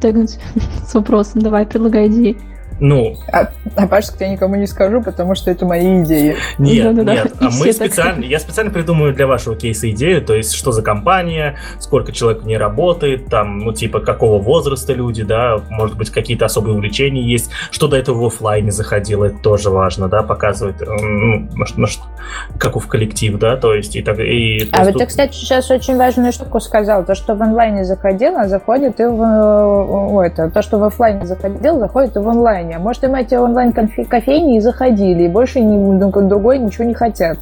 тегнуть 0.01 0.39
с 0.87 0.93
вопросом. 0.93 1.41
Давай, 1.41 1.65
предлагай 1.65 2.07
идеи. 2.07 2.37
Ну, 2.79 3.15
А, 3.31 3.49
а 3.75 3.87
Пашек 3.87 4.15
я 4.19 4.27
никому 4.29 4.55
не 4.55 4.67
скажу, 4.67 5.01
потому 5.01 5.33
что 5.35 5.49
это 5.49 5.65
мои 5.65 6.03
идеи. 6.03 6.35
нет, 6.57 6.83
Да-да-да, 6.95 7.13
нет. 7.13 7.25
и 7.27 7.35
А 7.39 7.43
мы 7.45 7.51
все 7.51 7.73
так. 7.73 7.87
специально, 7.87 8.23
я 8.25 8.39
специально 8.39 8.69
придумаю 8.71 9.13
для 9.13 9.27
вашего 9.27 9.55
кейса 9.55 9.89
идею, 9.91 10.21
то 10.21 10.33
есть 10.33 10.53
что 10.53 10.71
за 10.73 10.81
компания, 10.81 11.55
сколько 11.79 12.11
человек 12.11 12.43
в 12.43 12.45
ней 12.45 12.57
работает, 12.57 13.27
там, 13.27 13.59
ну, 13.59 13.71
типа, 13.71 14.01
какого 14.01 14.41
возраста 14.41 14.91
люди, 14.93 15.23
да, 15.23 15.61
может 15.69 15.97
быть, 15.97 16.09
какие-то 16.09 16.45
особые 16.45 16.75
увлечения 16.75 17.21
есть, 17.21 17.49
что 17.71 17.87
до 17.87 17.95
этого 17.97 18.19
в 18.21 18.25
оффлайне 18.25 18.71
заходило, 18.71 19.25
это 19.25 19.37
тоже 19.39 19.69
важно, 19.69 20.09
да, 20.09 20.21
показывает, 20.23 20.81
м, 20.81 20.97
ну, 20.99 21.49
может, 21.55 21.77
может, 21.77 21.99
как 22.57 22.75
в 22.75 22.87
коллектив, 22.87 23.37
да, 23.39 23.55
то 23.55 23.73
есть, 23.73 23.95
и 23.95 24.01
так, 24.01 24.19
и... 24.19 24.65
то 24.65 24.81
А 24.81 24.83
вот 24.83 24.93
тут- 24.93 25.01
ты, 25.03 25.07
кстати, 25.07 25.33
сейчас 25.33 25.71
очень 25.71 25.95
важную 25.97 26.33
штуку 26.33 26.59
сказал. 26.59 27.05
То, 27.05 27.15
что 27.15 27.35
в 27.35 27.41
онлайне 27.41 27.85
заходило, 27.85 28.47
заходит 28.47 28.99
и 28.99 29.05
в... 29.05 29.21
о, 29.21 30.21
это, 30.23 30.49
то, 30.51 30.61
что 30.61 30.77
в 30.77 30.83
офлайне 30.83 31.25
заходил, 31.25 31.79
заходит 31.79 32.15
и 32.15 32.19
в 32.19 32.27
онлайне. 32.27 32.64
А 32.73 32.79
может, 32.79 33.03
им 33.03 33.15
эти 33.15 33.35
онлайн-кофейни 33.35 34.57
и 34.57 34.59
заходили, 34.59 35.23
и 35.23 35.27
больше 35.27 35.59
ни, 35.59 35.99
друг- 35.99 36.27
другой 36.27 36.59
ничего 36.59 36.85
не 36.85 36.93
хотят. 36.93 37.37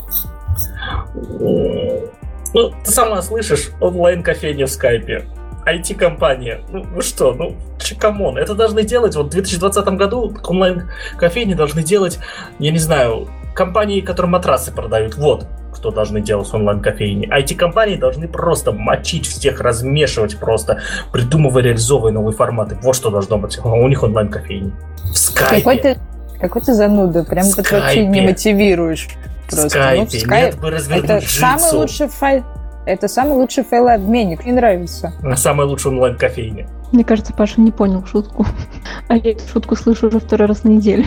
Ну, 2.53 2.71
ты 2.83 2.91
сама 2.91 3.21
слышишь, 3.21 3.71
онлайн-кофейня 3.81 4.67
в 4.67 4.69
скайпе. 4.69 5.25
IT-компания. 5.65 6.61
Ну, 6.69 6.83
вы 6.83 7.01
что, 7.01 7.33
ну, 7.33 7.55
come 7.97 8.20
on, 8.20 8.37
это 8.37 8.53
должны 8.53 8.83
делать, 8.83 9.15
вот 9.15 9.27
в 9.27 9.29
2020 9.29 9.87
году 9.95 10.33
онлайн-кофейни 10.45 11.53
должны 11.53 11.83
делать, 11.83 12.19
я 12.59 12.71
не 12.71 12.79
знаю, 12.79 13.29
компании, 13.55 14.01
которые 14.01 14.31
матрасы 14.31 14.73
продают, 14.73 15.15
вот, 15.15 15.47
кто 15.83 15.91
должны 15.91 16.21
делать 16.21 16.47
онлайн-кофейни. 16.53 17.27
IT-компании 17.27 17.97
должны 17.97 18.29
просто 18.29 18.71
мочить 18.71 19.27
всех, 19.27 19.59
размешивать 19.59 20.37
просто, 20.37 20.79
придумывая, 21.11 21.61
реализовывая 21.61 22.13
новые 22.13 22.33
форматы. 22.33 22.77
Вот 22.81 22.95
что 22.95 23.09
должно 23.09 23.37
быть. 23.37 23.59
А 23.61 23.67
у 23.67 23.85
них 23.89 24.01
онлайн-кофейни. 24.01 24.71
В 25.11 25.17
скайпе. 25.17 25.57
Какой 25.57 25.77
ты, 25.79 25.97
какой 26.39 26.61
ты 26.61 26.73
зануда. 26.73 27.25
Прям 27.25 27.51
ты 27.51 27.61
вообще 27.75 28.05
не 28.05 28.21
мотивируешь. 28.21 29.09
в 29.47 29.49
Просто. 29.49 29.69
скайпе. 29.71 29.99
Ну, 29.99 30.05
в 30.05 30.13
скайп- 30.13 30.45
Нет 30.45 30.59
бы 30.61 30.71
развернуть 30.71 31.09
Это 31.09 31.27
самый 31.29 31.59
джитсу. 31.63 31.77
лучший 31.79 32.07
файл. 32.07 32.43
Это 32.85 33.07
самый 33.09 33.33
лучший 33.33 33.65
файлообменник. 33.65 34.45
Мне 34.45 34.53
нравится. 34.53 35.11
На 35.21 35.35
самой 35.35 35.65
лучшей 35.65 35.91
онлайн-кофейне. 35.91 36.69
Мне 36.93 37.03
кажется, 37.03 37.33
Паша 37.33 37.59
не 37.59 37.71
понял 37.71 38.05
шутку. 38.05 38.45
А 39.09 39.17
я 39.17 39.31
эту 39.31 39.45
шутку 39.51 39.75
слышу 39.75 40.07
уже 40.07 40.21
второй 40.21 40.47
раз 40.47 40.63
на 40.63 40.69
неделю. 40.69 41.03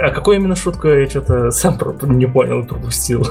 А 0.00 0.10
какую 0.10 0.36
именно 0.36 0.56
шутку 0.56 0.88
я 0.88 1.08
что-то 1.08 1.50
сам 1.50 1.78
не 2.02 2.26
понял 2.26 2.60
и 2.60 2.66
пропустил? 2.66 3.26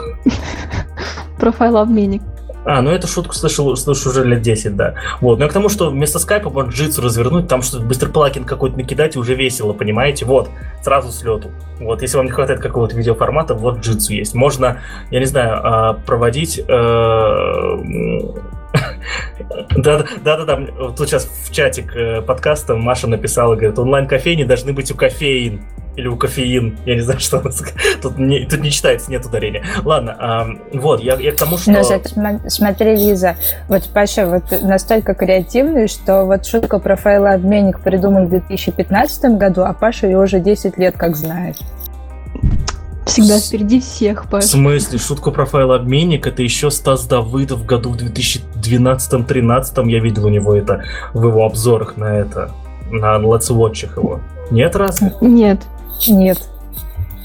Про 1.40 1.52
файлообменник. 1.52 2.22
А, 2.64 2.82
ну 2.82 2.92
эту 2.92 3.08
шутку 3.08 3.34
слышал, 3.34 3.76
слышу 3.76 4.10
уже 4.10 4.24
лет 4.24 4.42
10, 4.42 4.76
да. 4.76 4.94
Вот, 5.20 5.40
но 5.40 5.46
я 5.46 5.50
к 5.50 5.54
тому, 5.54 5.68
что 5.68 5.90
вместо 5.90 6.20
скайпа 6.20 6.52
можно 6.52 6.70
джитсу 6.70 7.02
развернуть, 7.02 7.48
там 7.48 7.64
что-то 7.64 7.84
быстро 7.86 8.10
плагин 8.10 8.44
какой-то 8.44 8.78
накидать, 8.78 9.16
и 9.16 9.20
уже 9.20 9.34
весело, 9.34 9.74
понимаете? 9.74 10.26
Вот, 10.26 10.50
сразу 10.84 11.12
с 11.12 11.24
лету. 11.24 11.50
Вот, 11.80 12.04
если 12.04 12.18
вам 12.18 12.28
не 12.28 12.32
хватает 12.32 12.60
какого-то 12.60 12.96
видеоформата, 12.96 13.56
вот 13.56 13.80
джитсу 13.80 14.14
есть. 14.14 14.36
Можно, 14.36 14.82
я 15.10 15.20
не 15.20 15.26
знаю, 15.26 15.60
а, 15.64 15.94
проводить... 15.94 16.64
м, 19.40 19.82
Да, 19.82 20.06
да, 20.24 20.38
да, 20.38 20.46
да. 20.46 20.60
Вот 20.80 20.96
Тут 20.96 21.10
сейчас 21.10 21.26
в 21.26 21.52
чатик 21.52 21.96
э, 21.96 22.22
подкаста 22.22 22.76
Маша 22.76 23.08
написала, 23.08 23.56
говорит, 23.56 23.78
онлайн-кофейни 23.78 24.44
должны 24.44 24.74
быть 24.74 24.92
у 24.92 24.96
кофеин. 24.96 25.62
Или 25.98 26.08
у 26.08 26.16
кофеин. 26.16 26.78
Я 26.86 26.96
не 26.96 27.02
знаю, 27.02 27.20
что 27.20 27.40
у 27.40 27.42
нас. 27.44 27.62
Тут 28.02 28.18
не, 28.18 28.46
тут 28.46 28.62
не 28.62 28.72
читается, 28.72 29.12
нет 29.12 29.26
ударения. 29.26 29.64
Ладно, 29.84 30.16
а, 30.20 30.48
вот, 30.74 31.02
я, 31.02 31.16
я 31.16 31.34
к 31.34 31.36
тому, 31.36 31.58
что... 31.58 31.72
Но 31.72 32.40
смотри, 32.48 32.96
Лиза, 32.96 33.36
вот 33.68 33.90
Паша 33.94 34.26
вот 34.26 34.44
настолько 34.62 35.14
креативный, 35.14 35.88
что 35.88 36.26
вот 36.26 36.46
шутку 36.46 36.80
про 36.80 36.96
файлообменник 36.96 37.82
придумал 37.82 38.26
в 38.26 38.30
2015 38.30 39.38
году, 39.38 39.64
а 39.64 39.74
Паша 39.74 40.08
ее 40.08 40.20
уже 40.20 40.40
10 40.40 40.78
лет 40.78 40.96
как 40.98 41.18
знает. 41.18 41.58
Всегда 43.12 43.38
С- 43.40 43.48
впереди 43.48 43.80
всех, 43.82 44.26
В 44.26 44.30
Паша. 44.30 44.48
смысле, 44.48 44.98
шутку 45.00 45.32
про 45.32 45.46
файлообменник, 45.46 46.26
это 46.28 46.42
еще 46.44 46.72
Стас 46.72 47.06
Давыдов 47.06 47.60
в 47.60 47.66
году 47.66 47.90
в 47.92 47.98
2012-2013 47.98 49.90
я 49.90 50.00
видел 50.00 50.26
у 50.26 50.30
него 50.30 50.56
это 50.56 50.84
в 51.14 51.26
его 51.28 51.46
обзорах 51.46 51.98
на 51.98 52.06
это, 52.16 52.52
на 52.90 53.18
Let's 53.18 53.50
Watch 53.52 53.90
его. 53.96 54.20
Нет 54.50 54.76
разве? 54.76 55.14
Нет. 55.22 55.60
Нет. 56.08 56.38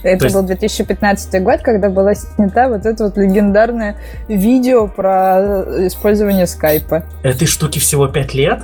Это 0.02 0.18
То 0.20 0.24
есть- 0.26 0.36
был 0.36 0.42
2015 0.44 1.40
год, 1.42 1.60
когда 1.62 1.88
была 1.88 2.14
снята 2.14 2.68
вот 2.68 2.84
это 2.86 3.04
вот 3.04 3.16
легендарное 3.16 3.96
видео 4.28 4.86
про 4.88 5.64
использование 5.86 6.46
скайпа. 6.46 7.04
Этой 7.22 7.46
штуке 7.46 7.80
всего 7.80 8.06
5 8.06 8.34
лет? 8.34 8.60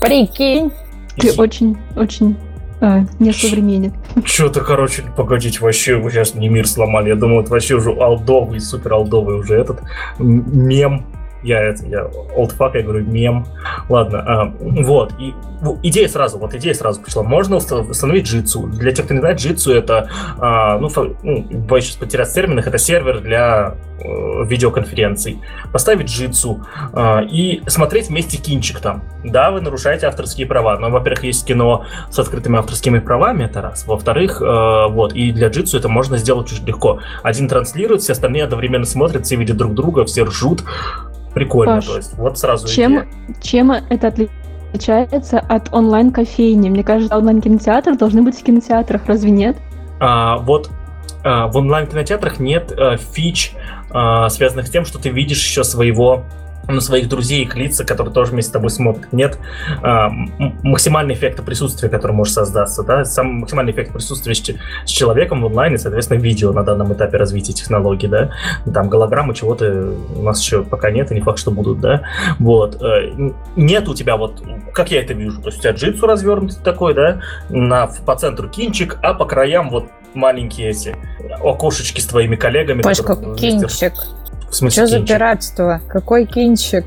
Прикинь! 0.00 0.72
Ты 1.16 1.32
очень, 1.32 1.76
очень 1.96 2.36
а, 2.80 3.04
несовременен. 3.18 3.92
Что-то, 4.24 4.60
короче, 4.60 5.02
погодите, 5.16 5.60
вообще 5.60 5.96
вы 5.96 6.10
сейчас 6.10 6.34
не 6.34 6.48
мир 6.48 6.66
сломали. 6.66 7.08
Я 7.08 7.16
думаю, 7.16 7.42
это 7.42 7.50
вообще 7.50 7.74
уже 7.74 7.90
алдовый, 7.90 8.60
супер 8.60 8.94
алдовый 8.94 9.36
уже 9.40 9.54
этот 9.54 9.80
мем. 10.18 11.04
Я 11.42 11.62
это, 11.62 11.86
я 11.86 12.00
old 12.36 12.56
fuck, 12.56 12.72
я 12.74 12.82
говорю 12.82 13.04
мем. 13.04 13.46
Ладно, 13.88 14.24
а, 14.26 14.54
вот. 14.60 15.12
И 15.18 15.34
ну, 15.60 15.78
идея 15.82 16.08
сразу, 16.08 16.38
вот 16.38 16.54
идея 16.54 16.74
сразу 16.74 17.00
пришла. 17.00 17.22
Можно 17.22 17.56
уста- 17.56 17.88
установить 17.88 18.26
джитсу. 18.26 18.66
Для 18.66 18.92
тех, 18.92 19.04
кто 19.04 19.14
не 19.14 19.20
знает, 19.20 19.38
джитсу 19.38 19.72
это, 19.72 20.08
а, 20.38 20.78
ну, 20.78 20.88
фа- 20.88 21.08
ну, 21.22 21.42
боюсь 21.42 21.86
сейчас 21.86 21.96
потерять 21.96 22.32
терминах, 22.32 22.66
это 22.66 22.78
сервер 22.78 23.20
для 23.20 23.74
э, 24.00 24.44
видеоконференций. 24.46 25.40
Поставить 25.72 26.08
джитсу 26.08 26.64
а, 26.92 27.20
и 27.22 27.62
смотреть 27.66 28.08
вместе 28.08 28.36
кинчик 28.36 28.80
там. 28.80 29.02
Да, 29.24 29.50
вы 29.50 29.60
нарушаете 29.60 30.06
авторские 30.06 30.46
права, 30.46 30.78
но, 30.78 30.90
во-первых, 30.90 31.24
есть 31.24 31.44
кино 31.44 31.84
с 32.10 32.18
открытыми 32.18 32.58
авторскими 32.58 33.00
правами, 33.00 33.44
это 33.44 33.60
раз. 33.60 33.86
Во-вторых, 33.86 34.40
э, 34.40 34.86
вот, 34.90 35.12
и 35.14 35.32
для 35.32 35.48
джитсу 35.48 35.78
это 35.78 35.88
можно 35.88 36.16
сделать 36.16 36.52
очень 36.52 36.66
легко. 36.66 37.00
Один 37.22 37.48
транслирует, 37.48 38.02
все 38.02 38.12
остальные 38.12 38.44
одновременно 38.44 38.84
смотрят, 38.84 39.26
все 39.26 39.36
видят 39.36 39.56
друг 39.56 39.74
друга, 39.74 40.04
все 40.04 40.22
ржут. 40.24 40.62
Прикольно, 41.34 41.76
Паш, 41.76 41.86
то 41.86 41.96
есть 41.96 42.18
вот 42.18 42.38
сразу 42.38 42.68
Чем, 42.68 42.92
идея. 42.92 43.08
чем 43.40 43.70
это 43.70 44.08
отличается 44.08 45.38
от 45.38 45.72
онлайн-кофейни? 45.72 46.70
Мне 46.70 46.82
кажется, 46.82 47.16
онлайн-кинотеатры 47.16 47.96
должны 47.96 48.22
быть 48.22 48.38
в 48.38 48.42
кинотеатрах, 48.42 49.06
разве 49.06 49.30
нет? 49.30 49.56
А, 50.00 50.38
вот 50.38 50.70
а, 51.24 51.48
в 51.48 51.56
онлайн-кинотеатрах 51.56 52.40
нет 52.40 52.72
а, 52.76 52.96
фич, 52.96 53.52
а, 53.90 54.28
связанных 54.28 54.66
с 54.66 54.70
тем, 54.70 54.84
что 54.84 54.98
ты 54.98 55.10
видишь 55.10 55.44
еще 55.44 55.64
своего 55.64 56.24
ну, 56.68 56.80
своих 56.80 57.08
друзей, 57.08 57.42
их 57.42 57.56
лица, 57.56 57.84
которые 57.84 58.12
тоже 58.12 58.32
вместе 58.32 58.50
с 58.50 58.52
тобой 58.52 58.68
смотрят. 58.70 59.10
Нет 59.12 59.38
а, 59.82 60.08
м- 60.08 60.58
максимального 60.62 61.16
эффекта 61.16 61.42
присутствия, 61.42 61.88
который 61.88 62.12
может 62.12 62.34
создаться. 62.34 62.82
Да? 62.82 63.04
Сам 63.04 63.40
максимальный 63.40 63.72
эффект 63.72 63.92
присутствия 63.92 64.34
с, 64.34 64.42
с 64.84 64.90
человеком 64.90 65.42
в 65.42 65.46
онлайне, 65.46 65.78
соответственно, 65.78 66.18
видео 66.18 66.52
на 66.52 66.62
данном 66.62 66.92
этапе 66.92 67.16
развития 67.16 67.54
технологий. 67.54 68.06
Да? 68.06 68.30
Там 68.72 68.88
голограммы 68.90 69.34
чего-то 69.34 69.94
у 70.14 70.22
нас 70.22 70.42
еще 70.42 70.62
пока 70.62 70.90
нет, 70.90 71.10
и 71.10 71.14
не 71.14 71.20
факт, 71.22 71.38
что 71.38 71.50
будут. 71.50 71.80
Да? 71.80 72.02
Вот. 72.38 72.80
Э, 72.82 73.12
Нет 73.56 73.88
у 73.88 73.94
тебя 73.94 74.16
вот, 74.16 74.42
как 74.74 74.90
я 74.90 75.00
это 75.00 75.14
вижу, 75.14 75.40
то 75.40 75.48
есть 75.48 75.58
у 75.60 75.62
тебя 75.62 75.72
джитсу 75.72 76.06
развернутый 76.06 76.58
такой, 76.62 76.92
да, 76.94 77.20
на, 77.48 77.86
по 77.86 78.14
центру 78.14 78.48
кинчик, 78.48 78.98
а 79.02 79.14
по 79.14 79.24
краям 79.24 79.70
вот 79.70 79.86
маленькие 80.14 80.70
эти 80.70 80.96
окошечки 81.42 82.00
с 82.00 82.06
твоими 82.06 82.36
коллегами. 82.36 82.82
Пашка, 82.82 83.04
которые 83.14 83.34
вместе- 83.36 83.50
кинчик. 83.68 84.02
В 84.50 84.54
смысле 84.54 84.82
Что 84.82 84.86
за 84.86 84.96
кинчик? 84.98 85.14
пиратство? 85.16 85.80
Какой 85.88 86.24
кинчик? 86.24 86.84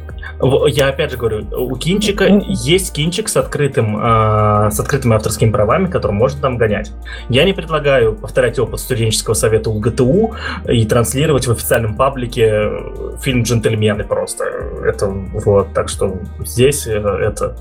Я 0.70 0.88
опять 0.88 1.12
же 1.12 1.18
говорю, 1.18 1.46
у 1.52 1.76
кинчика 1.76 2.26
Мгм. 2.28 2.46
есть 2.50 2.94
кинчик 2.94 3.30
с 3.30 3.38
открытым, 3.38 3.98
э, 3.98 4.72
с 4.72 4.80
открытыми 4.80 5.16
авторскими 5.16 5.52
правами, 5.52 5.86
который 5.86 6.14
можно 6.14 6.42
там 6.42 6.58
гонять. 6.58 6.92
Я 7.30 7.44
не 7.44 7.54
предлагаю 7.54 8.14
повторять 8.14 8.58
опыт 8.58 8.80
студенческого 8.80 9.36
совета 9.36 9.70
УГТУ 9.70 10.34
и 10.68 10.86
транслировать 10.86 11.46
в 11.46 11.52
официальном 11.52 11.96
паблике 11.96 12.48
э, 12.50 13.18
фильм 13.22 13.44
«Джентльмены» 13.44 14.04
просто. 14.04 14.46
Это 14.84 15.08
вот, 15.08 15.74
так 15.74 15.90
что 15.90 16.18
здесь 16.40 16.88
э, 16.88 16.94
это 16.94 17.56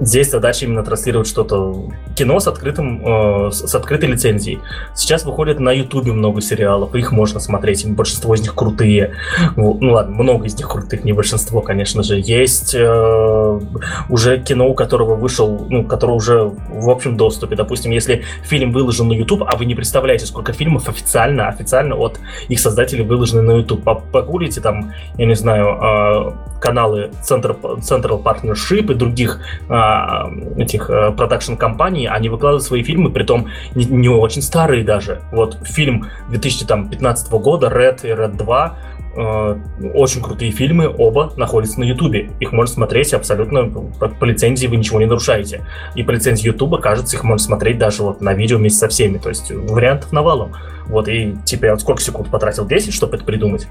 Здесь 0.00 0.30
задача 0.30 0.66
именно 0.66 0.82
транслировать 0.82 1.28
что-то 1.28 1.90
кино 2.16 2.40
с 2.40 2.46
открытым 2.46 3.46
э, 3.46 3.50
с 3.52 3.74
открытой 3.74 4.10
лицензией. 4.10 4.60
Сейчас 4.94 5.24
выходит 5.24 5.60
на 5.60 5.70
Ютубе 5.72 6.12
много 6.12 6.40
сериалов, 6.40 6.94
их 6.94 7.12
можно 7.12 7.40
смотреть, 7.40 7.86
большинство 7.86 8.34
из 8.34 8.40
них 8.40 8.54
крутые. 8.54 9.12
Ну 9.56 9.78
ладно, 9.80 10.14
много 10.14 10.46
из 10.46 10.56
них 10.56 10.68
крутых, 10.68 11.04
не 11.04 11.12
большинство, 11.12 11.60
конечно 11.60 12.02
же. 12.02 12.18
Есть 12.18 12.74
э, 12.74 13.60
уже 14.08 14.38
кино, 14.40 14.68
у 14.68 14.74
которого 14.74 15.14
вышел, 15.14 15.66
ну, 15.68 15.84
которое 15.84 16.14
уже 16.14 16.44
в 16.44 16.90
общем 16.90 17.16
доступе. 17.16 17.56
Допустим, 17.56 17.92
если 17.92 18.22
фильм 18.42 18.72
выложен 18.72 19.08
на 19.08 19.12
YouTube, 19.12 19.44
а 19.46 19.56
вы 19.56 19.64
не 19.64 19.74
представляете, 19.74 20.26
сколько 20.26 20.52
фильмов 20.52 20.88
официально, 20.88 21.48
официально 21.48 21.96
от 21.96 22.18
их 22.48 22.60
создателей 22.60 23.04
выложены 23.04 23.42
на 23.42 23.52
YouTube. 23.58 23.82
По- 23.82 23.94
Погуглите 23.94 24.60
там, 24.60 24.92
я 25.18 25.26
не 25.26 25.34
знаю, 25.34 25.78
э, 25.82 26.32
каналы 26.64 27.10
Central, 27.22 27.60
Central 27.80 28.22
Partnership 28.22 28.90
и 28.90 28.94
других 28.94 29.40
а, 29.68 30.30
этих 30.56 30.86
продакшн-компаний, 30.86 32.06
они 32.06 32.30
выкладывают 32.30 32.64
свои 32.64 32.82
фильмы, 32.82 33.10
притом 33.10 33.48
не, 33.74 33.84
не 33.84 34.08
очень 34.08 34.40
старые 34.40 34.82
даже. 34.82 35.20
Вот 35.30 35.58
фильм 35.64 36.06
2015 36.30 37.30
года 37.32 37.66
Red 37.66 38.06
и 38.06 38.08
Red 38.08 38.36
2 38.36 38.78
э, 39.16 39.56
очень 39.92 40.22
крутые 40.22 40.52
фильмы, 40.52 40.88
оба 40.88 41.34
находятся 41.36 41.80
на 41.80 41.84
Ютубе. 41.84 42.30
Их 42.40 42.52
можно 42.52 42.74
смотреть 42.74 43.12
абсолютно 43.12 43.66
по 43.66 44.24
лицензии, 44.24 44.66
вы 44.66 44.76
ничего 44.76 45.00
не 45.00 45.06
нарушаете. 45.06 45.66
И 45.94 46.02
по 46.02 46.12
лицензии 46.12 46.46
Ютуба, 46.46 46.78
кажется, 46.78 47.16
их 47.16 47.24
можно 47.24 47.44
смотреть 47.44 47.76
даже 47.76 48.02
вот 48.02 48.22
на 48.22 48.32
видео 48.32 48.56
вместе 48.56 48.78
со 48.78 48.88
всеми. 48.88 49.18
То 49.18 49.28
есть 49.28 49.50
вариантов 49.50 50.12
навалом. 50.12 50.54
Вот, 50.86 51.08
и 51.08 51.36
типа 51.44 51.66
я 51.66 51.70
вот 51.72 51.82
сколько 51.82 52.00
секунд 52.00 52.30
потратил? 52.30 52.66
10, 52.66 52.94
чтобы 52.94 53.16
это 53.16 53.24
придумать? 53.24 53.66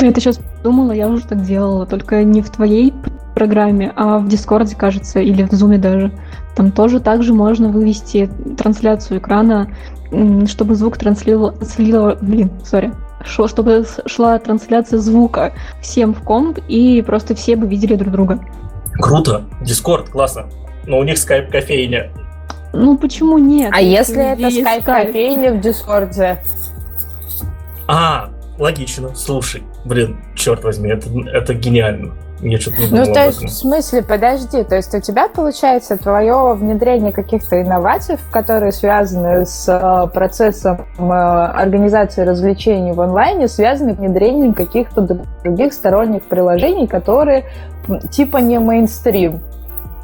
Я 0.00 0.08
это 0.08 0.20
сейчас 0.20 0.40
думала, 0.62 0.92
я 0.92 1.08
уже 1.08 1.26
так 1.26 1.42
делала, 1.42 1.86
только 1.86 2.22
не 2.22 2.42
в 2.42 2.50
твоей 2.50 2.92
программе, 3.34 3.92
а 3.96 4.18
в 4.18 4.28
Дискорде, 4.28 4.76
кажется, 4.76 5.20
или 5.20 5.42
в 5.42 5.52
Зуме 5.52 5.78
даже. 5.78 6.12
Там 6.54 6.70
тоже 6.70 7.00
также 7.00 7.32
можно 7.32 7.68
вывести 7.68 8.30
трансляцию 8.58 9.20
экрана, 9.20 9.68
чтобы 10.46 10.74
звук 10.74 10.96
транслировал, 10.98 11.50
транслировал- 11.50 12.18
блин, 12.20 12.50
sorry, 12.64 12.92
чтобы 13.24 13.84
шла 14.06 14.38
трансляция 14.38 14.98
звука 14.98 15.52
всем 15.80 16.14
в 16.14 16.22
комп, 16.22 16.58
и 16.68 17.02
просто 17.02 17.34
все 17.34 17.56
бы 17.56 17.66
видели 17.66 17.94
друг 17.96 18.12
друга. 18.12 18.38
Круто! 18.94 19.44
Дискорд, 19.62 20.08
классно. 20.08 20.46
Но 20.86 20.98
у 20.98 21.04
них 21.04 21.18
скайп 21.18 21.50
кофейня. 21.50 22.10
Ну 22.72 22.96
почему 22.96 23.38
нет? 23.38 23.72
А 23.74 23.80
если 23.80 24.32
это 24.32 24.42
везде 24.42 24.56
есть 24.60 24.68
скайп-кофейня 24.68 25.52
в 25.54 25.60
Дискорде? 25.60 26.38
А, 27.88 28.30
логично. 28.58 29.14
Слушай, 29.14 29.62
блин, 29.86 30.16
черт 30.34 30.64
возьми, 30.64 30.90
это, 30.90 31.08
это 31.32 31.54
гениально. 31.54 32.12
Я 32.40 32.60
что-то 32.60 32.82
не 32.82 32.88
думал 32.88 33.06
Ну, 33.06 33.14
то 33.14 33.24
есть, 33.24 33.42
в 33.42 33.48
смысле, 33.48 34.02
подожди, 34.02 34.62
то 34.62 34.76
есть 34.76 34.94
у 34.94 35.00
тебя, 35.00 35.28
получается, 35.28 35.96
твое 35.96 36.52
внедрение 36.52 37.10
каких-то 37.10 37.62
инноваций, 37.62 38.18
которые 38.30 38.72
связаны 38.72 39.46
с 39.46 39.66
э, 39.66 40.06
процессом 40.12 40.84
э, 40.98 41.02
организации 41.02 42.22
развлечений 42.22 42.92
в 42.92 43.00
онлайне, 43.00 43.48
связаны 43.48 43.94
с 43.94 43.98
внедрением 43.98 44.52
каких-то 44.52 45.00
других 45.42 45.72
сторонних 45.72 46.24
приложений, 46.24 46.88
которые 46.88 47.46
типа 48.10 48.38
не 48.38 48.58
мейнстрим. 48.58 49.40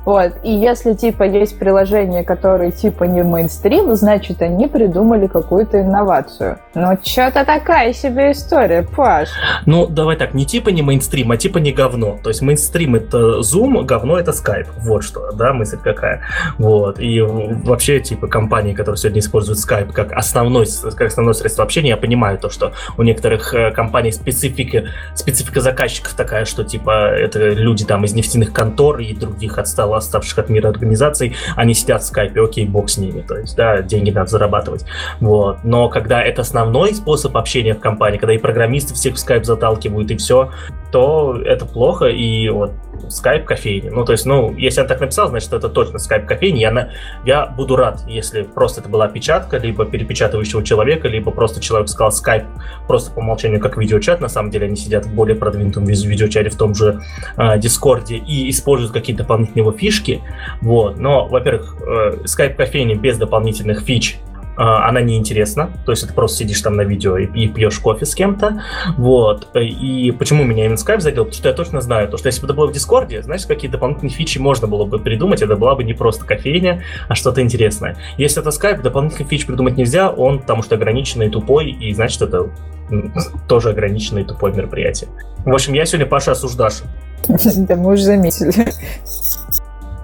Вот. 0.05 0.33
И 0.43 0.53
если 0.53 0.95
типа 0.95 1.25
есть 1.25 1.59
приложения, 1.59 2.25
которые 2.25 2.73
типа 2.73 3.05
не 3.05 3.23
мейнстрим, 3.23 3.95
значит 3.95 4.43
они 4.43 4.67
придумали 4.67 5.27
какую-то 5.27 5.81
инновацию. 5.81 6.59
Ну, 6.75 6.99
что-то 7.05 7.45
такая 7.45 7.93
себе 7.93 8.33
история, 8.33 8.83
Паш. 8.83 9.29
Ну, 9.67 9.87
давай 9.87 10.17
так, 10.17 10.35
не 10.35 10.47
типа 10.47 10.71
не 10.71 10.83
мейнстрим, 10.83 11.31
а 11.31 11.37
типа 11.37 11.59
не 11.59 11.73
говно. 11.73 12.19
То 12.23 12.31
есть 12.31 12.43
мейнстрим 12.43 12.95
это 12.95 13.41
Zoom, 13.41 13.85
говно 13.85 14.19
это 14.19 14.33
Skype. 14.33 14.69
Вот 14.79 15.05
что, 15.05 15.33
да, 15.33 15.53
мысль 15.53 15.79
какая. 15.83 16.23
Вот. 16.59 16.99
И 16.99 17.21
вообще, 17.21 18.01
типа, 18.01 18.27
компании, 18.27 18.75
которые 18.75 18.99
сегодня 18.99 19.21
используют 19.21 19.59
Skype 19.59 19.93
как 19.93 20.13
основной, 20.13 20.67
как 20.97 21.09
основное 21.09 21.35
средство 21.35 21.65
общения, 21.65 21.91
я 21.91 21.97
понимаю 21.97 22.39
то, 22.39 22.51
что 22.51 22.73
у 22.97 23.03
некоторых 23.03 23.55
э, 23.55 23.71
компаний 23.71 24.13
специфика, 24.13 24.85
специфика 25.15 25.61
заказчиков 25.61 26.15
такая, 26.15 26.45
что, 26.45 26.65
типа, 26.65 27.09
это 27.09 27.51
люди 27.51 27.85
там 27.85 28.05
из 28.05 28.15
нефтяных 28.15 28.53
контор 28.53 29.01
и 29.01 29.15
других 29.15 29.59
отстало 29.97 30.13
оставших 30.13 30.39
от 30.39 30.51
мира 30.51 30.69
организаций, 30.69 31.35
они 31.57 31.75
сидят 31.75 32.03
в 32.03 32.07
скайпе, 32.07 32.43
окей, 32.43 32.67
бог 32.67 32.91
с 32.91 32.99
ними, 32.99 33.23
то 33.23 33.37
есть, 33.37 33.57
да, 33.57 33.81
деньги 33.83 34.11
надо 34.11 34.31
зарабатывать. 34.31 34.85
Вот. 35.21 35.65
Но 35.65 35.89
когда 35.89 36.23
это 36.23 36.43
основной 36.43 36.95
способ 36.95 37.37
общения 37.37 37.75
в 37.75 37.81
компании, 37.81 38.19
когда 38.19 38.35
и 38.35 38.39
программисты 38.39 38.95
всех 38.95 39.15
в 39.15 39.19
скайп 39.19 39.45
заталкивают, 39.45 40.11
и 40.11 40.17
все, 40.17 40.51
то 40.91 41.41
это 41.45 41.65
плохо, 41.65 42.07
и 42.07 42.49
вот 42.51 42.73
скайп 43.09 43.47
кофейни. 43.47 43.89
Ну, 43.89 44.05
то 44.05 44.13
есть, 44.13 44.27
ну, 44.27 44.55
если 44.55 44.83
я 44.83 44.87
так 44.87 45.01
написал, 45.01 45.29
значит, 45.29 45.53
это 45.53 45.69
точно 45.69 45.99
скайп 45.99 46.27
кофейни. 46.27 46.61
Я, 46.61 46.71
на... 46.71 46.91
я 47.25 47.47
буду 47.47 47.77
рад, 47.77 48.03
если 48.07 48.43
просто 48.43 48.81
это 48.81 48.91
была 48.91 49.07
опечатка, 49.07 49.57
либо 49.57 49.85
перепечатывающего 49.87 50.63
человека, 50.63 51.09
либо 51.09 51.31
просто 51.31 51.61
человек 51.61 51.89
сказал 51.89 52.13
скайп 52.13 52.45
просто 52.87 53.11
по 53.11 53.21
умолчанию 53.21 53.61
как 53.61 53.79
видеочат. 53.79 54.21
На 54.21 54.29
самом 54.29 54.51
деле 54.51 54.67
они 54.67 54.77
сидят 54.77 55.07
в 55.07 55.15
более 55.15 55.37
продвинутом 55.37 55.85
виде- 55.85 56.07
видеочате 56.07 56.51
в 56.51 56.57
том 56.57 56.75
же 56.75 57.01
э, 57.37 57.59
Дискорде 57.59 58.17
и 58.17 58.51
используют 58.51 58.93
какие-то 58.93 59.23
дополнительные 59.23 59.63
его 59.63 59.73
фишки. 59.83 60.23
Вот. 60.61 60.99
Но, 60.99 61.27
во-первых, 61.27 61.77
э, 61.87 62.27
скайп 62.27 62.57
кофейни 62.57 62.95
без 62.95 63.19
дополнительных 63.19 63.81
фич 63.81 64.19
а, 64.55 64.89
она 64.89 65.01
неинтересна, 65.01 65.71
то 65.87 65.93
есть 65.93 66.07
ты 66.07 66.13
просто 66.13 66.39
сидишь 66.39 66.61
там 66.61 66.77
на 66.77 66.83
видео 66.83 67.17
и, 67.17 67.25
и 67.25 67.49
пьешь 67.49 67.79
кофе 67.79 68.05
с 68.05 68.15
кем-то, 68.15 68.63
вот, 68.99 69.49
и 69.57 70.15
почему 70.19 70.45
меня 70.45 70.67
именно 70.67 70.77
Skype 70.77 71.01
задел, 71.01 71.25
потому 71.25 71.39
что 71.39 71.49
я 71.49 71.55
точно 71.55 71.81
знаю, 71.81 72.09
то, 72.09 72.19
что 72.19 72.27
если 72.27 72.43
бы 72.43 72.47
это 72.47 72.55
было 72.55 72.67
в 72.67 72.73
Дискорде, 72.73 73.23
значит, 73.23 73.47
какие 73.47 73.71
дополнительные 73.71 74.13
фичи 74.13 74.39
можно 74.39 74.67
было 74.67 74.85
бы 74.85 74.99
придумать, 74.99 75.41
это 75.41 75.57
была 75.57 75.75
бы 75.75 75.85
не 75.85 75.95
просто 75.95 76.27
кофейня, 76.27 76.83
а 77.09 77.15
что-то 77.15 77.41
интересное. 77.41 77.97
Если 78.19 78.43
это 78.43 78.51
Skype, 78.51 78.83
дополнительных 78.83 79.29
фич 79.29 79.47
придумать 79.47 79.79
нельзя, 79.79 80.11
он 80.11 80.41
потому 80.41 80.63
что 80.63 80.75
ограниченный 80.75 81.29
и 81.29 81.31
тупой, 81.31 81.71
и 81.71 81.95
значит, 81.95 82.21
это 82.21 82.51
тоже 83.49 83.71
ограниченное 83.71 84.23
и 84.23 84.27
тупое 84.27 84.55
мероприятие. 84.55 85.09
В 85.47 85.55
общем, 85.55 85.73
я 85.73 85.87
сегодня 85.87 86.07
Паша 86.07 86.33
осуждаш. 86.33 86.83
Да 87.57 87.77
мы 87.77 87.95
уже 87.95 88.03
заметили. 88.03 88.53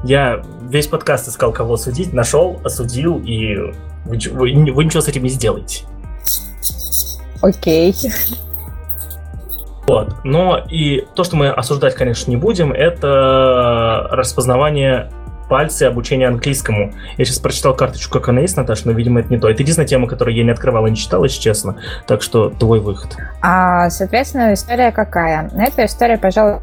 Я 0.04 0.42
весь 0.62 0.86
подкаст 0.86 1.28
искал, 1.28 1.52
кого 1.52 1.76
судить, 1.76 2.12
нашел, 2.12 2.60
осудил, 2.64 3.18
и 3.24 3.56
вы, 4.04 4.18
вы- 4.32 4.72
вы 4.72 4.84
ничего 4.84 5.00
с 5.00 5.08
этим 5.08 5.22
не 5.24 5.28
сделаете. 5.28 5.84
Окей. 7.42 7.94
Вот. 9.86 10.14
Но 10.24 10.58
и 10.70 11.06
то, 11.14 11.24
что 11.24 11.36
мы 11.36 11.48
осуждать, 11.48 11.94
конечно, 11.94 12.30
не 12.30 12.36
будем, 12.36 12.72
это 12.72 14.06
распознавание 14.10 15.10
пальцы 15.48 15.84
обучение 15.84 16.28
английскому. 16.28 16.92
Я 17.16 17.24
сейчас 17.24 17.38
прочитал 17.38 17.74
карточку, 17.74 18.18
как 18.18 18.28
она 18.28 18.42
есть, 18.42 18.54
Наташа, 18.56 18.82
но, 18.84 18.92
видимо, 18.92 19.20
это 19.20 19.30
не 19.30 19.38
то. 19.38 19.48
Это 19.48 19.62
единственная 19.62 19.88
тема, 19.88 20.06
которую 20.06 20.36
я 20.36 20.44
не 20.44 20.50
открывал 20.50 20.86
и 20.86 20.90
не 20.90 20.96
читал, 20.96 21.24
если 21.24 21.40
честно. 21.40 21.76
Так 22.06 22.20
что 22.20 22.50
твой 22.50 22.80
выход. 22.80 23.16
А, 23.40 23.88
соответственно, 23.88 24.52
история 24.52 24.92
какая? 24.92 25.50
Это 25.56 25.86
история, 25.86 26.18
пожалуй, 26.18 26.60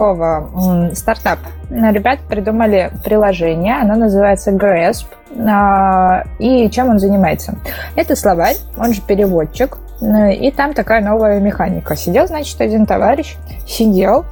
такого 0.00 0.90
стартап. 0.94 1.38
Ребята 1.68 2.22
придумали 2.28 2.90
приложение, 3.04 3.76
оно 3.80 3.96
называется 3.96 4.50
Grasp. 4.50 5.04
А, 5.46 6.24
и 6.38 6.68
чем 6.70 6.88
он 6.88 6.98
занимается? 6.98 7.54
Это 7.96 8.16
словарь, 8.16 8.56
он 8.78 8.94
же 8.94 9.02
переводчик, 9.02 9.76
и 10.00 10.50
там 10.56 10.72
такая 10.72 11.02
новая 11.02 11.38
механика. 11.38 11.96
Сидел, 11.96 12.26
значит, 12.26 12.60
один 12.60 12.86
товарищ, 12.86 13.36
сидел, 13.66 14.24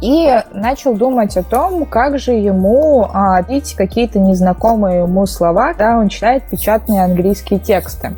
и 0.00 0.28
начал 0.52 0.94
думать 0.94 1.36
о 1.36 1.44
том, 1.44 1.86
как 1.86 2.18
же 2.18 2.32
ему 2.32 3.08
а, 3.10 3.42
какие-то 3.42 4.18
незнакомые 4.18 5.02
ему 5.02 5.24
слова, 5.26 5.72
да, 5.74 5.96
он 5.96 6.08
читает 6.08 6.42
печатные 6.50 7.04
английские 7.04 7.60
тексты. 7.60 8.12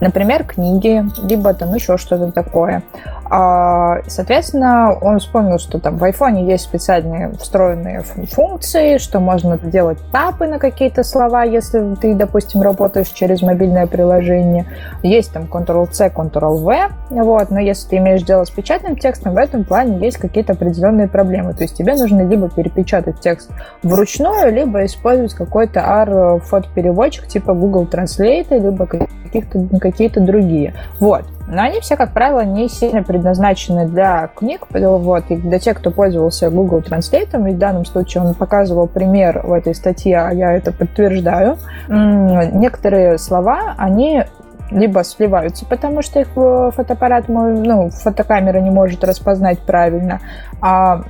Например, 0.00 0.44
книги, 0.44 1.04
либо 1.22 1.54
там 1.54 1.74
еще 1.74 1.96
что-то 1.96 2.32
такое. 2.32 2.82
А, 3.28 3.98
соответственно, 4.06 4.96
он 5.00 5.18
вспомнил, 5.18 5.58
что 5.58 5.80
там 5.80 5.96
в 5.96 6.04
айфоне 6.04 6.46
есть 6.46 6.64
специальные 6.64 7.32
встроенные 7.32 8.02
функции, 8.02 8.98
что 8.98 9.20
можно 9.20 9.58
делать 9.58 9.98
тапы 10.12 10.46
на 10.46 10.58
какие-то 10.58 11.02
слова, 11.02 11.42
если 11.42 11.94
ты, 11.96 12.14
допустим, 12.14 12.62
работаешь 12.62 13.08
через 13.08 13.42
мобильное 13.42 13.86
приложение. 13.86 14.66
Есть 15.02 15.32
там 15.32 15.44
Ctrl-C, 15.44 16.12
Ctrl-V, 16.14 16.88
вот, 17.10 17.50
но 17.50 17.60
если 17.60 17.88
ты 17.88 17.96
имеешь 17.96 18.22
дело 18.22 18.44
с 18.44 18.50
печатным 18.50 18.96
текстом, 18.96 19.34
в 19.34 19.38
этом 19.38 19.64
плане 19.64 19.98
есть 19.98 20.18
какие-то 20.18 20.52
определенные 20.52 21.08
проблемы. 21.08 21.54
То 21.54 21.62
есть 21.62 21.76
тебе 21.76 21.94
нужно 21.94 22.22
либо 22.22 22.48
перепечатать 22.48 23.20
текст 23.20 23.50
вручную, 23.82 24.52
либо 24.52 24.84
использовать 24.84 25.34
какой-то 25.34 25.80
AR-фотопереводчик 25.80 27.26
типа 27.26 27.54
Google 27.54 27.88
Translate, 27.90 28.58
либо 28.58 28.86
каких-то, 28.86 29.58
какие-то 29.80 30.20
другие. 30.20 30.74
Вот. 31.00 31.24
Но 31.48 31.62
они 31.62 31.80
все, 31.80 31.96
как 31.96 32.12
правило, 32.12 32.44
не 32.44 32.68
сильно 32.68 33.04
предназначены 33.04 33.86
для 33.86 34.28
книг, 34.34 34.66
вот, 34.70 35.24
и 35.28 35.36
для 35.36 35.58
тех, 35.60 35.78
кто 35.78 35.92
пользовался 35.92 36.50
Google 36.50 36.80
Translate, 36.80 37.50
и 37.50 37.54
в 37.54 37.58
данном 37.58 37.84
случае 37.84 38.24
он 38.24 38.34
показывал 38.34 38.88
пример 38.88 39.42
в 39.44 39.52
этой 39.52 39.74
статье, 39.74 40.18
а 40.18 40.32
я 40.32 40.52
это 40.52 40.72
подтверждаю. 40.72 41.58
Некоторые 41.88 43.18
слова, 43.18 43.74
они 43.78 44.24
либо 44.72 45.04
сливаются, 45.04 45.64
потому 45.64 46.02
что 46.02 46.18
их 46.18 46.26
фотоаппарат, 46.30 47.28
ну, 47.28 47.90
фотокамера 47.90 48.58
не 48.58 48.70
может 48.70 49.04
распознать 49.04 49.60
правильно, 49.60 50.20
а 50.60 51.02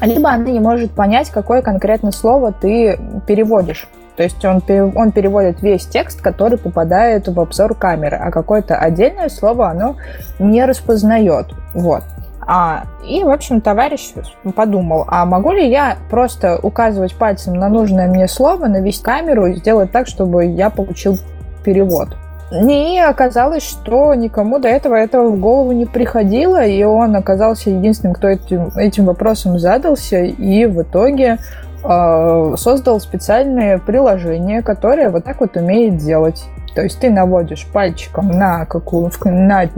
либо 0.00 0.30
она 0.30 0.44
не 0.44 0.60
может 0.60 0.92
понять, 0.92 1.28
какое 1.28 1.60
конкретно 1.60 2.12
слово 2.12 2.52
ты 2.52 2.98
переводишь. 3.26 3.88
То 4.16 4.22
есть 4.22 4.44
он, 4.44 4.62
он 4.94 5.12
переводит 5.12 5.62
весь 5.62 5.86
текст, 5.86 6.20
который 6.20 6.58
попадает 6.58 7.28
в 7.28 7.40
обзор 7.40 7.74
камеры, 7.74 8.16
а 8.16 8.30
какое-то 8.30 8.76
отдельное 8.76 9.28
слово 9.28 9.70
оно 9.70 9.96
не 10.38 10.64
распознает. 10.64 11.46
Вот. 11.74 12.02
А, 12.44 12.84
и, 13.06 13.22
в 13.22 13.30
общем, 13.30 13.60
товарищ 13.60 14.12
подумал, 14.54 15.04
а 15.08 15.24
могу 15.24 15.52
ли 15.52 15.68
я 15.70 15.96
просто 16.10 16.58
указывать 16.60 17.14
пальцем 17.14 17.54
на 17.54 17.68
нужное 17.68 18.08
мне 18.08 18.26
слово, 18.26 18.66
навести 18.66 19.02
камеру 19.02 19.46
и 19.46 19.54
сделать 19.54 19.92
так, 19.92 20.08
чтобы 20.08 20.44
я 20.46 20.68
получил 20.68 21.16
перевод? 21.64 22.08
И 22.50 22.98
оказалось, 22.98 23.62
что 23.62 24.12
никому 24.14 24.58
до 24.58 24.68
этого 24.68 24.94
этого 24.94 25.30
в 25.30 25.40
голову 25.40 25.72
не 25.72 25.86
приходило, 25.86 26.62
и 26.62 26.82
он 26.82 27.16
оказался 27.16 27.70
единственным, 27.70 28.14
кто 28.14 28.28
этим, 28.28 28.68
этим 28.76 29.06
вопросом 29.06 29.58
задался, 29.58 30.18
и 30.18 30.66
в 30.66 30.82
итоге 30.82 31.38
создал 31.82 33.00
специальное 33.00 33.78
приложение, 33.78 34.62
которое 34.62 35.10
вот 35.10 35.24
так 35.24 35.40
вот 35.40 35.56
умеет 35.56 35.96
делать. 35.98 36.44
То 36.74 36.80
есть 36.80 37.00
ты 37.00 37.10
наводишь 37.10 37.66
пальчиком 37.70 38.30
на, 38.30 38.64
какую, 38.64 39.10
на 39.24 39.68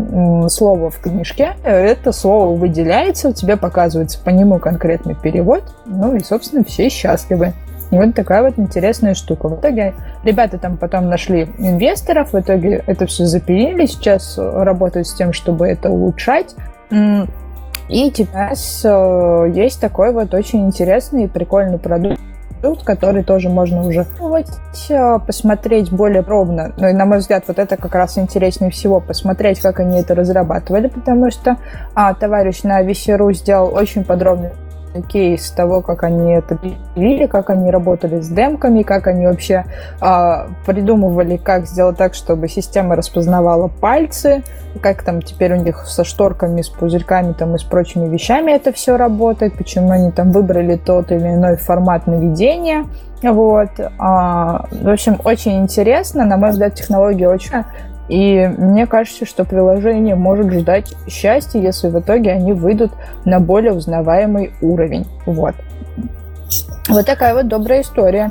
слово 0.48 0.90
в 0.90 1.00
книжке, 1.00 1.54
это 1.64 2.12
слово 2.12 2.56
выделяется, 2.56 3.30
у 3.30 3.32
тебя 3.32 3.56
показывается 3.56 4.22
по 4.22 4.30
нему 4.30 4.60
конкретный 4.60 5.16
перевод, 5.16 5.64
ну 5.86 6.14
и, 6.14 6.20
собственно, 6.20 6.62
все 6.62 6.88
счастливы. 6.88 7.52
Вот 7.90 8.14
такая 8.14 8.42
вот 8.42 8.58
интересная 8.58 9.14
штука. 9.14 9.48
В 9.48 9.60
итоге 9.60 9.94
ребята 10.22 10.58
там 10.58 10.76
потом 10.76 11.08
нашли 11.08 11.48
инвесторов, 11.58 12.32
в 12.32 12.38
итоге 12.38 12.84
это 12.86 13.06
все 13.06 13.24
запилили, 13.26 13.86
сейчас 13.86 14.38
работают 14.38 15.08
с 15.08 15.14
тем, 15.14 15.32
чтобы 15.32 15.66
это 15.66 15.90
улучшать. 15.90 16.54
И 17.88 18.10
сейчас 18.14 18.82
э, 18.84 19.52
есть 19.54 19.80
такой 19.80 20.12
вот 20.12 20.32
очень 20.34 20.66
интересный 20.66 21.24
и 21.24 21.28
прикольный 21.28 21.78
продукт, 21.78 22.18
который 22.84 23.22
тоже 23.22 23.48
можно 23.48 23.86
уже 23.86 24.06
э, 24.88 25.18
посмотреть 25.26 25.92
более 25.92 26.22
пробно. 26.22 26.72
Ну 26.76 26.88
и, 26.88 26.92
на 26.92 27.04
мой 27.04 27.18
взгляд, 27.18 27.44
вот 27.46 27.58
это 27.58 27.76
как 27.76 27.94
раз 27.94 28.16
интереснее 28.16 28.70
всего, 28.70 29.00
посмотреть, 29.00 29.60
как 29.60 29.80
они 29.80 30.00
это 30.00 30.14
разрабатывали, 30.14 30.88
потому 30.88 31.30
что 31.30 31.58
а, 31.94 32.14
товарищ 32.14 32.62
на 32.62 32.82
Весеру 32.82 33.32
сделал 33.32 33.74
очень 33.74 34.04
подробный 34.04 34.50
кейс 35.02 35.50
того, 35.50 35.80
как 35.82 36.04
они 36.04 36.32
это 36.32 36.56
пилили, 36.56 37.26
как 37.26 37.50
они 37.50 37.70
работали 37.70 38.20
с 38.20 38.28
демками, 38.28 38.82
как 38.82 39.06
они 39.06 39.26
вообще 39.26 39.64
э, 40.00 40.48
придумывали, 40.66 41.36
как 41.36 41.66
сделать 41.66 41.96
так, 41.96 42.14
чтобы 42.14 42.48
система 42.48 42.96
распознавала 42.96 43.68
пальцы, 43.68 44.42
как 44.80 45.02
там 45.02 45.22
теперь 45.22 45.54
у 45.54 45.56
них 45.56 45.86
со 45.86 46.04
шторками, 46.04 46.62
с 46.62 46.68
пузырьками 46.68 47.32
там 47.32 47.54
и 47.54 47.58
с 47.58 47.62
прочими 47.62 48.08
вещами 48.08 48.52
это 48.52 48.72
все 48.72 48.96
работает, 48.96 49.56
почему 49.56 49.90
они 49.90 50.10
там 50.10 50.32
выбрали 50.32 50.76
тот 50.76 51.10
или 51.12 51.34
иной 51.34 51.56
формат 51.56 52.06
наведения. 52.06 52.86
Вот. 53.22 53.70
А, 53.98 54.66
в 54.70 54.88
общем, 54.88 55.18
очень 55.24 55.60
интересно. 55.60 56.24
На 56.24 56.36
мой 56.36 56.50
взгляд, 56.50 56.74
технология 56.74 57.28
очень 57.28 57.52
и 58.08 58.46
мне 58.58 58.86
кажется, 58.86 59.24
что 59.24 59.44
приложение 59.44 60.14
может 60.14 60.52
ждать 60.52 60.94
счастья, 61.08 61.60
если 61.60 61.88
в 61.88 61.98
итоге 61.98 62.32
они 62.32 62.52
выйдут 62.52 62.92
на 63.24 63.40
более 63.40 63.72
узнаваемый 63.72 64.52
уровень. 64.60 65.06
Вот. 65.26 65.54
Вот 66.88 67.06
такая 67.06 67.34
вот 67.34 67.48
добрая 67.48 67.80
история. 67.80 68.30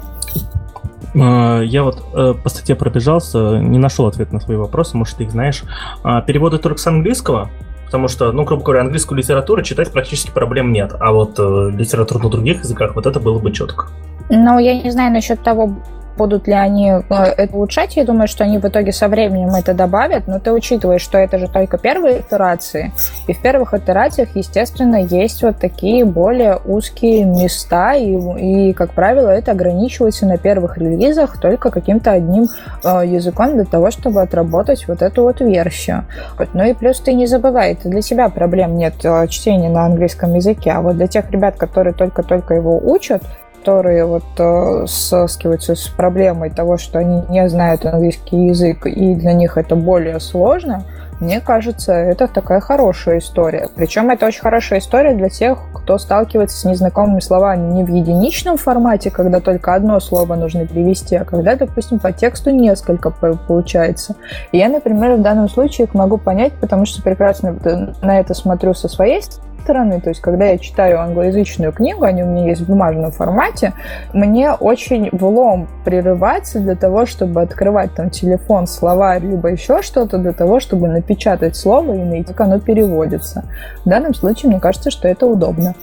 А, 1.15 1.61
я 1.61 1.83
вот 1.83 2.03
э, 2.13 2.33
по 2.41 2.49
статье 2.49 2.75
пробежался, 2.75 3.57
не 3.57 3.79
нашел 3.79 4.07
ответ 4.07 4.31
на 4.31 4.39
свои 4.39 4.57
вопросы, 4.57 4.97
может, 4.97 5.17
ты 5.17 5.23
их 5.23 5.31
знаешь. 5.31 5.63
А, 6.03 6.21
переводы 6.21 6.57
только 6.57 6.79
с 6.79 6.87
английского, 6.87 7.49
потому 7.85 8.07
что, 8.07 8.31
ну, 8.31 8.43
грубо 8.43 8.63
говоря, 8.63 8.81
английскую 8.81 9.17
литературу 9.17 9.61
читать 9.63 9.91
практически 9.91 10.31
проблем 10.31 10.71
нет, 10.71 10.93
а 10.99 11.11
вот 11.11 11.37
э, 11.39 11.71
литературу 11.75 12.23
на 12.23 12.29
других 12.29 12.59
языках, 12.59 12.95
вот 12.95 13.05
это 13.05 13.19
было 13.19 13.39
бы 13.39 13.51
четко. 13.51 13.87
Ну, 14.29 14.57
я 14.57 14.81
не 14.81 14.89
знаю 14.91 15.11
насчет 15.11 15.41
того, 15.43 15.75
будут 16.17 16.47
ли 16.47 16.53
они 16.53 16.91
э, 16.91 17.01
это 17.09 17.55
улучшать, 17.55 17.95
я 17.95 18.05
думаю, 18.05 18.27
что 18.27 18.43
они 18.43 18.57
в 18.57 18.65
итоге 18.65 18.91
со 18.91 19.07
временем 19.07 19.55
это 19.55 19.73
добавят, 19.73 20.27
но 20.27 20.39
ты 20.39 20.51
учитываешь, 20.51 21.01
что 21.01 21.17
это 21.17 21.37
же 21.37 21.47
только 21.47 21.77
первые 21.77 22.19
итерации, 22.19 22.91
и 23.27 23.33
в 23.33 23.41
первых 23.41 23.73
итерациях, 23.73 24.29
естественно, 24.35 24.97
есть 24.97 25.43
вот 25.43 25.57
такие 25.57 26.05
более 26.05 26.59
узкие 26.65 27.25
места, 27.25 27.93
и, 27.93 28.69
и 28.69 28.73
как 28.73 28.91
правило, 28.91 29.29
это 29.29 29.51
ограничивается 29.51 30.25
на 30.25 30.37
первых 30.37 30.77
релизах 30.77 31.39
только 31.39 31.71
каким-то 31.71 32.11
одним 32.11 32.47
э, 32.83 33.03
языком 33.05 33.53
для 33.53 33.65
того, 33.65 33.91
чтобы 33.91 34.21
отработать 34.21 34.87
вот 34.87 35.01
эту 35.01 35.23
вот 35.23 35.41
версию. 35.41 36.05
Вот. 36.37 36.49
Ну 36.53 36.63
и 36.63 36.73
плюс 36.73 36.99
ты 36.99 37.13
не 37.13 37.27
забывай, 37.27 37.77
для 37.83 38.01
себя 38.01 38.29
проблем 38.29 38.77
нет 38.77 38.95
э, 39.03 39.27
чтения 39.27 39.69
на 39.69 39.85
английском 39.85 40.33
языке, 40.35 40.71
а 40.71 40.81
вот 40.81 40.97
для 40.97 41.07
тех 41.07 41.29
ребят, 41.31 41.55
которые 41.57 41.93
только-только 41.93 42.53
его 42.53 42.77
учат, 42.77 43.23
которые 43.63 44.05
вот 44.05 44.25
э, 44.39 44.85
сталкиваются 44.87 45.75
с 45.75 45.87
проблемой 45.87 46.49
того, 46.49 46.77
что 46.77 46.99
они 46.99 47.23
не 47.29 47.47
знают 47.47 47.85
английский 47.85 48.47
язык, 48.47 48.85
и 48.85 49.15
для 49.15 49.31
них 49.31 49.57
это 49.57 49.77
более 49.77 50.19
сложно, 50.19 50.83
мне 51.21 51.39
кажется, 51.39 51.93
это 51.93 52.27
такая 52.27 52.59
хорошая 52.59 53.19
история. 53.19 53.69
Причем 53.73 54.09
это 54.09 54.25
очень 54.25 54.41
хорошая 54.41 54.79
история 54.79 55.13
для 55.13 55.29
тех, 55.29 55.57
кто 55.73 55.97
сталкивается 55.97 56.57
с 56.57 56.65
незнакомыми 56.65 57.21
словами 57.21 57.71
не 57.71 57.85
в 57.85 57.87
единичном 57.87 58.57
формате, 58.57 59.09
когда 59.09 59.39
только 59.39 59.73
одно 59.73 60.01
слово 60.01 60.35
нужно 60.35 60.67
перевести, 60.67 61.15
а 61.15 61.23
когда, 61.23 61.55
допустим, 61.55 61.99
по 61.99 62.11
тексту 62.11 62.49
несколько 62.49 63.11
получается. 63.11 64.17
И 64.51 64.57
я, 64.57 64.67
например, 64.67 65.15
в 65.15 65.21
данном 65.21 65.47
случае 65.47 65.87
их 65.87 65.93
могу 65.93 66.17
понять, 66.17 66.51
потому 66.59 66.85
что 66.85 67.01
прекрасно 67.01 67.55
на 68.01 68.19
это 68.19 68.33
смотрю 68.33 68.73
со 68.73 68.89
своей 68.89 69.21
стороны, 69.21 69.52
стороны, 69.63 70.01
то 70.01 70.09
есть 70.09 70.21
когда 70.21 70.45
я 70.45 70.57
читаю 70.57 70.99
англоязычную 70.99 71.71
книгу, 71.71 72.03
они 72.03 72.23
у 72.23 72.27
меня 72.27 72.49
есть 72.49 72.61
в 72.61 72.67
бумажном 72.67 73.11
формате, 73.11 73.73
мне 74.13 74.51
очень 74.51 75.09
влом 75.11 75.67
прерываться 75.85 76.59
для 76.59 76.75
того, 76.75 77.05
чтобы 77.05 77.41
открывать 77.41 77.93
там 77.95 78.09
телефон, 78.09 78.67
слова, 78.67 79.17
либо 79.17 79.49
еще 79.49 79.81
что-то 79.81 80.17
для 80.17 80.33
того, 80.33 80.59
чтобы 80.59 80.87
напечатать 80.87 81.55
слово 81.55 81.93
и 81.93 82.03
найти, 82.03 82.33
как 82.33 82.41
оно 82.41 82.59
переводится. 82.59 83.45
В 83.85 83.89
данном 83.89 84.13
случае 84.13 84.51
мне 84.51 84.59
кажется, 84.59 84.91
что 84.91 85.07
это 85.07 85.25
удобно. 85.25 85.75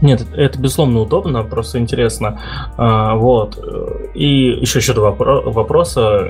Нет, 0.00 0.26
это 0.36 0.58
безусловно 0.58 1.00
удобно, 1.00 1.42
просто 1.44 1.78
интересно. 1.78 2.40
А, 2.76 3.14
вот. 3.14 3.58
И 4.14 4.58
еще 4.60 4.80
еще 4.80 4.92
два 4.92 5.12
вопроса. 5.12 6.28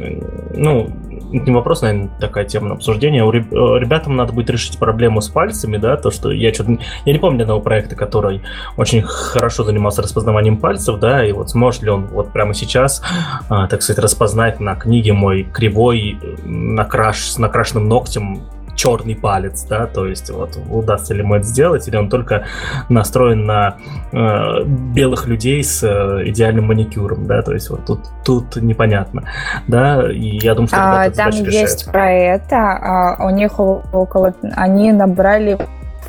Ну, 0.55 0.89
не 1.33 1.53
вопрос, 1.53 1.83
наверное, 1.83 2.11
такая 2.21 2.45
тема 2.45 2.69
на 2.69 2.75
обсуждение. 2.75 3.25
У 3.25 3.31
ребятам 3.31 4.17
надо 4.17 4.33
будет 4.33 4.51
решить 4.51 4.79
проблему 4.79 5.21
с 5.21 5.29
пальцами, 5.29 5.77
да, 5.77 5.97
то, 5.97 6.11
что 6.11 6.31
я 6.31 6.53
что-то... 6.53 6.79
Я 7.05 7.13
не 7.13 7.19
помню 7.19 7.43
одного 7.43 7.61
проекта, 7.61 7.97
который 7.97 8.43
очень 8.77 9.03
хорошо 9.03 9.65
занимался 9.65 10.03
распознаванием 10.03 10.59
пальцев, 10.59 10.99
да, 10.99 11.27
и 11.27 11.33
вот 11.33 11.51
сможет 11.51 11.83
ли 11.83 11.91
он 11.91 12.07
вот 12.07 12.33
прямо 12.33 12.55
сейчас, 12.55 13.03
а, 13.49 13.67
так 13.67 13.83
сказать, 13.83 14.03
распознать 14.03 14.61
на 14.61 14.75
книге 14.77 15.13
мой 15.13 15.45
кривой, 15.45 16.19
накраш, 16.45 17.31
с 17.31 17.39
накрашенным 17.39 17.89
ногтем 17.89 18.43
черный 18.75 19.15
палец, 19.15 19.65
да, 19.65 19.87
то 19.87 20.07
есть 20.07 20.31
вот 20.31 20.59
удастся 20.69 21.15
ли 21.15 21.21
ему 21.21 21.35
это 21.35 21.45
сделать, 21.45 21.87
или 21.89 21.97
он 21.97 22.09
только 22.09 22.47
настроен 22.89 23.45
на 23.45 23.77
э, 24.13 24.65
белых 24.65 25.27
людей 25.27 25.63
с 25.63 25.83
э, 25.83 26.29
идеальным 26.29 26.67
маникюром, 26.67 27.27
да, 27.27 27.43
то 27.43 27.53
есть 27.53 27.71
вот 27.71 27.85
тут, 27.85 28.01
тут 28.25 28.57
непонятно, 28.57 29.25
да, 29.67 30.11
и 30.11 30.39
я 30.39 30.55
думаю, 30.55 30.69
что 30.69 30.77
а, 30.79 31.11
там 31.11 31.31
есть 31.31 31.47
решают. 31.47 31.85
про 31.93 32.13
это, 32.13 32.57
а, 32.57 33.27
у 33.27 33.31
них 33.31 33.59
около, 33.59 34.35
они 34.57 34.93
набрали 34.93 35.59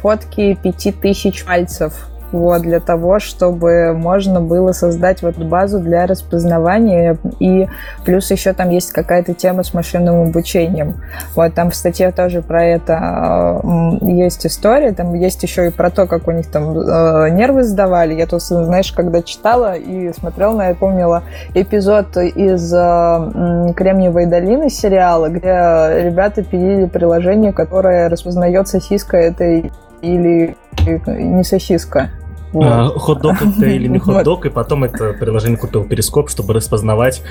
фотки 0.02 0.58
пяти 0.62 0.92
тысяч 0.92 1.46
пальцев 1.46 2.10
вот, 2.34 2.64
для 2.64 2.80
того, 2.80 3.20
чтобы 3.20 3.94
можно 3.94 4.42
было 4.42 4.72
создать 4.72 5.22
вот 5.22 5.38
базу 5.38 5.80
для 5.80 6.08
распознавания. 6.08 7.18
И 7.40 7.68
плюс 8.04 8.32
еще 8.32 8.54
там 8.54 8.70
есть 8.70 8.92
какая-то 8.92 9.34
тема 9.34 9.64
с 9.64 9.74
машинным 9.74 10.24
обучением. 10.24 10.96
Вот, 11.36 11.54
там 11.54 11.70
в 11.70 11.76
статье 11.76 12.12
тоже 12.12 12.42
про 12.42 12.66
это 12.66 13.62
э, 13.64 14.06
есть 14.06 14.46
история. 14.46 14.92
Там 14.94 15.14
есть 15.14 15.42
еще 15.44 15.68
и 15.68 15.70
про 15.70 15.92
то, 15.92 16.08
как 16.08 16.28
у 16.28 16.32
них 16.32 16.50
там 16.50 16.76
э, 16.78 17.30
нервы 17.30 17.64
сдавали. 17.64 18.16
Я 18.16 18.26
тут, 18.26 18.42
знаешь, 18.42 18.92
когда 18.92 19.22
читала 19.22 19.76
и 19.76 20.12
смотрела 20.14 20.54
на 20.54 20.74
помнила 20.74 21.24
эпизод 21.54 22.18
из 22.18 22.74
э, 22.74 23.74
Кремниевой 23.76 24.26
долины 24.26 24.70
сериала, 24.70 25.30
где 25.30 26.02
ребята 26.04 26.44
пилили 26.44 26.88
приложение, 26.88 27.54
которое 27.54 28.10
распознает 28.10 28.68
сосиска 28.68 29.18
это 29.18 29.70
или 30.02 30.58
не 30.86 31.44
сосиска. 31.44 32.10
Вот. 32.54 32.66
А, 32.66 32.88
хот-дог 32.88 33.42
это 33.42 33.66
или 33.66 33.88
не 33.88 34.00
хот-дог, 34.00 34.46
и 34.46 34.50
потом 34.50 34.84
это 34.84 35.14
приложение 35.14 35.58
купил 35.58 35.84
перископ, 35.84 36.30
чтобы 36.30 36.54
распознавать 36.54 37.24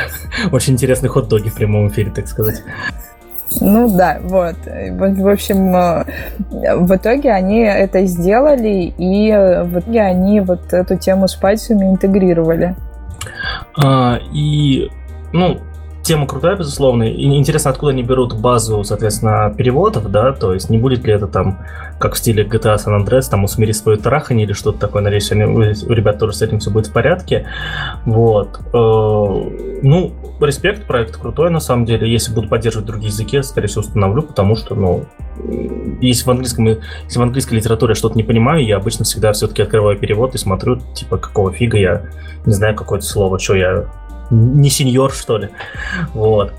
очень 0.52 0.74
интересные 0.74 1.10
хот-доги 1.10 1.50
в 1.50 1.54
прямом 1.54 1.88
эфире, 1.88 2.10
так 2.10 2.26
сказать. 2.26 2.62
Ну 3.60 3.94
да, 3.94 4.20
вот. 4.22 4.56
В 4.64 5.28
общем, 5.28 5.74
э, 5.74 6.04
в 6.76 6.94
итоге 6.94 7.32
они 7.32 7.60
это 7.60 8.06
сделали, 8.06 8.94
и 8.96 9.30
в 9.64 9.80
итоге 9.80 10.02
они 10.02 10.40
вот 10.40 10.72
эту 10.72 10.96
тему 10.96 11.28
с 11.28 11.34
пальцами 11.34 11.84
интегрировали. 11.86 12.76
А, 13.76 14.18
и, 14.32 14.88
ну, 15.32 15.58
тема 16.02 16.26
крутая, 16.26 16.56
безусловно. 16.56 17.04
И 17.04 17.24
интересно, 17.36 17.70
откуда 17.70 17.92
они 17.92 18.02
берут 18.02 18.34
базу, 18.34 18.82
соответственно, 18.84 19.54
переводов, 19.56 20.10
да, 20.10 20.32
то 20.32 20.54
есть 20.54 20.70
не 20.70 20.78
будет 20.78 21.04
ли 21.04 21.12
это 21.12 21.26
там, 21.26 21.58
как 21.98 22.14
в 22.14 22.18
стиле 22.18 22.44
GTA 22.44 22.76
San 22.76 22.98
Andreas, 22.98 23.30
там 23.30 23.44
усмири 23.44 23.72
свое 23.72 23.98
трахание 23.98 24.46
или 24.46 24.52
что-то 24.52 24.78
такое, 24.78 25.02
надеюсь, 25.02 25.30
они, 25.32 25.44
у 25.44 25.92
ребят 25.92 26.18
тоже 26.18 26.32
с 26.32 26.42
этим 26.42 26.58
все 26.58 26.70
будет 26.70 26.86
в 26.86 26.92
порядке. 26.92 27.46
Вот. 28.04 28.60
Э, 28.72 29.80
ну, 29.82 30.12
респект, 30.40 30.86
проект 30.86 31.16
крутой, 31.16 31.50
на 31.50 31.60
самом 31.60 31.84
деле. 31.84 32.10
Если 32.10 32.32
буду 32.32 32.48
поддерживать 32.48 32.86
другие 32.86 33.10
языки, 33.10 33.42
скорее 33.42 33.68
всего, 33.68 33.82
установлю, 33.82 34.22
потому 34.22 34.56
что, 34.56 34.74
ну, 34.74 35.04
если 36.00 36.24
в 36.24 36.30
английском, 36.30 36.66
если 36.66 37.18
в 37.18 37.22
английской 37.22 37.54
литературе 37.54 37.94
что-то 37.94 38.16
не 38.16 38.22
понимаю, 38.22 38.64
я 38.64 38.76
обычно 38.76 39.04
всегда 39.04 39.32
все-таки 39.32 39.62
открываю 39.62 39.98
перевод 39.98 40.34
и 40.34 40.38
смотрю, 40.38 40.80
типа, 40.94 41.18
какого 41.18 41.52
фига 41.52 41.78
я 41.78 42.02
не 42.46 42.52
знаю 42.52 42.74
какое-то 42.74 43.04
слово, 43.04 43.38
что 43.38 43.54
я 43.54 43.86
не 44.30 44.70
сеньор, 44.70 45.12
что 45.12 45.38
ли. 45.38 45.50
Вот. 46.14 46.52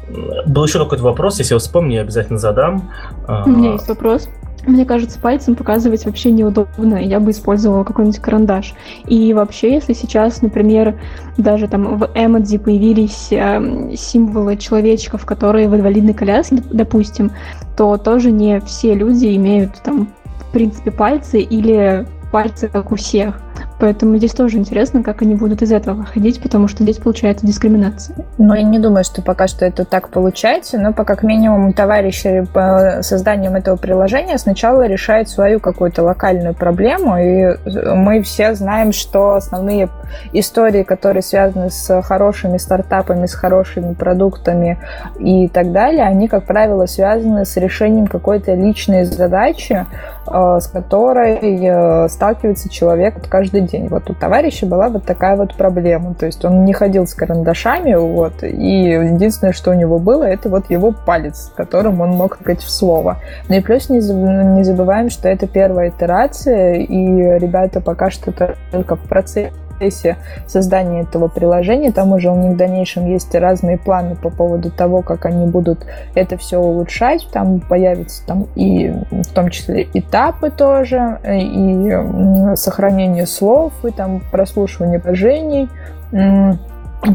Был 0.46 0.66
еще 0.66 0.80
какой-то 0.80 1.04
вопрос, 1.04 1.40
если 1.40 1.54
я 1.54 1.60
вспомню, 1.60 1.96
я 1.96 2.02
обязательно 2.02 2.40
задам. 2.40 2.92
У 3.28 3.50
меня 3.50 3.74
есть 3.74 3.88
вопрос. 3.88 4.28
Мне 4.68 4.86
кажется, 4.86 5.20
пальцем 5.20 5.56
показывать 5.56 6.06
вообще 6.06 6.30
неудобно, 6.30 6.98
я 6.98 7.20
бы 7.20 7.32
использовала 7.32 7.84
какой-нибудь 7.84 8.20
карандаш. 8.20 8.76
И 9.08 9.34
вообще, 9.34 9.74
если 9.74 9.94
сейчас, 9.94 10.44
например, 10.44 11.00
даже 11.38 11.68
там 11.68 11.98
в 11.98 12.08
Эмодзи 12.14 12.60
появились 12.60 13.30
э, 13.32 13.96
символы 13.96 14.58
человечков, 14.58 15.26
которые 15.26 15.68
в 15.68 15.76
инвалидной 15.76 16.14
коляске, 16.14 16.62
допустим, 16.72 17.32
то 17.76 17.98
тоже 17.98 18.30
не 18.30 18.60
все 18.62 18.94
люди 18.94 19.36
имеют 19.36 19.82
там, 19.84 20.10
в 20.48 20.52
принципе, 20.52 20.92
пальцы 20.92 21.42
или 21.42 22.06
пальцы, 22.32 22.68
как 22.68 22.92
у 22.92 22.96
всех. 22.96 23.42
Поэтому 23.80 24.18
здесь 24.18 24.32
тоже 24.32 24.58
интересно, 24.58 25.04
как 25.04 25.22
они 25.22 25.36
будут 25.36 25.62
из 25.62 25.72
этого 25.72 25.98
выходить, 25.98 26.42
потому 26.42 26.68
что 26.68 26.84
здесь 26.84 26.98
получается 26.98 27.46
дискриминация. 27.46 28.16
Ну, 28.38 28.54
я 28.54 28.64
не 28.64 28.80
думаю, 28.80 29.04
что 29.04 29.22
пока 29.22 29.48
что 29.48 29.66
это 29.66 29.86
так 29.86 30.10
получается, 30.10 30.78
но 30.78 30.94
по 30.94 31.04
как 31.04 31.24
минимум 31.24 31.74
товарищи 31.74 32.48
по 32.54 33.00
созданием 33.02 33.56
этого 33.56 33.76
приложения 33.76 34.38
сначала 34.38 34.86
решают 34.88 35.30
свою 35.30 35.60
какую-то 35.60 36.04
локальную 36.04 36.54
проблему, 36.54 37.18
и 37.18 37.58
мы 37.96 38.22
все 38.22 38.54
знаем, 38.56 38.92
что 38.92 39.34
основные 39.36 39.90
истории, 40.34 40.84
которые 40.84 41.24
связаны 41.24 41.70
с 41.70 42.02
хорошими 42.02 42.58
стартапами, 42.58 43.26
с 43.26 43.34
хорошими 43.34 43.94
продуктами 43.94 44.80
и 45.20 45.48
так 45.48 45.72
далее, 45.72 46.04
они, 46.04 46.28
как 46.28 46.46
правило, 46.46 46.86
связаны 46.86 47.46
с 47.46 47.58
решением 47.58 48.08
какой-то 48.08 48.54
личной 48.54 49.06
задачи, 49.06 49.86
э, 50.28 50.60
с 50.62 50.68
которой 50.68 51.36
э, 51.42 52.10
сталкивается 52.10 52.70
человек 52.70 53.22
каждый 53.52 53.68
день. 53.68 53.88
Вот 53.90 54.10
у 54.10 54.14
товарища 54.14 54.66
была 54.66 54.90
вот 54.90 55.06
такая 55.06 55.36
вот 55.36 55.56
проблема. 55.56 56.14
То 56.14 56.26
есть 56.26 56.44
он 56.46 56.66
не 56.66 56.74
ходил 56.74 57.06
с 57.06 57.14
карандашами, 57.14 57.94
вот, 57.96 58.44
и 58.44 58.84
единственное, 58.92 59.54
что 59.54 59.72
у 59.72 59.74
него 59.74 60.00
было, 60.00 60.24
это 60.24 60.50
вот 60.50 60.70
его 60.70 60.94
палец, 61.06 61.52
которым 61.56 62.02
он 62.02 62.12
мог 62.12 62.36
сказать 62.36 62.62
в 62.62 62.70
слово. 62.70 63.18
Ну 63.50 63.56
и 63.56 63.62
плюс 63.62 63.90
не, 63.90 63.98
не 63.98 64.64
забываем, 64.64 65.10
что 65.10 65.28
это 65.28 65.48
первая 65.48 65.90
итерация, 65.90 66.76
и 66.76 67.40
ребята 67.40 67.82
пока 67.82 68.10
что 68.10 68.32
только 68.72 68.96
в 68.96 69.02
процессе 69.02 69.52
процессе 69.82 70.18
создания 70.48 71.02
этого 71.02 71.28
приложения. 71.28 71.92
Там 71.92 72.14
уже 72.14 72.30
у 72.30 72.36
них 72.36 72.54
в 72.54 72.58
дальнейшем 72.58 73.08
есть 73.08 73.34
разные 73.34 73.78
планы 73.78 74.16
по 74.16 74.30
поводу 74.30 74.70
того, 74.70 75.02
как 75.02 75.26
они 75.26 75.48
будут 75.48 75.86
это 76.14 76.38
все 76.38 76.58
улучшать. 76.58 77.28
Там 77.32 77.60
появятся 77.60 78.26
там 78.26 78.48
и 78.56 78.94
в 79.10 79.34
том 79.34 79.50
числе 79.50 79.88
этапы 79.94 80.52
тоже, 80.52 81.20
и 81.26 82.56
сохранение 82.56 83.26
слов, 83.26 83.74
и 83.84 83.92
там 83.92 84.22
прослушивание 84.32 85.00
предложений 85.00 85.70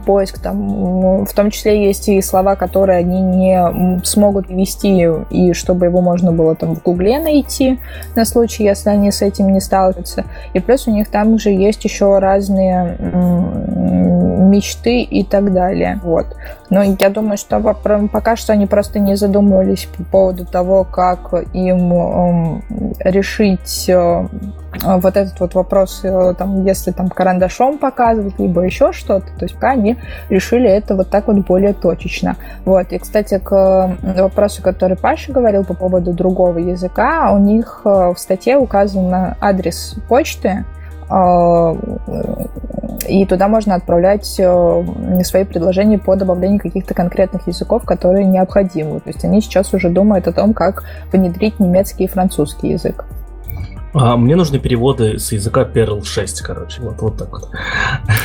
поиск 0.05 0.39
там, 0.41 1.25
в 1.25 1.33
том 1.35 1.51
числе 1.51 1.87
есть 1.87 2.09
и 2.09 2.21
слова, 2.21 2.57
которые 2.57 2.99
они 2.99 3.21
не 3.21 4.01
смогут 4.05 4.49
ввести, 4.49 5.07
и 5.31 5.53
чтобы 5.53 5.87
его 5.87 6.01
можно 6.01 6.33
было 6.33 6.55
там 6.55 6.75
в 6.75 6.83
Гугле 6.83 7.19
найти 7.19 7.79
на 8.15 8.25
случай, 8.25 8.65
если 8.65 8.91
они 8.91 9.11
с 9.11 9.23
этим 9.23 9.53
не 9.53 9.61
сталкиваются. 9.61 10.25
И 10.55 10.61
плюс 10.61 10.87
у 10.89 10.91
них 10.91 11.09
там 11.09 11.39
же 11.39 11.51
есть 11.51 11.85
еще 11.85 12.19
разные 12.19 12.97
мечты 14.51 15.03
и 15.03 15.25
так 15.25 15.53
далее. 15.53 16.01
Вот. 16.03 16.27
Но 16.71 16.83
я 16.83 17.11
думаю, 17.11 17.37
что 17.37 17.61
пока 18.13 18.37
что 18.37 18.53
они 18.53 18.67
просто 18.67 18.99
не 18.99 19.17
задумывались 19.17 19.89
по 19.97 20.05
поводу 20.05 20.47
того, 20.47 20.85
как 20.85 21.33
им 21.53 22.63
решить 22.99 23.89
э, 23.89 24.27
вот 24.83 25.17
этот 25.17 25.39
вот 25.41 25.55
вопрос, 25.55 26.01
э, 26.03 26.35
там, 26.37 26.65
если 26.65 26.91
там 26.91 27.09
карандашом 27.09 27.79
показывать, 27.79 28.39
либо 28.39 28.63
еще 28.63 28.93
что-то, 28.93 29.27
то 29.39 29.45
есть 29.45 29.55
пока 29.55 29.71
они 29.71 29.97
решили 30.29 30.69
это 30.69 30.97
вот 30.97 31.11
так 31.11 31.29
вот 31.29 31.37
более 31.47 31.73
точечно. 31.73 32.37
Вот. 32.65 32.93
И, 32.93 32.99
кстати, 32.99 33.39
к 33.39 33.97
вопросу, 34.03 34.63
который 34.63 34.97
Паша 34.97 35.33
говорил 35.33 35.65
по 35.65 35.75
поводу 35.75 36.13
другого 36.13 36.59
языка, 36.59 37.31
у 37.33 37.39
них 37.39 37.83
э, 37.85 37.89
в 37.89 38.17
статье 38.19 38.57
указан 38.57 39.37
адрес 39.41 39.97
почты, 40.09 40.65
и 43.09 43.25
туда 43.27 43.49
можно 43.49 43.75
отправлять 43.75 44.37
э, 44.39 44.85
свои 45.23 45.45
предложения 45.45 45.99
по 45.99 46.17
добавлению 46.17 46.61
каких-то 46.61 46.95
конкретных 46.95 47.47
языков, 47.47 47.85
которые 47.85 48.27
необходимы. 48.27 49.01
То 49.01 49.11
есть 49.11 49.25
они 49.25 49.41
сейчас 49.41 49.73
уже 49.75 49.89
думают 49.89 50.27
о 50.29 50.33
том, 50.33 50.55
как 50.55 50.85
внедрить 51.13 51.61
немецкий 51.61 52.05
и 52.05 52.09
французский 52.09 52.71
язык. 52.71 53.05
А 53.99 54.17
мне 54.17 54.37
нужны 54.37 54.59
переводы 54.59 55.19
с 55.19 55.33
языка 55.33 55.63
Perl 55.63 56.05
6, 56.05 56.43
короче, 56.43 56.83
вот, 56.83 57.01
вот 57.01 57.17
так 57.17 57.31
вот. 57.31 57.49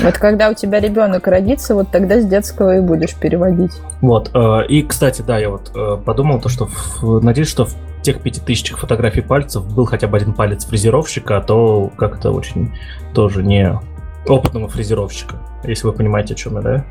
Вот 0.04 0.18
когда 0.18 0.50
у 0.50 0.54
тебя 0.54 0.82
ребенок 0.82 1.28
родится, 1.28 1.76
вот 1.76 1.92
тогда 1.92 2.20
с 2.20 2.26
детского 2.26 2.78
и 2.78 2.82
будешь 2.82 3.16
переводить. 3.16 3.72
Вот, 4.02 4.32
э, 4.34 4.66
и, 4.68 4.84
кстати, 4.84 5.22
да, 5.22 5.38
я 5.38 5.50
вот 5.50 5.72
э, 5.74 5.98
подумал 6.04 6.42
то, 6.42 6.50
что 6.50 6.68
надеюсь, 7.02 7.48
что 7.48 7.66
в 7.66 7.76
тех 8.02 8.22
пяти 8.22 8.42
тысячах 8.42 8.80
фотографий 8.80 9.22
пальцев 9.22 9.66
был 9.74 9.86
хотя 9.86 10.08
бы 10.08 10.18
один 10.18 10.34
палец 10.34 10.66
фрезеровщика, 10.66 11.38
а 11.38 11.42
то 11.42 11.90
как-то 11.96 12.32
очень 12.32 12.74
тоже 13.14 13.42
не 13.42 13.80
опытного 14.28 14.68
фрезеровщика, 14.68 15.38
если 15.64 15.88
вы 15.88 15.94
понимаете, 15.94 16.34
о 16.34 16.38
чем 16.38 16.56
я, 16.56 16.62
да? 16.62 16.86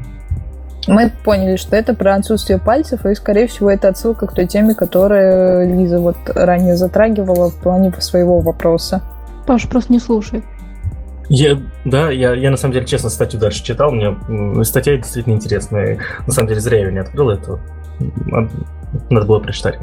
Мы 0.86 1.12
поняли, 1.24 1.56
что 1.56 1.76
это 1.76 1.94
про 1.94 2.14
отсутствие 2.14 2.58
пальцев, 2.58 3.04
и, 3.04 3.14
скорее 3.14 3.46
всего, 3.46 3.70
это 3.70 3.88
отсылка 3.88 4.26
к 4.26 4.34
той 4.34 4.46
теме, 4.46 4.74
которую 4.74 5.78
Лиза 5.78 6.00
вот 6.00 6.16
ранее 6.26 6.76
затрагивала 6.76 7.50
в 7.50 7.56
плане 7.56 7.92
своего 7.98 8.40
вопроса. 8.40 9.02
Паш 9.46 9.68
просто 9.68 9.92
не 9.92 9.98
слушает. 9.98 10.44
Я, 11.28 11.58
да, 11.84 12.10
я, 12.10 12.34
я 12.34 12.50
на 12.50 12.56
самом 12.56 12.74
деле, 12.74 12.86
честно, 12.86 13.08
статью 13.10 13.38
дальше 13.38 13.62
читал, 13.62 13.92
мне 13.92 14.64
статья 14.64 14.96
действительно 14.96 15.34
интересная. 15.34 15.98
На 16.26 16.32
самом 16.32 16.48
деле, 16.48 16.60
зря 16.60 16.78
я 16.78 16.86
ее 16.86 16.92
не 16.92 16.98
открыл, 16.98 17.30
это 17.30 17.60
надо 19.10 19.26
было 19.26 19.38
прочитать. 19.38 19.78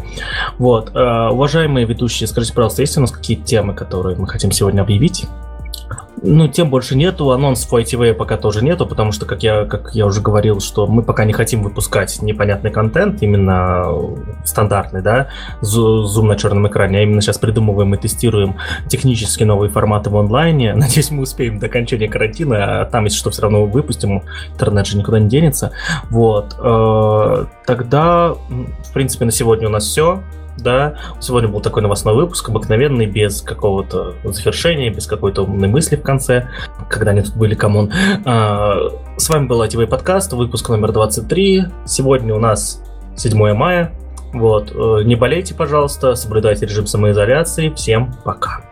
Вот, 0.57 0.89
уважаемые 0.93 1.85
ведущие, 1.85 2.27
скажите, 2.27 2.53
пожалуйста, 2.53 2.81
есть 2.81 2.97
у 2.97 3.01
нас 3.01 3.11
какие 3.11 3.37
темы, 3.37 3.73
которые 3.73 4.17
мы 4.17 4.27
хотим 4.27 4.51
сегодня 4.51 4.81
объявить? 4.81 5.27
Ну, 6.21 6.47
тем 6.47 6.69
больше 6.69 6.95
нету, 6.95 7.31
анонсов 7.31 7.69
по 7.69 7.79
ITV 7.79 8.13
пока 8.13 8.37
тоже 8.37 8.63
нету, 8.63 8.87
потому 8.87 9.11
что, 9.11 9.25
как 9.25 9.43
я, 9.43 9.65
как 9.65 9.93
я 9.93 10.05
уже 10.05 10.21
говорил, 10.21 10.59
что 10.59 10.87
мы 10.87 11.03
пока 11.03 11.25
не 11.25 11.33
хотим 11.33 11.61
выпускать 11.61 12.21
непонятный 12.21 12.71
контент, 12.71 13.21
именно 13.21 13.85
стандартный, 14.43 15.01
да, 15.01 15.29
зум 15.61 16.27
на 16.27 16.35
черном 16.35 16.67
экране, 16.67 16.99
а 16.99 17.01
именно 17.03 17.21
сейчас 17.21 17.37
придумываем 17.37 17.93
и 17.93 17.97
тестируем 17.97 18.57
технически 18.87 19.43
новые 19.43 19.69
форматы 19.69 20.09
в 20.09 20.17
онлайне. 20.17 20.73
Надеюсь, 20.75 21.11
мы 21.11 21.23
успеем 21.23 21.59
до 21.59 21.67
окончания 21.67 22.07
карантина, 22.07 22.81
а 22.81 22.85
там, 22.85 23.05
если 23.05 23.17
что, 23.17 23.29
все 23.29 23.43
равно 23.43 23.65
выпустим, 23.65 24.23
интернет 24.53 24.87
же 24.87 24.97
никуда 24.97 25.19
не 25.19 25.29
денется. 25.29 25.71
Вот. 26.09 26.55
Э, 26.59 27.45
тогда, 27.65 28.33
в 28.33 28.93
принципе, 28.93 29.25
на 29.25 29.31
сегодня 29.31 29.67
у 29.67 29.71
нас 29.71 29.85
все 29.85 30.23
да. 30.57 30.97
Сегодня 31.19 31.49
был 31.49 31.61
такой 31.61 31.81
новостной 31.81 32.15
выпуск, 32.15 32.49
обыкновенный, 32.49 33.05
без 33.05 33.41
какого-то 33.41 34.15
завершения, 34.23 34.89
без 34.89 35.07
какой-то 35.07 35.43
умной 35.43 35.67
мысли 35.67 35.95
в 35.95 36.01
конце, 36.01 36.49
когда 36.89 37.11
они 37.11 37.21
тут 37.21 37.35
были, 37.35 37.55
come 37.55 37.76
on. 37.76 37.91
А, 38.25 38.77
с 39.17 39.29
вами 39.29 39.47
был 39.47 39.63
ITV 39.63 39.87
подкаст, 39.87 40.33
выпуск 40.33 40.69
номер 40.69 40.91
23. 40.91 41.65
Сегодня 41.85 42.33
у 42.35 42.39
нас 42.39 42.83
7 43.15 43.53
мая. 43.53 43.91
Вот. 44.33 44.71
Э, 44.75 45.03
не 45.03 45.15
болейте, 45.15 45.55
пожалуйста, 45.55 46.15
соблюдайте 46.15 46.65
режим 46.65 46.85
самоизоляции. 46.85 47.69
Всем 47.69 48.13
пока. 48.23 48.66